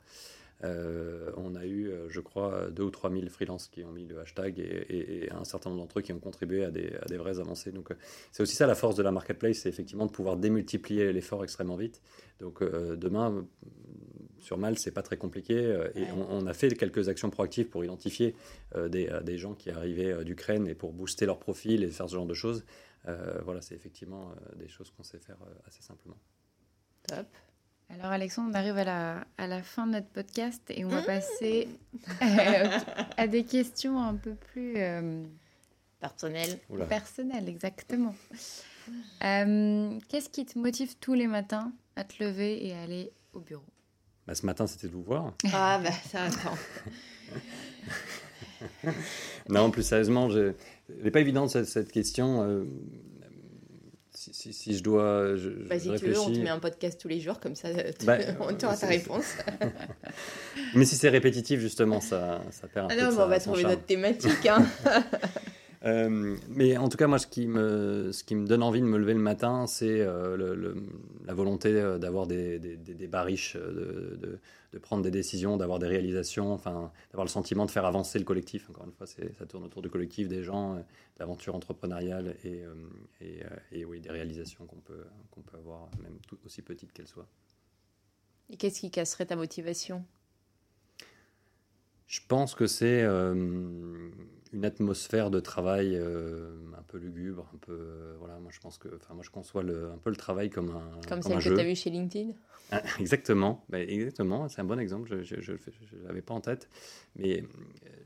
Euh, 0.65 1.31
on 1.37 1.55
a 1.55 1.65
eu, 1.65 1.89
euh, 1.89 2.09
je 2.09 2.21
crois, 2.21 2.71
2 2.71 2.83
ou 2.83 2.91
3 2.91 3.11
000 3.11 3.29
freelances 3.29 3.67
qui 3.69 3.83
ont 3.85 3.91
mis 3.91 4.07
le 4.07 4.21
hashtag 4.21 4.59
et, 4.61 5.29
un 5.33 5.45
certain 5.45 5.71
nombre 5.71 5.83
d'entre 5.83 5.99
eux 5.99 6.03
qui 6.03 6.13
ont 6.13 6.21
contribué 6.21 6.65
à 6.65 6.71
des, 6.71 6.95
à 7.03 7.07
des 7.07 7.17
vraies 7.17 7.41
avancées. 7.41 7.73
Donc, 7.73 7.91
euh, 7.91 7.95
c'est 8.31 8.43
aussi 8.43 8.55
ça 8.55 8.67
la 8.67 8.75
force 8.75 8.95
de 8.95 9.03
la 9.03 9.11
marketplace, 9.11 9.59
c'est 9.59 9.69
effectivement 9.69 10.07
de 10.07 10.13
pouvoir 10.13 10.37
démultiplier 10.37 11.13
l'effort 11.13 11.43
extrêmement 11.43 11.77
vite. 11.77 12.01
Donc, 12.41 12.63
demain, 12.63 13.47
sur 14.39 14.59
Mal, 14.59 14.77
c'est 14.77 14.91
pas 14.91 15.03
très 15.03 15.17
compliqué 15.17 15.55
et 15.95 16.07
on, 16.11 16.47
a 16.47 16.53
fait 16.55 16.69
quelques 16.75 17.09
actions 17.09 17.31
proactives 17.31 17.69
pour 17.69 17.85
identifier 17.85 18.35
des, 18.75 19.09
des, 19.23 19.39
gens 19.39 19.55
qui 19.55 19.71
arrivaient 19.71 20.25
d'Ukraine 20.25 20.67
et 20.67 20.75
pour 20.75 20.93
booster 20.93 21.25
leur 21.25 21.39
profil 21.39 21.85
et 21.85 21.89
faire 21.89 22.09
ce 22.09 22.15
genre 22.17 22.27
de 22.27 22.35
choses. 22.35 22.65
voilà, 23.45 23.61
c'est 23.61 23.77
effectivement 23.77 24.35
des 24.57 24.67
choses 24.67 24.91
qu'on 24.91 25.05
sait 25.05 25.21
faire 25.21 25.39
assez 25.67 25.83
simplement. 25.83 26.19
Top. 27.07 27.27
Alors 27.95 28.11
Alexandre, 28.11 28.49
on 28.53 28.55
arrive 28.55 28.79
à 28.79 28.85
la, 28.85 29.25
à 29.37 29.47
la 29.47 29.63
fin 29.63 29.87
de 29.87 29.93
notre 29.93 30.09
podcast 30.09 30.63
et 30.71 30.85
on 30.85 30.89
va 30.89 31.03
mmh. 31.03 31.05
passer 31.05 31.69
euh, 32.23 32.79
à 33.19 33.27
des 33.27 33.45
questions 33.45 34.01
un 34.01 34.15
peu 34.15 34.35
plus 34.35 34.75
euh, 34.79 35.23
personnelles. 36.01 36.59
Personnelles, 36.89 37.49
exactement. 37.49 38.15
Euh, 39.23 39.99
qu'est-ce 40.09 40.31
qui 40.31 40.47
te 40.47 40.59
motive 40.59 40.97
tous 41.01 41.13
les 41.15 41.27
matins 41.27 41.71
à 41.95 42.05
te 42.05 42.25
lever 42.25 42.67
et 42.67 42.73
à 42.75 42.83
aller 42.83 43.13
au 43.35 43.41
bureau? 43.41 43.63
Bah, 44.27 44.35
Ce 44.35 44.47
matin, 44.47 44.67
c'était 44.67 44.89
de 44.89 44.93
vous 44.93 45.03
voir. 45.03 45.35
Ah, 45.53 45.79
bah 45.83 45.93
ça 46.11 46.25
attend. 46.25 46.57
non, 49.51 49.71
plus 49.71 49.83
sérieusement, 49.83 50.31
je... 50.31 50.55
n'est 51.03 51.11
pas 51.11 51.21
évident 51.21 51.47
cette, 51.47 51.67
cette 51.67 51.93
question 51.93 52.65
si, 54.33 54.77
je 54.77 54.83
dois. 54.83 55.37
Je, 55.37 55.49
bah, 55.49 55.79
si 55.79 55.93
tu 55.95 56.07
veux, 56.07 56.19
on 56.19 56.33
te 56.33 56.39
met 56.39 56.51
un 56.51 56.59
podcast 56.59 57.01
tous 57.01 57.09
les 57.09 57.21
jours, 57.21 57.41
comme 57.41 57.55
ça, 57.55 57.69
bah, 58.05 58.19
on 58.41 58.55
aura 58.55 58.77
ta 58.77 58.87
réponse. 58.87 59.37
Mais 60.75 60.85
si 60.85 60.97
c'est 60.97 61.09
répétitif, 61.09 61.61
justement, 61.61 62.01
ça, 62.01 62.43
ça 62.51 62.69
perd 62.69 62.91
un 62.91 62.95
ah 62.95 62.99
peu. 62.99 63.17
Non, 63.17 63.23
on 63.23 63.29
va 63.29 63.41
trouver 63.41 63.65
notre 63.65 63.85
thématique. 63.85 64.47
Hein. 64.47 64.67
Euh, 65.85 66.37
mais 66.49 66.77
en 66.77 66.89
tout 66.89 66.97
cas, 66.97 67.09
moi, 67.09 67.19
ce 67.19 67.27
qui, 67.27 67.47
me, 67.47 68.13
ce 68.13 68.23
qui 68.23 68.37
me 68.37 68.47
donne 68.47 68.63
envie 68.63 68.81
de 68.81 68.87
me 68.87 68.99
lever 68.99 69.15
le 69.15 69.21
matin, 69.21 69.67
c'est 69.67 70.01
euh, 70.01 70.75
la 71.25 71.35
volonté 71.35 71.71
euh, 71.71 71.99
d'avoir 71.99 72.27
des, 72.27 72.59
des, 72.61 72.77
des, 72.77 72.95
débats 72.95 73.25
riches, 73.25 73.57
de, 73.57 74.17
de, 74.21 74.39
de, 74.73 74.79
prendre 74.79 75.03
des 75.03 75.11
décisions, 75.11 75.57
d'avoir 75.57 75.81
des 75.81 75.89
réalisations, 75.89 76.53
enfin, 76.53 76.93
d'avoir 77.11 77.25
le 77.25 77.31
sentiment 77.31 77.67
de 77.67 77.71
faire 77.73 77.85
avancer 77.85 78.19
le 78.21 78.25
collectif. 78.25 78.71
Encore 78.71 78.87
une 78.87 78.93
fois, 78.93 79.07
ça 79.07 79.47
tourne 79.47 79.65
autour 79.65 79.83
du 79.83 79.91
collectif, 79.91 80.29
des 80.29 80.45
gens, 80.45 80.85
d'aventure 81.19 81.57
entrepreneuriale 81.57 82.37
et, 82.45 82.63
et, 83.21 83.41
et, 83.73 83.85
oui, 83.85 84.01
des 84.01 84.11
réalisations 84.11 84.65
qu'on 84.67 84.81
peut, 84.81 85.05
qu'on 85.33 85.43
peut 85.43 85.57
avoir, 85.57 85.91
même 86.01 86.17
tout, 86.29 86.39
aussi 86.47 86.63
petites 86.63 86.93
qu'elles 86.93 87.09
soient. 87.09 87.29
Et 88.51 88.57
qu'est-ce 88.57 88.81
qui 88.81 88.91
casserait 88.91 89.27
ta 89.27 89.35
motivation? 89.35 90.05
Je 92.07 92.21
pense 92.29 92.55
que 92.55 92.67
c'est 92.67 93.05
une 94.53 94.65
atmosphère 94.67 95.31
de 95.31 95.41
travail 95.41 95.97
euh, 95.97 96.55
un 96.79 96.83
peu 96.83 96.99
lugubre, 96.99 97.49
un 97.55 97.59
peu 97.59 97.73
euh, 97.73 98.15
voilà. 98.19 98.39
Moi, 98.39 98.51
je 98.53 98.61
pense 98.61 98.77
que, 98.77 98.89
enfin, 98.97 99.15
moi, 99.15 99.23
je 99.25 99.31
conçois 99.31 99.63
le, 99.63 99.91
un 99.91 99.99
peu 99.99 100.11
le 100.11 100.17
travail 100.17 100.51
comme 100.51 100.71
un 100.71 101.01
comme, 101.09 101.23
celle 101.23 101.39
que 101.39 101.55
tu 101.55 101.61
as 101.61 101.65
vu 101.65 101.75
chez 101.75 101.91
LinkedIn? 101.91 102.33
Ah, 102.71 102.83
exactement, 103.01 103.65
bah, 103.71 103.81
exactement. 103.81 104.49
C'est 104.49 104.61
un 104.61 104.65
bon 104.65 104.79
exemple. 104.79 105.23
Je 105.23 105.37
ne 105.37 106.07
l'avais 106.07 106.21
pas 106.21 106.35
en 106.35 106.41
tête, 106.41 106.69
mais 107.17 107.41
euh, 107.41 107.47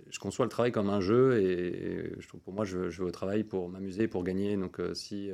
je 0.09 0.19
conçois 0.21 0.45
le 0.45 0.51
travail 0.51 0.71
comme 0.71 0.89
un 0.89 1.01
jeu 1.01 1.41
et, 1.41 2.15
je 2.19 2.29
trouve 2.29 2.41
pour 2.41 2.53
moi, 2.53 2.65
je, 2.65 2.91
je, 2.91 3.03
vais 3.03 3.09
au 3.09 3.13
travail 3.13 3.43
pour 3.43 3.69
m'amuser, 3.69 4.07
pour 4.07 4.23
gagner. 4.23 4.57
Donc, 4.57 4.81
si 4.95 5.31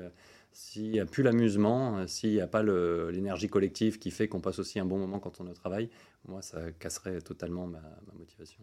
s'il 0.54 0.90
n'y 0.90 1.00
a 1.00 1.06
plus 1.06 1.22
l'amusement, 1.22 2.06
s'il 2.06 2.32
n'y 2.32 2.40
a 2.40 2.46
pas 2.46 2.62
l'énergie 2.62 3.48
collective 3.48 3.98
qui 3.98 4.10
fait 4.10 4.28
qu'on 4.28 4.40
passe 4.40 4.58
aussi 4.58 4.78
un 4.78 4.84
bon 4.84 4.98
moment 4.98 5.18
quand 5.18 5.40
on 5.40 5.46
est 5.46 5.50
au 5.50 5.54
travail, 5.54 5.88
moi, 6.26 6.42
ça 6.42 6.72
casserait 6.72 7.22
totalement 7.22 7.66
ma, 7.66 7.80
ma 7.80 8.12
motivation. 8.18 8.62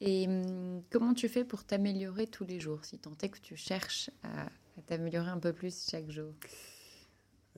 Et 0.00 0.26
hum, 0.26 0.82
comment 0.90 1.14
tu 1.14 1.28
fais 1.28 1.44
pour 1.44 1.64
t'améliorer 1.64 2.26
tous 2.26 2.44
les 2.44 2.60
jours, 2.60 2.84
si 2.84 2.98
tant 2.98 3.16
est 3.22 3.28
que 3.28 3.40
tu 3.40 3.56
cherches 3.56 4.10
à, 4.22 4.48
t'améliorer 4.86 5.28
un 5.28 5.38
peu 5.38 5.52
plus 5.52 5.88
chaque 5.88 6.10
jour 6.10 6.32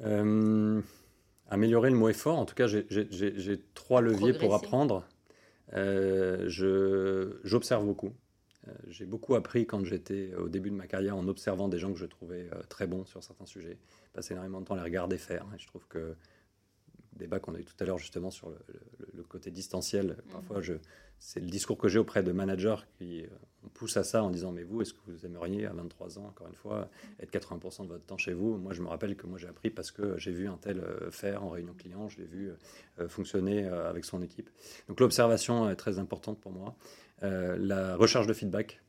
euh, 0.03 0.83
Améliorer 1.49 1.91
le 1.91 1.97
mot 1.97 2.09
effort, 2.09 2.39
en 2.39 2.45
tout 2.45 2.55
cas, 2.55 2.67
j'ai 2.67 3.63
trois 3.75 4.01
leviers 4.01 4.33
pour 4.33 4.55
apprendre. 4.55 5.07
Euh, 5.75 6.49
J'observe 7.45 7.85
beaucoup. 7.85 8.13
Euh, 8.69 8.73
j'ai 8.89 9.07
beaucoup 9.07 9.35
appris 9.35 9.67
quand 9.67 9.85
j'étais 9.85 10.35
au 10.35 10.49
début 10.49 10.71
de 10.71 10.75
ma 10.75 10.87
carrière 10.87 11.17
en 11.17 11.29
observant 11.29 11.69
des 11.69 11.79
gens 11.79 11.93
que 11.93 11.99
je 11.99 12.07
trouvais 12.07 12.49
euh, 12.53 12.63
très 12.69 12.87
bons 12.87 13.05
sur 13.05 13.23
certains 13.23 13.47
sujets. 13.47 13.79
Passer 14.13 14.33
énormément 14.33 14.61
de 14.61 14.67
temps 14.67 14.75
à 14.75 14.79
les 14.79 14.83
regarder 14.83 15.19
faire. 15.19 15.47
Et 15.55 15.59
je 15.59 15.67
trouve 15.67 15.87
que 15.87 16.17
débat 17.17 17.41
qu'on 17.41 17.55
a 17.55 17.59
eu 17.59 17.65
tout 17.65 17.75
à 17.81 17.85
l'heure 17.85 17.99
justement 17.99 18.31
sur 18.31 18.51
le, 18.51 19.23
côté 19.23 19.51
distanciel. 19.51 20.09
Mhm. 20.09 20.33
Parfois, 20.33 20.61
je, 20.61 20.75
c'est 21.19 21.41
le 21.41 21.47
discours 21.47 21.79
que 21.79 21.89
j'ai 21.89 21.99
auprès 21.99 22.23
de 22.23 22.33
managers 22.33 22.77
qui 22.99 23.23
euh, 23.23 23.29
pousse 23.75 23.97
à 23.97 24.05
ça 24.05 24.23
en 24.23 24.31
disant 24.31 24.53
mais 24.53 24.63
vous, 24.63 24.83
est-ce 24.83 24.93
que 24.93 25.01
vous 25.07 25.25
aimeriez 25.25 25.67
à 25.67 25.73
23 25.73 26.19
ans, 26.19 26.27
encore 26.27 26.47
une 26.47 26.55
fois, 26.55 26.89
être 27.21 27.33
80% 27.33 27.85
de 27.85 27.89
votre 27.89 28.05
temps 28.05 28.19
chez 28.19 28.33
vous? 28.33 28.57
Moi, 28.57 28.73
je 28.75 28.83
me 28.83 28.89
rappelle 28.89 29.17
que 29.17 29.27
moi 29.27 29.39
j'ai 29.39 29.49
appris 29.49 29.71
parce 29.71 29.91
que 29.91 30.19
j'ai 30.19 30.33
vu 30.33 30.49
un 30.49 30.57
tel 30.57 30.81
euh, 30.81 31.11
faire 31.11 31.43
en 31.43 31.51
réunion 31.51 31.75
client, 31.75 32.09
je 32.09 32.19
l'ai 32.19 32.27
vu 32.27 32.51
euh, 32.99 33.09
fonctionner 33.09 33.67
avec 33.67 34.05
son 34.05 34.23
équipe. 34.23 34.51
Donc 34.89 35.01
l'observation 35.01 35.69
est 35.71 35.77
très 35.77 35.99
importante 35.99 36.41
pour 36.41 36.53
moi. 36.53 36.77
la 37.23 37.97
recherche 37.97 38.27
de 38.27 38.33
feedback. 38.35 38.81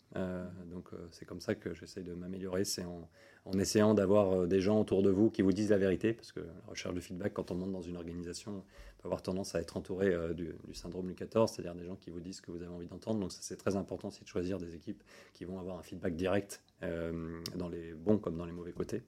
donc 0.66 0.90
c'est 1.12 1.26
comme 1.26 1.42
ça 1.42 1.56
que 1.56 1.74
j'essaie 1.74 2.04
de 2.04 2.14
m'améliorer, 2.14 2.66
c'est 2.66 2.86
en, 2.86 3.10
en, 3.54 3.60
essayant 3.60 3.94
d'avoir 3.94 4.48
des 4.48 4.62
gens 4.62 4.80
autour 4.80 5.04
de 5.04 5.10
vous 5.10 5.30
qui 5.30 5.42
vous 5.42 5.52
disent 5.52 5.70
la 5.70 5.78
vérité, 5.78 6.14
parce 6.14 6.32
que 6.32 6.40
la 6.40 6.70
recherche 6.70 6.94
de 6.94 7.00
feedback, 7.00 7.34
quand 7.34 7.52
on 7.52 7.56
monte 7.56 7.72
dans 7.72 7.82
une 7.82 7.98
organisation, 7.98 8.64
peut 8.98 9.08
avoir 9.08 9.22
tendance 9.22 9.56
à 9.56 9.62
être 9.62 9.78
entouré 9.78 10.14
du, 10.34 10.54
du, 10.68 10.74
syndrome 10.74 11.08
du 11.08 11.16
14, 11.16 11.52
c'est-à-dire 11.52 11.76
des 11.76 11.86
gens 11.86 11.96
qui 11.96 12.10
vous 12.10 12.20
disent 12.20 12.38
ce 12.38 12.42
que 12.42 12.52
vous 12.52 12.62
avez 12.62 12.74
envie 12.74 12.88
d'entendre. 12.88 13.20
Donc 13.20 13.32
c'est 13.32 13.58
très 13.58 13.76
important 13.76 14.08
aussi 14.10 14.24
de 14.24 14.28
choisir 14.28 14.58
des 14.58 14.76
équipes 14.76 15.04
qui 15.34 15.46
vont 15.46 15.60
avoir 15.60 15.78
un 15.78 15.84
feedback 15.84 16.16
direct 16.16 16.62
dans 16.82 17.70
les 17.70 17.94
bons 17.94 18.18
comme 18.18 18.38
dans 18.38 18.46
les 18.46 18.52
mauvais 18.52 18.72
côtés. 18.72 19.04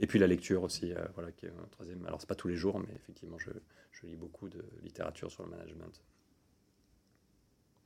Et 0.00 0.06
puis 0.06 0.18
la 0.18 0.26
lecture 0.26 0.62
aussi, 0.62 0.92
voilà, 1.14 1.32
qui 1.32 1.46
est 1.46 1.50
un 1.50 1.68
troisième. 1.70 2.04
Alors 2.06 2.20
c'est 2.20 2.28
pas 2.28 2.34
tous 2.34 2.48
les 2.48 2.56
jours, 2.56 2.78
mais 2.78 2.94
effectivement 2.94 3.38
je, 3.38 3.50
lis 4.06 4.16
beaucoup 4.16 4.50
de 4.50 4.62
littérature 4.82 5.30
sur 5.30 5.44
le 5.44 5.48
management. 5.48 6.02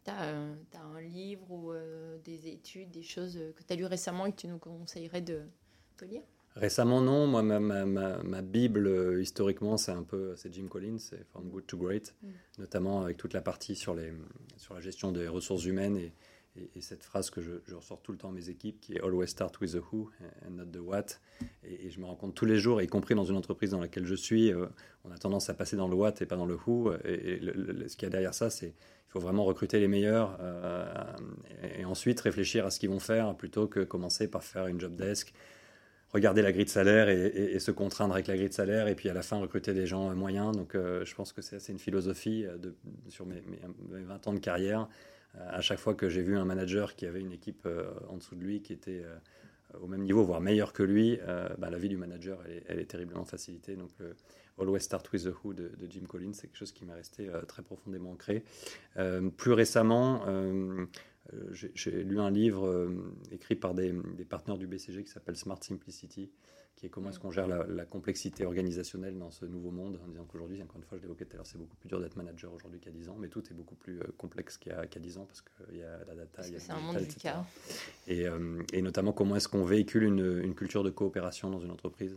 Tu 0.04 0.10
un 0.10 1.00
livre 1.00 1.48
ou 1.48 1.70
euh, 1.70 2.18
des 2.24 2.48
études, 2.48 2.90
des 2.90 3.02
choses 3.02 3.38
que 3.54 3.62
tu 3.62 3.72
as 3.72 3.76
lues 3.76 3.84
récemment 3.84 4.26
et 4.26 4.32
que 4.32 4.36
tu 4.36 4.48
nous 4.48 4.58
conseillerais 4.58 5.20
de, 5.20 5.42
lire 6.06 6.22
Récemment, 6.56 7.00
non. 7.00 7.26
Moi, 7.28 7.42
ma, 7.42 7.60
ma, 7.60 7.84
ma, 7.84 8.42
Bible, 8.42 8.88
euh, 8.88 9.22
historiquement, 9.22 9.76
c'est 9.76 9.92
un 9.92 10.02
peu 10.02 10.34
c'est 10.34 10.52
Jim 10.52 10.66
Collins, 10.68 10.98
c'est 10.98 11.24
From 11.28 11.48
Good 11.50 11.66
to 11.66 11.76
Great, 11.76 12.14
mm. 12.20 12.28
notamment 12.58 13.02
avec 13.02 13.16
toute 13.16 13.32
la 13.32 13.40
partie 13.40 13.76
sur, 13.76 13.94
les, 13.94 14.12
sur 14.56 14.74
la 14.74 14.80
gestion 14.80 15.12
des 15.12 15.28
ressources 15.28 15.66
humaines 15.66 15.96
et, 15.96 16.12
et, 16.74 16.80
cette 16.80 17.04
phrase 17.04 17.30
que 17.30 17.40
je, 17.40 17.52
je, 17.66 17.76
ressors 17.76 18.00
tout 18.02 18.10
le 18.10 18.18
temps 18.18 18.30
à 18.30 18.32
mes 18.32 18.48
équipes, 18.48 18.80
qui 18.80 18.94
est 18.94 19.00
Always 19.00 19.28
start 19.28 19.60
with 19.60 19.72
the 19.72 19.82
who 19.92 20.10
and 20.44 20.50
not 20.50 20.66
the 20.66 20.80
what. 20.80 21.06
Et, 21.62 21.90
je 21.90 22.00
me 22.00 22.06
rends 22.06 22.16
compte 22.16 22.34
tous 22.34 22.46
les 22.46 22.58
jours, 22.58 22.82
y 22.82 22.88
compris 22.88 23.14
dans 23.14 23.24
une 23.24 23.36
entreprise 23.36 23.70
dans 23.70 23.80
laquelle 23.80 24.06
je 24.06 24.16
suis, 24.16 24.52
euh, 24.52 24.66
on 25.04 25.12
a 25.12 25.18
tendance 25.18 25.50
à 25.50 25.54
passer 25.54 25.76
dans 25.76 25.88
le 25.88 25.94
what 25.94 26.14
et 26.20 26.26
pas 26.26 26.36
dans 26.36 26.46
le 26.46 26.56
who. 26.66 26.92
Et, 27.04 27.40
ce 27.86 27.96
qu'il 27.96 28.06
y 28.06 28.06
a 28.06 28.10
derrière 28.10 28.34
ça, 28.34 28.50
c'est 28.50 28.68
il 29.08 29.10
faut 29.10 29.20
vraiment 29.20 29.44
recruter 29.44 29.80
les 29.80 29.88
meilleurs 29.88 30.36
euh, 30.40 30.86
et, 31.78 31.84
ensuite 31.84 32.20
réfléchir 32.20 32.66
à 32.66 32.70
ce 32.70 32.78
qu'ils 32.78 32.90
vont 32.90 32.98
faire 32.98 33.34
plutôt 33.36 33.66
que 33.66 33.80
commencer 33.80 34.28
par 34.28 34.44
faire 34.44 34.66
une 34.66 34.80
job 34.80 34.96
desk 34.96 35.32
regarder 36.10 36.42
la 36.42 36.52
grille 36.52 36.64
de 36.64 36.70
salaire 36.70 37.08
et, 37.08 37.58
se 37.58 37.70
contraindre 37.70 38.14
avec 38.14 38.26
la 38.26 38.36
grille 38.36 38.48
de 38.48 38.54
salaire 38.54 38.88
et 38.88 38.94
puis 38.94 39.08
à 39.08 39.14
la 39.14 39.22
fin 39.22 39.36
recruter 39.36 39.74
des 39.74 39.86
gens 39.86 40.14
moyens. 40.14 40.56
Donc 40.56 40.74
euh, 40.74 41.04
je 41.04 41.14
pense 41.14 41.32
que 41.32 41.42
c'est 41.42 41.68
une 41.68 41.78
philosophie 41.78 42.46
de, 42.58 42.74
sur 43.08 43.26
mes, 43.26 43.42
mes, 43.90 44.02
20 44.02 44.28
ans 44.28 44.32
de 44.32 44.38
carrière 44.38 44.88
euh, 45.36 45.48
à 45.50 45.60
chaque 45.60 45.78
fois 45.78 45.94
que 45.94 46.08
j'ai 46.08 46.22
vu 46.22 46.36
un 46.36 46.44
manager 46.44 46.94
qui 46.94 47.06
avait 47.06 47.20
une 47.20 47.32
équipe 47.32 47.66
euh, 47.66 47.90
en 48.08 48.16
dessous 48.16 48.34
de 48.34 48.42
lui 48.42 48.62
qui 48.62 48.72
était 48.72 49.02
euh, 49.04 49.16
au 49.80 49.86
même 49.86 50.02
niveau, 50.02 50.24
voire 50.24 50.40
meilleur 50.40 50.72
que 50.72 50.82
lui, 50.82 51.20
bah, 51.58 51.68
la 51.68 51.76
vie 51.76 51.90
du 51.90 51.98
manager, 51.98 52.38
elle 52.68 52.78
est, 52.78 52.86
terriblement 52.86 53.26
facilitée. 53.26 53.76
Donc, 53.76 53.90
Always 54.58 54.80
Start 54.80 55.12
with 55.12 55.24
the 55.24 55.44
Who 55.44 55.52
de, 55.52 55.70
Jim 55.90 56.06
Collins, 56.08 56.32
c'est 56.32 56.46
quelque 56.46 56.56
chose 56.56 56.72
qui 56.72 56.86
m'est 56.86 56.94
resté 56.94 57.28
très 57.46 57.60
profondément 57.60 58.12
ancré. 58.12 58.44
plus 59.36 59.52
récemment, 59.52 60.24
j'ai 61.52 62.02
lu 62.02 62.20
un 62.20 62.30
livre 62.30 62.90
écrit 63.30 63.56
par 63.56 63.74
des, 63.74 63.92
des, 64.16 64.24
partenaires 64.24 64.58
du 64.58 64.66
BCG 64.66 65.04
qui 65.04 65.10
s'appelle 65.10 65.36
Smart 65.36 65.62
Simplicity, 65.62 66.30
qui 66.78 66.86
est 66.86 66.90
comment 66.90 67.10
est-ce 67.10 67.18
qu'on 67.18 67.32
gère 67.32 67.48
la, 67.48 67.84
complexité 67.84 68.44
organisationnelle 68.44 69.18
dans 69.18 69.32
ce 69.32 69.44
nouveau 69.44 69.72
monde, 69.72 69.98
en 70.04 70.08
disant 70.08 70.24
qu'aujourd'hui, 70.24 70.62
encore 70.62 70.76
une 70.76 70.84
fois, 70.84 70.96
je 70.96 71.02
l'évoquais 71.02 71.24
tout 71.24 71.32
à 71.32 71.36
l'heure, 71.38 71.46
c'est 71.46 71.58
beaucoup 71.58 71.74
plus 71.74 71.88
dur 71.88 72.00
d'être 72.00 72.14
manager 72.14 72.52
aujourd'hui 72.52 72.80
a 72.86 72.90
10 72.90 73.08
ans, 73.08 73.16
mais 73.18 73.26
tout 73.26 73.42
est 73.50 73.54
beaucoup 73.54 73.74
plus 73.74 73.98
euh, 73.98 74.04
complexe 74.16 74.56
qu'il 74.56 74.70
y, 74.70 74.74
a 74.76 74.86
10 74.86 75.18
ans 75.18 75.26
parce 75.26 75.42
qu'il 75.42 75.78
y 75.78 75.82
a 75.82 75.98
la 76.06 76.14
data, 76.14 76.46
il 76.46 76.52
y 76.52 76.56
a 76.56 76.60
c'est 76.60 76.70
un 76.70 76.78
monde 76.78 76.98
du 76.98 77.16
cas. 77.16 77.44
Et, 78.06 78.28
euh, 78.28 78.62
et, 78.72 78.80
notamment, 78.80 79.12
comment 79.12 79.34
est-ce 79.34 79.48
qu'on 79.48 79.64
véhicule 79.64 80.04
une, 80.04 80.40
une, 80.40 80.54
culture 80.54 80.84
de 80.84 80.90
coopération 80.90 81.50
dans 81.50 81.58
une 81.58 81.72
entreprise 81.72 82.16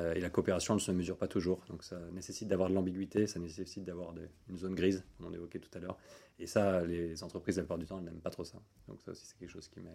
euh, 0.00 0.14
Et 0.14 0.20
la 0.20 0.30
coopération 0.30 0.74
ne 0.74 0.78
se 0.78 0.90
mesure 0.92 1.16
pas 1.16 1.28
toujours, 1.28 1.64
donc 1.68 1.84
ça 1.84 1.98
nécessite 2.12 2.48
d'avoir 2.48 2.68
de 2.68 2.74
l'ambiguïté, 2.74 3.26
ça 3.26 3.38
nécessite 3.38 3.84
d'avoir 3.84 4.14
une 4.48 4.58
zone 4.58 4.74
grise, 4.74 5.04
comme 5.16 5.26
on 5.26 5.32
évoquait 5.32 5.58
tout 5.58 5.70
à 5.76 5.80
l'heure. 5.80 5.98
Et 6.38 6.46
ça, 6.46 6.84
les 6.84 7.22
entreprises, 7.22 7.56
la 7.56 7.62
plupart 7.62 7.78
du 7.78 7.86
temps, 7.86 7.98
elles 7.98 8.04
n'aiment 8.04 8.20
pas 8.20 8.30
trop 8.30 8.44
ça. 8.44 8.58
Donc 8.88 9.00
ça 9.02 9.12
aussi, 9.12 9.26
c'est 9.26 9.38
quelque 9.38 9.50
chose 9.50 9.68
qui 9.68 9.80
m'est 9.80 9.90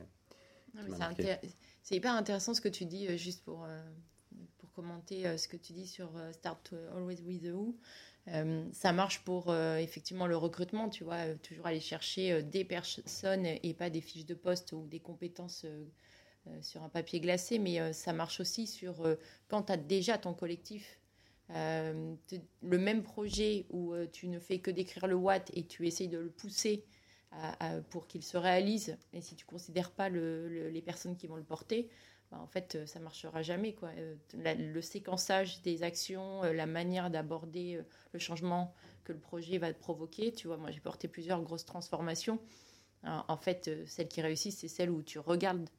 c'est 1.84 1.96
hyper 1.96 2.14
intéressant 2.14 2.54
ce 2.54 2.60
que 2.60 2.68
tu 2.68 2.86
dis, 2.86 3.08
euh, 3.08 3.16
juste 3.16 3.46
pour, 3.46 3.64
euh, 3.64 3.82
pour 4.58 4.70
commenter 4.74 5.38
ce 5.38 5.48
que 5.48 5.56
tu 5.56 5.72
dis 5.72 5.88
sur 5.88 6.12
Start 6.34 6.74
Always 6.94 7.22
with 7.22 7.44
the 7.44 7.54
Who. 7.54 7.78
ça 8.74 8.92
marche 8.92 9.24
pour 9.24 9.56
effectivement 9.56 10.28
le 10.28 10.36
recrutement, 10.36 10.90
tu 10.90 11.06
vois, 11.06 11.34
toujours 11.36 11.68
aller 11.68 11.80
chercher 11.80 12.44
des 12.44 12.66
personnes 12.66 13.46
et 13.46 13.74
pas 13.74 13.90
des 13.90 14.02
fiches 14.02 14.26
de 14.26 14.34
poste 14.34 14.74
ou 14.74 14.86
des 14.88 15.00
compétences 15.00 15.66
sur 16.62 16.84
un 16.84 16.90
papier 16.90 17.20
glacé, 17.20 17.60
mais 17.60 17.94
ça 17.94 18.14
marche 18.14 18.40
aussi 18.40 18.68
sur 18.68 18.96
quand 19.48 19.64
tu 19.64 19.72
as 19.74 19.78
déjà 19.78 20.18
ton 20.18 20.34
collectif. 20.34 21.00
le 21.50 22.78
même 22.78 23.04
projet 23.04 23.66
où 23.70 23.94
tu 24.12 24.28
ne 24.28 24.40
fais 24.40 24.60
que 24.60 24.72
décrire 24.72 25.08
le 25.08 25.16
what 25.16 25.46
et 25.54 25.66
tu 25.66 25.88
essayes 25.88 26.08
de 26.08 26.20
le 26.20 26.30
pousser 26.30 26.86
pour 27.90 28.08
qu'il 28.08 28.24
se 28.24 28.38
réalise. 28.38 28.98
Et 29.14 29.22
si 29.22 29.36
tu 29.36 29.46
considères 29.46 29.92
pas 29.92 30.10
les 30.10 30.82
personnes 30.86 31.16
qui 31.16 31.28
vont 31.28 31.36
le 31.36 31.44
porter, 31.44 31.90
bah, 32.32 32.40
en 32.42 32.48
fait, 32.48 32.76
euh, 32.76 32.86
ça 32.86 33.00
marchera 33.00 33.42
jamais. 33.42 33.74
Quoi. 33.74 33.90
Euh, 33.98 34.16
le 34.34 34.82
séquençage 34.82 35.62
des 35.62 35.84
actions, 35.84 36.44
euh, 36.44 36.54
la 36.54 36.66
manière 36.66 37.10
d'aborder 37.10 37.82
le 38.12 38.20
changement 38.20 38.74
que 39.04 39.14
le 39.14 39.20
projet 39.20 39.58
va 39.58 39.74
provoquer. 39.74 40.32
Tu 40.32 40.48
vois, 40.48 40.58
moi, 40.58 40.72
j'ai 40.72 40.80
porté 40.80 41.08
plusieurs 41.08 41.42
grosses 41.42 41.66
transformations. 41.66 42.40
en 43.04 43.38
fait, 43.38 43.70
celle 43.86 44.08
qui 44.08 44.22
réussit, 44.22 44.52
c'est 44.52 44.68
celle 44.68 44.90
où 44.90 45.04
tu 45.04 45.20
regardes 45.20 45.70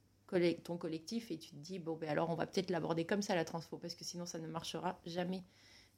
ton 0.64 0.76
collectif 0.76 1.30
et 1.30 1.38
tu 1.38 1.50
te 1.50 1.56
dis, 1.56 1.78
bon, 1.78 1.96
ben 1.96 2.08
alors 2.08 2.30
on 2.30 2.34
va 2.34 2.46
peut-être 2.46 2.70
l'aborder 2.70 3.04
comme 3.04 3.22
ça, 3.22 3.34
la 3.34 3.44
transfo, 3.44 3.78
parce 3.78 3.94
que 3.94 4.04
sinon, 4.04 4.26
ça 4.26 4.38
ne 4.38 4.46
marchera 4.46 5.00
jamais. 5.06 5.42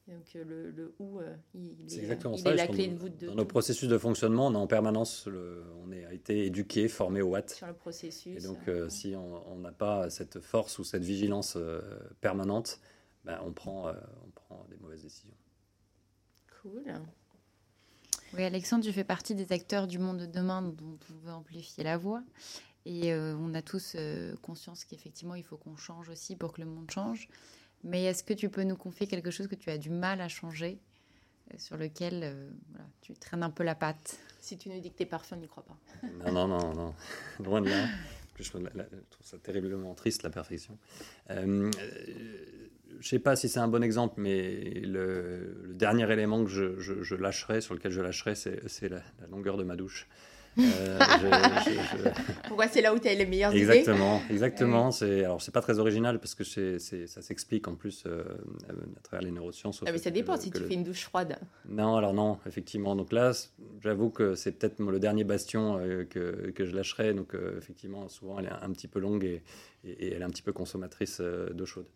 Donc 0.07 0.25
euh, 0.37 0.45
le, 0.45 0.71
le 0.71 0.95
où, 0.99 1.21
euh, 1.21 1.37
il, 1.55 1.93
est, 1.93 1.99
exactement 1.99 2.35
il 2.35 2.49
est 2.49 2.55
la 2.55 2.67
clé 2.67 2.89
de 2.89 2.97
voûte 2.97 3.19
de 3.19 3.27
Dans 3.27 3.35
nos 3.35 3.45
processus 3.45 3.89
de 3.89 3.99
fonctionnement, 3.99 4.47
on 4.47 4.55
a 4.55 4.59
en 4.59 4.67
permanence, 4.67 5.27
le, 5.27 5.65
on 5.85 5.93
a 5.93 6.13
été 6.13 6.47
éduqué, 6.47 6.89
formé 6.89 7.21
au 7.21 7.29
what. 7.29 7.49
Sur 7.49 7.67
le 7.67 7.75
processus. 7.75 8.43
Et 8.43 8.47
donc, 8.47 8.57
euh, 8.69 8.89
si 8.89 9.15
on 9.17 9.57
n'a 9.57 9.73
pas 9.73 10.09
cette 10.09 10.41
force 10.41 10.79
ou 10.79 10.85
cette 10.85 11.05
vigilance 11.05 11.59
permanente, 12.23 12.81
ben, 13.25 13.39
on, 13.45 13.53
prend, 13.53 13.89
on 13.91 14.31
prend 14.31 14.65
des 14.71 14.79
mauvaises 14.79 15.03
décisions. 15.03 15.37
Cool. 16.63 16.85
Oui, 18.35 18.45
Alexandre, 18.45 18.85
tu 18.85 18.93
fais 18.93 19.05
partie 19.05 19.35
des 19.35 19.53
acteurs 19.53 19.87
du 19.87 19.99
monde 19.99 20.19
de 20.19 20.27
demain 20.27 20.63
dont 20.63 20.99
on 21.11 21.27
veut 21.27 21.33
amplifier 21.33 21.85
la 21.85 21.97
voix. 21.97 22.23
Et 22.91 23.13
on 23.15 23.53
a 23.53 23.61
tous 23.61 23.97
conscience 24.41 24.87
qu'effectivement, 24.87 25.35
il 25.35 25.45
faut 25.45 25.59
qu'on 25.59 25.77
change 25.77 26.09
aussi 26.09 26.37
pour 26.37 26.55
que 26.55 26.63
le 26.63 26.67
monde 26.67 26.91
change. 26.91 27.29
Mais 27.85 28.05
est-ce 28.05 28.25
que 28.25 28.35
tu 28.35 28.49
peux 28.49 28.63
nous 28.63 28.77
confier 28.77 29.07
quelque 29.07 29.31
chose 29.31 29.47
que 29.47 29.55
tu 29.55 29.71
as 29.71 29.79
du 29.79 29.91
mal 29.91 30.21
à 30.21 30.29
changer, 30.29 30.79
euh, 31.53 31.59
sur 31.59 31.77
lequel 31.77 32.21
euh, 32.25 32.49
tu 33.01 33.15
traînes 33.15 33.43
un 33.43 33.51
peu 33.51 33.63
la 33.63 33.75
patte? 33.75 34.19
Si 34.41 34.57
tu 34.59 34.69
nous 34.69 34.81
dis 34.81 34.91
que 34.91 34.97
t'es 34.97 35.07
parfait, 35.07 35.37
on 35.37 35.41
n'y 35.41 35.49
croit 35.49 35.65
pas. 35.65 35.79
non, 36.33 36.33
non, 36.33 36.49
non, 36.49 36.75
non. 36.75 36.95
Loin 37.45 37.61
de 37.61 37.71
là. 37.71 37.87
Je 38.41 38.51
trouve, 38.51 38.69
ça 39.23 39.37
terriblement 39.39 39.95
triste, 39.95 40.23
la 40.23 40.31
perfection. 40.31 40.79
Euh, 41.31 41.73
je 41.73 42.97
ne 42.97 43.03
sais 43.03 43.19
pas 43.19 43.35
si 43.35 43.49
c'est 43.49 43.59
un 43.59 43.67
bon 43.67 43.83
exemple, 43.83 44.15
mais 44.21 44.81
le, 44.85 45.73
dernier 45.75 46.09
élément 46.13 46.45
que 46.45 46.51
je, 46.51 46.79
je, 46.79 47.15
lâcherai, 47.17 47.61
sur 47.61 47.75
lequel 47.75 47.91
je 47.91 48.01
lâcherai, 48.01 48.37
c'est 48.37 48.89
la, 48.89 49.03
la, 49.21 49.27
longueur 49.27 49.57
de 49.57 49.65
ma 49.65 49.75
douche. 49.75 50.07
Euh, 50.59 50.99
Pourquoi 52.47 52.69
c'est 52.69 52.81
là 52.81 52.95
où 52.95 52.99
tu 52.99 53.09
as 53.09 53.15
les 53.15 53.27
meilleures 53.27 53.53
exactement, 53.53 54.21
idées 54.25 54.33
Exactement. 54.33 54.91
C'est 54.91 55.25
alors 55.25 55.41
c'est 55.41 55.53
pas 55.53 55.61
très 55.61 55.79
original 55.79 56.19
parce 56.19 56.35
que 56.35 56.45
c'est 56.45 56.79
ça 56.79 57.23
s'explique 57.23 57.69
en 57.69 57.75
plus 57.75 58.05
euh, 58.07 58.25
à 58.69 59.01
travers 59.03 59.25
les 59.25 59.31
neurosciences. 59.31 59.83
Ah, 59.87 59.93
mais 59.93 59.99
ça 59.99 60.11
dépend 60.11 60.37
si 60.37 60.51
tu 60.51 60.61
fais 60.63 60.75
une 60.75 60.85
douche 60.85 61.05
froide. 61.05 61.39
Non, 61.69 61.97
alors 61.97 62.15
non, 62.15 62.39
effectivement. 62.47 62.97
Donc 62.97 63.13
là, 63.13 63.33
j'avoue 63.81 64.11
que 64.11 64.35
c'est 64.35 64.53
peut-être 64.53 64.81
le 64.81 64.99
dernier 64.99 65.25
bastion 65.25 65.79
euh, 65.79 66.05
que, 66.05 66.51
que, 66.51 66.65
je 66.65 66.75
lâcherai. 66.75 67.15
Donc 67.15 67.35
effectivement, 67.57 68.09
souvent 68.09 68.39
elle 68.39 68.47
est 68.47 68.65
un 68.65 68.71
petit 68.71 68.89
peu 68.89 68.99
longue 68.99 69.25
et, 69.25 69.43
et 69.85 70.13
elle 70.13 70.23
est 70.23 70.25
un 70.25 70.31
petit 70.31 70.43
peu 70.43 70.53
consommatrice 70.53 71.21
d'eau 71.21 71.67
chaude. 71.67 71.87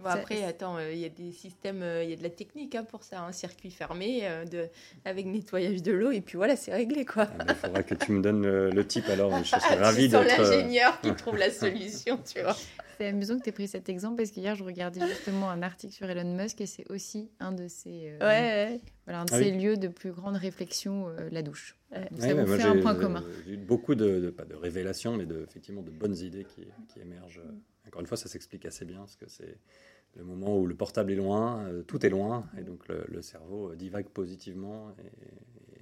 Bon, 0.00 0.10
après, 0.10 0.44
attends, 0.44 0.76
euh, 0.76 0.92
il 0.92 0.98
y 1.00 1.04
a 1.04 1.08
des 1.08 1.32
systèmes, 1.32 1.82
euh, 1.82 2.04
il 2.04 2.10
y 2.10 2.12
a 2.12 2.16
de 2.16 2.22
la 2.22 2.30
technique 2.30 2.76
hein, 2.76 2.84
pour 2.84 3.02
ça, 3.02 3.20
un 3.22 3.32
circuit 3.32 3.72
fermé 3.72 4.20
euh, 4.22 4.44
de, 4.44 4.68
avec 5.04 5.26
nettoyage 5.26 5.82
de 5.82 5.90
l'eau, 5.90 6.12
et 6.12 6.20
puis 6.20 6.36
voilà, 6.36 6.54
c'est 6.54 6.72
réglé 6.72 7.04
quoi. 7.04 7.26
Ah, 7.40 7.44
il 7.48 7.54
faudra 7.56 7.82
que 7.82 7.94
tu 7.94 8.12
me 8.12 8.22
donnes 8.22 8.46
le, 8.46 8.86
type 8.86 9.08
alors, 9.08 9.36
je 9.42 9.50
serais 9.50 9.74
ravi 9.80 10.08
d'être. 10.08 10.24
l'ingénieur 10.24 11.00
qui 11.00 11.12
trouve 11.16 11.36
la 11.36 11.50
solution, 11.50 12.16
tu 12.18 12.40
vois. 12.42 12.56
C'est 12.96 13.08
amusant 13.08 13.38
que 13.38 13.42
tu 13.42 13.48
aies 13.48 13.52
pris 13.52 13.66
cet 13.66 13.88
exemple 13.88 14.16
parce 14.16 14.30
qu'hier, 14.30 14.54
je 14.54 14.62
regardais 14.62 15.00
justement 15.06 15.50
un 15.50 15.62
article 15.62 15.92
sur 15.92 16.08
Elon 16.08 16.36
Musk 16.36 16.60
et 16.60 16.66
c'est 16.66 16.88
aussi 16.90 17.28
un 17.40 17.50
de 17.50 17.66
ces, 17.66 18.16
ouais, 18.20 18.80
Voilà, 19.08 19.22
un 19.22 19.24
de 19.24 19.32
ah 19.32 19.38
ces 19.38 19.50
lieux 19.50 19.78
de 19.78 19.88
plus 19.88 20.12
grande 20.12 20.36
réflexion, 20.36 21.08
la 21.30 21.40
douche. 21.40 21.78
ça 22.18 22.34
vous 22.34 22.46
fait 22.46 22.62
un 22.62 22.78
point 22.78 22.94
commun. 22.94 23.24
J'ai 23.46 23.54
eu 23.54 23.56
beaucoup 23.56 23.94
de, 23.94 24.28
pas 24.28 24.44
de 24.44 24.54
révélations, 24.54 25.16
mais 25.16 25.24
de, 25.24 25.42
effectivement 25.42 25.80
de 25.80 25.90
bonnes 25.90 26.16
idées 26.18 26.44
qui, 26.44 26.66
qui 26.88 27.00
émergent. 27.00 27.40
Encore 27.86 28.02
une 28.02 28.06
fois, 28.06 28.18
ça 28.18 28.28
s'explique 28.28 28.66
assez 28.66 28.84
bien 28.84 28.98
parce 28.98 29.16
que 29.16 29.26
c'est 29.26 29.56
le 30.16 30.24
moment 30.24 30.58
où 30.58 30.66
le 30.66 30.74
portable 30.74 31.12
est 31.12 31.16
loin, 31.16 31.64
euh, 31.64 31.82
tout 31.82 32.04
est 32.04 32.08
loin, 32.08 32.46
et 32.58 32.62
donc 32.62 32.86
le, 32.88 33.22
cerveau 33.22 33.70
euh, 33.70 33.76
divague 33.76 34.06
positivement. 34.06 34.94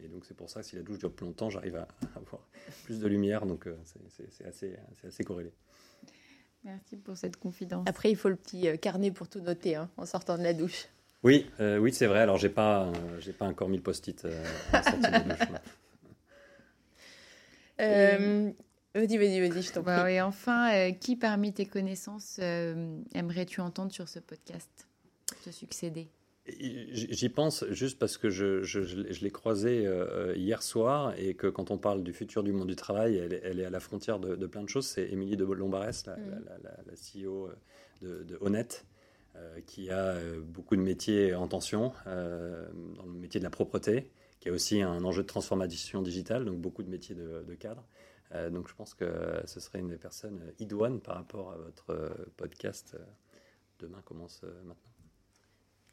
Et, 0.02 0.08
donc 0.08 0.24
c'est 0.24 0.34
pour 0.36 0.48
ça 0.48 0.60
que 0.60 0.66
si 0.66 0.76
la 0.76 0.82
douche 0.82 0.98
dure 0.98 1.12
plus 1.12 1.26
longtemps, 1.26 1.50
j'arrive 1.50 1.76
à, 1.76 1.88
avoir 2.16 2.46
plus 2.84 3.00
de 3.00 3.08
lumière, 3.08 3.44
donc 3.44 3.66
euh, 3.66 3.76
c'est 4.08 4.46
assez, 4.46 4.76
assez, 5.06 5.24
corrélé. 5.24 5.52
Merci 6.64 6.96
pour 6.96 7.16
cette 7.16 7.36
confidence. 7.36 7.86
Après, 7.88 8.10
il 8.10 8.16
faut 8.16 8.28
le 8.28 8.36
petit 8.36 8.66
carnet 8.78 9.10
pour 9.10 9.28
tout 9.28 9.40
noter 9.40 9.76
hein, 9.76 9.90
en 9.96 10.06
sortant 10.06 10.38
de 10.38 10.42
la 10.42 10.52
douche. 10.52 10.88
Oui, 11.26 11.46
oui, 11.60 11.92
c'est 11.92 12.06
vrai. 12.06 12.20
Alors, 12.20 12.36
j'ai 12.38 12.48
pas, 12.48 12.90
j'ai 13.18 13.32
pas 13.32 13.46
encore 13.46 13.68
mis 13.68 13.76
le 13.78 13.82
post-it 13.82 14.24
douche. 14.24 14.32
Vas-y, 17.78 19.18
vas-y, 19.18 19.40
vas-y, 19.46 19.60
je 19.62 19.72
t'en 19.72 19.82
Bah 19.82 20.02
prie. 20.04 20.12
oui, 20.14 20.20
enfin, 20.22 20.72
euh, 20.72 20.90
qui 20.92 21.16
parmi 21.16 21.52
tes 21.52 21.66
connaissances 21.66 22.38
euh, 22.40 22.98
aimerais-tu 23.14 23.60
entendre 23.60 23.92
sur 23.92 24.08
ce 24.08 24.18
podcast 24.20 24.70
te 25.44 25.50
succéder? 25.50 26.08
J'y 26.48 27.28
pense 27.28 27.64
juste 27.72 27.98
parce 27.98 28.16
que 28.16 28.30
je, 28.30 28.62
je- 28.62 28.80
je 28.82 29.20
l'ai- 29.20 29.30
croisée 29.30 29.86
euh, 29.86 30.32
hier 30.36 30.62
soir 30.62 31.12
et 31.18 31.34
que 31.34 31.46
quand 31.48 31.70
on 31.70 31.76
parle 31.76 32.02
du 32.04 32.12
futur 32.14 32.42
du 32.42 32.52
monde 32.52 32.68
du 32.68 32.76
travail, 32.76 33.16
elle, 33.18 33.34
est- 33.34 33.42
elle 33.44 33.60
est 33.60 33.64
à 33.66 33.70
la 33.70 33.80
frontière 33.80 34.18
de, 34.18 34.34
de 34.36 34.46
plein 34.46 34.62
de 34.62 34.68
choses. 34.70 34.86
C'est 34.86 35.10
Émilie 35.10 35.36
de 35.36 35.44
Lombarès, 35.44 36.06
la, 36.06 36.16
Mm. 36.16 36.30
la- 36.30 36.38
la- 36.38 36.58
la- 36.62 36.76
la 36.86 36.96
CEO 36.96 37.50
de, 38.00 38.22
de 38.22 38.38
Honnête, 38.40 38.86
euh, 38.86 38.95
qui 39.66 39.90
a 39.90 39.98
euh, 40.14 40.40
beaucoup 40.40 40.76
de 40.76 40.80
métiers 40.82 41.34
en 41.34 41.48
tension, 41.48 41.92
euh, 42.06 42.66
dans 42.96 43.04
le 43.04 43.12
métier 43.12 43.40
de 43.40 43.44
la 43.44 43.50
propreté, 43.50 44.10
qui 44.40 44.48
a 44.48 44.52
aussi 44.52 44.82
un 44.82 45.04
enjeu 45.04 45.22
de 45.22 45.26
transformation 45.26 46.02
digitale, 46.02 46.44
donc 46.44 46.58
beaucoup 46.60 46.82
de 46.82 46.88
métiers 46.90 47.14
de, 47.14 47.44
de 47.46 47.54
cadre. 47.54 47.84
Euh, 48.34 48.50
donc 48.50 48.68
je 48.68 48.74
pense 48.74 48.94
que 48.94 49.40
ce 49.44 49.60
serait 49.60 49.78
une 49.78 49.88
des 49.88 49.98
personnes 49.98 50.40
idoines 50.58 51.00
par 51.00 51.14
rapport 51.16 51.52
à 51.52 51.56
votre 51.56 51.90
euh, 51.90 52.08
podcast. 52.36 52.92
euh, 52.94 53.04
Demain 53.78 54.00
commence 54.04 54.40
euh, 54.44 54.52
maintenant. 54.64 54.90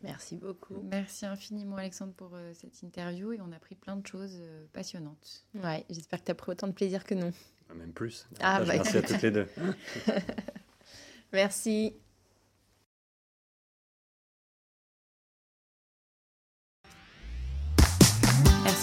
Merci 0.01 0.35
beaucoup. 0.37 0.81
Merci 0.83 1.25
infiniment 1.25 1.77
Alexandre 1.77 2.13
pour 2.13 2.31
euh, 2.33 2.51
cette 2.53 2.81
interview 2.81 3.31
et 3.33 3.39
on 3.41 3.51
a 3.51 3.55
appris 3.55 3.75
plein 3.75 3.95
de 3.95 4.05
choses 4.05 4.37
euh, 4.41 4.65
passionnantes. 4.73 5.45
Ouais, 5.55 5.85
j'espère 5.89 6.19
que 6.19 6.25
tu 6.25 6.31
as 6.31 6.35
pris 6.35 6.51
autant 6.51 6.67
de 6.67 6.73
plaisir 6.73 7.03
que 7.05 7.13
nous. 7.13 7.31
Même 7.75 7.93
plus. 7.93 8.27
Ah, 8.41 8.59
bah. 8.59 8.73
Merci 8.73 8.97
à 8.97 9.01
toutes 9.01 9.21
les 9.21 9.31
deux. 9.31 9.47
Merci. 11.33 11.95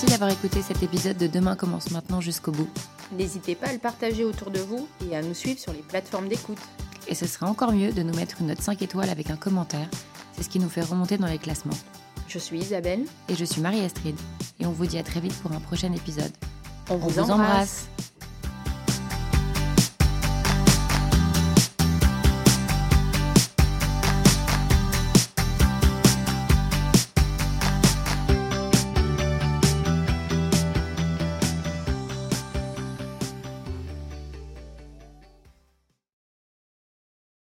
Merci 0.01 0.19
d'avoir 0.19 0.31
écouté 0.31 0.63
cet 0.63 0.83
épisode 0.83 1.19
de 1.19 1.27
Demain 1.27 1.57
commence 1.57 1.91
maintenant 1.91 2.23
jusqu'au 2.23 2.53
bout. 2.53 2.71
N'hésitez 3.13 3.55
pas 3.55 3.67
à 3.67 3.73
le 3.75 3.79
partager 3.79 4.25
autour 4.25 4.51
de 4.51 4.59
vous 4.59 4.89
et 5.07 5.15
à 5.15 5.21
nous 5.21 5.35
suivre 5.35 5.61
sur 5.61 5.75
les 5.75 5.83
plateformes 5.83 6.27
d'écoute. 6.27 6.57
Et 7.07 7.15
ce 7.15 7.27
serait 7.27 7.45
encore 7.45 7.71
mieux 7.71 7.93
de 7.93 8.03
nous 8.03 8.15
mettre 8.15 8.37
une 8.41 8.47
note 8.47 8.63
5 8.63 8.81
étoiles 8.81 9.11
avec 9.11 9.29
un 9.29 9.37
commentaire. 9.37 9.91
C'est 10.33 10.43
ce 10.43 10.49
qui 10.49 10.59
nous 10.59 10.71
fait 10.71 10.81
remonter 10.81 11.19
dans 11.19 11.27
les 11.27 11.37
classements. 11.37 11.77
Je 12.29 12.39
suis 12.39 12.61
Isabelle. 12.61 13.05
Et 13.29 13.35
je 13.35 13.45
suis 13.45 13.61
Marie-Astrid. 13.61 14.17
Et 14.59 14.65
on 14.65 14.73
vous 14.73 14.87
dit 14.87 14.97
à 14.97 15.03
très 15.03 15.21
vite 15.21 15.35
pour 15.43 15.53
un 15.53 15.61
prochain 15.61 15.93
épisode. 15.93 16.33
On 16.89 16.95
On 16.95 16.97
vous 16.97 17.21
embrasse. 17.21 17.87